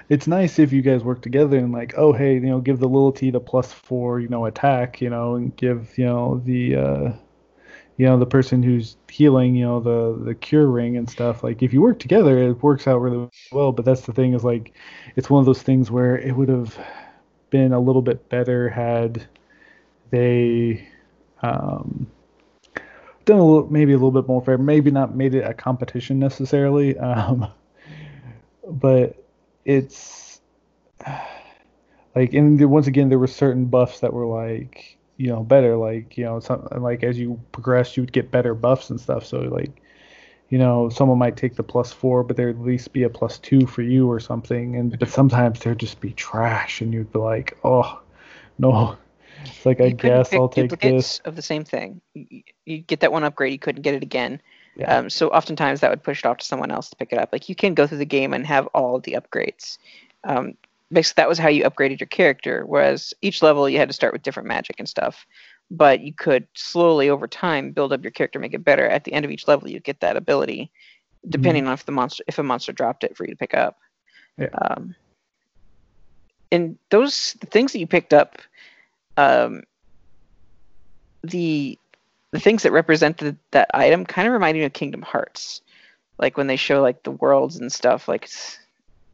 it's 0.08 0.26
nice 0.26 0.58
if 0.58 0.72
you 0.72 0.82
guys 0.82 1.02
work 1.02 1.22
together 1.22 1.58
and 1.58 1.72
like, 1.72 1.94
oh 1.96 2.12
hey, 2.12 2.34
you 2.34 2.40
know, 2.40 2.60
give 2.60 2.78
the 2.80 2.88
Lilty 2.88 3.30
the 3.30 3.40
plus 3.40 3.72
four, 3.72 4.20
you 4.20 4.28
know, 4.28 4.46
attack, 4.46 5.00
you 5.00 5.10
know, 5.10 5.34
and 5.36 5.54
give, 5.56 5.96
you 5.98 6.04
know, 6.06 6.40
the 6.44 6.76
uh 6.76 7.12
you 7.96 8.06
know, 8.06 8.18
the 8.18 8.26
person 8.26 8.62
who's 8.62 8.96
healing, 9.08 9.54
you 9.54 9.64
know, 9.64 9.80
the 9.80 10.24
the 10.24 10.34
cure 10.34 10.66
ring 10.68 10.96
and 10.96 11.08
stuff. 11.08 11.42
Like 11.44 11.62
if 11.62 11.72
you 11.72 11.80
work 11.82 11.98
together 11.98 12.38
it 12.38 12.62
works 12.62 12.86
out 12.86 12.98
really 13.00 13.28
well, 13.52 13.72
but 13.72 13.84
that's 13.84 14.02
the 14.02 14.12
thing 14.12 14.34
is 14.34 14.44
like 14.44 14.72
it's 15.16 15.30
one 15.30 15.40
of 15.40 15.46
those 15.46 15.62
things 15.62 15.90
where 15.90 16.16
it 16.18 16.32
would 16.36 16.48
have 16.48 16.78
been 17.50 17.72
a 17.72 17.80
little 17.80 18.02
bit 18.02 18.28
better 18.28 18.68
had 18.68 19.26
they 20.10 20.86
um 21.42 22.06
done 23.24 23.38
a 23.38 23.44
little 23.44 23.70
maybe 23.70 23.92
a 23.92 23.96
little 23.96 24.10
bit 24.12 24.28
more 24.28 24.42
fair, 24.42 24.58
maybe 24.58 24.90
not 24.90 25.14
made 25.16 25.34
it 25.34 25.44
a 25.48 25.54
competition 25.54 26.18
necessarily. 26.18 26.96
Um 26.98 27.48
but 28.66 29.23
it's 29.64 30.40
like 32.14 32.32
and 32.32 32.64
once 32.70 32.86
again 32.86 33.08
there 33.08 33.18
were 33.18 33.26
certain 33.26 33.66
buffs 33.66 34.00
that 34.00 34.12
were 34.12 34.26
like 34.26 34.96
you 35.16 35.28
know 35.28 35.42
better 35.42 35.76
like 35.76 36.16
you 36.16 36.24
know 36.24 36.40
some 36.40 36.66
like 36.78 37.02
as 37.02 37.18
you 37.18 37.40
progress 37.52 37.96
you 37.96 38.02
would 38.02 38.12
get 38.12 38.30
better 38.30 38.54
buffs 38.54 38.90
and 38.90 39.00
stuff 39.00 39.24
so 39.24 39.38
like 39.40 39.82
you 40.48 40.58
know 40.58 40.88
someone 40.88 41.18
might 41.18 41.36
take 41.36 41.54
the 41.56 41.62
plus 41.62 41.92
four 41.92 42.22
but 42.22 42.36
there'd 42.36 42.56
at 42.56 42.62
least 42.62 42.92
be 42.92 43.04
a 43.04 43.08
plus 43.08 43.38
two 43.38 43.66
for 43.66 43.82
you 43.82 44.10
or 44.10 44.20
something 44.20 44.76
and 44.76 44.98
but 44.98 45.08
sometimes 45.08 45.60
there'd 45.60 45.78
just 45.78 46.00
be 46.00 46.12
trash 46.12 46.80
and 46.80 46.92
you'd 46.92 47.12
be 47.12 47.18
like 47.18 47.56
oh 47.64 48.00
no 48.58 48.96
it's 49.44 49.66
like 49.66 49.80
i 49.80 49.84
You 49.84 49.94
couldn't 49.94 50.16
guess 50.16 50.32
i'll 50.32 50.48
take 50.48 50.78
this 50.80 51.20
of 51.20 51.36
the 51.36 51.42
same 51.42 51.64
thing. 51.64 52.00
You 52.64 52.78
get 52.78 53.00
that 53.00 53.12
one 53.12 53.24
upgrade, 53.24 53.52
you 53.52 53.58
couldn't 53.58 53.82
get 53.82 53.94
it 53.94 54.02
again. 54.02 54.40
Yeah. 54.76 54.96
Um, 54.96 55.10
so 55.10 55.28
oftentimes 55.28 55.80
that 55.80 55.90
would 55.90 56.02
push 56.02 56.20
it 56.20 56.26
off 56.26 56.38
to 56.38 56.44
someone 56.44 56.70
else 56.70 56.90
to 56.90 56.96
pick 56.96 57.12
it 57.12 57.18
up. 57.18 57.30
Like 57.32 57.48
you 57.48 57.54
can 57.54 57.74
go 57.74 57.86
through 57.86 57.98
the 57.98 58.04
game 58.04 58.32
and 58.32 58.46
have 58.46 58.66
all 58.68 58.98
the 58.98 59.16
upgrades. 59.18 59.78
Um, 60.24 60.54
basically, 60.92 61.20
that 61.22 61.28
was 61.28 61.38
how 61.38 61.48
you 61.48 61.64
upgraded 61.64 62.00
your 62.00 62.08
character. 62.08 62.64
Whereas 62.66 63.14
each 63.22 63.42
level 63.42 63.68
you 63.68 63.78
had 63.78 63.88
to 63.88 63.94
start 63.94 64.12
with 64.12 64.22
different 64.22 64.48
magic 64.48 64.76
and 64.78 64.88
stuff, 64.88 65.26
but 65.70 66.00
you 66.00 66.12
could 66.12 66.46
slowly 66.54 67.08
over 67.08 67.28
time 67.28 67.72
build 67.72 67.92
up 67.92 68.02
your 68.02 68.10
character, 68.10 68.38
make 68.38 68.54
it 68.54 68.64
better. 68.64 68.88
At 68.88 69.04
the 69.04 69.12
end 69.12 69.24
of 69.24 69.30
each 69.30 69.46
level, 69.46 69.68
you 69.68 69.80
get 69.80 70.00
that 70.00 70.16
ability, 70.16 70.70
depending 71.28 71.66
on 71.66 71.74
if 71.74 71.86
the 71.86 71.92
monster 71.92 72.24
if 72.26 72.38
a 72.38 72.42
monster 72.42 72.72
dropped 72.72 73.04
it 73.04 73.16
for 73.16 73.24
you 73.24 73.30
to 73.30 73.36
pick 73.36 73.54
up. 73.54 73.78
Yeah. 74.38 74.48
Um, 74.60 74.94
and 76.50 76.78
those 76.90 77.36
the 77.40 77.46
things 77.46 77.72
that 77.72 77.78
you 77.78 77.86
picked 77.86 78.12
up, 78.12 78.38
um, 79.16 79.62
the 81.22 81.78
the 82.34 82.40
things 82.40 82.64
that 82.64 82.72
represented 82.72 83.38
that 83.52 83.70
item 83.72 84.04
kind 84.04 84.26
of 84.26 84.34
reminded 84.34 84.58
me 84.58 84.66
of 84.66 84.72
Kingdom 84.72 85.02
Hearts, 85.02 85.62
like 86.18 86.36
when 86.36 86.48
they 86.48 86.56
show 86.56 86.82
like 86.82 87.04
the 87.04 87.12
worlds 87.12 87.56
and 87.60 87.72
stuff. 87.72 88.08
Like 88.08 88.24
it's, 88.24 88.58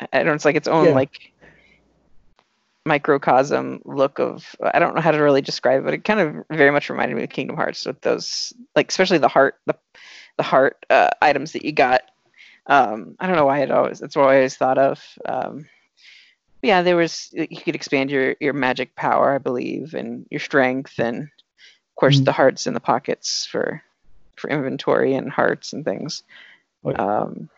I 0.01 0.07
don't 0.17 0.27
know, 0.29 0.33
it's 0.33 0.47
like 0.47 0.57
its 0.57 0.67
own 0.67 0.87
Yeah. 0.87 0.95
like 0.95 1.33
microcosm 2.87 3.83
look 3.85 4.19
of 4.19 4.57
I 4.63 4.79
don't 4.79 4.95
know 4.95 5.03
how 5.03 5.11
to 5.11 5.19
really 5.19 5.43
describe 5.43 5.83
it, 5.83 5.85
but 5.85 5.93
it 5.93 6.05
kind 6.05 6.19
of 6.19 6.47
very 6.51 6.71
much 6.71 6.89
reminded 6.89 7.15
me 7.15 7.25
of 7.25 7.29
Kingdom 7.29 7.57
Hearts 7.57 7.85
with 7.85 8.01
those 8.01 8.55
like 8.75 8.89
especially 8.89 9.19
the 9.19 9.29
heart 9.29 9.57
the 9.67 9.77
the 10.39 10.43
heart 10.43 10.87
uh, 10.89 11.11
items 11.21 11.53
that 11.53 11.65
you 11.67 11.73
got. 11.73 12.01
Um, 12.69 13.17
I 13.21 13.27
don't 13.27 13.37
know 13.37 13.45
why 13.45 13.61
it 13.61 13.71
always 13.71 13.99
that's 13.99 14.17
what 14.17 14.31
I 14.31 14.37
always 14.37 14.57
thought 14.57 14.79
of. 14.79 15.05
Um, 15.27 15.67
yeah, 16.63 16.81
there 16.81 16.97
was 16.97 17.29
you 17.35 17.61
could 17.61 17.75
expand 17.75 18.11
your 18.11 18.35
your 18.41 18.55
magic 18.55 18.97
power, 18.97 19.35
I 19.35 19.39
believe, 19.39 19.93
and 19.93 20.25
your 20.31 20.41
strength, 20.41 20.99
and 20.99 21.29
course 22.01 22.21
Mhm. 22.21 22.25
the 22.25 22.33
hearts 22.33 22.67
in 22.67 22.75
the 22.75 22.81
pockets 22.81 23.47
for 23.47 23.83
for 24.37 24.49
inventory 24.49 25.15
and 25.15 25.31
hearts 25.31 25.73
and 25.75 25.85
things. 25.85 26.23
Like- 26.83 26.99
Um, 26.99 27.51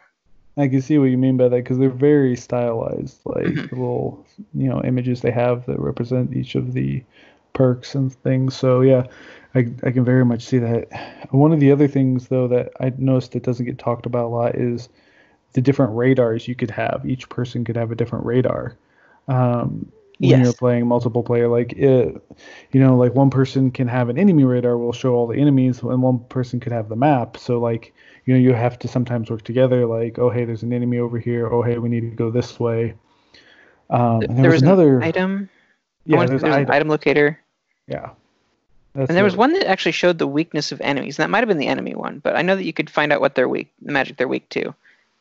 I 0.56 0.66
can 0.68 0.82
see 0.82 0.98
what 0.98 1.06
you 1.10 1.16
mean 1.16 1.36
by 1.36 1.48
that 1.48 1.56
because 1.56 1.78
they're 1.78 1.88
very 1.88 2.36
stylized, 2.36 3.20
like 3.24 3.46
Mhm. 3.46 3.70
the 3.70 3.76
little 3.76 4.26
you 4.52 4.68
know 4.68 4.82
images 4.82 5.20
they 5.22 5.30
have 5.30 5.64
that 5.66 5.78
represent 5.80 6.34
each 6.36 6.56
of 6.56 6.72
the 6.74 7.02
perks 7.54 7.94
and 7.94 8.12
things. 8.12 8.54
So 8.56 8.80
yeah, 8.80 9.04
I 9.54 9.60
I 9.84 9.90
can 9.92 10.04
very 10.04 10.24
much 10.24 10.42
see 10.44 10.58
that. 10.58 10.88
One 11.30 11.52
of 11.52 11.60
the 11.60 11.70
other 11.70 11.86
things 11.88 12.28
though 12.28 12.48
that 12.48 12.72
I 12.80 12.92
noticed 12.98 13.32
that 13.32 13.44
doesn't 13.44 13.64
get 13.66 13.78
talked 13.78 14.06
about 14.06 14.26
a 14.26 14.28
lot 14.28 14.54
is 14.56 14.88
the 15.52 15.60
different 15.60 15.94
radars 15.94 16.48
you 16.48 16.54
could 16.54 16.70
have. 16.70 17.02
Each 17.06 17.28
person 17.28 17.62
could 17.64 17.76
have 17.76 17.92
a 17.92 17.94
different 17.94 18.24
radar. 18.26 18.74
Um, 19.28 19.92
when 20.22 20.30
Yes. 20.30 20.44
you're 20.44 20.54
playing 20.54 20.86
multiple 20.86 21.22
player, 21.24 21.48
like 21.48 21.72
it, 21.72 22.22
you 22.70 22.80
know, 22.80 22.96
like 22.96 23.12
one 23.14 23.28
person 23.28 23.70
can 23.72 23.88
have 23.88 24.08
an 24.08 24.16
enemy 24.16 24.44
radar 24.44 24.78
will 24.78 24.92
show 24.92 25.14
all 25.14 25.26
the 25.26 25.36
enemies, 25.38 25.82
and 25.82 26.00
one 26.00 26.20
person 26.28 26.60
could 26.60 26.72
have 26.72 26.88
the 26.88 26.96
map. 26.96 27.36
So 27.36 27.58
like 27.58 27.92
you 28.24 28.32
know 28.34 28.38
you 28.40 28.52
have 28.54 28.78
to 28.78 28.88
sometimes 28.88 29.30
work 29.30 29.42
together 29.42 29.84
like 29.84 30.16
oh 30.18 30.30
hey 30.30 30.44
there's 30.44 30.62
an 30.62 30.72
enemy 30.72 30.98
over 30.98 31.18
here 31.18 31.48
oh 31.52 31.60
hey 31.62 31.78
we 31.78 31.88
need 31.88 32.02
to 32.02 32.16
go 32.16 32.30
this 32.30 32.60
way 32.60 32.94
um, 33.90 34.22
and 34.22 34.38
there, 34.38 34.50
was, 34.52 34.62
an 34.62 34.68
another 34.68 35.02
item. 35.02 35.48
Yeah 36.06 36.16
wanna- 36.18 36.28
there's, 36.28 36.42
there's 36.42 36.54
an 36.54 36.60
item. 36.62 36.70
item 36.72 36.88
locator. 36.88 37.40
yeah 37.88 38.10
That's 38.94 39.08
And 39.10 39.16
there 39.16 39.24
was 39.24 39.34
one 39.36 39.52
that 39.54 39.66
actually 39.66 39.92
showed 39.92 40.18
the 40.18 40.26
weakness 40.28 40.70
of 40.70 40.80
enemies. 40.80 41.18
And 41.18 41.24
that 41.24 41.30
might 41.30 41.38
have 41.40 41.48
been 41.48 41.58
the 41.58 41.66
enemy 41.66 41.94
one, 41.96 42.20
but 42.20 42.36
I 42.36 42.42
know 42.42 42.54
that 42.54 42.64
you 42.64 42.72
could 42.72 42.88
find 42.90 43.12
out 43.12 43.20
what 43.20 43.34
they're 43.34 43.48
weak, 43.48 43.72
the 43.82 43.90
magic 43.92 44.16
they're 44.18 44.28
weak 44.28 44.48
to. 44.50 44.72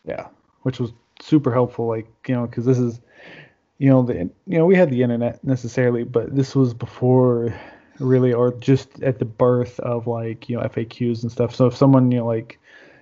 yeah 0.05 0.27
which 0.61 0.79
was 0.79 0.91
super 1.19 1.51
helpful 1.51 1.87
like 1.87 2.07
you 2.27 2.35
know 2.35 2.45
because 2.45 2.65
this 2.65 2.77
is 2.77 2.99
you 3.81 3.89
know 3.89 4.03
the 4.03 4.13
you 4.13 4.59
know 4.59 4.65
we 4.67 4.75
had 4.75 4.91
the 4.91 5.01
internet 5.01 5.43
necessarily 5.43 6.03
but 6.03 6.35
this 6.35 6.55
was 6.55 6.71
before 6.71 7.51
really 7.97 8.31
or 8.31 8.53
just 8.59 9.01
at 9.01 9.17
the 9.17 9.25
birth 9.25 9.79
of 9.79 10.05
like 10.05 10.47
you 10.47 10.55
know 10.55 10.61
faqs 10.67 11.23
and 11.23 11.31
stuff 11.31 11.55
so 11.55 11.65
if 11.65 11.75
someone 11.75 12.11
you 12.11 12.19
know 12.19 12.27
like 12.27 12.59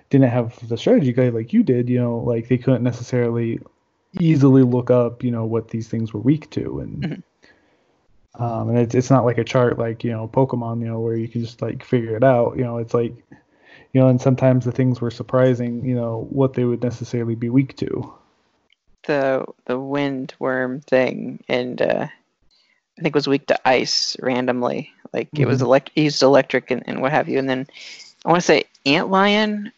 didn't 0.08 0.30
have 0.30 0.58
the 0.68 0.78
strategy 0.78 1.12
guide 1.12 1.34
like 1.34 1.52
you 1.52 1.62
did 1.62 1.90
you 1.90 2.00
know 2.00 2.16
like 2.16 2.48
they 2.48 2.56
couldn't 2.56 2.82
necessarily 2.82 3.60
easily 4.20 4.62
look 4.62 4.90
up 4.90 5.22
you 5.22 5.30
know 5.30 5.44
what 5.44 5.68
these 5.68 5.86
things 5.86 6.14
were 6.14 6.20
weak 6.20 6.48
to 6.48 6.80
and 6.80 7.02
Mhm. 7.02 7.22
um 8.42 8.70
and 8.70 8.78
it's, 8.78 8.94
it's 8.94 9.10
not 9.10 9.26
like 9.26 9.36
a 9.36 9.44
chart 9.44 9.78
like 9.78 10.02
you 10.02 10.10
know 10.10 10.28
pokemon 10.28 10.80
you 10.80 10.86
know 10.86 11.00
where 11.00 11.14
you 11.14 11.28
can 11.28 11.42
just 11.42 11.60
like 11.60 11.84
figure 11.84 12.16
it 12.16 12.24
out 12.24 12.56
you 12.56 12.64
know 12.64 12.78
it's 12.78 12.94
like 12.94 13.12
you 13.92 14.00
know 14.00 14.08
and 14.08 14.20
sometimes 14.20 14.64
the 14.64 14.72
things 14.72 14.98
were 14.98 15.10
surprising 15.10 15.84
you 15.84 15.94
know 15.94 16.26
what 16.30 16.54
they 16.54 16.64
would 16.64 16.82
necessarily 16.82 17.34
be 17.34 17.50
weak 17.50 17.76
to 17.76 18.14
The 19.10 19.44
the 19.64 19.76
wind 19.76 20.34
worm 20.38 20.82
thing, 20.82 21.42
and 21.48 21.82
uh, 21.82 22.06
I 22.96 23.02
think 23.02 23.12
was 23.12 23.26
weak 23.26 23.48
to 23.48 23.68
ice 23.68 24.16
randomly. 24.22 24.92
Like 25.12 25.28
it 25.36 25.46
was 25.46 25.58
Mhm. 25.58 25.62
elect 25.62 25.90
used 25.96 26.22
electric 26.22 26.70
and, 26.70 26.84
and 26.86 27.02
what 27.02 27.10
have 27.10 27.28
you. 27.28 27.40
And 27.40 27.50
then 27.50 27.66
I 28.24 28.30
want 28.30 28.40
to 28.40 28.46
say 28.46 28.66
antlion 28.86 29.72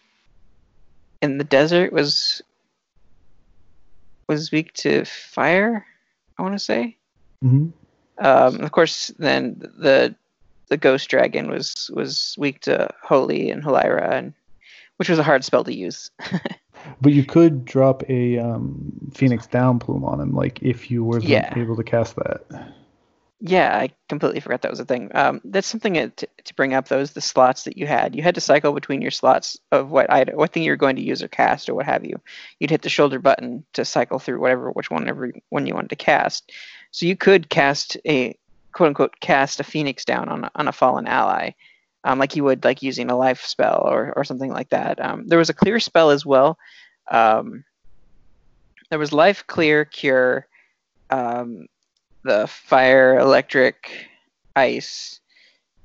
in 1.23 1.39
the 1.39 1.45
desert 1.45 1.95
was 1.95 2.43
was 4.29 4.53
weak 4.53 4.75
to 4.75 5.07
fire. 5.07 5.87
I 6.39 6.43
want 6.43 6.55
to 6.55 6.59
say. 6.59 6.99
mm-hmm. 7.43 7.69
Um, 8.23 8.61
of 8.61 8.71
course, 8.73 9.13
then 9.19 9.57
the 9.59 10.15
the 10.69 10.77
ghost 10.77 11.09
dragon 11.09 11.49
was 11.49 11.91
was 11.95 12.35
weak 12.37 12.61
to 12.69 12.93
holy 13.03 13.51
and 13.51 13.63
Holyra, 13.65 14.13
and 14.13 14.35
which 14.99 15.09
was 15.09 15.19
a 15.19 15.23
hard 15.23 15.43
spell 15.43 15.65
to 15.65 15.75
use. 15.75 16.11
But 17.01 17.13
you 17.13 17.25
could 17.25 17.65
drop 17.65 18.03
a 18.09 18.39
um, 18.39 18.93
Phoenix 19.15 19.47
Down 19.47 19.79
plume 19.79 20.05
on 20.05 20.21
him, 20.21 20.35
like 20.35 20.63
if 20.63 20.91
you 20.91 21.05
were 21.05 21.21
Yeah. 21.21 21.53
able 21.57 21.77
to 21.77 21.85
cast 21.85 22.17
that. 22.17 22.45
yeah, 23.41 23.77
I 23.77 23.91
completely 24.09 24.39
forgot 24.41 24.63
that 24.63 24.71
was 24.71 24.79
a 24.79 24.85
thing. 24.85 25.11
Um, 25.17 25.41
that's 25.45 25.67
something 25.67 25.95
to, 25.95 26.11
to 26.45 26.55
bring 26.55 26.75
up. 26.75 26.87
Those 26.89 27.13
the 27.13 27.21
slots 27.21 27.65
that 27.65 27.77
you 27.77 27.87
had. 27.89 28.15
You 28.15 28.23
had 28.23 28.37
to 28.37 28.41
cycle 28.41 28.73
between 28.73 29.03
your 29.03 29.11
slots 29.11 29.59
of 29.73 29.91
what 29.91 30.11
item, 30.13 30.37
what 30.37 30.53
thing 30.53 30.63
you 30.63 30.71
were 30.71 30.77
going 30.77 30.95
to 30.97 31.03
use 31.03 31.23
or 31.23 31.29
cast 31.29 31.69
or 31.69 31.75
what 31.75 31.87
have 31.87 32.05
you. 32.05 32.21
You'd 32.61 32.71
hit 32.71 32.83
the 32.83 32.89
shoulder 32.89 33.19
button 33.19 33.65
to 33.73 33.85
cycle 33.85 34.21
through 34.21 34.41
whatever 34.41 34.71
which 34.71 34.91
one 34.91 35.09
every 35.09 35.43
one 35.49 35.67
you 35.67 35.75
wanted 35.75 35.91
to 35.91 35.97
cast. 35.97 36.53
So 36.93 37.07
you 37.07 37.17
could 37.17 37.49
cast 37.49 37.97
a 38.07 38.37
quote 38.73 38.89
unquote 38.89 39.19
cast 39.21 39.59
a 39.61 39.65
phoenix 39.65 40.05
down 40.05 40.29
on 40.29 40.49
on 40.55 40.69
a 40.69 40.73
fallen 40.73 41.07
ally, 41.09 41.51
um, 42.05 42.19
like 42.19 42.37
you 42.37 42.45
would 42.45 42.65
like 42.65 42.83
using 42.83 43.11
a 43.11 43.16
life 43.16 43.45
spell 43.45 43.83
or 43.87 44.12
or 44.16 44.24
something 44.24 44.51
like 44.51 44.70
that. 44.70 45.01
Um, 45.01 45.27
there 45.27 45.39
was 45.39 45.51
a 45.51 45.55
clear 45.55 45.79
spell 45.81 46.11
as 46.11 46.27
well. 46.27 46.59
Um, 47.11 47.65
there 48.91 48.99
was 48.99 49.12
life 49.12 49.45
clear 49.47 49.85
cure. 49.85 50.47
Um, 51.11 51.66
the 52.24 52.47
fire, 52.47 53.19
electric, 53.19 54.07
ice. 54.55 55.20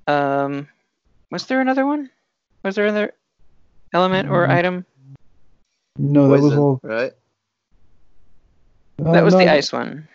Um, 0.08 0.68
was 1.32 1.46
there 1.48 1.62
another 1.62 1.86
one? 1.86 2.10
Was 2.64 2.76
there 2.76 2.86
another 2.86 3.14
element 3.94 4.30
or 4.30 4.48
Mm, 4.48 4.52
item? 4.52 4.86
No, 5.98 6.28
that 6.28 6.42
was 6.42 6.52
Poison, 6.52 6.60
all. 6.60 6.80
right. 6.84 7.12
uh, 9.04 9.12
That 9.12 9.24
was 9.24 9.34
no, 9.34 9.40
the 9.40 9.50
ice 9.50 9.74
one. 9.74 10.08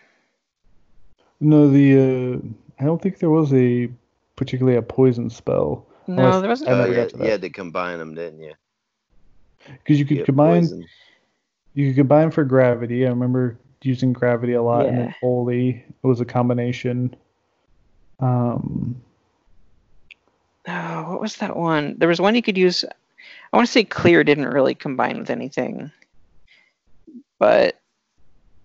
No, 1.39 1.69
the. 1.69 1.97
Uh, 2.41 2.47
I 2.79 2.85
don't 2.85 3.01
think 3.01 3.19
there 3.19 3.29
was 3.29 3.53
a 3.53 3.89
particularly 4.35 4.77
a 4.77 4.81
poison 4.81 5.29
spell 5.29 5.85
No, 6.07 6.41
there 6.41 6.49
wasn't. 6.49 6.71
Oh, 6.71 6.77
never 6.81 6.93
you, 6.93 6.99
had, 6.99 7.09
to 7.09 7.17
you 7.17 7.29
had 7.31 7.41
to 7.41 7.49
combine 7.49 7.97
them, 7.97 8.15
didn't 8.15 8.41
you? 8.41 8.53
because 9.67 9.99
you 9.99 10.05
could 10.05 10.17
Yeah, 10.19 10.25
combine. 10.25 10.61
poison. 10.61 10.85
You 11.75 11.89
could 11.89 11.97
combine 11.97 12.31
for 12.31 12.43
gravity. 12.43 13.05
I 13.05 13.09
remember 13.09 13.57
using 13.83 14.13
gravity 14.13 14.53
a 14.53 14.61
lot, 14.61 14.87
and 14.87 14.97
then 14.97 15.15
holy 15.19 15.69
it 15.69 16.07
was 16.07 16.21
a 16.21 16.25
combination. 16.25 17.15
Um, 18.19 19.01
Oh, 20.67 21.11
what 21.11 21.21
was 21.21 21.35
that 21.37 21.55
one? 21.57 21.95
There 21.97 22.07
was 22.07 22.21
one 22.21 22.35
you 22.35 22.41
could 22.41 22.57
use. 22.57 22.85
I 22.85 23.57
want 23.57 23.67
to 23.67 23.71
say 23.71 23.83
clear 23.83 24.23
didn't 24.23 24.47
really 24.47 24.75
combine 24.75 25.19
with 25.19 25.29
anything, 25.29 25.91
but 27.39 27.79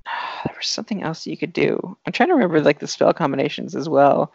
there 0.45 0.55
was 0.57 0.67
something 0.67 1.03
else 1.03 1.27
you 1.27 1.37
could 1.37 1.53
do. 1.53 1.97
I'm 2.07 2.13
trying 2.13 2.29
to 2.29 2.35
remember 2.35 2.61
like 2.61 2.79
the 2.79 2.87
spell 2.87 3.13
combinations 3.13 3.75
as 3.75 3.89
well. 3.89 4.33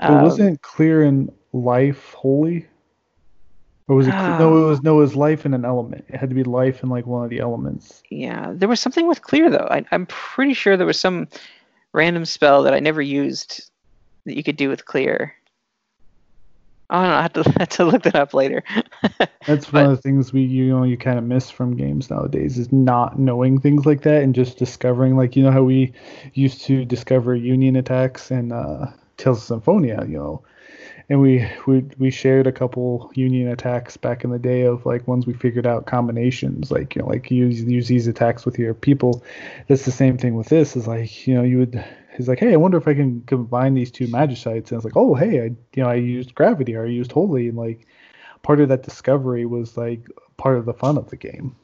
but 0.00 0.08
Um, 0.08 0.22
wasn't 0.22 0.62
clear 0.62 1.04
in 1.04 1.30
life 1.58 2.12
holy? 2.14 2.66
Or 3.88 3.96
was 3.96 4.06
it? 4.06 4.10
no, 4.10 4.16
Ah. 4.18 4.38
it 4.64 4.68
was 4.68 4.82
no. 4.82 4.98
It 4.98 5.02
was 5.02 5.16
life 5.16 5.46
in 5.46 5.54
an 5.54 5.64
element. 5.64 6.04
It 6.08 6.16
had 6.16 6.28
to 6.28 6.34
be 6.34 6.44
life 6.44 6.82
in 6.82 6.88
like 6.90 7.06
one 7.06 7.24
of 7.24 7.30
the 7.30 7.40
elements. 7.40 8.02
Yeah, 8.10 8.52
there 8.54 8.68
was 8.68 8.80
something 8.80 9.08
with 9.08 9.22
clear 9.22 9.50
though. 9.50 9.66
I, 9.70 9.84
I'm 9.92 10.06
pretty 10.06 10.52
sure 10.54 10.76
there 10.76 10.86
was 10.86 11.00
some 11.00 11.28
random 11.92 12.24
spell 12.26 12.62
that 12.64 12.74
I 12.74 12.80
never 12.80 13.00
used 13.00 13.70
that 14.26 14.36
you 14.36 14.42
could 14.42 14.56
do 14.56 14.68
with 14.68 14.84
clear. 14.84 15.34
I 16.90 17.02
don't 17.02 17.10
know. 17.10 17.16
I 17.16 17.22
have 17.22 17.32
to, 17.34 17.42
have 17.58 17.68
to 17.70 17.84
look 17.84 18.02
that 18.02 18.16
up 18.16 18.34
later. 18.34 18.62
That's 19.46 19.72
one 19.72 19.84
of 19.86 19.90
the 19.90 20.02
things 20.02 20.32
we 20.34 20.42
you 20.42 20.68
know 20.68 20.82
you 20.84 20.98
kind 20.98 21.18
of 21.18 21.24
miss 21.24 21.50
from 21.50 21.74
games 21.76 22.10
nowadays 22.10 22.58
is 22.58 22.70
not 22.70 23.18
knowing 23.18 23.58
things 23.58 23.86
like 23.86 24.02
that 24.02 24.22
and 24.22 24.34
just 24.34 24.58
discovering 24.58 25.16
like 25.16 25.34
you 25.36 25.42
know 25.42 25.50
how 25.50 25.62
we 25.62 25.92
used 26.34 26.62
to 26.62 26.84
discover 26.84 27.34
union 27.34 27.76
attacks 27.76 28.30
and 28.30 28.52
uh, 28.52 28.86
Tales 29.16 29.38
of 29.38 29.44
Symphonia, 29.44 30.04
you 30.06 30.18
know, 30.18 30.42
and 31.08 31.20
we 31.20 31.48
we 31.66 31.84
we 31.98 32.10
shared 32.10 32.46
a 32.46 32.52
couple 32.52 33.10
union 33.14 33.48
attacks 33.48 33.96
back 33.96 34.24
in 34.24 34.30
the 34.30 34.38
day 34.38 34.62
of 34.62 34.84
like 34.84 35.08
ones 35.08 35.26
we 35.26 35.32
figured 35.32 35.66
out 35.66 35.86
combinations 35.86 36.70
like 36.70 36.94
you 36.94 37.02
know 37.02 37.08
like 37.08 37.30
use 37.30 37.62
use 37.62 37.88
these 37.88 38.06
attacks 38.06 38.44
with 38.44 38.58
your 38.58 38.74
people. 38.74 39.22
That's 39.68 39.84
the 39.84 39.90
same 39.90 40.18
thing 40.18 40.34
with 40.34 40.48
this 40.48 40.76
is 40.76 40.86
like 40.86 41.26
you 41.26 41.34
know 41.34 41.42
you 41.42 41.58
would. 41.58 41.84
He's 42.16 42.26
like, 42.26 42.40
hey, 42.40 42.52
I 42.52 42.56
wonder 42.56 42.76
if 42.76 42.88
I 42.88 42.94
can 42.94 43.20
combine 43.26 43.74
these 43.74 43.92
two 43.92 44.08
magicites. 44.08 44.72
And 44.72 44.78
it's 44.78 44.84
like, 44.84 44.96
oh, 44.96 45.14
hey, 45.14 45.40
I, 45.40 45.44
you 45.44 45.84
know, 45.84 45.88
I 45.88 45.94
used 45.94 46.34
gravity 46.34 46.74
or 46.74 46.84
I 46.84 46.88
used 46.88 47.12
holy, 47.12 47.46
and 47.46 47.56
like, 47.56 47.86
part 48.42 48.60
of 48.60 48.70
that 48.70 48.82
discovery 48.82 49.46
was 49.46 49.76
like 49.76 50.04
part 50.36 50.58
of 50.58 50.64
the 50.64 50.74
fun 50.74 50.98
of 50.98 51.10
the 51.10 51.16
game. 51.16 51.54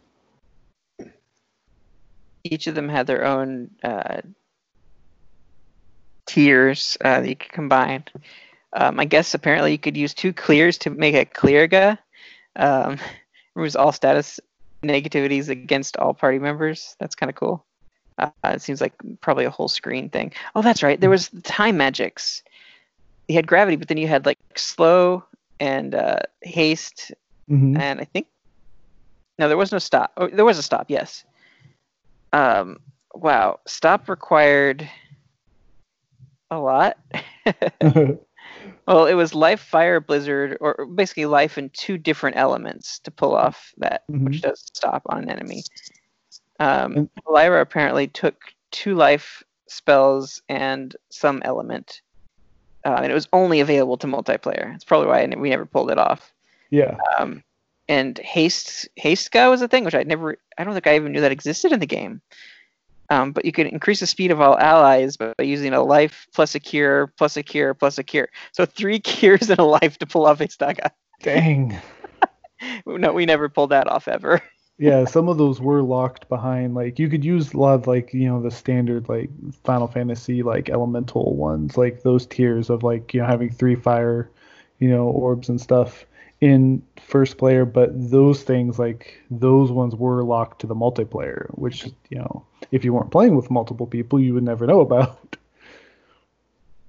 Each 2.45 2.69
of 2.69 2.77
them 2.77 2.89
had 2.89 3.09
their 3.09 3.25
own 3.25 3.71
uh, 3.83 4.21
tiers 6.27 6.97
uh, 7.05 7.21
that 7.21 7.29
you 7.29 7.35
could 7.35 7.51
combine. 7.51 8.05
Um, 8.75 8.99
I 8.99 9.05
guess 9.05 9.35
apparently 9.35 9.73
you 9.73 9.79
could 9.79 9.97
use 9.97 10.13
two 10.15 10.33
clears 10.33 10.77
to 10.79 10.91
make 10.91 11.15
a 11.15 11.25
Clearga. 11.25 11.97
Um, 12.57 12.95
it 13.55 13.61
was 13.61 13.77
all 13.77 13.93
status 13.93 14.41
negativities 14.83 15.49
against 15.49 15.97
all 15.97 16.13
party 16.13 16.39
members. 16.39 16.97
That's 16.99 17.15
kind 17.15 17.31
of 17.31 17.37
cool. 17.37 17.65
Uh, 18.19 18.31
it 18.45 18.63
seems 18.63 18.81
like 18.81 18.93
probably 19.21 19.45
a 19.45 19.51
whole 19.51 19.69
screen 19.69 20.09
thing. 20.09 20.33
Oh, 20.55 20.63
that's 20.63 20.83
right. 20.83 21.01
There 21.01 21.11
was 21.11 21.29
the 21.29 21.41
time 21.41 21.77
magics. 21.77 22.43
You 23.29 23.37
had 23.37 23.47
gravity, 23.47 23.77
but 23.77 23.89
then 23.89 23.97
you 23.97 24.07
had 24.07 24.27
like 24.27 24.39
slow 24.57 25.25
and 25.61 25.95
uh, 25.95 26.19
haste, 26.43 27.13
Mhm. 27.51 27.79
and 27.79 28.01
I 28.01 28.05
think 28.05 28.27
no, 29.39 29.49
there 29.49 29.57
was 29.57 29.73
no 29.73 29.79
stop. 29.79 30.13
Oh, 30.17 30.29
there 30.29 30.45
was 30.45 30.59
a 30.59 30.63
stop. 30.63 30.87
Yes. 30.89 31.25
Um. 32.33 32.81
Wow. 33.15 33.61
Stop 33.67 34.09
required 34.09 34.89
a 36.51 36.59
lot. 36.59 36.99
Well, 38.86 39.07
it 39.07 39.15
was 39.15 39.35
life, 39.35 39.61
fire, 39.61 40.01
blizzard, 40.01 40.59
or 40.61 40.86
basically 40.95 41.27
life 41.27 41.57
in 41.59 41.70
two 41.70 41.97
different 41.99 42.36
elements 42.36 42.99
to 43.01 43.11
pull 43.11 43.35
off 43.35 43.73
that, 43.78 44.05
which 44.09 44.39
Mhm. 44.39 44.43
does 44.43 44.61
stop 44.74 45.03
on 45.07 45.23
an 45.23 45.31
enemy. 45.31 45.62
Um, 46.61 47.09
Lyra 47.27 47.61
apparently 47.61 48.07
took 48.07 48.36
two 48.70 48.95
life 48.95 49.43
spells 49.69 50.43
and 50.49 50.95
some 51.11 51.43
element, 51.45 52.03
uh, 52.85 53.01
and 53.03 53.11
it 53.11 53.15
was 53.15 53.28
only 53.32 53.61
available 53.61 53.97
to 53.99 54.07
multiplayer. 54.07 54.70
That's 54.73 54.85
probably 54.85 55.09
why 55.09 55.27
we 55.36 55.51
never 55.51 55.66
pulled 55.66 55.91
it 55.91 55.99
off. 55.99 56.32
yeah. 56.70 56.97
Um, 57.19 57.43
and 57.89 58.19
haste 58.19 58.89
Hastega 58.99 59.51
was 59.51 59.62
a 59.62 59.69
thing, 59.69 59.85
which 59.85 59.95
I 59.95 60.03
never, 60.05 60.36
I 60.57 60.65
don't 60.65 60.73
think 60.74 60.86
I 60.86 60.97
even 60.97 61.12
knew 61.12 61.20
that 61.20 61.32
existed 61.32 61.70
in 61.73 61.81
the 61.81 61.86
game. 61.86 62.20
Um, 63.11 63.33
but 63.33 63.45
you 63.45 63.53
could 63.53 63.67
increase 63.67 64.01
the 64.01 64.07
speed 64.07 64.31
of 64.31 64.41
all 64.41 64.59
allies 64.59 65.17
by, 65.17 65.33
by 65.37 65.45
using 65.45 65.73
a 65.73 65.83
life 65.83 66.27
plus 66.35 66.55
a 66.55 66.61
cure 66.61 67.13
plus 67.19 67.37
a 67.37 67.43
cure 67.43 67.75
plus 67.75 67.99
a 67.99 68.03
cure. 68.03 68.29
So 68.53 68.65
three 68.65 68.99
cures 69.01 69.51
and 69.51 69.59
a 69.59 69.65
life 69.65 69.99
to 69.99 70.07
pull 70.07 70.27
off 70.27 70.41
a 70.41 70.49
Staga. 70.49 70.91
Dang. 71.23 71.79
No, 72.87 73.13
we 73.13 73.27
never 73.27 73.49
pulled 73.49 73.71
that 73.71 73.89
off 73.89 74.09
ever. 74.09 74.43
Yeah, 74.77 75.05
some 75.05 75.29
of 75.29 75.39
those 75.39 75.61
were 75.61 75.83
locked 75.83 76.29
behind 76.29 76.75
like 76.75 76.99
you 76.99 77.09
could 77.09 77.25
use 77.25 77.53
a 77.53 77.57
lot 77.57 77.75
of 77.75 77.87
like, 77.87 78.13
you 78.13 78.27
know, 78.27 78.43
the 78.43 78.51
standard 78.51 79.09
like 79.09 79.31
Final 79.63 79.87
Fantasy 79.87 80.43
like 80.43 80.69
elemental 80.69 81.37
ones, 81.37 81.77
like 81.77 82.03
those 82.03 82.27
tiers 82.27 82.71
of 82.71 82.83
like, 82.83 83.15
you 83.15 83.21
know, 83.21 83.27
having 83.27 83.51
three 83.51 83.77
fire, 83.77 84.33
you 84.81 84.89
know, 84.89 85.05
orbs 85.05 85.49
and 85.49 85.61
stuff 85.61 86.05
in 86.45 86.83
first 87.01 87.39
player, 87.39 87.65
but 87.65 87.89
those 87.95 88.43
things 88.43 88.79
like 88.79 89.19
those 89.31 89.73
ones 89.73 89.97
were 89.97 90.23
locked 90.23 90.61
to 90.61 90.66
the 90.66 90.75
multiplayer, 90.75 91.49
which, 91.53 91.87
you 92.11 92.19
know, 92.19 92.45
if 92.71 92.85
you 92.85 92.93
weren't 92.93 93.11
playing 93.11 93.35
with 93.35 93.51
multiple 93.51 93.87
people, 93.87 94.21
you 94.21 94.35
would 94.35 94.43
never 94.43 94.66
know 94.66 94.81
about. 94.81 95.39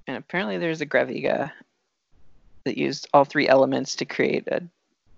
And 0.06 0.18
apparently 0.18 0.58
there's 0.58 0.82
a 0.82 0.86
Graviga 0.86 1.50
that 2.64 2.76
used 2.76 3.08
all 3.14 3.24
three 3.24 3.48
elements 3.48 3.96
to 3.96 4.04
create 4.04 4.46
a, 4.48 4.62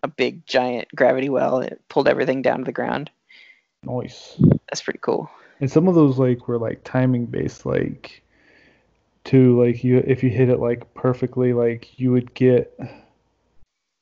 a 0.04 0.08
big 0.08 0.46
giant 0.46 0.86
gravity 0.94 1.28
well. 1.28 1.58
It 1.58 1.82
pulled 1.88 2.06
everything 2.06 2.40
down 2.40 2.58
to 2.60 2.64
the 2.64 2.70
ground. 2.70 3.10
Nice. 3.82 4.36
That's 4.68 4.82
pretty 4.82 5.00
cool. 5.02 5.28
And 5.58 5.68
some 5.68 5.88
of 5.88 5.96
those 5.96 6.16
like 6.16 6.46
were 6.46 6.58
like 6.58 6.84
timing 6.84 7.26
based, 7.26 7.66
like 7.66 8.22
to 9.24 9.60
like 9.60 9.82
you 9.82 9.98
if 10.06 10.22
you 10.22 10.30
hit 10.30 10.48
it 10.48 10.60
like 10.60 10.94
perfectly, 10.94 11.54
like 11.54 11.98
you 11.98 12.12
would 12.12 12.32
get. 12.34 12.78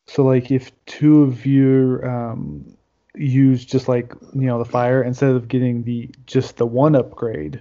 So 0.07 0.23
like 0.25 0.51
if 0.51 0.71
two 0.87 1.23
of 1.23 1.45
you 1.47 2.01
um, 2.05 2.77
use 3.15 3.65
just 3.65 3.89
like 3.89 4.13
you 4.35 4.47
know 4.47 4.59
the 4.59 4.65
fire 4.65 5.03
instead 5.03 5.31
of 5.31 5.49
getting 5.49 5.83
the 5.83 6.11
just 6.27 6.57
the 6.57 6.67
one 6.67 6.95
upgrade, 6.95 7.61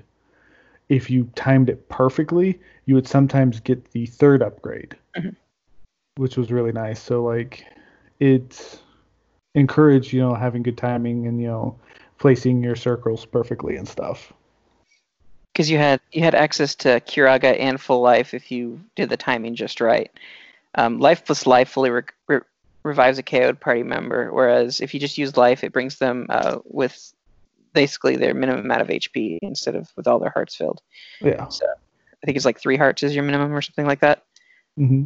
if 0.90 1.10
you 1.10 1.30
timed 1.36 1.70
it 1.70 1.90
perfectly, 1.90 2.60
you 2.86 2.96
would 2.96 3.08
sometimes 3.08 3.60
get 3.60 3.92
the 3.92 4.06
third 4.06 4.44
upgrade, 4.44 4.96
Mhm. 5.18 5.36
which 6.18 6.38
was 6.38 6.52
really 6.52 6.72
nice. 6.72 7.02
So 7.02 7.24
like 7.24 7.66
it 8.20 8.80
encouraged 9.56 10.12
you 10.14 10.20
know 10.22 10.34
having 10.34 10.64
good 10.64 10.78
timing 10.78 11.28
and 11.28 11.42
you 11.42 11.48
know 11.48 11.80
placing 12.20 12.64
your 12.64 12.76
circles 12.76 13.26
perfectly 13.26 13.76
and 13.78 13.88
stuff. 13.88 14.34
because 15.54 15.70
you 15.70 15.78
had 15.78 16.02
you 16.12 16.22
had 16.22 16.36
access 16.36 16.76
to 16.76 17.00
Curaga 17.02 17.58
and 17.58 17.80
full 17.80 18.02
life 18.02 18.34
if 18.34 18.52
you 18.52 18.82
did 18.96 19.10
the 19.10 19.18
timing 19.18 19.56
just 19.56 19.80
right. 19.82 20.12
Um, 20.76 21.00
life 21.00 21.26
plus 21.26 21.46
life 21.48 21.70
fully 21.70 21.90
re- 21.90 22.04
re- 22.28 22.42
revives 22.84 23.18
a 23.18 23.24
KO'd 23.24 23.60
party 23.60 23.84
member, 23.84 24.32
whereas 24.34 24.82
if 24.82 24.94
you 24.94 25.00
just 25.00 25.18
use 25.18 25.38
life, 25.38 25.64
it 25.64 25.74
brings 25.74 25.98
them 25.98 26.28
uh, 26.30 26.60
with 26.66 27.14
basically 27.74 28.16
their 28.16 28.34
minimum 28.34 28.66
amount 28.66 28.82
of 28.82 28.90
HP 28.90 29.40
instead 29.42 29.76
of 29.76 29.90
with 29.96 30.08
all 30.08 30.20
their 30.20 30.32
hearts 30.32 30.56
filled. 30.56 30.82
Yeah. 31.22 31.48
So 31.50 31.66
I 31.66 32.26
think 32.26 32.36
it's 32.38 32.46
like 32.46 32.60
three 32.60 32.78
hearts 32.78 33.04
is 33.04 33.14
your 33.16 33.24
minimum 33.24 33.54
or 33.54 33.62
something 33.62 33.86
like 33.86 34.02
that. 34.02 34.24
hmm 34.78 35.04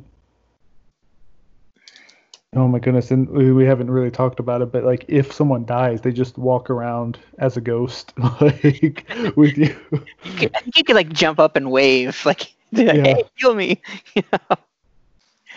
Oh 2.55 2.67
my 2.67 2.79
goodness, 2.79 3.11
and 3.11 3.29
we 3.29 3.51
we 3.51 3.63
haven't 3.65 3.91
really 3.91 4.09
talked 4.09 4.39
about 4.39 4.63
it, 4.63 4.71
but 4.71 4.83
like 4.83 5.05
if 5.07 5.31
someone 5.31 5.65
dies, 5.65 6.01
they 6.01 6.11
just 6.11 6.35
walk 6.35 6.71
around 6.71 7.19
as 7.37 7.57
a 7.57 7.61
ghost, 7.61 8.11
like 8.41 9.07
with 9.35 9.57
you. 9.57 9.75
You 10.23 10.33
could, 10.37 10.51
you 10.75 10.83
could 10.83 10.95
like 10.95 11.13
jump 11.13 11.39
up 11.39 11.55
and 11.55 11.71
wave, 11.71 12.25
like, 12.25 12.53
like 12.73 12.87
Yeah. 12.87 13.03
hey, 13.03 13.23
heal 13.35 13.53
me. 13.55 13.81
You 14.15 14.23
know? 14.31 14.57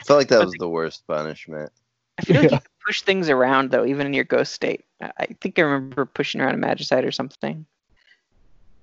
I 0.02 0.04
felt 0.04 0.18
like 0.18 0.28
that 0.28 0.44
was 0.44 0.54
the 0.54 0.68
worst 0.68 1.06
punishment. 1.06 1.70
I 2.18 2.22
feel 2.22 2.36
like 2.40 2.50
Yeah. 2.50 2.56
you 2.56 2.60
can 2.60 2.70
push 2.84 3.02
things 3.02 3.28
around 3.28 3.70
though, 3.70 3.86
even 3.86 4.06
in 4.06 4.14
your 4.14 4.24
ghost 4.24 4.52
state. 4.52 4.84
I 5.00 5.12
I 5.16 5.26
think 5.40 5.58
I 5.58 5.62
remember 5.62 6.04
pushing 6.04 6.40
around 6.40 6.62
a 6.62 6.66
magicite 6.66 7.06
or 7.06 7.12
something. 7.12 7.66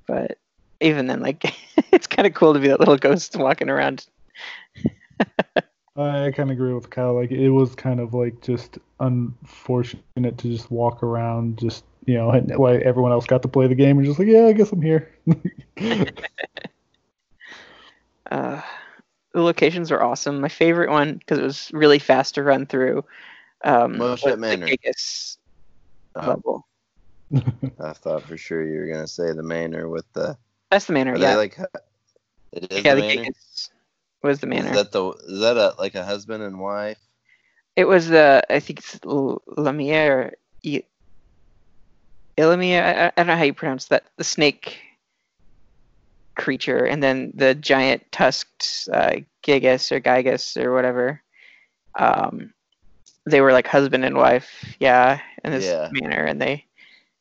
But 0.08 0.38
even 0.80 1.08
then, 1.08 1.20
like 1.22 1.54
it's 1.92 2.08
kind 2.08 2.26
of 2.26 2.34
cool 2.34 2.54
to 2.54 2.60
be 2.60 2.70
that 2.70 2.80
little 2.80 2.98
ghost 2.98 3.36
walking 3.36 3.70
around. 3.70 4.06
I 5.98 6.32
kind 6.32 6.50
of 6.50 6.52
agree 6.52 6.74
with 6.74 6.90
Kyle. 6.90 7.14
Like 7.14 7.32
it 7.32 7.50
was 7.50 7.76
kind 7.76 8.00
of 8.00 8.14
like 8.14 8.42
just 8.42 8.78
unfortunate 9.02 10.38
to 10.38 10.48
just 10.48 10.72
walk 10.72 11.04
around, 11.04 11.60
just 11.60 11.84
you 12.06 12.14
know, 12.14 12.30
and 12.32 12.58
why 12.58 12.78
everyone 12.78 13.12
else 13.12 13.26
got 13.26 13.42
to 13.42 13.50
play 13.50 13.68
the 13.68 13.76
game 13.76 13.98
and 13.98 14.08
just 14.08 14.20
like, 14.20 14.30
yeah, 14.30 14.46
I 14.46 14.54
guess 14.54 14.72
I'm 14.72 14.82
here. 14.82 15.14
Uh, 18.32 18.62
the 19.34 19.42
locations 19.42 19.92
were 19.92 20.04
awesome. 20.04 20.42
My 20.42 20.50
favorite 20.50 20.90
one 20.90 21.16
because 21.18 21.38
it 21.40 21.44
was 21.44 21.70
really 21.74 22.00
fast 22.00 22.36
to 22.36 22.44
run 22.44 22.66
through. 22.66 23.06
Um, 23.64 23.98
the 23.98 24.38
Manor. 24.38 24.68
Gigas 24.68 25.38
Oh, 26.16 26.28
level. 26.28 26.68
I 27.80 27.94
thought 27.94 28.24
for 28.24 28.38
sure 28.38 28.66
you 28.66 28.80
were 28.80 28.88
gonna 28.88 29.08
say 29.08 29.32
the 29.32 29.44
manor 29.44 29.88
with 29.88 30.12
the. 30.14 30.38
That's 30.72 30.86
the 30.86 30.94
manor. 30.94 31.16
Yeah, 31.18 31.36
like? 31.36 31.58
It 32.52 32.72
is 32.72 32.84
yeah. 32.84 32.96
the 32.96 33.02
The 33.02 33.16
manor. 33.16 33.30
Was 34.24 34.40
the 34.40 34.48
manor. 34.48 34.70
Is 34.70 34.76
that 34.76 34.92
the? 34.92 35.10
Is 35.28 35.40
that 35.42 35.58
a 35.58 35.76
like 35.78 35.96
a 35.96 36.04
husband 36.04 36.44
and 36.44 36.60
wife? 36.60 36.98
It 37.76 37.86
was 37.86 38.08
the 38.08 38.44
I 38.50 38.60
think 38.60 38.80
it's 38.80 38.98
Lemire, 39.00 40.32
I- 40.66 40.84
Ilamir. 42.38 42.82
I, 42.82 43.08
I 43.08 43.12
don't 43.16 43.28
know 43.28 43.38
how 43.38 43.44
you 43.44 43.54
pronounce 43.54 43.86
that. 43.86 44.06
The 44.18 44.24
snake 44.24 44.82
creature, 46.40 46.86
and 46.86 47.04
then 47.04 47.32
the 47.36 47.56
giant 47.56 48.04
tusked 48.12 48.90
uh, 48.94 49.18
Gigas 49.46 49.92
or 49.92 50.00
Gigas 50.02 50.62
or 50.64 50.74
whatever. 50.74 51.22
Um, 52.00 52.54
they 53.26 53.42
were 53.42 53.54
like 53.54 53.68
husband 53.68 54.06
and 54.06 54.16
wife, 54.18 54.76
yeah, 54.80 55.20
in 55.44 55.52
this 55.52 55.74
Yeah. 55.74 55.90
manner, 55.92 56.26
and 56.26 56.42
they 56.42 56.66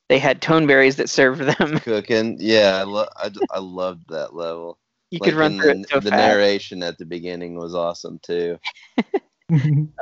they 0.08 0.18
had 0.18 0.40
Tonberries 0.40 0.96
that 0.96 1.10
served 1.10 1.40
them. 1.42 1.78
Cooking. 1.84 2.36
Yeah, 2.40 2.76
I 2.80 2.82
lo- 2.84 3.08
I 3.50 3.58
loved 3.58 4.08
that 4.10 4.34
level. 4.34 4.78
you 5.10 5.20
Like, 5.20 5.30
could 5.30 5.38
run 5.38 5.54
through 5.60 5.70
the, 5.70 5.80
it 5.82 5.88
so 5.88 6.00
the 6.00 6.10
fast. 6.10 6.18
narration 6.18 6.82
at 6.82 6.98
the 6.98 7.04
beginning 7.06 7.56
was 7.56 7.74
awesome 7.74 8.18
too. 8.22 8.58
I 9.52 9.56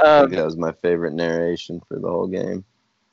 Um, 0.05 0.27
think 0.27 0.33
that 0.33 0.45
was 0.45 0.57
my 0.57 0.73
favorite 0.73 1.15
narration 1.15 1.81
for 1.89 1.99
the 1.99 2.09
whole 2.09 2.27
game. 2.27 2.65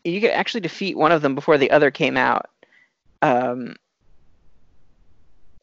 you 0.03 0.19
could 0.21 0.31
actually 0.31 0.61
defeat 0.61 0.97
one 0.97 1.11
of 1.11 1.21
them 1.21 1.35
before 1.35 1.57
the 1.57 1.71
other 1.71 1.91
came 1.91 2.17
out. 2.17 2.47
Um, 3.21 3.75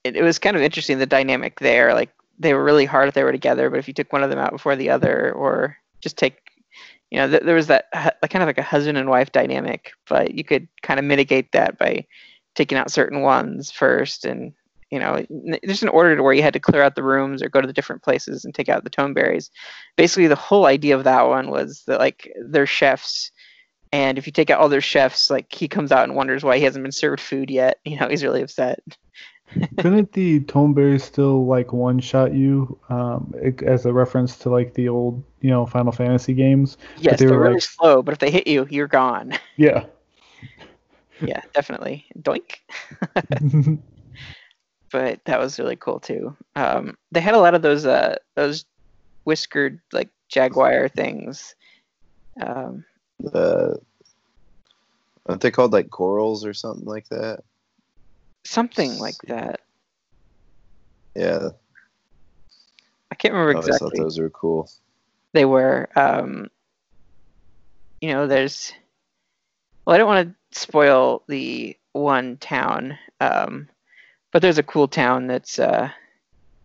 it, 0.05 0.17
it 0.17 0.23
was 0.23 0.39
kind 0.39 0.57
of 0.57 0.63
interesting 0.63 0.99
the 0.99 1.07
dynamic 1.07 1.61
there. 1.61 1.95
Like 1.95 2.11
they 2.39 2.55
were 2.55 2.65
really 2.65 2.85
hard 2.85 3.09
if 3.09 3.15
they 3.15 3.25
were 3.25 3.33
together, 3.33 3.71
but 3.71 3.79
if 3.79 3.89
you 3.89 3.95
took 3.95 4.13
one 4.13 4.23
of 4.23 4.31
them 4.31 4.39
out 4.39 4.53
before 4.53 4.77
the 4.77 4.91
other, 4.91 5.33
or 5.33 5.77
just 6.01 6.17
take, 6.17 6.39
you 7.11 7.19
know, 7.19 7.29
th- 7.29 7.43
there 7.43 7.55
was 7.55 7.67
that 7.67 7.87
like, 8.23 8.31
kind 8.31 8.43
of 8.43 8.49
like 8.49 8.59
a 8.59 8.63
husband 8.63 8.99
and 8.99 9.09
wife 9.09 9.33
dynamic. 9.33 9.93
But 10.09 10.35
you 10.35 10.45
could 10.45 10.69
kind 10.83 10.99
of 10.99 11.07
mitigate 11.07 11.53
that 11.53 11.79
by 11.79 12.07
taking 12.55 12.79
out 12.79 12.91
certain 12.91 13.23
ones 13.23 13.71
first, 13.71 14.25
and 14.25 14.53
you 14.91 14.99
know, 14.99 15.25
there's 15.63 15.85
an 15.85 15.89
order 15.89 16.17
to 16.17 16.23
where 16.23 16.33
you 16.33 16.43
had 16.43 16.55
to 16.55 16.61
clear 16.61 16.83
out 16.83 16.97
the 16.97 17.03
rooms 17.03 17.43
or 17.43 17.49
go 17.49 17.61
to 17.61 17.67
the 17.67 17.73
different 17.73 18.03
places 18.03 18.45
and 18.45 18.53
take 18.53 18.69
out 18.69 18.83
the 18.83 18.91
Tonberries. 18.91 19.51
Basically, 19.97 20.27
the 20.27 20.35
whole 20.35 20.67
idea 20.67 20.97
of 20.97 21.05
that 21.05 21.29
one 21.29 21.49
was 21.49 21.85
that 21.87 22.01
like 22.01 22.29
they're 22.49 22.67
chefs 22.67 23.31
and 23.93 24.19
if 24.19 24.27
you 24.27 24.33
take 24.33 24.51
out 24.51 24.61
all 24.61 24.69
their 24.69 24.81
chefs, 24.81 25.31
like 25.31 25.53
he 25.53 25.67
comes 25.67 25.91
out 25.91 26.05
and 26.05 26.15
wonders 26.15 26.45
why 26.45 26.59
he 26.59 26.65
hasn't 26.65 26.85
been 26.85 26.93
served 26.93 27.21
food 27.21 27.51
yet. 27.51 27.79
You 27.85 27.99
know, 27.99 28.09
he's 28.09 28.23
really 28.23 28.43
upset. 28.43 28.81
Couldn't 29.79 30.13
the 30.13 30.41
Tonberry 30.41 31.01
still 31.01 31.47
like 31.47 31.73
one 31.73 31.99
shot 31.99 32.33
you 32.35 32.79
um, 32.89 33.35
as 33.67 33.85
a 33.85 33.93
reference 33.93 34.37
to 34.39 34.51
like 34.51 34.75
the 34.75 34.89
old 34.89 35.23
you 35.41 35.51
know 35.51 35.67
Final 35.67 35.93
Fantasy 35.93 36.35
games? 36.35 36.77
Yes, 36.99 37.19
they 37.19 37.27
they 37.27 37.33
are 37.33 37.37
were 37.37 37.43
really 37.43 37.55
like- 37.55 37.63
slow, 37.63 38.03
but 38.03 38.13
if 38.13 38.19
they 38.21 38.31
hit 38.31 38.47
you, 38.47 38.67
you're 38.71 38.87
gone. 38.89 39.33
Yeah. 39.57 39.85
yeah, 41.21 41.43
definitely. 41.53 42.07
Doink. 42.19 42.61
But 44.93 45.25
that 45.27 45.39
was 45.39 45.59
really 45.59 45.77
cool 45.77 46.01
too. 46.01 46.37
Um, 46.57 46.97
they 47.13 47.21
had 47.21 47.35
a 47.35 47.39
lot 47.39 47.55
of 47.55 47.63
those 47.63 47.87
uh, 47.87 48.17
those 48.35 48.65
whiskered 49.25 49.81
like 49.93 50.09
jaguar 50.29 50.89
things. 50.89 51.55
Um, 52.41 52.85
The 53.21 53.79
Aren't 55.27 55.43
they 55.43 55.51
called 55.53 55.73
like 55.73 55.91
Coeurls 55.91 56.45
or 56.45 56.53
something 56.55 56.87
like 56.87 57.09
that? 57.11 57.45
Something 58.45 58.99
like 58.99 59.21
that. 59.29 59.61
Yeah, 61.15 61.51
I 63.11 63.15
can't 63.15 63.35
remember 63.35 63.53
I 63.53 63.57
always 63.57 63.69
exactly. 63.69 63.99
thought 63.99 64.05
those 64.05 64.19
were 64.19 64.31
cool. 64.31 64.69
they 65.33 65.45
were 65.45 65.89
um 65.97 66.51
you 68.01 68.09
know 68.13 68.27
there's 68.27 68.73
well 69.87 69.95
i 69.95 69.99
don't 69.99 70.09
want 70.09 70.29
to 70.53 70.59
spoil 70.59 71.23
the 71.29 71.77
one 71.93 72.37
town 72.39 72.99
um 73.21 73.69
but 74.33 74.43
there's 74.43 74.59
a 74.59 74.63
cool 74.63 74.89
town 74.89 75.27
that's 75.27 75.59
uh 75.59 75.91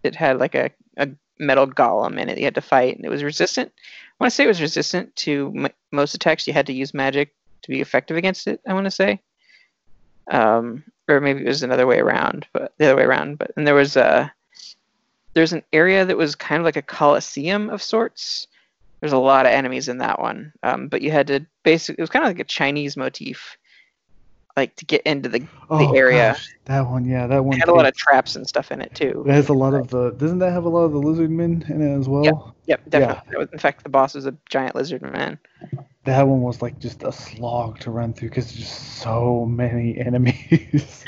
it 0.04 0.16
had 0.16 0.40
like 0.40 0.56
a, 0.56 0.72
a 0.98 1.10
metal 1.40 1.68
golem 1.68 2.20
in 2.20 2.30
it 2.30 2.38
you 2.38 2.46
had 2.46 2.56
to 2.56 2.62
fight 2.62 2.96
and 2.96 3.06
it 3.06 3.10
was 3.10 3.24
resistant 3.24 3.72
i 3.78 4.24
want 4.24 4.32
to 4.32 4.36
say 4.36 4.44
it 4.44 4.48
was 4.48 4.62
resistant 4.62 5.16
to 5.16 5.52
m- 5.56 5.68
most 5.92 6.16
attacks 6.16 6.48
you 6.48 6.54
had 6.54 6.68
to 6.68 6.74
use 6.74 6.94
magic 6.94 7.34
to 7.64 7.72
be 7.72 7.82
effective 7.82 8.18
against 8.18 8.48
it 8.48 8.62
i 8.68 8.74
want 8.74 8.86
to 8.86 8.92
say 8.92 9.22
um 10.32 10.84
or 11.08 11.20
maybe 11.22 11.42
it 11.42 11.48
was 11.48 11.64
another 11.64 11.88
way 11.88 12.00
around 12.00 12.48
but 12.54 12.74
the 12.78 12.86
other 12.86 12.96
way 12.96 13.04
around 13.04 13.38
but 13.38 13.52
and 13.58 13.66
there 13.68 13.76
was 13.76 13.96
a 13.96 14.32
there's 15.34 15.54
an 15.54 15.64
area 15.74 16.06
that 16.06 16.18
was 16.18 16.36
kind 16.36 16.60
of 16.60 16.66
like 16.66 16.78
a 16.78 16.82
coliseum 16.82 17.70
of 17.70 17.82
sorts 17.84 18.48
there's 19.02 19.14
a 19.14 19.18
lot 19.18 19.46
of 19.46 19.52
enemies 19.52 19.88
in 19.90 19.98
that 20.00 20.20
one 20.20 20.52
um, 20.64 20.88
but 20.88 21.02
you 21.02 21.12
had 21.12 21.28
to 21.28 21.46
basically 21.64 22.00
it 22.00 22.04
was 22.04 22.10
kind 22.10 22.24
of 22.26 22.30
like 22.30 22.40
a 22.40 22.44
chinese 22.44 22.96
motif 22.98 23.58
like 24.58 24.74
to 24.78 24.86
get 24.86 25.02
into 25.02 25.28
the 25.28 25.46
Oh, 25.70 25.92
area. 25.94 26.32
gosh, 26.32 26.48
that 26.66 26.88
one, 26.88 27.04
yeah, 27.04 27.28
that 27.28 27.44
one. 27.44 27.58
it 27.58 27.60
had 27.60 27.68
a 27.68 27.74
lot 27.74 27.86
of 27.88 27.94
traps 27.98 28.38
and 28.38 28.48
stuff 28.48 28.72
in 28.72 28.80
it 28.80 28.94
too 28.96 29.26
It 29.28 29.34
has 29.34 29.50
a 29.50 29.54
lot 29.54 29.74
of 29.74 29.90
the. 29.90 30.12
Doesn't 30.12 30.40
that 30.40 30.54
have 30.54 30.64
a 30.64 30.70
lot 30.70 30.84
of 30.86 30.94
the 30.94 30.98
lizard 31.00 31.30
men 31.30 31.66
in 31.68 31.82
it 31.82 32.00
as 32.00 32.08
well? 32.08 32.56
yep 32.66 32.80
definitely 32.88 33.22
That 33.32 33.40
was- 33.40 33.50
in 33.52 33.60
fact 33.60 33.84
the 33.84 33.90
boss 33.90 34.14
was 34.16 34.26
a 34.28 34.34
giant 34.50 34.74
lizard 34.76 35.02
man 35.02 35.38
That 36.06 36.28
one 36.28 36.42
was 36.42 36.62
like 36.62 36.80
just 36.80 37.04
a 37.04 37.12
slog 37.12 37.80
to 37.80 37.92
run 37.92 38.14
through 38.14 38.30
because 38.30 38.46
there's 38.46 38.68
just 38.68 38.98
so 39.00 39.46
many 39.46 39.98
enemies. 40.06 41.04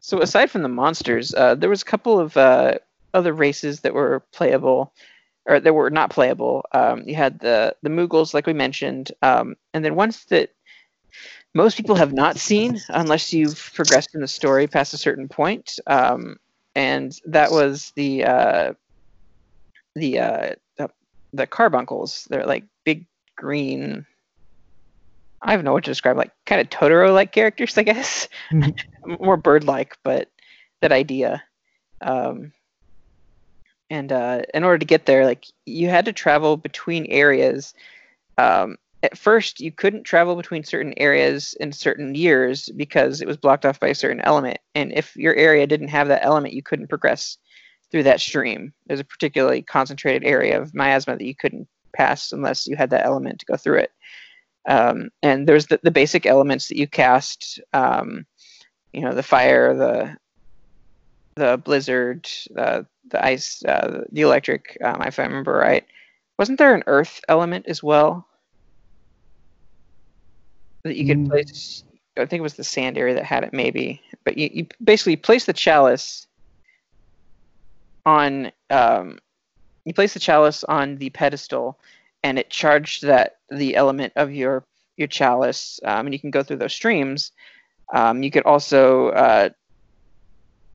So 0.00 0.20
aside 0.20 0.50
from 0.50 0.62
the 0.62 0.68
monsters, 0.68 1.34
uh, 1.34 1.56
there 1.56 1.70
was 1.70 1.82
a 1.82 1.86
couple 1.86 2.20
of 2.20 2.36
uh, 2.36 2.74
other 3.12 3.32
races 3.32 3.80
that 3.80 3.94
were 3.94 4.22
playable, 4.32 4.92
or 5.46 5.58
that 5.58 5.74
were 5.74 5.90
not 5.90 6.10
playable. 6.10 6.64
Um, 6.72 7.02
you 7.08 7.16
had 7.16 7.40
the 7.40 7.74
the 7.82 7.90
Moogles, 7.90 8.34
like 8.34 8.46
we 8.46 8.52
mentioned, 8.52 9.10
um, 9.22 9.56
and 9.74 9.84
then 9.84 9.96
ones 9.96 10.24
that 10.26 10.50
most 11.54 11.76
people 11.76 11.96
have 11.96 12.12
not 12.12 12.36
seen 12.36 12.78
unless 12.90 13.32
you've 13.32 13.72
progressed 13.74 14.14
in 14.14 14.20
the 14.20 14.28
story 14.28 14.66
past 14.66 14.94
a 14.94 14.98
certain 14.98 15.26
point. 15.26 15.78
Um, 15.86 16.36
and 16.74 17.18
that 17.24 17.50
was 17.50 17.92
the 17.96 18.24
uh, 18.24 18.74
the 19.94 20.18
uh, 20.20 20.54
the, 21.36 21.46
carbuncles. 21.46 22.26
They're 22.30 22.46
like 22.46 22.64
big 22.84 23.06
green. 23.36 24.06
I 25.42 25.54
don't 25.54 25.64
know 25.64 25.72
what 25.72 25.84
to 25.84 25.90
describe, 25.90 26.16
like 26.16 26.32
kind 26.46 26.60
of 26.60 26.70
Totoro-like 26.70 27.32
characters, 27.32 27.76
I 27.78 27.82
guess 27.82 28.28
more 29.20 29.36
bird-like, 29.36 29.96
but 30.02 30.30
that 30.80 30.92
idea. 30.92 31.42
Um, 32.00 32.52
and 33.90 34.10
uh, 34.12 34.42
in 34.52 34.64
order 34.64 34.78
to 34.78 34.86
get 34.86 35.06
there, 35.06 35.24
like 35.24 35.46
you 35.64 35.88
had 35.88 36.04
to 36.06 36.12
travel 36.12 36.56
between 36.56 37.06
areas. 37.06 37.74
Um, 38.38 38.76
at 39.02 39.16
first, 39.16 39.60
you 39.60 39.70
couldn't 39.70 40.04
travel 40.04 40.34
between 40.34 40.64
certain 40.64 40.94
areas 40.96 41.54
in 41.60 41.70
certain 41.70 42.14
years 42.14 42.68
because 42.76 43.20
it 43.20 43.28
was 43.28 43.36
blocked 43.36 43.64
off 43.64 43.78
by 43.78 43.88
a 43.88 43.94
certain 43.94 44.20
element. 44.22 44.58
And 44.74 44.92
if 44.92 45.14
your 45.16 45.34
area 45.34 45.66
didn't 45.66 45.88
have 45.88 46.08
that 46.08 46.24
element, 46.24 46.54
you 46.54 46.62
couldn't 46.62 46.88
progress 46.88 47.38
through 47.90 48.04
that 48.04 48.20
stream. 48.20 48.72
There's 48.86 49.00
a 49.00 49.04
particularly 49.04 49.62
concentrated 49.62 50.24
area 50.24 50.60
of 50.60 50.74
miasma 50.74 51.16
that 51.16 51.24
you 51.26 51.34
couldn't 51.34 51.68
pass 51.96 52.32
unless 52.32 52.66
you 52.66 52.76
had 52.76 52.90
that 52.90 53.04
element 53.04 53.40
to 53.40 53.46
go 53.46 53.56
through 53.56 53.78
it. 53.78 53.90
Um, 54.68 55.10
and 55.22 55.46
there's 55.46 55.66
the, 55.66 55.78
the 55.82 55.90
basic 55.90 56.26
elements 56.26 56.68
that 56.68 56.78
you 56.78 56.86
cast. 56.88 57.60
Um, 57.72 58.26
you 58.96 59.02
know 59.02 59.12
the 59.12 59.22
fire 59.22 59.76
the 59.76 60.16
the 61.36 61.58
blizzard 61.58 62.26
uh, 62.56 62.82
the 63.10 63.24
ice 63.24 63.62
uh, 63.64 64.04
the 64.10 64.22
electric 64.22 64.76
um, 64.82 65.02
if 65.02 65.18
i 65.18 65.22
remember 65.22 65.52
right 65.52 65.84
wasn't 66.38 66.58
there 66.58 66.74
an 66.74 66.82
earth 66.86 67.20
element 67.28 67.66
as 67.68 67.82
well 67.82 68.26
that 70.84 70.96
you 70.96 71.06
could 71.06 71.18
Mm. 71.18 71.28
place 71.28 71.84
i 72.16 72.24
think 72.24 72.40
it 72.40 72.42
was 72.42 72.54
the 72.54 72.64
sand 72.64 72.96
area 72.96 73.14
that 73.14 73.24
had 73.24 73.44
it 73.44 73.52
maybe 73.52 74.00
but 74.24 74.38
you, 74.38 74.48
you 74.52 74.66
basically 74.82 75.16
place 75.16 75.44
the 75.44 75.52
chalice 75.52 76.25
on 78.06 78.52
um, 78.70 79.18
you 79.84 79.92
place 79.92 80.14
the 80.14 80.20
chalice 80.20 80.64
on 80.64 80.96
the 80.96 81.10
pedestal 81.10 81.78
and 82.22 82.38
it 82.38 82.48
charged 82.48 83.02
that 83.02 83.36
the 83.50 83.76
element 83.76 84.12
of 84.16 84.32
your 84.32 84.64
your 84.96 85.08
chalice 85.08 85.78
um, 85.84 86.06
and 86.06 86.14
you 86.14 86.18
can 86.18 86.30
go 86.30 86.42
through 86.42 86.56
those 86.56 86.72
streams. 86.72 87.32
Um, 87.92 88.22
you 88.22 88.30
could 88.30 88.44
also 88.44 89.08
uh, 89.10 89.50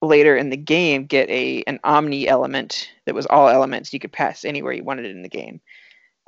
later 0.01 0.35
in 0.35 0.49
the 0.49 0.57
game 0.57 1.05
get 1.05 1.29
a 1.29 1.63
an 1.63 1.79
omni 1.83 2.27
element 2.27 2.89
that 3.05 3.15
was 3.15 3.25
all 3.25 3.49
elements. 3.49 3.93
You 3.93 3.99
could 3.99 4.11
pass 4.11 4.45
anywhere 4.45 4.73
you 4.73 4.83
wanted 4.83 5.05
it 5.05 5.15
in 5.15 5.23
the 5.23 5.29
game. 5.29 5.61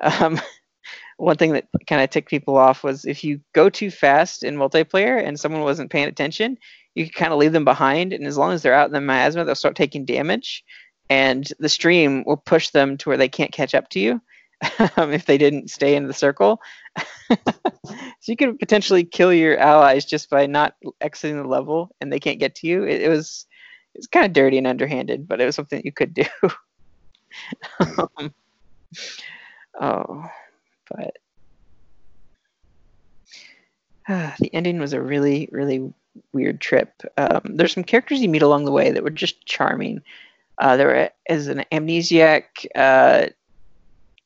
Um, 0.02 0.40
one 1.18 1.38
thing 1.38 1.54
that 1.54 1.68
kind 1.88 2.02
of 2.02 2.10
ticked 2.10 2.30
people 2.30 2.58
off 2.58 2.84
was 2.84 3.06
if 3.06 3.24
you 3.24 3.40
go 3.54 3.70
too 3.70 3.92
fast 3.92 4.44
in 4.44 4.58
multiplayer 4.58 5.24
and 5.24 5.40
someone 5.40 5.62
wasn't 5.62 5.92
paying 5.92 6.08
attention, 6.08 6.58
you 6.96 7.06
could 7.06 7.16
kind 7.16 7.32
of 7.32 7.40
leave 7.40 7.54
them 7.54 7.66
behind, 7.66 8.14
and 8.14 8.26
as 8.28 8.38
long 8.38 8.52
as 8.52 8.62
they're 8.62 8.74
out 8.74 8.88
in 8.88 8.94
the 8.94 9.02
miasma, 9.02 9.46
they'll 9.46 9.56
start 9.56 9.76
taking 9.76 10.06
damage, 10.06 10.64
and 11.10 11.52
the 11.60 11.70
stream 11.70 12.24
will 12.26 12.38
push 12.38 12.70
them 12.70 12.98
to 12.98 13.10
where 13.10 13.18
they 13.18 13.30
can't 13.30 13.52
catch 13.52 13.76
up 13.76 13.90
to 13.90 14.00
you 14.00 14.22
um, 14.98 15.12
if 15.12 15.26
they 15.26 15.38
didn't 15.38 15.70
stay 15.70 15.96
in 15.96 16.08
the 16.08 16.14
circle. 16.14 16.62
so 17.32 17.96
you 18.28 18.36
could 18.36 18.60
potentially 18.60 19.04
kill 19.04 19.34
your 19.34 19.58
allies 19.58 20.06
just 20.06 20.30
by 20.30 20.46
not 20.46 20.76
exiting 21.02 21.38
the 21.38 21.48
level 21.48 21.96
and 22.02 22.12
they 22.12 22.20
can't 22.20 22.40
get 22.40 22.56
to 22.56 22.68
you. 22.68 22.84
It, 22.84 23.02
it 23.02 23.10
was 23.10 23.46
it's 23.96 24.08
kind 24.08 24.26
of 24.26 24.34
dirty 24.34 24.58
and 24.58 24.68
underhanded, 24.68 25.28
but 25.28 25.40
it 25.40 25.46
was 25.46 25.56
something 25.56 25.82
you 25.84 25.92
could 25.92 26.14
do. 26.14 26.26
um, 27.80 28.34
oh, 29.80 30.26
but 30.90 31.18
ah, 34.08 34.36
the 34.40 34.54
ending 34.54 34.80
was 34.80 34.94
a 34.94 35.02
really 35.02 35.50
really 35.52 35.94
weird 36.32 36.62
trip. 36.62 37.02
Um, 37.18 37.42
there's 37.44 37.74
some 37.74 37.84
characters 37.84 38.22
you 38.22 38.30
meet 38.30 38.44
along 38.44 38.66
the 38.66 38.72
way 38.72 38.92
that 38.92 39.04
were 39.04 39.10
just 39.10 39.46
charming. 39.46 40.02
Uh, 40.58 40.78
there 40.78 41.12
is 41.30 41.48
an 41.48 41.64
amnesiac 41.72 42.44
uh, 42.76 43.28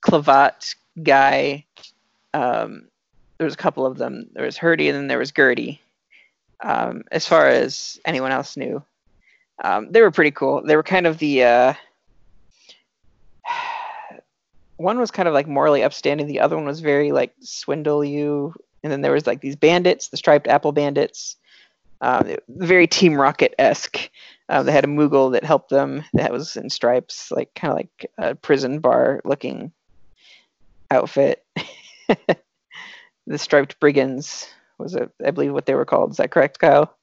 clavat 0.02 0.76
guy 1.02 1.66
um, 2.34 2.88
there 3.38 3.46
was 3.46 3.54
a 3.54 3.58
couple 3.58 3.86
of 3.86 3.98
them. 3.98 4.28
There 4.34 4.46
was 4.46 4.58
Hurdy 4.58 4.90
and 4.90 4.98
then 4.98 5.08
there 5.08 5.20
was 5.20 5.32
Gurdy. 5.32 5.82
Um, 6.64 7.04
as 7.12 7.28
far 7.28 7.48
as 7.48 8.00
anyone 8.06 8.32
else 8.32 8.58
knew, 8.58 8.84
um, 9.64 9.92
they 9.92 10.02
were 10.02 10.12
pretty 10.12 10.32
cool. 10.32 10.64
They 10.64 10.76
were 10.76 10.84
kind 10.84 11.06
of 11.06 11.20
the 11.20 11.44
uh, 11.44 11.74
one 14.78 15.00
was 15.00 15.12
kind 15.12 15.28
of 15.28 15.34
like 15.34 15.48
morally 15.48 15.84
upstanding. 15.84 16.28
The 16.28 16.40
other 16.40 16.56
one 16.56 16.66
was 16.66 16.80
very 16.80 17.12
like 17.12 17.34
swindle 17.42 18.04
you. 18.04 18.54
And 18.84 18.92
then 18.92 19.02
there 19.02 19.12
was 19.12 19.28
like 19.28 19.42
these 19.42 19.56
bandits, 19.56 20.10
the 20.10 20.18
striped 20.18 20.48
apple 20.48 20.72
bandits, 20.72 21.36
um, 22.02 22.36
very 22.48 22.88
Team 22.88 23.20
Rocket 23.20 23.54
esque. 23.60 24.10
Uh, 24.50 24.64
they 24.64 24.72
had 24.72 24.86
a 24.86 24.88
Moogle 24.88 25.34
that 25.34 25.44
helped 25.44 25.70
them. 25.70 26.04
That 26.14 26.32
was 26.32 26.56
in 26.56 26.70
stripes, 26.70 27.32
like 27.32 27.54
kind 27.56 27.72
of 27.72 27.78
like 27.78 28.12
a 28.18 28.36
prison 28.36 28.80
bar 28.80 29.22
looking 29.26 29.72
outfit. 30.90 31.44
the 33.28 33.38
striped 33.38 33.78
brigands 33.82 34.48
was 34.80 34.96
it 34.96 35.10
i 35.26 35.32
believe 35.32 35.52
what 35.52 35.66
they 35.66 35.76
were 35.76 35.84
called 35.84 36.12
is 36.12 36.18
that 36.18 36.32
correct 36.32 36.60
kyle 36.60 36.96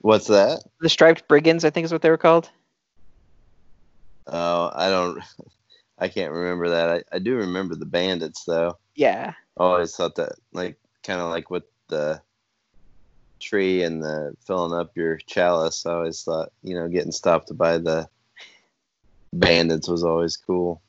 What's 0.00 0.28
that? 0.28 0.62
the 0.80 0.88
striped 0.88 1.28
brigands 1.28 1.64
i 1.66 1.70
think 1.70 1.84
is 1.84 1.92
what 1.92 2.00
they 2.02 2.08
were 2.10 2.16
called 2.16 2.48
Oh, 4.26 4.70
I 4.74 4.88
don't. 4.88 5.20
I 5.98 6.08
can't 6.08 6.32
remember 6.32 6.70
that. 6.70 6.88
I, 7.12 7.16
I 7.16 7.18
do 7.18 7.36
remember 7.36 7.74
the 7.74 7.86
bandits 7.86 8.44
though. 8.44 8.78
yeah 8.94 9.32
I 9.58 9.62
always 9.62 9.94
thought 9.94 10.14
that 10.14 10.32
like 10.52 10.78
kind 11.04 11.20
of 11.20 11.28
like 11.30 11.50
with 11.50 11.64
the 11.88 12.22
tree 13.42 13.82
and 13.82 14.02
the 14.02 14.34
filling 14.46 14.78
up 14.78 14.96
your 14.96 15.18
chalice. 15.18 15.84
I 15.84 15.92
always 15.92 16.22
thought 16.22 16.52
you 16.62 16.74
know 16.74 16.88
getting 16.88 17.12
stopped 17.12 17.56
by 17.56 17.78
the 17.78 18.08
bandits 19.32 19.88
was 19.88 20.04
always 20.04 20.36
cool. 20.36 20.82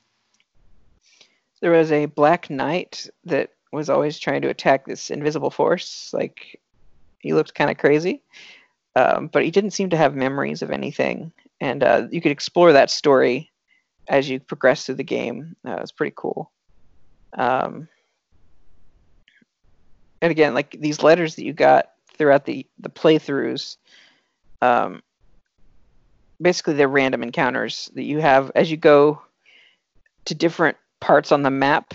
there 1.62 1.72
was 1.72 1.92
a 1.92 2.08
black 2.08 2.50
knight 2.50 3.10
that 3.24 3.52
was 3.72 3.90
always 3.90 4.20
trying 4.20 4.42
to 4.42 4.50
attack 4.50 4.86
this 4.86 5.10
invisible 5.10 5.50
force 5.50 6.12
like 6.14 6.60
he 7.20 7.34
looked 7.34 7.56
kind 7.56 7.72
of 7.72 7.78
crazy 7.78 8.22
um, 8.96 9.28
but 9.28 9.44
he 9.44 9.50
didn't 9.50 9.72
seem 9.72 9.90
to 9.90 9.98
have 9.98 10.14
memories 10.16 10.62
of 10.62 10.72
anything 10.72 11.32
and 11.62 11.84
uh, 11.84 12.06
you 12.12 12.22
could 12.22 12.32
explore 12.34 12.74
that 12.74 12.92
story 12.92 13.50
as 14.10 14.30
you 14.30 14.40
progress 14.40 14.86
through 14.86 14.96
the 14.96 15.04
game 15.04 15.56
that 15.64 15.80
was 15.80 15.92
pretty 15.92 16.14
cool 16.18 16.52
um, 17.38 17.88
and 20.22 20.32
again 20.32 20.54
like 20.54 20.76
these 20.80 21.02
letters 21.02 21.36
that 21.36 21.46
you 21.46 21.54
got 21.54 21.92
throughout 22.24 22.46
the 22.46 22.66
the 22.80 22.90
playthroughs 22.90 23.76
um, 24.62 25.04
basically 26.42 26.74
they're 26.74 26.88
random 26.88 27.22
encounters 27.22 27.92
that 27.96 28.04
you 28.04 28.20
have 28.20 28.50
as 28.56 28.72
you 28.72 28.78
go 28.78 29.22
to 30.24 30.34
different 30.34 30.78
parts 31.02 31.34
on 31.34 31.44
the 31.44 31.52
map 31.52 31.94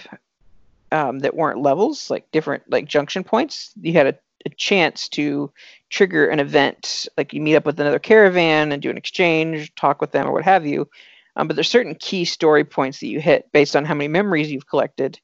um, 0.93 1.21
that 1.21 1.35
weren't 1.35 1.63
levels, 1.63 2.11
like 2.11 2.31
different 2.31 2.63
like 2.69 2.87
junction 2.87 3.25
points. 3.25 3.73
You 3.81 3.95
had 3.95 4.07
a, 4.07 4.19
a 4.45 4.51
chance 4.51 5.09
to 5.11 5.51
trigger 5.89 6.29
an 6.29 6.41
event, 6.41 7.09
like 7.17 7.33
you 7.33 7.41
meet 7.41 7.57
up 7.57 7.65
with 7.65 7.81
another 7.81 7.99
caravan 7.99 8.71
and 8.71 8.83
do 8.83 8.91
an 8.91 8.99
exchange, 8.99 9.75
talk 9.77 10.03
with 10.03 10.13
them, 10.13 10.27
or 10.27 10.33
what 10.33 10.45
have 10.45 10.67
you. 10.67 10.89
Um, 11.37 11.49
but 11.49 11.57
there's 11.57 11.71
certain 11.71 11.95
key 11.95 12.27
story 12.27 12.65
points 12.65 13.01
that 13.01 13.07
you 13.07 13.19
hit 13.19 13.51
based 13.53 13.77
on 13.77 13.87
how 13.87 13.95
many 13.95 14.09
memories 14.09 14.51
you've 14.51 14.69
collected 14.69 15.19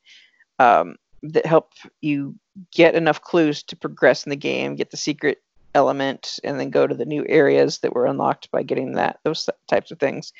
um, 0.58 0.96
that 1.32 1.46
help 1.46 1.72
you 2.00 2.34
get 2.72 2.94
enough 2.94 3.22
clues 3.22 3.62
to 3.64 3.76
progress 3.76 4.24
in 4.24 4.30
the 4.30 4.36
game, 4.36 4.76
get 4.76 4.90
the 4.90 4.96
secret 4.96 5.38
element, 5.74 6.38
and 6.44 6.60
then 6.60 6.70
go 6.70 6.86
to 6.86 6.94
the 6.94 7.06
new 7.06 7.24
areas 7.28 7.78
that 7.78 7.94
were 7.94 8.06
unlocked 8.06 8.50
by 8.50 8.62
getting 8.62 8.92
that 8.92 9.18
those 9.24 9.48
types 9.68 9.90
of 9.90 9.98
things. 9.98 10.32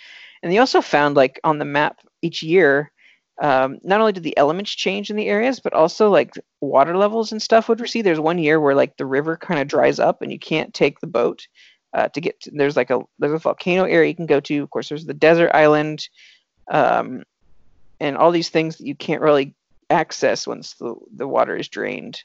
And 0.43 0.53
they 0.53 0.59
also 0.59 0.81
found 0.81 1.17
like 1.17 1.41
on 1.43 1.59
the 1.59 1.65
map 1.65 2.01
each 2.23 2.43
year, 2.43 2.93
um, 3.41 3.79
not 3.83 4.01
only 4.01 4.13
did 4.13 4.23
the 4.23 4.37
elements 4.37 4.71
change 4.73 5.11
in 5.11 5.17
the 5.17 5.29
areas, 5.29 5.59
but 5.59 5.73
also 5.73 6.11
like 6.11 6.35
water 6.61 6.97
levels 6.97 7.33
and 7.33 7.43
stuff 7.43 7.69
would 7.69 7.81
recede. 7.81 8.05
There's 8.05 8.21
one 8.21 8.39
year 8.39 8.61
where 8.61 8.75
like 8.75 8.97
the 8.97 9.07
river 9.07 9.37
kind 9.37 9.61
of 9.61 9.67
dries 9.67 9.99
up 9.99 10.23
and 10.23 10.31
you 10.31 10.39
can't 10.39 10.73
take 10.73 11.01
the 11.01 11.07
boat 11.07 11.49
uh, 11.95 12.09
to 12.09 12.21
get. 12.21 12.41
To, 12.43 12.51
there's 12.53 12.77
like 12.77 12.91
a 12.91 13.01
there's 13.19 13.33
a 13.33 13.39
volcano 13.39 13.85
area 13.85 14.09
you 14.09 14.15
can 14.15 14.27
go 14.27 14.41
to. 14.41 14.63
Of 14.63 14.71
course, 14.71 14.89
there's 14.89 15.07
the 15.07 15.15
desert 15.15 15.51
island, 15.55 16.09
um, 16.71 17.25
and 17.99 18.17
all 18.17 18.31
these 18.31 18.51
things 18.51 18.77
that 18.77 18.87
you 18.87 18.95
can't 18.95 19.23
really 19.23 19.55
access 19.91 20.47
once 20.47 20.75
the 20.75 20.95
the 21.15 21.29
water 21.29 21.57
is 21.57 21.69
drained. 21.69 22.23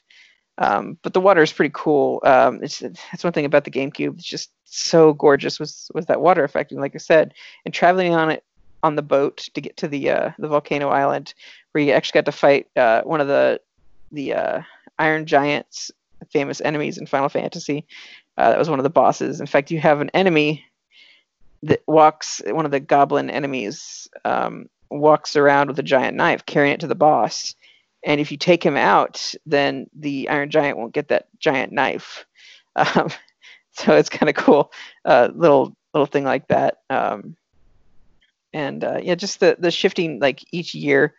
Um, 0.58 0.98
but 1.02 1.14
the 1.14 1.20
water 1.20 1.42
is 1.42 1.52
pretty 1.52 1.72
cool. 1.74 2.20
Um, 2.22 2.62
it's 2.62 2.80
that's 2.80 3.24
one 3.24 3.32
thing 3.32 3.46
about 3.46 3.64
the 3.64 3.70
GameCube. 3.70 4.14
It's 4.14 4.24
just 4.24 4.50
so 4.64 5.14
gorgeous 5.14 5.58
was 5.58 5.90
was 5.94 6.06
that 6.06 6.20
water 6.20 6.44
effect. 6.44 6.70
And 6.70 6.80
like 6.80 6.94
I 6.94 6.98
said, 6.98 7.34
and 7.64 7.72
traveling 7.72 8.14
on 8.14 8.30
it 8.30 8.44
on 8.82 8.96
the 8.96 9.02
boat 9.02 9.48
to 9.54 9.60
get 9.60 9.76
to 9.78 9.88
the 9.88 10.10
uh, 10.10 10.30
the 10.38 10.48
volcano 10.48 10.88
island, 10.88 11.34
where 11.72 11.82
you 11.82 11.92
actually 11.92 12.18
got 12.18 12.26
to 12.26 12.32
fight 12.32 12.68
uh, 12.76 13.02
one 13.02 13.20
of 13.20 13.28
the 13.28 13.60
the 14.12 14.34
uh, 14.34 14.62
Iron 14.98 15.26
Giants, 15.26 15.90
famous 16.30 16.60
enemies 16.60 16.98
in 16.98 17.06
Final 17.06 17.28
Fantasy. 17.28 17.86
Uh, 18.36 18.50
that 18.50 18.58
was 18.58 18.70
one 18.70 18.78
of 18.78 18.84
the 18.84 18.90
bosses. 18.90 19.40
In 19.40 19.46
fact, 19.46 19.70
you 19.70 19.80
have 19.80 20.00
an 20.00 20.10
enemy 20.14 20.64
that 21.62 21.82
walks. 21.86 22.42
One 22.46 22.64
of 22.64 22.70
the 22.70 22.80
goblin 22.80 23.30
enemies 23.30 24.08
um, 24.24 24.68
walks 24.90 25.36
around 25.36 25.68
with 25.68 25.78
a 25.78 25.84
giant 25.84 26.16
knife, 26.16 26.44
carrying 26.46 26.74
it 26.74 26.80
to 26.80 26.86
the 26.86 26.94
boss. 26.94 27.54
And 28.04 28.20
if 28.20 28.30
you 28.32 28.38
take 28.38 28.64
him 28.64 28.76
out, 28.76 29.34
then 29.46 29.88
the 29.94 30.28
Iron 30.28 30.50
Giant 30.50 30.78
won't 30.78 30.94
get 30.94 31.08
that 31.08 31.28
giant 31.38 31.72
knife. 31.72 32.26
Um, 32.76 33.10
so 33.72 33.96
it's 33.96 34.08
kind 34.08 34.30
of 34.30 34.36
cool, 34.36 34.72
uh, 35.04 35.30
little 35.34 35.76
little 35.92 36.06
thing 36.06 36.22
like 36.22 36.46
that. 36.48 36.78
Um, 36.88 37.36
and 38.52 38.84
uh, 38.84 39.00
yeah, 39.02 39.16
just 39.16 39.40
the 39.40 39.56
the 39.58 39.72
shifting 39.72 40.20
like 40.20 40.44
each 40.52 40.72
year 40.72 41.14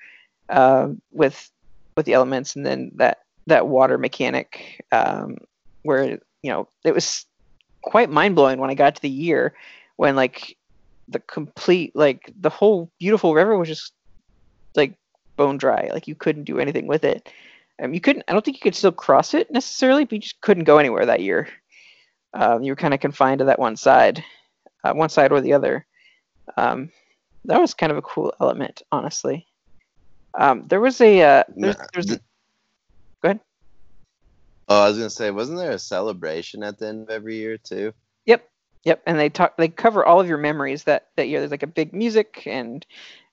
uh, 0.48 0.88
with 1.12 1.52
with 1.98 2.06
the 2.06 2.14
elements, 2.14 2.56
and 2.56 2.66
then 2.66 2.92
that 2.96 3.20
that 3.48 3.68
water 3.68 3.98
mechanic 3.98 4.86
um, 4.94 5.40
where 5.84 6.20
you 6.42 6.52
know 6.52 6.70
it 6.84 6.94
was 6.94 7.26
quite 7.82 8.10
mind 8.10 8.36
blowing 8.36 8.60
when 8.60 8.70
I 8.70 8.76
got 8.76 8.96
to 8.96 9.02
the 9.02 9.10
year 9.10 9.54
when 9.98 10.16
like 10.16 10.58
the 11.12 11.20
complete 11.20 11.96
like 11.96 12.32
the 12.40 12.50
whole 12.50 12.92
beautiful 13.00 13.34
river 13.34 13.58
was 13.58 13.68
just 13.68 13.94
like 14.76 14.96
bone 15.36 15.58
dry, 15.58 15.90
like 15.94 16.08
you 16.08 16.16
couldn't 16.16 16.46
do 16.46 16.60
anything 16.60 16.88
with 16.88 17.04
it. 17.04 17.30
Um, 17.82 17.94
you 17.94 18.02
couldn't. 18.02 18.24
I 18.28 18.34
don't 18.34 18.44
think 18.44 18.58
you 18.58 18.62
could 18.62 18.76
still 18.76 18.92
cross 18.92 19.34
it 19.34 19.52
necessarily, 19.52 20.06
but 20.06 20.14
you 20.14 20.20
just 20.20 20.42
couldn't 20.42 20.66
go 20.66 20.78
anywhere 20.78 21.06
that 21.06 21.22
year. 21.22 21.48
Um, 22.34 22.64
you 22.64 22.72
were 22.72 22.78
kind 22.78 22.94
of 22.94 23.00
confined 23.00 23.40
to 23.40 23.46
that 23.46 23.60
one 23.60 23.76
side, 23.76 24.24
uh, 24.84 24.94
one 24.94 25.10
side 25.10 25.32
or 25.32 25.42
the 25.42 25.54
other. 25.54 25.86
Um, 26.58 26.92
that 27.46 27.60
was 27.60 27.74
kind 27.74 27.92
of 27.92 27.98
a 27.98 28.02
cool 28.02 28.34
element, 28.40 28.84
honestly. 28.92 29.48
Um, 30.34 30.68
there 30.68 30.80
was 30.80 31.02
a 31.02 31.22
uh, 31.22 31.44
there's, 31.56 31.76
there's 31.94 32.12
a, 32.12 32.18
go 33.22 33.30
ahead. 33.30 33.40
Oh, 34.70 34.84
I 34.84 34.88
was 34.88 34.98
gonna 34.98 35.10
say, 35.10 35.32
wasn't 35.32 35.58
there 35.58 35.72
a 35.72 35.80
celebration 35.80 36.64
at 36.64 36.78
the 36.78 36.88
end 36.88 37.04
of 37.04 37.10
every 37.10 37.36
year 37.36 37.58
too? 37.58 37.94
Yep. 38.84 39.04
And 39.06 39.20
they 39.20 39.30
talk, 39.30 39.58
they 39.58 39.68
cover 39.68 40.06
all 40.06 40.20
of 40.20 40.28
your 40.28 40.38
memories 40.38 40.86
that 40.86 41.08
that 41.16 41.28
year. 41.28 41.40
There's 41.40 41.52
like 41.52 41.64
a 41.64 41.68
big 41.68 41.94
music, 41.94 42.44
and 42.46 42.86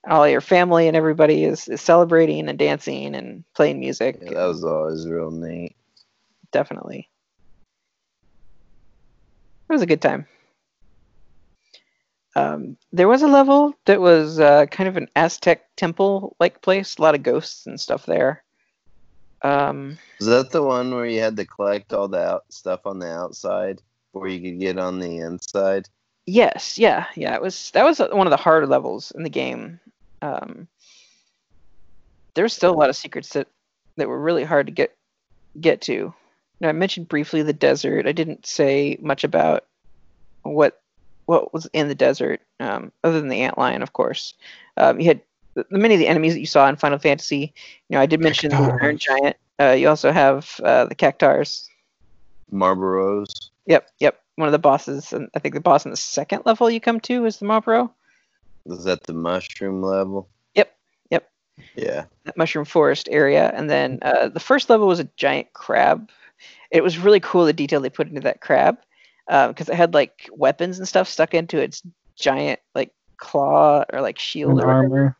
all 0.07 0.27
your 0.27 0.41
family 0.41 0.87
and 0.87 0.95
everybody 0.95 1.43
is, 1.43 1.67
is 1.67 1.81
celebrating 1.81 2.47
and 2.47 2.57
dancing 2.57 3.15
and 3.15 3.43
playing 3.55 3.79
music. 3.79 4.19
Yeah, 4.21 4.33
that 4.33 4.45
was 4.45 4.63
always 4.63 5.07
real 5.07 5.31
neat. 5.31 5.75
Definitely, 6.51 7.09
it 9.69 9.73
was 9.73 9.81
a 9.81 9.87
good 9.87 10.01
time. 10.01 10.27
Um, 12.35 12.77
there 12.91 13.07
was 13.07 13.23
a 13.23 13.27
level 13.27 13.73
that 13.85 13.99
was 13.99 14.39
uh, 14.39 14.67
kind 14.67 14.87
of 14.87 14.97
an 14.97 15.07
Aztec 15.15 15.63
temple 15.75 16.35
like 16.39 16.61
place, 16.61 16.97
a 16.97 17.01
lot 17.01 17.15
of 17.15 17.23
ghosts 17.23 17.65
and 17.65 17.79
stuff 17.79 18.05
there. 18.05 18.43
Um, 19.41 19.97
Was 20.19 20.27
that 20.27 20.51
the 20.51 20.61
one 20.61 20.93
where 20.93 21.05
you 21.05 21.21
had 21.21 21.37
to 21.37 21.45
collect 21.45 21.91
all 21.91 22.07
the 22.07 22.19
out- 22.19 22.45
stuff 22.51 22.81
on 22.85 22.99
the 22.99 23.11
outside 23.11 23.81
before 24.19 24.29
you 24.29 24.51
could 24.51 24.59
get 24.59 24.77
on 24.77 24.99
the 24.99 25.17
inside? 25.19 25.87
yes, 26.25 26.77
yeah, 26.77 27.05
yeah. 27.15 27.33
It 27.33 27.41
was 27.41 27.71
that 27.71 27.85
was 27.85 27.99
one 27.99 28.27
of 28.27 28.31
the 28.31 28.37
harder 28.37 28.67
levels 28.67 29.11
in 29.11 29.23
the 29.23 29.29
game. 29.29 29.79
Um, 30.21 30.67
there's 32.35 32.53
still 32.53 32.71
a 32.71 32.77
lot 32.77 32.89
of 32.89 32.95
secrets 32.95 33.29
that 33.29 33.47
that 33.97 34.07
were 34.07 34.19
really 34.19 34.43
hard 34.43 34.67
to 34.67 34.71
get 34.71 34.95
get 35.59 35.81
to. 35.81 36.13
Now, 36.61 36.69
I 36.69 36.73
mentioned 36.73 37.07
briefly 37.07 37.41
the 37.41 37.53
desert. 37.53 38.05
I 38.05 38.11
didn't 38.11 38.45
say 38.45 38.97
much 39.01 39.23
about 39.23 39.65
what 40.43 40.81
what 41.25 41.53
was 41.53 41.67
in 41.73 41.87
the 41.87 41.95
desert, 41.95 42.41
um, 42.59 42.91
other 43.03 43.19
than 43.19 43.29
the 43.29 43.41
ant 43.41 43.57
lion, 43.57 43.81
of 43.81 43.93
course. 43.93 44.33
Um, 44.77 44.99
you 44.99 45.07
had 45.07 45.21
the, 45.53 45.65
many 45.71 45.95
of 45.95 45.99
the 45.99 46.07
enemies 46.07 46.33
that 46.33 46.39
you 46.39 46.45
saw 46.45 46.67
in 46.67 46.75
Final 46.75 46.99
Fantasy. 46.99 47.53
You 47.87 47.95
know, 47.95 48.01
I 48.01 48.05
did 48.05 48.19
mention 48.19 48.51
the 48.51 48.77
Iron 48.81 48.97
Giant. 48.97 49.37
Uh, 49.59 49.71
you 49.71 49.89
also 49.89 50.11
have 50.11 50.59
uh, 50.63 50.85
the 50.85 50.95
Cactuars, 50.95 51.69
Malboros. 52.51 53.49
Yep, 53.69 53.87
yep. 53.99 54.19
One 54.35 54.47
of 54.47 54.51
the 54.51 54.59
bosses, 54.59 55.13
and 55.13 55.29
I 55.35 55.39
think 55.39 55.53
the 55.53 55.61
boss 55.61 55.85
in 55.85 55.91
the 55.91 55.97
second 55.97 56.41
level 56.45 56.69
you 56.69 56.81
come 56.81 56.99
to 57.01 57.25
is 57.25 57.37
the 57.37 57.45
Malboro. 57.45 57.91
Was 58.65 58.83
that 58.85 59.03
the 59.03 59.13
mushroom 59.13 59.83
level? 59.83 60.27
Yep, 60.55 60.75
yep. 61.11 61.29
Yeah. 61.75 62.05
That 62.23 62.35
mushroom 62.35 62.65
forest 62.65 63.07
area, 63.11 63.51
and 63.55 63.69
then 63.69 63.99
uh, 64.01 64.29
the 64.29 64.39
first 64.39 64.71
level 64.71 64.87
was 64.87 64.99
a 64.99 65.09
giant 65.17 65.53
crab. 65.53 66.09
It 66.71 66.83
was 66.83 66.97
really 66.97 67.19
cool 67.19 67.45
the 67.45 67.53
detail 67.53 67.79
they 67.79 67.91
put 67.91 68.07
into 68.07 68.21
that 68.21 68.41
crab 68.41 68.79
because 69.27 69.69
it 69.69 69.75
had 69.75 69.93
like 69.93 70.27
weapons 70.33 70.79
and 70.79 70.87
stuff 70.87 71.07
stuck 71.07 71.35
into 71.35 71.59
its 71.59 71.83
giant 72.15 72.59
like 72.73 72.91
claw 73.17 73.85
or 73.93 74.01
like 74.01 74.17
shield 74.17 74.53
And 74.53 74.61
or 74.61 74.71
armor. 74.71 75.17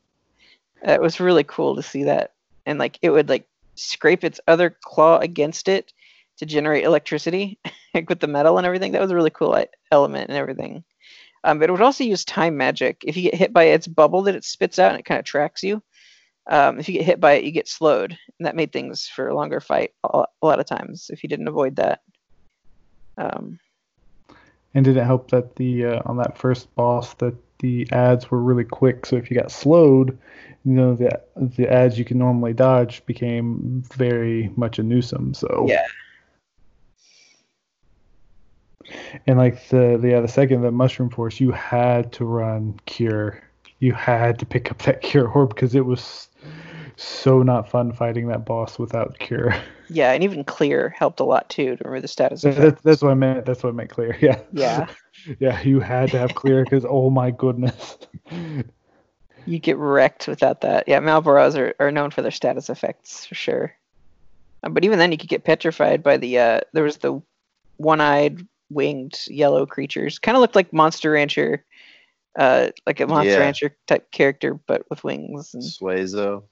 Uh, 0.88 0.94
It 0.94 1.02
was 1.02 1.20
really 1.20 1.44
cool 1.44 1.76
to 1.76 1.84
see 1.84 2.06
that, 2.06 2.34
and 2.66 2.80
like 2.80 2.98
it 3.04 3.12
would 3.12 3.30
like 3.30 3.48
scrape 3.76 4.24
its 4.24 4.40
other 4.48 4.76
claw 4.82 5.20
against 5.20 5.68
it 5.68 5.94
to 6.40 6.46
generate 6.46 6.84
electricity, 6.84 7.60
like 7.94 8.10
with 8.10 8.20
the 8.20 8.28
metal 8.28 8.58
and 8.58 8.66
everything. 8.66 8.92
That 8.92 9.02
was 9.02 9.12
a 9.12 9.16
really 9.16 9.30
cool 9.30 9.64
element 9.92 10.30
and 10.30 10.38
everything. 10.38 10.84
Um, 11.44 11.60
but 11.60 11.70
it 11.70 11.72
would 11.72 11.82
also 11.82 12.04
use 12.04 12.26
time 12.26 12.58
magic. 12.58 13.04
If 13.06 13.16
you 13.16 13.24
get 13.24 13.36
hit 13.36 13.54
by 13.54 13.66
its 13.66 13.88
bubble 13.88 14.24
that 14.24 14.36
it 14.36 14.44
spits 14.44 14.80
out 14.80 14.92
and 14.92 15.00
it 15.00 15.06
kind 15.06 15.20
of 15.20 15.26
tracks 15.26 15.64
you, 15.64 15.82
um, 16.50 16.80
if 16.80 16.90
you 16.90 16.96
get 16.96 17.06
hit 17.06 17.20
by 17.20 17.34
it, 17.34 17.44
you 17.44 17.52
get 17.52 17.68
slowed, 17.68 18.12
and 18.40 18.46
that 18.46 18.56
made 18.56 18.74
things 18.74 19.08
for 19.08 19.28
a 19.28 19.36
longer 19.36 19.60
fight 19.60 19.92
a 20.04 20.26
lot 20.42 20.60
of 20.60 20.66
times 20.66 21.08
if 21.12 21.24
you 21.24 21.30
didn't 21.30 21.48
avoid 21.48 21.76
that. 21.76 22.02
Um, 23.18 23.60
And 24.74 24.86
did 24.86 24.98
it 24.98 25.04
help 25.04 25.32
that 25.32 25.56
the 25.56 25.86
uh, 25.86 26.02
on 26.06 26.18
that 26.18 26.38
first 26.38 26.74
boss 26.76 27.14
that 27.16 27.36
the 27.60 27.88
ads 27.92 28.30
were 28.32 28.42
really 28.42 28.64
quick? 28.64 29.06
So 29.06 29.16
if 29.16 29.30
you 29.30 29.38
got 29.38 29.52
slowed, 29.52 30.18
you 30.66 30.74
know 30.74 30.96
the 30.96 31.22
the 31.36 31.68
ads 31.72 31.98
you 31.98 32.06
can 32.06 32.18
normally 32.18 32.54
dodge 32.54 33.06
became 33.06 33.84
very 33.94 34.52
much 34.56 34.80
a 34.80 34.84
nuisance. 34.84 35.40
So 35.40 35.66
Yeah. 35.68 35.86
And 39.28 39.38
like 39.38 39.70
the 39.70 39.98
the 40.00 40.10
yeah, 40.10 40.22
the 40.22 40.28
second 40.28 40.62
the 40.62 40.72
mushroom 40.72 41.10
force, 41.10 41.40
you 41.40 41.52
had 41.52 42.12
to 42.14 42.26
run 42.26 42.80
cure. 42.86 43.42
You 43.80 43.94
had 43.94 44.40
to 44.40 44.46
pick 44.46 44.72
up 44.72 44.80
that 44.84 45.02
cure 45.04 45.28
orb 45.28 45.50
because 45.50 45.76
it 45.76 45.86
was 45.86 46.30
so 46.96 47.42
not 47.44 47.70
fun 47.70 47.94
fighting 47.94 48.28
that 48.28 48.46
boss 48.46 48.78
without 48.78 49.18
cure. 49.20 49.56
yeah, 49.90 50.12
and 50.12 50.24
even 50.24 50.44
clear 50.44 50.90
helped 50.90 51.20
a 51.20 51.24
lot 51.24 51.50
too 51.50 51.76
to 51.78 51.84
remove 51.84 52.02
the 52.02 52.08
status 52.08 52.42
That, 52.42 52.82
that's 52.84 53.02
what 53.02 53.12
I 53.12 53.16
meant. 53.16 53.46
That's 53.46 53.64
what 53.64 53.70
I 53.70 53.74
meant 53.74 53.90
clear. 53.90 54.18
Yeah. 54.22 54.42
Yeah. 54.52 54.88
yeah, 55.40 55.62
you 55.62 55.80
had 55.80 56.12
to 56.12 56.20
have 56.20 56.36
clear 56.36 56.64
because 56.64 56.86
oh 56.88 57.10
my 57.10 57.32
goodness. 57.32 57.98
You 59.46 59.60
get 59.60 59.78
wrecked 59.78 60.28
without 60.28 60.62
that. 60.62 60.88
Yeah, 60.88 61.00
Malboros 61.00 61.58
are, 61.58 61.74
are 61.80 61.92
known 61.92 62.12
for 62.12 62.22
their 62.22 62.32
status 62.32 62.70
effects 62.70 63.26
for 63.26 63.36
sure. 63.36 63.74
Uh, 64.64 64.70
but 64.70 64.84
even 64.84 65.00
then, 65.00 65.12
you 65.12 65.18
could 65.18 65.30
get 65.30 65.44
petrified 65.44 66.04
by 66.04 66.18
the. 66.18 66.38
Uh, 66.38 66.60
there 66.74 66.84
was 66.84 66.98
the 66.98 67.22
one-eyed 67.78 68.46
winged 68.70 69.20
yellow 69.28 69.66
creatures. 69.66 70.20
Kind 70.20 70.36
of 70.36 70.42
looked 70.42 70.56
like 70.56 70.72
Monster 70.74 71.12
Rancher, 71.12 71.64
uh, 72.38 72.70
like 72.86 73.00
a 73.00 73.08
Monster 73.08 73.32
Yeah. 73.34 73.40
Rancher 73.40 73.76
type 73.88 74.12
character, 74.12 74.54
but 74.68 74.84
with 74.90 75.04
wings. 75.04 75.54
And... 75.54 75.64
Suezo. 75.64 76.44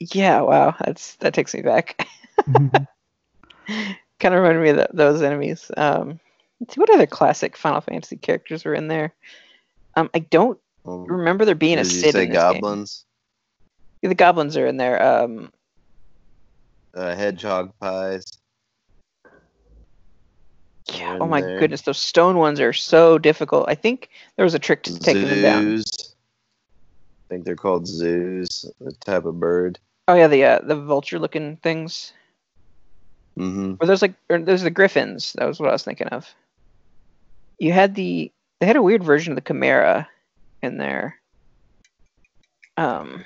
Yeah, 0.00 0.40
wow, 0.40 0.74
that's 0.84 1.14
that 1.16 1.34
takes 1.34 1.54
me 1.54 1.62
back. 1.62 2.06
kind 4.20 4.34
of 4.34 4.42
reminded 4.42 4.62
me 4.62 4.70
of 4.70 4.76
th 4.76 4.88
those 4.92 5.22
enemies. 5.22 5.70
Um, 5.76 6.18
let's 6.60 6.74
see 6.74 6.80
what 6.80 6.90
other 6.90 7.06
classic 7.06 7.56
Final 7.56 7.80
Fantasy 7.80 8.16
characters 8.16 8.64
were 8.64 8.74
in 8.74 8.88
there. 8.88 9.14
Um, 9.96 10.10
I 10.14 10.18
don't 10.18 10.58
Um, 10.84 11.04
remember 11.04 11.44
there 11.44 11.54
being 11.54 11.78
a 11.78 11.84
Did 11.84 11.92
you 11.92 12.00
Sid 12.00 12.12
say 12.12 12.22
in 12.24 12.30
this 12.30 12.42
game. 12.42 12.60
goblins? 12.60 13.04
the 14.02 14.14
goblins 14.14 14.56
are 14.56 14.66
in 14.66 14.76
there. 14.76 15.02
Um, 15.02 15.50
Uh, 16.92 17.14
hedgehog 17.14 17.72
pies. 17.80 18.24
Yeah, 20.86 21.12
They're 21.12 21.22
oh 21.22 21.24
in 21.24 21.30
my 21.30 21.40
there. 21.40 21.58
goodness, 21.58 21.82
those 21.82 21.98
stone 21.98 22.38
ones 22.38 22.60
are 22.60 22.72
so 22.72 23.18
difficult. 23.18 23.66
I 23.68 23.74
think 23.74 24.10
there 24.36 24.44
was 24.44 24.54
a 24.54 24.58
trick 24.58 24.82
to 24.84 24.98
taking 24.98 25.28
them 25.28 25.42
down. 25.42 25.62
Zoos. 25.62 26.14
I 27.24 27.28
think 27.28 27.44
they're 27.44 27.56
called 27.56 27.86
zoos. 27.86 28.66
The 28.80 28.92
type 28.92 29.24
of 29.24 29.40
bird. 29.40 29.78
Oh 30.08 30.14
yeah, 30.14 30.28
the 30.28 30.44
uh, 30.44 30.58
the 30.62 30.76
vulture 30.76 31.18
looking 31.18 31.56
things. 31.56 32.12
Mm-hmm. 33.38 33.74
Or 33.80 33.86
those 33.86 34.02
like 34.02 34.14
or 34.28 34.38
those 34.38 34.60
are 34.60 34.64
the 34.64 34.70
griffins. 34.70 35.32
That 35.38 35.46
was 35.46 35.58
what 35.58 35.70
I 35.70 35.72
was 35.72 35.82
thinking 35.82 36.08
of. 36.08 36.28
You 37.58 37.72
had 37.72 37.94
the 37.94 38.30
they 38.60 38.66
had 38.66 38.76
a 38.76 38.82
weird 38.82 39.02
version 39.02 39.32
of 39.32 39.36
the 39.36 39.42
chimera 39.42 40.08
in 40.62 40.76
there. 40.78 41.18
Um, 42.76 43.24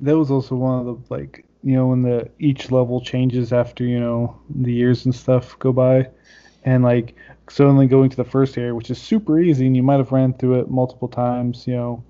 That 0.00 0.16
was 0.16 0.30
also 0.30 0.54
one 0.56 0.78
of 0.80 0.86
the 0.86 1.14
like 1.14 1.44
you 1.62 1.74
know 1.74 1.88
when 1.88 2.02
the 2.02 2.30
each 2.38 2.70
level 2.70 3.00
changes 3.00 3.52
after 3.52 3.84
you 3.84 4.00
know 4.00 4.38
the 4.48 4.72
years 4.72 5.04
and 5.04 5.14
stuff 5.14 5.58
go 5.58 5.72
by, 5.72 6.08
and 6.66 6.84
like 6.84 7.14
suddenly 7.48 7.86
going 7.86 8.10
to 8.10 8.16
the 8.16 8.24
first 8.24 8.58
area 8.58 8.74
which 8.74 8.90
is 8.90 9.00
super 9.00 9.40
easy 9.40 9.66
and 9.66 9.74
you 9.76 9.82
might 9.82 9.96
have 9.98 10.12
ran 10.12 10.34
through 10.34 10.60
it 10.60 10.68
multiple 10.68 11.08
times 11.08 11.66
you 11.66 11.74
know, 11.74 12.04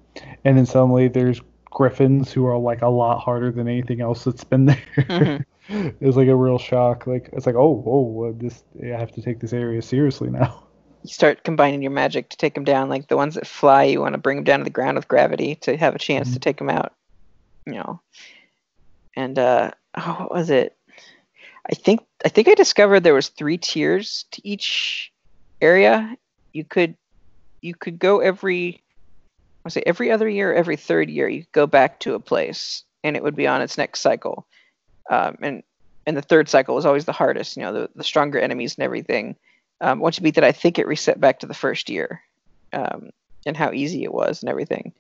and 0.45 0.59
then 0.59 0.67
suddenly 0.67 1.07
there's 1.09 1.41
griffins 1.67 2.33
who 2.33 2.47
are 2.47 2.57
like 2.59 2.81
a 2.83 2.89
lot 2.89 3.19
harder 3.21 3.53
than 3.53 3.69
anything 3.69 4.01
else 4.01 4.25
that's 4.25 4.45
been 4.45 4.65
there. 4.67 4.77
Mhm. 4.97 5.45
it 5.69 6.01
was 6.01 6.17
like 6.17 6.29
a 6.29 6.35
real 6.35 6.59
shock. 6.59 7.07
Like 7.07 7.29
it's 7.33 7.45
like 7.45 7.55
oh 7.57 7.83
oh 7.87 8.33
this 8.39 8.65
I 8.83 8.87
have 8.99 9.13
to 9.13 9.23
take 9.23 9.41
this 9.41 9.53
area 9.53 9.83
seriously 9.83 10.31
now. 10.31 10.65
you 11.03 11.13
start 11.13 11.45
combining 11.45 11.83
your 11.83 11.91
magic 11.91 12.31
to 12.31 12.37
take 12.37 12.55
them 12.55 12.65
down. 12.65 12.89
Like 12.89 13.09
the 13.09 13.17
ones 13.17 13.35
that 13.35 13.47
fly, 13.47 13.85
you 13.85 14.01
want 14.01 14.15
to 14.15 14.19
bring 14.19 14.39
them 14.39 14.45
down 14.45 14.61
to 14.61 14.65
the 14.65 14.71
ground 14.71 14.97
with 14.97 15.09
gravity 15.09 15.57
to 15.57 15.77
have 15.77 15.95
a 15.95 15.99
chance 15.99 16.33
to 16.33 16.39
take 16.39 16.57
them 16.59 16.71
out. 16.71 16.95
You 17.67 17.75
know. 17.75 18.01
And 19.15 19.39
uh, 19.39 19.73
oh, 19.97 20.17
what 20.21 20.31
was 20.33 20.51
it? 20.51 20.76
I 21.69 21.75
think 21.75 22.01
I 22.25 22.29
think 22.29 22.49
I 22.49 22.55
discovered 22.55 23.01
there 23.01 23.15
was 23.15 23.29
three 23.29 23.59
tiers 23.59 24.27
to 24.33 24.47
each 24.47 25.13
area. 25.61 26.17
You 26.53 26.65
could 26.65 26.97
you 27.61 27.75
could 27.75 27.99
go 27.99 28.21
every 28.21 28.83
I 29.67 29.69
say 29.69 29.83
every 29.85 30.13
other 30.13 30.29
year, 30.29 30.55
every 30.55 30.77
third 30.77 31.11
year, 31.11 31.29
you 31.29 31.43
could 31.43 31.53
go 31.53 31.67
back 31.67 31.99
to 32.01 32.15
a 32.15 32.21
place, 32.21 32.85
and 33.03 33.17
it 33.17 33.23
would 33.23 33.35
be 33.35 33.49
on 33.49 33.63
its 33.63 33.77
next 33.77 34.01
cycle. 34.01 34.47
Um, 35.11 35.37
and 35.43 35.63
and 36.07 36.17
the 36.17 36.23
third 36.23 36.49
cycle 36.49 36.77
was 36.77 36.87
always 36.87 37.05
the 37.05 37.13
hardest. 37.13 37.57
You 37.57 37.65
know, 37.65 37.73
the, 37.73 37.91
the 37.97 38.05
stronger 38.05 38.39
enemies 38.39 38.77
and 38.77 38.85
everything. 38.85 39.35
Um, 39.81 39.99
once 39.99 40.17
you 40.17 40.23
beat 40.23 40.37
that, 40.37 40.45
I 40.45 40.53
think 40.53 40.79
it 40.79 40.87
reset 40.87 41.21
back 41.21 41.41
to 41.41 41.47
the 41.47 41.55
first 41.55 41.91
year, 41.91 42.23
um, 42.73 43.11
and 43.45 43.57
how 43.57 43.73
easy 43.73 44.05
it 44.05 44.15
was 44.15 44.43
and 44.43 44.49
everything. 44.49 44.93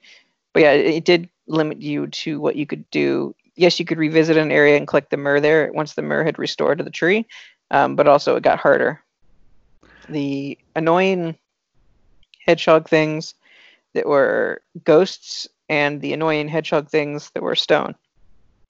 But 0.53 0.63
yeah, 0.63 0.73
it, 0.73 0.87
it 0.87 1.05
did 1.05 1.29
limit 1.47 1.81
you 1.81 2.09
to 2.09 2.41
what 2.41 2.57
you 2.57 2.67
could 2.67 2.91
do. 2.91 3.35
Yes, 3.57 3.79
you 3.81 3.87
could 3.87 3.99
revisit 3.99 4.37
an 4.37 4.53
area 4.53 4.77
and 4.77 4.87
collect 4.87 5.11
the 5.11 5.17
myrrh 5.17 5.41
there 5.41 5.73
once 5.73 5.95
the 5.95 6.03
myrrh 6.03 6.25
had 6.25 6.39
restored 6.39 6.79
to 6.79 6.85
the 6.85 6.91
tree, 6.91 7.27
um, 7.71 7.97
but 7.97 8.07
also 8.07 8.37
it 8.37 8.43
got 8.43 8.59
harder. 8.59 9.03
The 10.09 10.59
annoying 10.77 11.37
hedgehog 12.47 12.89
things 12.89 13.35
that 13.95 14.07
were 14.07 14.63
ghosts 14.85 15.49
and 15.69 16.01
the 16.01 16.13
annoying 16.13 16.49
hedgehog 16.49 16.91
things 16.91 17.31
that 17.35 17.43
were 17.43 17.57
stone. 17.57 17.95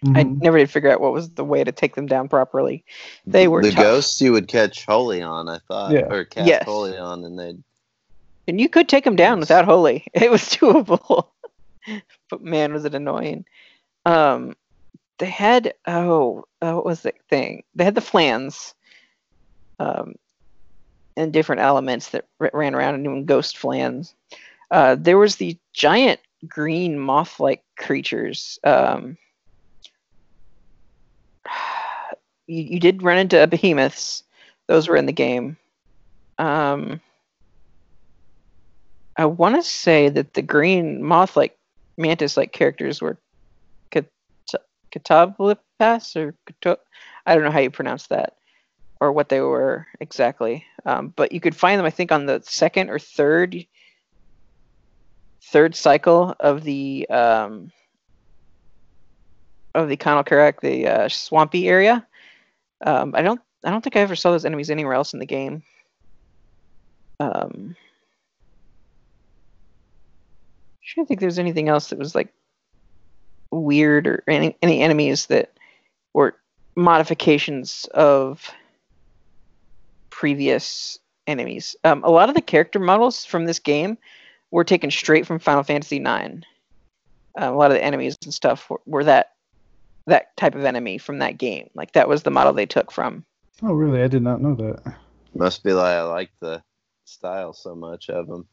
I 0.04 0.24
Mhm. 0.24 0.40
never 0.40 0.58
did 0.58 0.70
figure 0.70 0.90
out 0.90 1.00
what 1.00 1.12
was 1.12 1.30
the 1.30 1.44
way 1.44 1.64
to 1.64 1.72
take 1.72 1.94
them 1.94 2.06
down 2.06 2.28
properly. 2.28 2.84
They 3.26 3.48
were 3.48 3.62
the 3.62 3.72
tough. 3.72 3.82
ghosts 3.82 4.20
you 4.20 4.32
would 4.32 4.46
catch 4.46 4.84
holy 4.86 5.20
on. 5.22 5.48
I 5.48 5.58
thought, 5.58 5.92
Yeah. 5.92 6.12
or 6.12 6.24
cast 6.24 6.46
Yes. 6.46 6.64
holy 6.64 6.96
on, 6.96 7.24
and 7.24 7.38
they'd 7.38 7.62
And 8.46 8.60
you 8.60 8.68
could 8.68 8.88
take 8.88 9.02
them 9.04 9.16
down 9.16 9.40
without 9.40 9.64
holy. 9.64 10.06
It 10.14 10.30
was 10.30 10.42
doable. 10.42 11.30
but 12.30 12.40
man, 12.42 12.72
was 12.72 12.84
it 12.84 12.94
annoying. 12.94 13.44
Um, 14.04 14.54
they 15.18 15.30
had 15.30 15.74
oh, 15.86 16.44
uh, 16.60 16.72
what 16.72 16.84
was 16.84 17.02
the 17.02 17.12
thing? 17.28 17.64
They 17.74 17.84
had 17.84 17.94
the 17.94 18.00
flans, 18.00 18.74
um, 19.78 20.14
and 21.16 21.32
different 21.32 21.62
elements 21.62 22.10
that 22.10 22.26
r- 22.40 22.50
ran 22.52 22.74
around 22.74 22.94
and 22.94 23.04
doing 23.04 23.24
ghost 23.24 23.56
flans. 23.56 24.14
Uh, 24.70 24.96
there 24.98 25.18
was 25.18 25.36
the 25.36 25.56
giant 25.72 26.20
green 26.46 26.98
moth-like 26.98 27.62
creatures. 27.78 28.58
Um, 28.64 29.16
you, 32.46 32.62
you 32.62 32.80
did 32.80 33.02
run 33.02 33.18
into 33.18 33.46
behemoths; 33.46 34.22
those 34.68 34.88
were 34.88 34.96
in 34.96 35.06
the 35.06 35.12
game. 35.12 35.56
Um, 36.38 37.00
I 39.16 39.24
want 39.24 39.56
to 39.56 39.62
say 39.62 40.10
that 40.10 40.34
the 40.34 40.42
green 40.42 41.02
moth-like, 41.02 41.56
mantis-like 41.96 42.52
characters 42.52 43.00
were 43.00 43.18
Katablipas 44.98 46.16
or 46.16 46.34
Kato- 46.46 46.80
I 47.24 47.34
don't 47.34 47.44
know 47.44 47.50
how 47.50 47.60
you 47.60 47.70
pronounce 47.70 48.06
that 48.08 48.36
or 49.00 49.12
what 49.12 49.28
they 49.28 49.40
were 49.40 49.86
exactly. 50.00 50.64
Um, 50.84 51.12
but 51.14 51.32
you 51.32 51.40
could 51.40 51.56
find 51.56 51.78
them, 51.78 51.86
I 51.86 51.90
think, 51.90 52.12
on 52.12 52.26
the 52.26 52.42
second 52.44 52.90
or 52.90 52.98
third 52.98 53.66
third 55.42 55.76
cycle 55.76 56.34
of 56.40 56.64
the 56.64 57.08
um, 57.08 57.70
of 59.74 59.88
the 59.88 59.96
Conall 59.96 60.26
Curach, 60.26 60.60
the 60.60 60.86
uh, 60.86 61.08
swampy 61.08 61.68
area. 61.68 62.06
Um, 62.84 63.14
I 63.14 63.22
don't 63.22 63.40
I 63.64 63.70
don't 63.70 63.82
think 63.82 63.96
I 63.96 64.00
ever 64.00 64.16
saw 64.16 64.30
those 64.30 64.44
enemies 64.44 64.70
anywhere 64.70 64.94
else 64.94 65.12
in 65.12 65.18
the 65.18 65.26
game. 65.26 65.62
Um, 67.20 67.76
I 70.98 71.04
think 71.04 71.20
there's 71.20 71.38
anything 71.38 71.68
else 71.68 71.88
that 71.88 71.98
was 71.98 72.14
like 72.14 72.32
weird 73.62 74.06
or 74.06 74.22
any 74.26 74.56
any 74.62 74.80
enemies 74.80 75.26
that 75.26 75.52
were 76.12 76.36
modifications 76.74 77.86
of 77.94 78.50
previous 80.10 80.98
enemies. 81.26 81.76
Um, 81.84 82.02
a 82.04 82.10
lot 82.10 82.28
of 82.28 82.34
the 82.34 82.40
character 82.40 82.78
models 82.78 83.24
from 83.24 83.44
this 83.44 83.58
game 83.58 83.98
were 84.50 84.64
taken 84.64 84.90
straight 84.90 85.26
from 85.26 85.38
Final 85.38 85.62
Fantasy 85.62 85.96
IX. 85.96 86.42
Uh, 87.38 87.50
a 87.50 87.52
lot 87.52 87.70
of 87.70 87.76
the 87.76 87.84
enemies 87.84 88.16
and 88.24 88.32
stuff 88.32 88.70
were, 88.70 88.80
were 88.86 89.04
that 89.04 89.32
that 90.06 90.36
type 90.36 90.54
of 90.54 90.64
enemy 90.64 90.98
from 90.98 91.18
that 91.18 91.36
game. 91.36 91.68
Like 91.74 91.92
that 91.92 92.08
was 92.08 92.22
the 92.22 92.30
model 92.30 92.52
they 92.52 92.66
took 92.66 92.92
from. 92.92 93.24
Oh 93.62 93.72
really? 93.72 94.02
I 94.02 94.08
did 94.08 94.22
not 94.22 94.40
know 94.40 94.54
that. 94.54 94.94
must 95.34 95.64
be 95.64 95.72
like 95.72 95.96
I 95.96 96.02
like 96.02 96.30
the 96.40 96.62
style 97.04 97.52
so 97.52 97.74
much 97.74 98.08
of 98.08 98.26
them. 98.26 98.46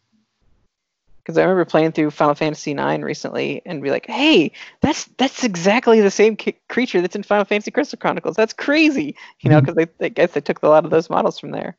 Because 1.24 1.38
I 1.38 1.42
remember 1.42 1.64
playing 1.66 1.94
through 1.94 2.12
Final 2.12 2.36
Fantasy 2.36 2.72
IX 2.72 3.04
recently 3.04 3.62
and 3.66 3.82
be 3.82 3.92
like, 3.92 4.06
"Hey, 4.08 4.52
that's 4.82 5.06
that's 5.18 5.44
exactly 5.44 6.02
the 6.02 6.12
same 6.12 6.36
creature 6.68 7.02
that's 7.02 7.16
in 7.16 7.24
Final 7.24 7.46
Fantasy 7.46 7.72
Crystal 7.72 7.98
Chronicles. 7.98 8.36
That's 8.36 8.54
crazy!" 8.54 9.16
You 9.40 9.50
know, 9.50 9.62
because 9.62 9.78
I, 9.78 9.88
they 10.00 10.10
guess 10.10 10.34
they 10.34 10.42
took 10.42 10.62
a 10.64 10.68
lot 10.68 10.84
of 10.84 10.92
those 10.92 11.10
models 11.10 11.40
from 11.40 11.52
there. 11.52 11.78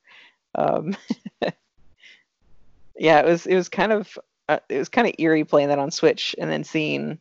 Um, 0.55 0.97
yeah, 2.97 3.21
it 3.21 3.27
was 3.27 3.47
it 3.47 3.55
was 3.55 3.69
kind 3.69 3.93
of 3.93 4.19
uh, 4.49 4.61
it 4.69 4.79
was 4.79 4.89
kind 4.89 5.07
of 5.07 5.15
eerie 5.19 5.45
playing 5.45 5.69
that 5.69 5.79
on 5.79 5.91
Switch 5.91 6.35
and 6.39 6.51
then 6.51 6.65
seeing 6.65 7.19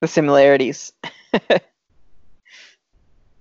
the 0.00 0.08
similarities. 0.08 0.92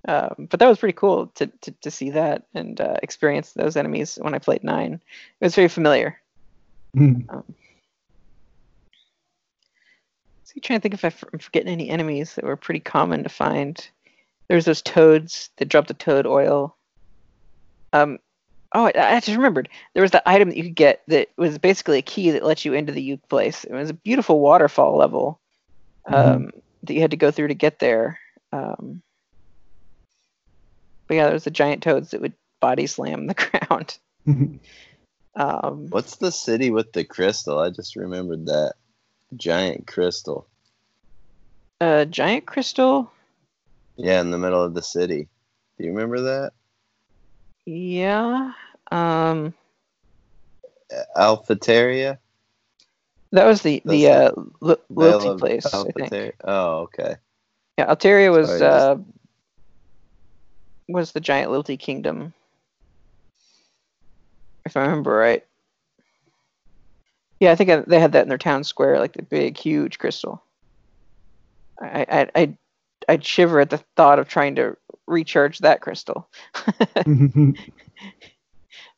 um, 0.07 0.47
but 0.49 0.59
that 0.59 0.67
was 0.67 0.79
pretty 0.79 0.97
cool 0.97 1.27
to 1.35 1.47
to, 1.61 1.71
to 1.81 1.91
see 1.91 2.09
that 2.09 2.47
and 2.53 2.81
uh, 2.81 2.97
experience 3.01 3.53
those 3.53 3.77
enemies 3.77 4.19
when 4.21 4.35
I 4.35 4.39
played 4.39 4.65
nine. 4.65 4.95
It 5.39 5.45
was 5.45 5.55
very 5.55 5.69
familiar. 5.69 6.19
So 7.29 7.45
I'm 10.55 10.61
trying 10.61 10.79
to 10.79 10.81
think 10.81 10.93
if 10.93 11.03
I'm 11.03 11.39
forgetting 11.39 11.71
any 11.71 11.89
enemies 11.89 12.35
that 12.35 12.45
were 12.45 12.55
pretty 12.55 12.79
common 12.79 13.23
to 13.23 13.29
find. 13.29 13.87
There's 14.47 14.65
those 14.65 14.81
toads 14.81 15.49
that 15.57 15.67
dropped 15.67 15.87
the 15.87 15.93
toad 15.93 16.25
oil. 16.25 16.77
Um, 17.93 18.19
oh, 18.73 18.85
I, 18.85 18.91
I 18.95 19.19
just 19.19 19.35
remembered. 19.35 19.69
There 19.93 20.01
was 20.01 20.11
the 20.11 20.27
item 20.27 20.49
that 20.49 20.57
you 20.57 20.63
could 20.63 20.75
get 20.75 21.01
that 21.07 21.29
was 21.35 21.57
basically 21.57 21.97
a 21.97 22.03
key 22.03 22.31
that 22.31 22.45
let 22.45 22.63
you 22.63 22.73
into 22.73 22.93
the 22.93 23.09
Yuke 23.09 23.27
place. 23.27 23.63
It 23.63 23.73
was 23.73 23.89
a 23.89 23.95
beautiful 23.95 24.39
waterfall 24.39 24.97
level 24.97 25.39
um, 26.05 26.51
that 26.83 26.93
you 26.93 27.01
had 27.01 27.11
to 27.11 27.17
go 27.17 27.31
through 27.31 27.49
to 27.49 27.55
get 27.55 27.79
there. 27.79 28.19
Um, 28.53 29.01
but 31.07 31.15
yeah, 31.15 31.25
there 31.25 31.33
was 31.33 31.43
the 31.43 31.51
giant 31.51 31.83
toads 31.83 32.11
that 32.11 32.21
would 32.21 32.33
body 32.61 32.87
slam 32.87 33.27
the 33.27 33.33
ground. 33.69 33.97
Um, 35.37 35.87
What's 35.89 36.15
the 36.15 36.31
city 36.31 36.71
with 36.71 36.93
the 36.93 37.03
crystal? 37.03 37.59
I 37.59 37.69
just 37.69 37.97
remembered 37.97 38.45
that 38.45 38.75
giant 39.35 39.87
crystal. 39.87 40.47
a 41.81 42.05
giant 42.05 42.45
crystal. 42.45 43.11
Yeah, 43.97 44.21
in 44.21 44.31
the 44.31 44.37
middle 44.37 44.63
of 44.63 44.73
the 44.73 44.81
city. 44.81 45.27
Do 45.77 45.85
you 45.85 45.91
remember 45.91 46.21
that? 46.21 46.53
Yeah. 47.65 48.51
Um, 48.91 49.53
Alfitaria? 51.17 52.17
That 53.31 53.45
was 53.45 53.61
the 53.61 53.81
the 53.85 54.07
uh, 54.07 54.31
That's 54.31 54.35
Vale 54.61 54.77
Lilty 54.89 55.27
of 55.29 55.39
place, 55.39 55.65
I 55.65 55.83
think. 55.91 56.35
Oh, 56.43 56.81
okay. 56.83 57.15
Yeah, 57.77 57.87
Altaria 57.87 58.31
was 58.31 58.47
Sorry, 58.47 58.59
just- 58.59 58.85
uh, 58.85 58.97
was 60.87 61.11
the 61.11 61.19
giant 61.19 61.51
Lilty 61.51 61.77
kingdom, 61.77 62.33
if 64.65 64.77
I 64.77 64.81
remember 64.81 65.11
right. 65.11 65.43
Yeah, 67.39 67.51
I 67.51 67.55
think 67.55 67.87
they 67.87 67.99
had 67.99 68.13
that 68.13 68.23
in 68.23 68.29
their 68.29 68.37
town 68.37 68.63
square, 68.63 68.99
like 68.99 69.13
the 69.13 69.23
big, 69.23 69.57
huge 69.57 69.99
crystal. 69.99 70.41
I, 71.81 72.05
I, 72.09 72.29
I'd, 72.35 72.57
I'd 73.09 73.25
shiver 73.25 73.59
at 73.59 73.69
the 73.69 73.83
thought 73.95 74.19
of 74.19 74.29
trying 74.29 74.55
to 74.55 74.77
recharge 75.05 75.59
that 75.59 75.81
crystal. 75.81 76.29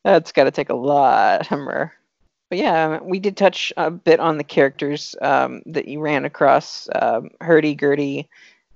That's 0.04 0.32
got 0.32 0.44
to 0.44 0.50
take 0.50 0.70
a 0.70 0.74
lot 0.74 1.50
of 1.50 1.58
myrrh. 1.58 1.92
But 2.48 2.58
yeah, 2.58 3.00
we 3.02 3.18
did 3.18 3.36
touch 3.36 3.72
a 3.76 3.90
bit 3.90 4.20
on 4.20 4.38
the 4.38 4.44
characters 4.44 5.14
um, 5.20 5.62
that 5.66 5.86
you 5.86 6.00
ran 6.00 6.24
across 6.24 6.88
um, 6.94 7.30
Hurdy 7.40 7.74
Gurdy 7.74 8.28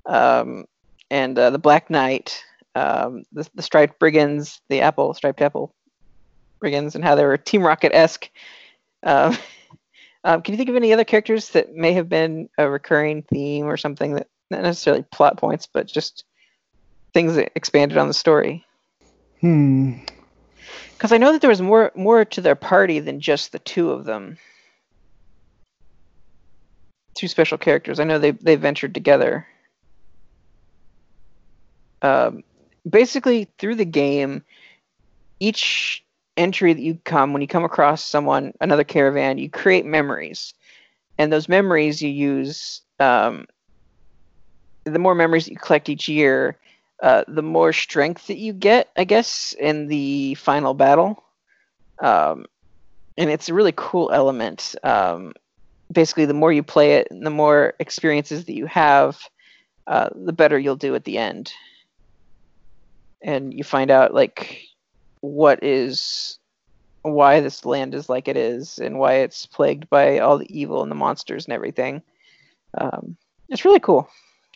um, 0.04 0.66
and 1.10 1.38
uh, 1.38 1.50
the 1.50 1.58
Black 1.58 1.88
Knight, 1.88 2.44
um, 2.74 3.24
the, 3.32 3.48
the 3.54 3.62
Striped 3.62 3.98
Brigands, 3.98 4.60
the 4.68 4.82
Apple, 4.82 5.14
Striped 5.14 5.40
Apple 5.40 5.74
Brigands, 6.60 6.94
and 6.94 7.04
how 7.04 7.14
they 7.14 7.24
were 7.24 7.38
Team 7.38 7.62
Rocket 7.62 7.94
esque. 7.94 8.28
Um, 9.02 9.36
um, 10.24 10.42
can 10.42 10.52
you 10.52 10.58
think 10.58 10.70
of 10.70 10.76
any 10.76 10.92
other 10.92 11.04
characters 11.04 11.50
that 11.50 11.74
may 11.74 11.92
have 11.92 12.08
been 12.08 12.48
a 12.58 12.68
recurring 12.68 13.22
theme 13.22 13.66
or 13.66 13.76
something 13.76 14.14
that 14.14 14.28
not 14.50 14.62
necessarily 14.62 15.02
plot 15.02 15.38
points, 15.38 15.68
but 15.72 15.86
just 15.86 16.24
things 17.14 17.34
that 17.34 17.52
expanded 17.54 17.98
on 17.98 18.08
the 18.08 18.14
story? 18.14 18.64
Hmm 19.40 19.98
because 21.02 21.10
I 21.10 21.18
know 21.18 21.32
that 21.32 21.40
there 21.40 21.50
was 21.50 21.60
more 21.60 21.90
more 21.96 22.24
to 22.24 22.40
their 22.40 22.54
party 22.54 23.00
than 23.00 23.18
just 23.18 23.50
the 23.50 23.58
two 23.58 23.90
of 23.90 24.04
them. 24.04 24.38
Two 27.16 27.26
special 27.26 27.58
characters. 27.58 27.98
I 27.98 28.04
know 28.04 28.20
they 28.20 28.30
they 28.30 28.54
ventured 28.54 28.94
together. 28.94 29.44
Um, 32.02 32.44
basically, 32.88 33.48
through 33.58 33.74
the 33.74 33.84
game, 33.84 34.44
each 35.40 36.04
entry 36.36 36.72
that 36.72 36.82
you 36.82 36.98
come 37.04 37.32
when 37.32 37.42
you 37.42 37.48
come 37.48 37.64
across 37.64 38.04
someone, 38.04 38.52
another 38.60 38.84
caravan, 38.84 39.38
you 39.38 39.50
create 39.50 39.84
memories, 39.84 40.54
and 41.18 41.32
those 41.32 41.48
memories 41.48 42.02
you 42.02 42.10
use. 42.10 42.82
Um, 42.98 43.46
the 44.84 44.98
more 44.98 45.14
memories 45.14 45.44
that 45.44 45.52
you 45.52 45.58
collect 45.58 45.88
each 45.88 46.08
year, 46.08 46.56
uh, 47.02 47.24
the 47.28 47.42
more 47.42 47.72
strength 47.72 48.26
that 48.28 48.38
you 48.38 48.52
get, 48.52 48.90
I 48.96 49.04
guess, 49.04 49.54
in 49.58 49.88
the 49.88 50.34
final 50.34 50.74
battle. 50.74 51.22
Um, 52.00 52.46
and 53.16 53.30
it's 53.30 53.48
a 53.48 53.54
really 53.54 53.74
cool 53.76 54.10
element. 54.12 54.74
Um, 54.82 55.34
basically, 55.92 56.24
the 56.24 56.34
more 56.34 56.52
you 56.52 56.62
play 56.62 56.94
it, 56.94 57.08
and 57.10 57.24
the 57.24 57.30
more 57.30 57.74
experiences 57.78 58.44
that 58.46 58.54
you 58.54 58.66
have, 58.66 59.18
uh, 59.86 60.10
the 60.14 60.32
better 60.32 60.58
you'll 60.58 60.76
do 60.76 60.94
at 60.94 61.04
the 61.04 61.18
end. 61.18 61.52
And 63.22 63.52
you 63.54 63.62
find 63.62 63.90
out 63.90 64.14
like 64.14 64.62
what 65.22 65.62
is 65.62 66.38
why 67.02 67.40
this 67.40 67.64
land 67.64 67.94
is 67.94 68.08
like 68.08 68.28
it 68.28 68.36
is 68.36 68.78
and 68.78 68.98
why 68.98 69.14
it's 69.14 69.46
plagued 69.46 69.88
by 69.90 70.18
all 70.18 70.38
the 70.38 70.56
evil 70.56 70.82
and 70.82 70.90
the 70.90 70.96
monsters 70.96 71.46
and 71.46 71.52
everything. 71.52 72.02
Um, 72.78 73.16
it's 73.48 73.64
really 73.64 73.80
cool 73.80 74.08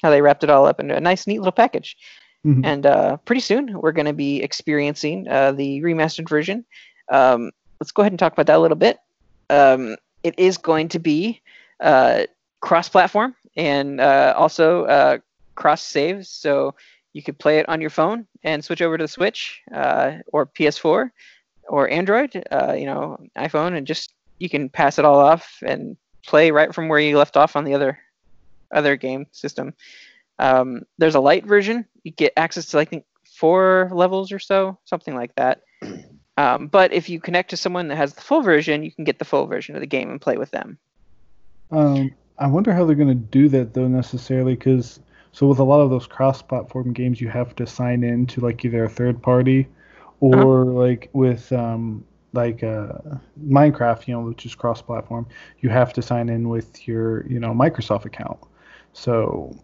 how 0.02 0.10
they 0.10 0.22
wrapped 0.22 0.44
it 0.44 0.50
all 0.50 0.66
up 0.66 0.78
into 0.78 0.94
a 0.94 1.00
nice, 1.00 1.26
neat 1.26 1.38
little 1.38 1.52
package. 1.52 1.96
Mm-hmm. 2.44 2.64
And 2.64 2.86
uh, 2.86 3.16
pretty 3.18 3.40
soon 3.40 3.80
we're 3.80 3.92
going 3.92 4.06
to 4.06 4.12
be 4.12 4.42
experiencing 4.42 5.26
uh, 5.28 5.52
the 5.52 5.80
remastered 5.80 6.28
version. 6.28 6.64
Um, 7.10 7.50
let's 7.80 7.90
go 7.90 8.02
ahead 8.02 8.12
and 8.12 8.18
talk 8.18 8.32
about 8.32 8.46
that 8.46 8.58
a 8.58 8.60
little 8.60 8.76
bit. 8.76 8.98
Um, 9.50 9.96
it 10.22 10.38
is 10.38 10.58
going 10.58 10.88
to 10.90 10.98
be 10.98 11.40
uh, 11.80 12.24
cross-platform 12.60 13.34
and 13.56 14.00
uh, 14.00 14.34
also 14.36 14.84
uh, 14.84 15.18
cross-saves, 15.54 16.28
so 16.28 16.74
you 17.16 17.22
could 17.22 17.38
play 17.38 17.58
it 17.58 17.66
on 17.66 17.80
your 17.80 17.88
phone 17.88 18.26
and 18.44 18.62
switch 18.62 18.82
over 18.82 18.98
to 18.98 19.04
the 19.04 19.08
Switch 19.08 19.62
uh, 19.72 20.18
or 20.34 20.44
PS4 20.44 21.10
or 21.66 21.88
Android, 21.88 22.34
you 22.34 22.84
know, 22.84 23.16
iPhone, 23.38 23.74
and 23.74 23.86
just 23.86 24.12
you 24.38 24.50
can 24.50 24.68
pass 24.68 24.98
it 24.98 25.06
all 25.06 25.18
off 25.18 25.62
and 25.64 25.96
play 26.26 26.50
right 26.50 26.74
from 26.74 26.88
where 26.88 26.98
you 26.98 27.16
left 27.16 27.38
off 27.38 27.56
on 27.56 27.64
the 27.64 27.72
other 27.72 27.98
other 28.70 28.96
game 28.96 29.26
system. 29.32 29.72
Um, 30.38 30.82
there's 30.98 31.14
a 31.14 31.20
light 31.20 31.46
version. 31.46 31.86
You 32.02 32.10
get 32.10 32.34
access 32.36 32.66
to 32.66 32.78
I 32.78 32.84
think 32.84 33.06
four 33.24 33.90
levels 33.94 34.30
or 34.30 34.38
so, 34.38 34.76
something 34.84 35.14
like 35.14 35.34
that. 35.36 35.62
Um, 36.38 36.66
but 36.66 36.92
if 36.92 37.08
you 37.08 37.18
connect 37.18 37.48
to 37.48 37.56
someone 37.56 37.88
that 37.88 37.96
has 37.96 38.12
the 38.12 38.20
full 38.20 38.42
version, 38.42 38.82
you 38.82 38.92
can 38.92 39.04
get 39.04 39.18
the 39.18 39.24
full 39.24 39.46
version 39.46 39.74
of 39.74 39.80
the 39.80 39.86
game 39.86 40.10
and 40.10 40.20
play 40.20 40.36
with 40.36 40.50
them. 40.50 40.76
Um, 41.70 42.12
I 42.38 42.46
wonder 42.46 42.74
how 42.74 42.84
they're 42.84 42.94
going 42.94 43.08
to 43.08 43.14
do 43.14 43.48
that 43.48 43.72
though 43.72 43.88
necessarily 43.88 44.54
because 44.54 45.00
so 45.36 45.46
with 45.46 45.58
a 45.58 45.64
lot 45.64 45.82
of 45.82 45.90
those 45.90 46.06
cross-platform 46.06 46.94
games, 46.94 47.20
you 47.20 47.28
have 47.28 47.54
to 47.56 47.66
sign 47.66 48.02
in 48.02 48.26
to 48.28 48.40
like 48.40 48.64
either 48.64 48.84
a 48.84 48.88
third 48.88 49.22
party 49.22 49.68
or 50.20 50.62
uh-huh. 50.62 50.70
like 50.70 51.10
with 51.12 51.52
um, 51.52 52.02
like 52.32 52.62
uh, 52.62 52.94
Minecraft, 53.46 54.08
you 54.08 54.14
know, 54.14 54.22
which 54.22 54.46
is 54.46 54.54
cross-platform, 54.54 55.26
you 55.60 55.68
have 55.68 55.92
to 55.92 56.00
sign 56.00 56.30
in 56.30 56.48
with 56.48 56.88
your 56.88 57.26
you 57.26 57.38
know 57.38 57.52
Microsoft 57.52 58.06
account. 58.06 58.38
So 58.94 59.54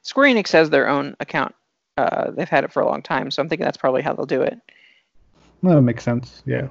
Square 0.00 0.36
Enix 0.36 0.52
has 0.52 0.70
their 0.70 0.88
own 0.88 1.14
account. 1.20 1.54
Uh, 1.98 2.30
they've 2.30 2.48
had 2.48 2.64
it 2.64 2.72
for 2.72 2.80
a 2.80 2.86
long 2.86 3.02
time, 3.02 3.30
so 3.30 3.42
I'm 3.42 3.48
thinking 3.50 3.66
that's 3.66 3.76
probably 3.76 4.00
how 4.00 4.14
they'll 4.14 4.24
do 4.24 4.40
it. 4.40 4.58
Well, 5.60 5.74
that 5.74 5.82
makes 5.82 6.02
sense. 6.02 6.42
Yeah. 6.46 6.68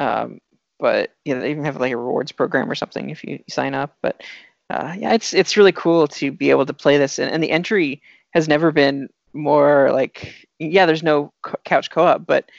Um, 0.00 0.40
but 0.78 1.14
yeah, 1.26 1.38
they 1.38 1.50
even 1.50 1.64
have 1.64 1.76
like 1.76 1.92
a 1.92 1.98
rewards 1.98 2.32
program 2.32 2.70
or 2.70 2.74
something 2.74 3.10
if 3.10 3.22
you 3.24 3.44
sign 3.46 3.74
up. 3.74 3.98
But 4.00 4.22
uh, 4.70 4.94
yeah, 4.98 5.14
it's 5.14 5.32
it's 5.32 5.56
really 5.56 5.72
cool 5.72 6.06
to 6.08 6.30
be 6.30 6.50
able 6.50 6.66
to 6.66 6.74
play 6.74 6.98
this, 6.98 7.18
and, 7.18 7.30
and 7.30 7.42
the 7.42 7.50
entry 7.50 8.02
has 8.30 8.48
never 8.48 8.70
been 8.70 9.08
more 9.32 9.90
like 9.92 10.46
yeah. 10.58 10.86
There's 10.86 11.02
no 11.02 11.32
couch 11.64 11.90
co-op, 11.90 12.26
but 12.26 12.50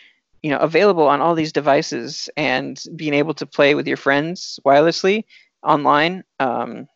you 0.41 0.49
know, 0.49 0.57
available 0.57 1.07
on 1.07 1.21
all 1.21 1.35
these 1.35 1.51
devices, 1.51 2.29
and 2.35 2.81
being 2.95 3.13
able 3.13 3.33
to 3.35 3.45
play 3.45 3.75
with 3.75 3.87
your 3.87 3.97
friends 3.97 4.59
wirelessly 4.65 5.23
online. 5.63 6.23
Um, 6.39 6.87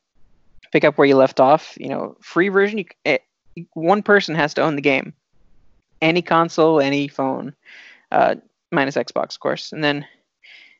pick 0.71 0.83
up 0.83 0.97
where 0.97 1.07
you 1.07 1.15
left 1.15 1.39
off. 1.39 1.77
You 1.79 1.89
know, 1.89 2.17
free 2.21 2.49
version, 2.49 2.79
you, 2.79 2.85
it, 3.05 3.23
eh, 3.55 3.63
one 3.73 4.01
person 4.01 4.33
has 4.35 4.53
to 4.55 4.63
own 4.63 4.75
the 4.75 4.81
game. 4.81 5.13
Any 6.01 6.21
console, 6.23 6.81
any 6.81 7.07
phone, 7.07 7.53
uh, 8.11 8.35
minus 8.71 8.95
Xbox, 8.95 9.35
of 9.35 9.39
course. 9.39 9.71
And 9.71 9.83
then 9.83 10.05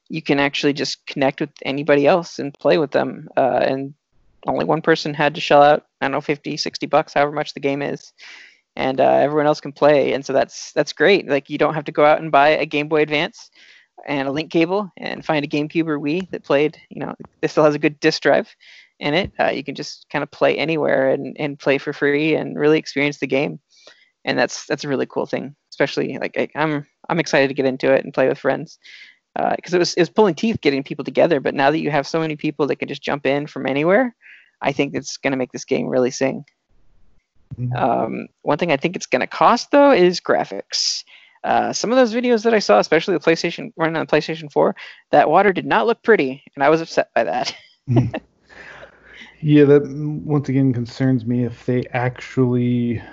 you 0.10 0.22
can 0.22 0.40
actually 0.40 0.74
just 0.74 1.06
connect 1.06 1.40
with 1.40 1.52
anybody 1.64 2.08
else 2.08 2.40
and 2.40 2.54
play 2.54 2.78
with 2.78 2.92
them. 2.92 3.30
Uh, 3.38 3.60
and 3.62 3.94
only 4.48 4.66
one 4.66 4.82
person 4.82 5.14
had 5.14 5.36
to 5.36 5.42
shell 5.42 5.62
out, 5.62 5.86
I 6.02 6.06
don't 6.06 6.12
know, 6.12 6.22
50, 6.22 6.58
60 6.58 6.86
bucks, 6.88 7.14
however 7.14 7.32
much 7.32 7.54
the 7.54 7.60
game 7.60 7.82
is. 7.82 8.14
And 8.76 9.00
uh, 9.00 9.18
everyone 9.18 9.46
else 9.46 9.62
can 9.62 9.72
play. 9.72 10.14
And 10.14 10.26
so 10.26 10.34
that's 10.34 10.72
that's 10.72 10.94
great. 10.94 11.28
Like 11.28 11.50
you 11.50 11.58
don't 11.58 11.76
have 11.76 11.86
to 11.86 11.92
go 11.92 12.06
out 12.06 12.22
and 12.22 12.32
buy 12.32 12.50
a 12.50 12.66
Game 12.66 12.88
Boy 12.88 13.02
Advance 13.02 13.52
and 14.08 14.28
a 14.28 14.32
link 14.32 14.52
cable 14.52 14.92
and 14.98 15.24
find 15.24 15.46
a 15.46 15.48
GameCube 15.48 15.88
or 15.88 16.00
Wii 16.00 16.30
that 16.32 16.44
played, 16.44 16.78
you 16.90 17.00
know, 17.00 17.14
this 17.42 17.52
still 17.52 17.64
has 17.64 17.76
a 17.76 17.80
good 17.80 18.00
disk 18.00 18.22
drive 18.24 18.54
in 19.00 19.14
it. 19.14 19.32
Uh, 19.40 19.50
you 19.50 19.64
can 19.64 19.76
just 19.76 20.08
kind 20.12 20.24
of 20.24 20.32
play 20.32 20.58
anywhere 20.58 21.10
and, 21.10 21.36
and 21.40 21.60
play 21.60 21.78
for 21.78 21.94
free 21.94 22.36
and 22.36 22.58
really 22.58 22.80
experience 22.80 23.20
the 23.20 23.28
game. 23.28 23.60
And 24.26 24.40
that's 24.40 24.66
that's 24.66 24.84
a 24.84 24.88
really 24.88 25.06
cool 25.06 25.26
thing. 25.26 25.56
Especially 25.70 26.18
like 26.18 26.38
I, 26.38 26.50
I'm 26.56 26.88
I'm 27.10 27.20
excited 27.20 27.50
to 27.50 27.54
get 27.54 27.66
into 27.66 27.94
it 27.94 28.04
and 28.04 28.14
play 28.14 28.28
with 28.28 28.40
friends 28.40 28.80
because 29.36 29.74
uh, 29.74 29.78
it 29.78 29.80
was 29.80 29.94
it 29.96 30.02
was 30.02 30.10
pulling 30.10 30.36
teeth 30.36 30.62
getting 30.62 30.84
people 30.84 31.04
together. 31.04 31.40
But 31.40 31.56
now 31.56 31.72
that 31.72 31.80
you 31.80 31.92
have 31.92 32.08
so 32.08 32.20
many 32.20 32.36
people 32.36 32.68
that 32.68 32.78
can 32.78 32.88
just 32.88 33.02
jump 33.02 33.26
in 33.26 33.48
from 33.48 33.66
anywhere, 33.66 34.16
I 34.64 34.72
think 34.72 34.96
it's 34.96 35.18
going 35.18 35.32
to 35.32 35.38
make 35.38 35.52
this 35.52 35.66
game 35.66 35.88
really 35.88 36.12
sing. 36.12 36.46
Mm-hmm. 37.56 37.76
Um, 37.76 38.28
one 38.42 38.58
thing 38.58 38.72
I 38.72 38.78
think 38.78 38.96
it's 38.96 39.06
going 39.06 39.20
to 39.20 39.28
cost 39.28 39.72
though 39.72 39.92
is 39.92 40.20
graphics. 40.20 41.04
Uh, 41.44 41.74
some 41.74 41.92
of 41.92 41.98
those 41.98 42.14
videos 42.14 42.44
that 42.44 42.54
I 42.54 42.60
saw, 42.60 42.80
especially 42.80 43.16
the 43.16 43.20
PlayStation 43.20 43.74
running 43.76 43.98
on 43.98 44.06
the 44.06 44.12
PlayStation 44.12 44.52
4, 44.52 44.76
that 45.12 45.30
water 45.30 45.52
did 45.52 45.66
not 45.66 45.86
look 45.86 46.02
pretty, 46.02 46.42
and 46.56 46.64
I 46.64 46.70
was 46.70 46.80
upset 46.80 47.10
by 47.14 47.26
that. 47.26 47.56
Mm-hmm. 47.90 48.16
Yeah, 49.46 49.66
that 49.66 49.84
once 50.24 50.48
again 50.48 50.72
concerns 50.72 51.26
me 51.26 51.44
if 51.44 51.66
they 51.66 51.84
actually 51.92 53.04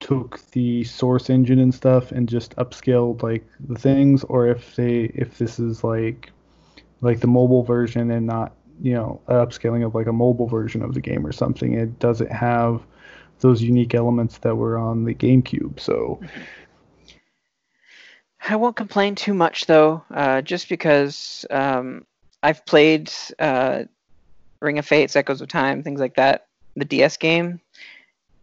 took 0.00 0.40
the 0.52 0.82
source 0.84 1.28
engine 1.28 1.58
and 1.58 1.74
stuff 1.74 2.10
and 2.10 2.26
just 2.26 2.56
upscaled 2.56 3.22
like 3.22 3.46
the 3.60 3.78
things 3.78 4.24
or 4.24 4.46
if 4.46 4.76
they 4.76 5.12
if 5.14 5.36
this 5.36 5.58
is 5.58 5.84
like 5.84 6.32
like 7.02 7.20
the 7.20 7.26
mobile 7.26 7.64
version 7.64 8.10
and 8.10 8.26
not 8.26 8.54
you 8.80 8.92
know 8.92 9.20
upscaling 9.28 9.84
of 9.84 9.94
like 9.94 10.06
a 10.06 10.12
mobile 10.12 10.46
version 10.46 10.82
of 10.82 10.94
the 10.94 11.00
game 11.00 11.26
or 11.26 11.32
something 11.32 11.74
it 11.74 11.98
doesn't 11.98 12.30
have 12.30 12.82
those 13.40 13.62
unique 13.62 13.94
elements 13.94 14.38
that 14.38 14.56
were 14.56 14.78
on 14.78 15.04
the 15.04 15.14
GameCube 15.14 15.78
so 15.80 16.20
I 18.48 18.56
won't 18.56 18.76
complain 18.76 19.14
too 19.14 19.34
much 19.34 19.66
though 19.66 20.02
uh, 20.12 20.42
just 20.42 20.68
because 20.68 21.44
um, 21.50 22.06
I've 22.42 22.64
played 22.64 23.10
uh, 23.38 23.84
Ring 24.60 24.78
of 24.78 24.86
Fates, 24.86 25.16
Echoes 25.16 25.40
of 25.40 25.48
Time, 25.48 25.82
things 25.82 26.00
like 26.00 26.14
that, 26.16 26.46
the 26.76 26.84
DS 26.84 27.16
game. 27.16 27.60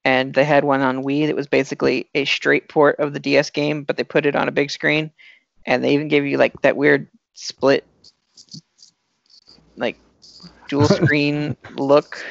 And 0.05 0.34
they 0.34 0.43
had 0.43 0.65
one 0.65 0.81
on 0.81 1.03
Wii 1.03 1.27
that 1.27 1.35
was 1.35 1.47
basically 1.47 2.10
a 2.14 2.26
straight 2.26 2.68
port 2.68 2.99
of 2.99 3.14
the 3.14 3.19
DS 3.19 3.49
game, 3.49 3.84
but 3.84 3.95
they 3.95 4.03
put 4.03 4.26
it 4.26 4.35
on 4.35 4.47
a 4.47 4.51
big 4.51 4.69
screen. 4.69 5.11
And 5.65 5.84
they 5.84 5.93
even 5.93 6.10
gave 6.10 6.26
you 6.26 6.38
like 6.38 6.61
that 6.61 6.76
weird 6.76 7.07
split, 7.34 7.85
like 9.77 9.97
dual 10.68 10.88
screen 10.88 11.56
look 11.76 12.23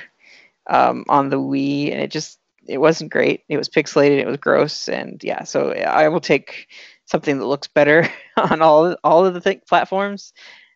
um, 0.69 1.05
on 1.09 1.29
the 1.29 1.39
Wii. 1.39 1.93
And 1.93 2.01
it 2.01 2.11
just, 2.11 2.39
it 2.67 2.79
wasn't 2.79 3.13
great. 3.13 3.45
It 3.49 3.57
was 3.57 3.69
pixelated, 3.69 4.19
it 4.19 4.27
was 4.27 4.37
gross. 4.37 4.89
And 4.89 5.23
yeah, 5.25 5.45
so 5.45 5.73
I 5.73 6.09
will 6.09 6.21
take 6.21 6.69
something 7.07 7.39
that 7.39 7.47
looks 7.47 7.69
better 7.69 8.09
on 8.37 8.63
all 8.63 8.97
all 9.05 9.27
of 9.27 9.35
the 9.35 9.41
th- 9.41 9.67
platforms 9.69 10.33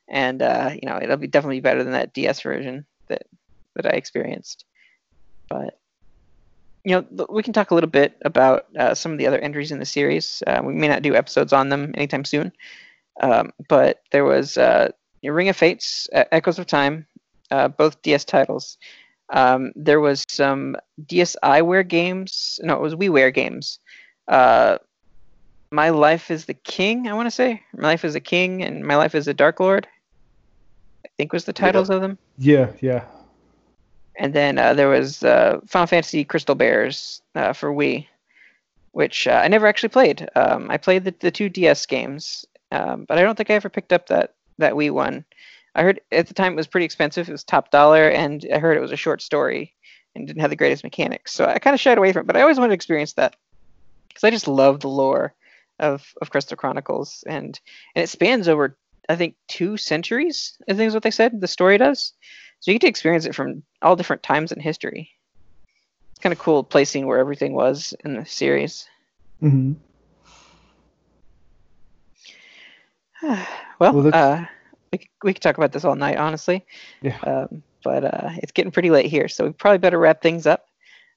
and 0.08 0.42
uh, 0.42 0.70
you 0.74 0.88
know 0.88 0.98
it'll 1.00 1.16
be 1.16 1.26
definitely 1.26 1.60
better 1.60 1.82
than 1.82 1.92
that 1.92 2.12
DS 2.14 2.40
version 2.42 2.86
that 3.08 3.22
that 3.74 3.86
I 3.86 3.96
experienced. 3.96 4.64
but 5.48 5.78
you 6.84 6.94
know, 6.94 7.26
we 7.28 7.42
can 7.42 7.52
talk 7.52 7.72
a 7.72 7.74
little 7.74 7.90
bit 7.90 8.16
about 8.24 8.66
uh, 8.78 8.94
some 8.94 9.10
of 9.10 9.18
the 9.18 9.26
other 9.26 9.40
entries 9.40 9.72
in 9.72 9.80
the 9.80 9.84
series. 9.84 10.40
Uh, 10.46 10.60
we 10.62 10.72
may 10.72 10.86
not 10.86 11.02
do 11.02 11.16
episodes 11.16 11.52
on 11.52 11.68
them 11.68 11.92
anytime 11.96 12.24
soon, 12.24 12.52
um, 13.20 13.50
but 13.68 14.02
there 14.12 14.24
was 14.24 14.56
uh, 14.56 14.92
Ring 15.24 15.48
of 15.48 15.56
Fates, 15.56 16.08
Echoes 16.12 16.60
of 16.60 16.66
Time, 16.66 17.04
uh, 17.50 17.68
both 17.68 18.00
DS 18.02 18.24
titles. 18.24 18.78
Um, 19.30 19.72
there 19.74 20.00
was 20.00 20.24
some 20.28 20.76
DSiWare 21.04 21.86
games. 21.86 22.60
No, 22.62 22.74
it 22.74 22.80
was 22.80 22.94
WiiWare 22.94 23.34
games. 23.34 23.78
Uh, 24.28 24.78
my 25.70 25.90
Life 25.90 26.30
is 26.30 26.44
the 26.44 26.54
King, 26.54 27.08
I 27.08 27.14
want 27.14 27.26
to 27.26 27.30
say. 27.30 27.62
My 27.74 27.88
Life 27.88 28.04
as 28.04 28.14
a 28.14 28.20
King 28.20 28.62
and 28.62 28.84
My 28.84 28.96
Life 28.96 29.14
as 29.14 29.28
a 29.28 29.34
Dark 29.34 29.60
Lord. 29.60 29.86
I 31.04 31.08
think 31.16 31.32
was 31.32 31.44
the 31.44 31.52
titles 31.52 31.88
yeah. 31.88 31.96
of 31.96 32.02
them. 32.02 32.18
Yeah, 32.38 32.72
yeah. 32.80 33.04
And 34.16 34.32
then 34.32 34.58
uh, 34.58 34.74
there 34.74 34.88
was 34.88 35.22
uh, 35.22 35.60
Final 35.66 35.86
Fantasy 35.86 36.24
Crystal 36.24 36.54
Bearers 36.54 37.20
uh, 37.34 37.52
for 37.52 37.72
Wii, 37.72 38.06
which 38.92 39.26
uh, 39.26 39.40
I 39.44 39.48
never 39.48 39.66
actually 39.66 39.90
played. 39.90 40.28
Um, 40.34 40.70
I 40.70 40.76
played 40.78 41.04
the, 41.04 41.14
the 41.20 41.30
two 41.30 41.48
DS 41.48 41.84
games, 41.86 42.46
um, 42.72 43.04
but 43.04 43.18
I 43.18 43.22
don't 43.22 43.36
think 43.36 43.50
I 43.50 43.54
ever 43.54 43.68
picked 43.68 43.92
up 43.92 44.06
that, 44.06 44.34
that 44.58 44.74
Wii 44.74 44.90
one. 44.90 45.24
I 45.76 45.82
heard 45.82 46.00
at 46.10 46.26
the 46.26 46.34
time 46.34 46.54
it 46.54 46.56
was 46.56 46.66
pretty 46.66 46.86
expensive. 46.86 47.28
It 47.28 47.32
was 47.32 47.44
top 47.44 47.70
dollar, 47.70 48.08
and 48.08 48.44
I 48.52 48.58
heard 48.58 48.78
it 48.78 48.80
was 48.80 48.92
a 48.92 48.96
short 48.96 49.20
story 49.20 49.74
and 50.14 50.26
didn't 50.26 50.40
have 50.40 50.50
the 50.50 50.56
greatest 50.56 50.82
mechanics. 50.82 51.34
So 51.34 51.44
I 51.44 51.58
kind 51.58 51.74
of 51.74 51.80
shied 51.80 51.98
away 51.98 52.12
from 52.12 52.22
it, 52.22 52.26
but 52.26 52.36
I 52.36 52.40
always 52.40 52.56
wanted 52.56 52.70
to 52.70 52.74
experience 52.74 53.12
that 53.12 53.36
because 54.08 54.24
I 54.24 54.30
just 54.30 54.48
love 54.48 54.80
the 54.80 54.88
lore 54.88 55.34
of, 55.78 56.02
of 56.22 56.30
Crystal 56.30 56.56
Chronicles, 56.56 57.22
and 57.26 57.60
and 57.94 58.02
it 58.02 58.08
spans 58.08 58.48
over 58.48 58.76
I 59.10 59.16
think 59.16 59.36
two 59.48 59.76
centuries. 59.76 60.56
I 60.68 60.72
think 60.72 60.88
is 60.88 60.94
what 60.94 61.02
they 61.02 61.10
said. 61.10 61.42
The 61.42 61.46
story 61.46 61.76
does, 61.76 62.14
so 62.60 62.70
you 62.70 62.76
get 62.76 62.86
to 62.86 62.88
experience 62.88 63.26
it 63.26 63.34
from 63.34 63.62
all 63.82 63.96
different 63.96 64.22
times 64.22 64.52
in 64.52 64.60
history. 64.60 65.10
It's 66.12 66.20
kind 66.20 66.32
of 66.32 66.38
cool 66.38 66.64
placing 66.64 67.06
where 67.06 67.18
everything 67.18 67.52
was 67.52 67.92
in 68.02 68.14
the 68.14 68.24
series. 68.24 68.88
Mm-hmm. 69.42 69.74
well, 73.78 73.92
well 73.92 74.10
uh, 74.14 74.46
we 74.92 74.98
could, 74.98 75.08
we 75.22 75.32
could 75.34 75.42
talk 75.42 75.56
about 75.58 75.72
this 75.72 75.84
all 75.84 75.96
night, 75.96 76.16
honestly. 76.16 76.64
Yeah. 77.02 77.18
Um, 77.20 77.62
but 77.82 78.04
uh, 78.04 78.30
it's 78.42 78.52
getting 78.52 78.72
pretty 78.72 78.90
late 78.90 79.06
here, 79.06 79.28
so 79.28 79.44
we 79.44 79.52
probably 79.52 79.78
better 79.78 79.98
wrap 79.98 80.20
things 80.20 80.46
up. 80.46 80.66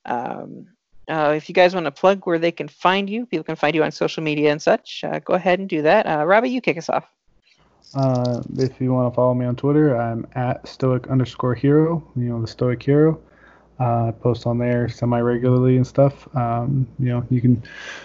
Um, 0.06 0.68
uh, 1.10 1.34
if 1.36 1.50
you 1.50 1.56
guys 1.56 1.74
want 1.74 1.86
to 1.86 1.92
plug 1.92 2.26
where 2.26 2.38
they 2.38 2.52
can 2.52 2.68
find 2.68 3.10
you, 3.10 3.26
people 3.26 3.44
can 3.44 3.56
find 3.56 3.74
you 3.74 3.84
on 3.84 3.92
social 3.92 4.22
media 4.22 4.52
and 4.52 4.62
such. 4.62 5.04
Uh, 5.04 5.20
go 5.20 5.34
ahead 5.34 5.60
and 5.60 5.68
do 5.68 5.82
that. 5.82 6.06
Uh, 6.06 6.24
Robbie, 6.24 6.50
you 6.50 6.62
kick 6.62 6.78
us 6.78 6.90
off. 6.90 7.06
Uh, 7.96 8.42
if 8.58 8.80
you 8.80 8.94
want 8.94 9.12
to 9.12 9.16
follow 9.16 9.34
me 9.34 9.46
on 9.46 9.56
Twitter, 9.56 10.00
I'm 10.00 10.28
at 10.36 10.68
stoic 10.68 11.08
underscore 11.08 11.56
hero. 11.56 12.04
You 12.16 12.26
know 12.26 12.42
the 12.42 12.48
stoic 12.48 12.84
hero. 12.84 13.20
Uh, 13.80 14.08
I 14.08 14.12
post 14.12 14.46
on 14.46 14.60
there 14.60 14.90
semi 14.90 15.20
regularly 15.20 15.78
and 15.78 15.88
stuff. 15.88 16.28
Um, 16.36 16.88
you 17.00 17.10
know 17.10 17.26
you 17.32 17.42
can. 17.42 17.64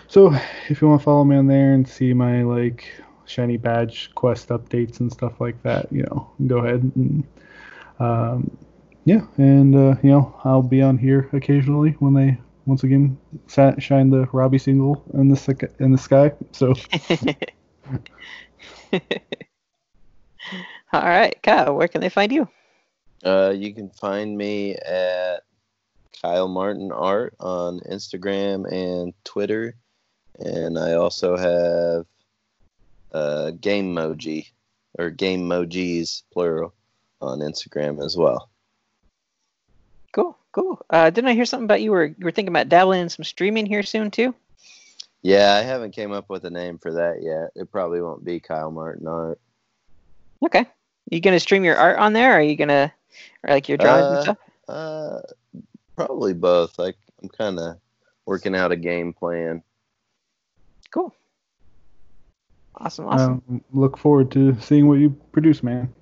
So 0.08 0.34
if 0.70 0.80
you 0.80 0.88
want 0.88 1.00
to 1.00 1.04
follow 1.04 1.24
me 1.24 1.36
on 1.36 1.46
there 1.46 1.74
and 1.74 1.86
see 1.86 2.14
my 2.14 2.42
like 2.42 2.86
shiny 3.26 3.56
badge 3.56 4.10
quest 4.14 4.48
updates 4.48 5.00
and 5.00 5.12
stuff 5.12 5.40
like 5.40 5.62
that, 5.62 5.90
you 5.92 6.02
know, 6.02 6.30
go 6.46 6.58
ahead 6.58 6.82
and 6.94 7.24
um, 7.98 8.56
yeah, 9.04 9.20
and 9.36 9.74
uh, 9.74 9.96
you 10.02 10.10
know 10.10 10.34
I'll 10.44 10.62
be 10.62 10.82
on 10.82 10.98
here 10.98 11.28
occasionally 11.32 11.90
when 11.98 12.14
they 12.14 12.38
once 12.66 12.84
again 12.84 13.18
shine 13.46 14.10
the 14.10 14.26
Robbie 14.32 14.58
single 14.58 15.04
in 15.14 15.28
the 15.28 15.70
in 15.78 15.92
the 15.92 15.98
sky. 15.98 16.32
So. 16.52 16.74
All 20.92 21.02
right, 21.02 21.34
Kyle, 21.42 21.74
where 21.74 21.88
can 21.88 22.00
they 22.00 22.08
find 22.08 22.30
you? 22.30 22.48
Uh, 23.24 23.52
you 23.54 23.74
can 23.74 23.90
find 23.90 24.36
me 24.36 24.76
at 24.76 25.40
Kyle 26.22 26.46
Martin 26.46 26.92
Art 26.92 27.34
on 27.40 27.80
Instagram 27.80 28.70
and 28.70 29.12
Twitter, 29.24 29.76
and 30.38 30.78
I 30.78 30.92
also 30.92 31.36
have 31.36 32.06
uh, 33.14 33.52
Game 33.52 33.94
Moji 33.94 34.48
or 34.98 35.10
Game 35.10 35.48
Mojis 35.48 36.22
plural 36.32 36.74
on 37.20 37.38
Instagram 37.38 38.04
as 38.04 38.16
well. 38.16 38.50
Cool, 40.12 40.36
cool. 40.52 40.84
Uh, 40.90 41.10
didn't 41.10 41.30
I 41.30 41.34
hear 41.34 41.46
something 41.46 41.64
about 41.64 41.80
you 41.80 41.92
were 41.92 42.04
you 42.04 42.14
were 42.20 42.30
thinking 42.30 42.52
about 42.52 42.68
dabbling 42.68 43.00
in 43.00 43.08
some 43.08 43.24
streaming 43.24 43.66
here 43.66 43.82
soon 43.82 44.10
too? 44.10 44.34
Yeah, 45.22 45.54
I 45.54 45.62
haven't 45.62 45.92
came 45.92 46.12
up 46.12 46.28
with 46.28 46.44
a 46.44 46.50
name 46.50 46.78
for 46.78 46.92
that 46.92 47.22
yet. 47.22 47.50
It 47.54 47.72
probably 47.72 48.02
won't 48.02 48.24
be 48.24 48.40
Kyle 48.40 48.70
Martin 48.70 49.08
Art. 49.08 49.40
Okay. 50.44 50.66
You 51.10 51.20
gonna 51.20 51.40
stream 51.40 51.64
your 51.64 51.76
art 51.76 51.98
on 51.98 52.12
there? 52.12 52.32
Or 52.32 52.38
are 52.38 52.42
you 52.42 52.56
gonna 52.56 52.92
or 53.42 53.50
like 53.50 53.68
your 53.68 53.78
drawings 53.78 54.04
uh, 54.04 54.12
and 54.12 54.22
stuff? 54.22 54.38
Uh, 54.68 55.20
probably 55.96 56.34
both. 56.34 56.78
Like 56.78 56.96
I'm 57.22 57.28
kind 57.28 57.58
of 57.58 57.78
working 58.26 58.54
out 58.54 58.72
a 58.72 58.76
game 58.76 59.12
plan. 59.12 59.62
Cool. 60.90 61.14
Awesome, 62.76 63.06
awesome. 63.06 63.42
Um, 63.48 63.64
look 63.72 63.96
forward 63.96 64.30
to 64.32 64.58
seeing 64.60 64.88
what 64.88 64.98
you 64.98 65.10
produce, 65.32 65.62
man. 65.62 65.92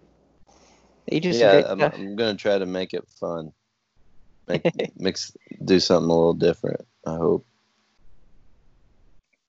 You 1.11 1.20
just 1.20 1.40
yeah, 1.40 1.65
I'm, 1.69 1.81
I'm, 1.81 2.16
gonna 2.16 2.36
try 2.36 2.59
to 2.59 2.66
make 2.66 2.94
it 2.94 3.07
fun. 3.20 3.53
Make, 4.49 4.65
mix, 4.97 5.36
do 5.65 5.81
something 5.81 6.11
a 6.11 6.15
little 6.15 6.35
different. 6.35 6.86
I 7.07 7.16
hope. 7.16 7.47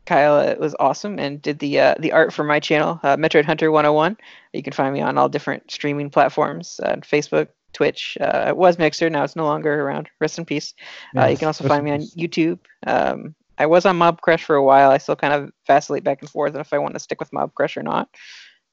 Kyle 0.06 0.40
it 0.40 0.60
was 0.60 0.76
awesome 0.80 1.18
and 1.18 1.41
did 1.41 1.60
the 1.60 1.80
uh, 1.80 1.95
the 1.98 2.12
art 2.12 2.34
for 2.34 2.44
my 2.44 2.60
channel, 2.60 3.00
uh, 3.04 3.16
Metroid 3.16 3.45
Hunter 3.45 3.72
101. 3.72 4.18
You 4.52 4.62
can 4.62 4.74
find 4.74 4.94
me 4.94 5.00
on 5.00 5.18
all 5.18 5.30
different 5.30 5.72
streaming 5.72 6.10
platforms, 6.10 6.82
uh, 6.84 6.98
Facebook, 6.98 7.48
Twitch. 7.72 8.18
Uh, 8.20 8.45
it 8.50 8.58
was 8.58 8.78
Mixer, 8.78 9.10
now 9.10 9.24
it's 9.24 9.36
no 9.36 9.45
longer 9.45 9.82
around. 9.82 10.10
Rest 10.20 10.38
in 10.38 10.45
peace. 10.45 10.74
Uh, 11.16 11.22
yes, 11.22 11.32
you 11.32 11.38
can 11.38 11.48
also 11.48 11.68
find 11.68 11.86
me 11.86 11.91
on 11.91 12.02
YouTube. 12.02 12.60
Um, 12.86 13.34
I 13.64 13.65
was 13.65 13.85
on 13.85 13.98
Mobcrush 13.98 14.41
for 14.41 14.56
a 14.56 14.64
while. 14.64 14.91
I 14.91 14.98
still 14.98 15.15
kind 15.15 15.34
of 15.34 15.52
vacillate 15.65 16.03
back 16.03 16.22
and 16.22 16.30
forth 16.30 16.53
on 16.53 16.61
if 16.61 16.73
I 16.73 16.77
want 16.77 16.94
to 16.94 16.99
stick 16.99 17.19
with 17.19 17.31
Mobcrush 17.31 17.77
or 17.77 17.84
not. 17.84 18.10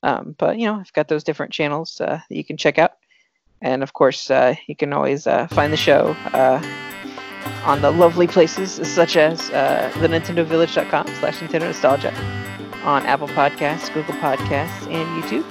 Um, 0.03 0.35
but 0.39 0.59
you 0.59 0.67
know, 0.67 0.75
I've 0.75 0.93
got 0.93 1.09
those 1.09 1.25
different 1.25 1.53
channels 1.53 2.01
uh, 2.01 2.21
that 2.29 2.37
you 2.37 2.45
can 2.45 2.57
check 2.57 2.79
out, 2.79 2.93
and 3.61 3.83
of 3.83 3.93
course, 3.93 4.31
you 4.67 4.77
can 4.77 4.93
always 4.93 5.25
find 5.25 5.73
the 5.73 5.77
show 5.77 6.17
on 7.65 7.83
the 7.83 7.91
lovely 7.91 8.27
places 8.27 8.81
such 8.89 9.17
as 9.17 9.51
uh, 9.51 9.93
the 10.01 10.09
nintendovillage.com 10.09 11.07
slash 11.19 11.39
nintendo 11.39 11.63
nostalgia 11.63 12.15
on 12.85 13.05
apple 13.07 13.29
podcasts 13.29 13.93
google 13.93 14.15
podcasts 14.15 14.91
and 14.91 15.23
youtube 15.23 15.45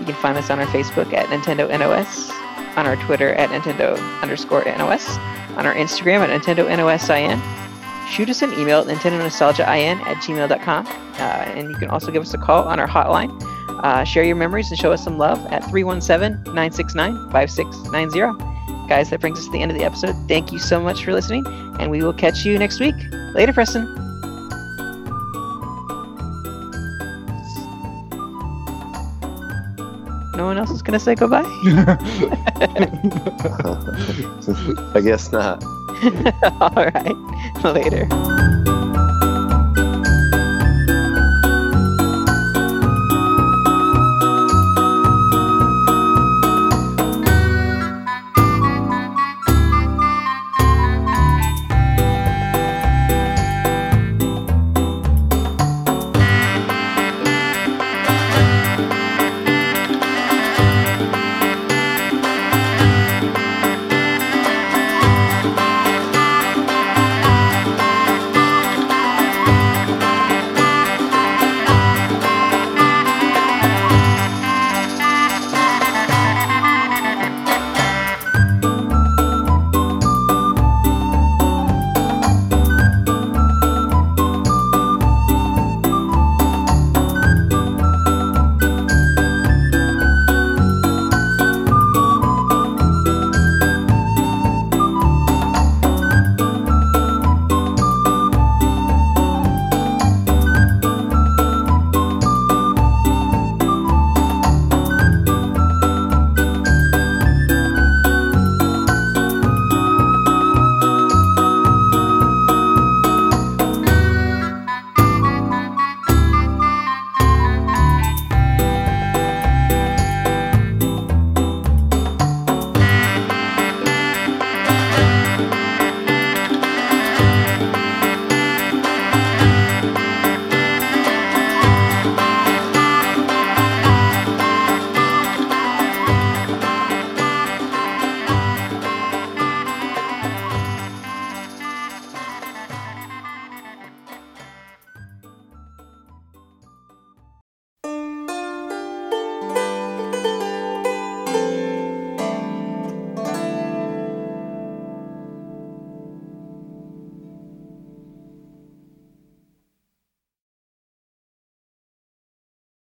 you 0.00 0.06
can 0.06 0.14
find 0.16 0.36
us 0.36 0.50
on 0.50 0.58
our 0.58 0.66
facebook 0.66 1.12
at 1.12 1.26
nintendo 1.26 1.68
nos 1.68 2.30
on 2.76 2.86
our 2.86 2.96
twitter 3.06 3.34
at 3.34 3.50
nintendo 3.50 3.96
underscore 4.22 4.64
nos 4.64 5.08
on 5.56 5.66
our 5.66 5.74
instagram 5.74 6.20
at 6.20 6.30
nintendo 6.30 6.66
nosin 6.68 7.40
shoot 8.12 8.28
us 8.28 8.42
an 8.42 8.52
email 8.54 8.80
at 8.80 8.86
nintendo 8.86 9.18
nostalgia 9.18 9.62
in 9.76 9.98
at 10.00 10.16
gmail.com 10.18 10.86
uh, 10.86 11.20
and 11.56 11.70
you 11.70 11.76
can 11.76 11.88
also 11.88 12.10
give 12.10 12.22
us 12.22 12.34
a 12.34 12.38
call 12.38 12.64
on 12.64 12.78
our 12.78 12.88
hotline 12.88 13.30
uh, 13.82 14.04
share 14.04 14.22
your 14.22 14.36
memories 14.36 14.70
and 14.70 14.78
show 14.78 14.92
us 14.92 15.02
some 15.02 15.18
love 15.18 15.44
at 15.46 15.64
317 15.70 16.54
969 16.54 17.30
5690 17.30 18.52
guys, 18.92 19.08
that 19.08 19.20
brings 19.20 19.38
us 19.38 19.46
to 19.46 19.52
the 19.52 19.62
end 19.62 19.70
of 19.70 19.78
the 19.78 19.84
episode. 19.84 20.14
Thank 20.28 20.52
you 20.52 20.58
so 20.58 20.78
much 20.78 21.02
for 21.02 21.14
listening, 21.14 21.46
and 21.80 21.90
we 21.90 22.02
will 22.02 22.12
catch 22.12 22.44
you 22.44 22.58
next 22.58 22.78
week. 22.78 22.94
Later, 23.34 23.54
Preston. 23.54 23.86
No 30.36 30.44
one 30.44 30.58
else 30.58 30.70
is 30.70 30.82
going 30.82 30.98
to 30.98 31.00
say 31.00 31.14
goodbye? 31.14 31.40
I 34.94 35.00
guess 35.00 35.32
not. 35.32 35.64
All 36.60 36.74
right. 36.74 37.64
Later. 37.64 38.81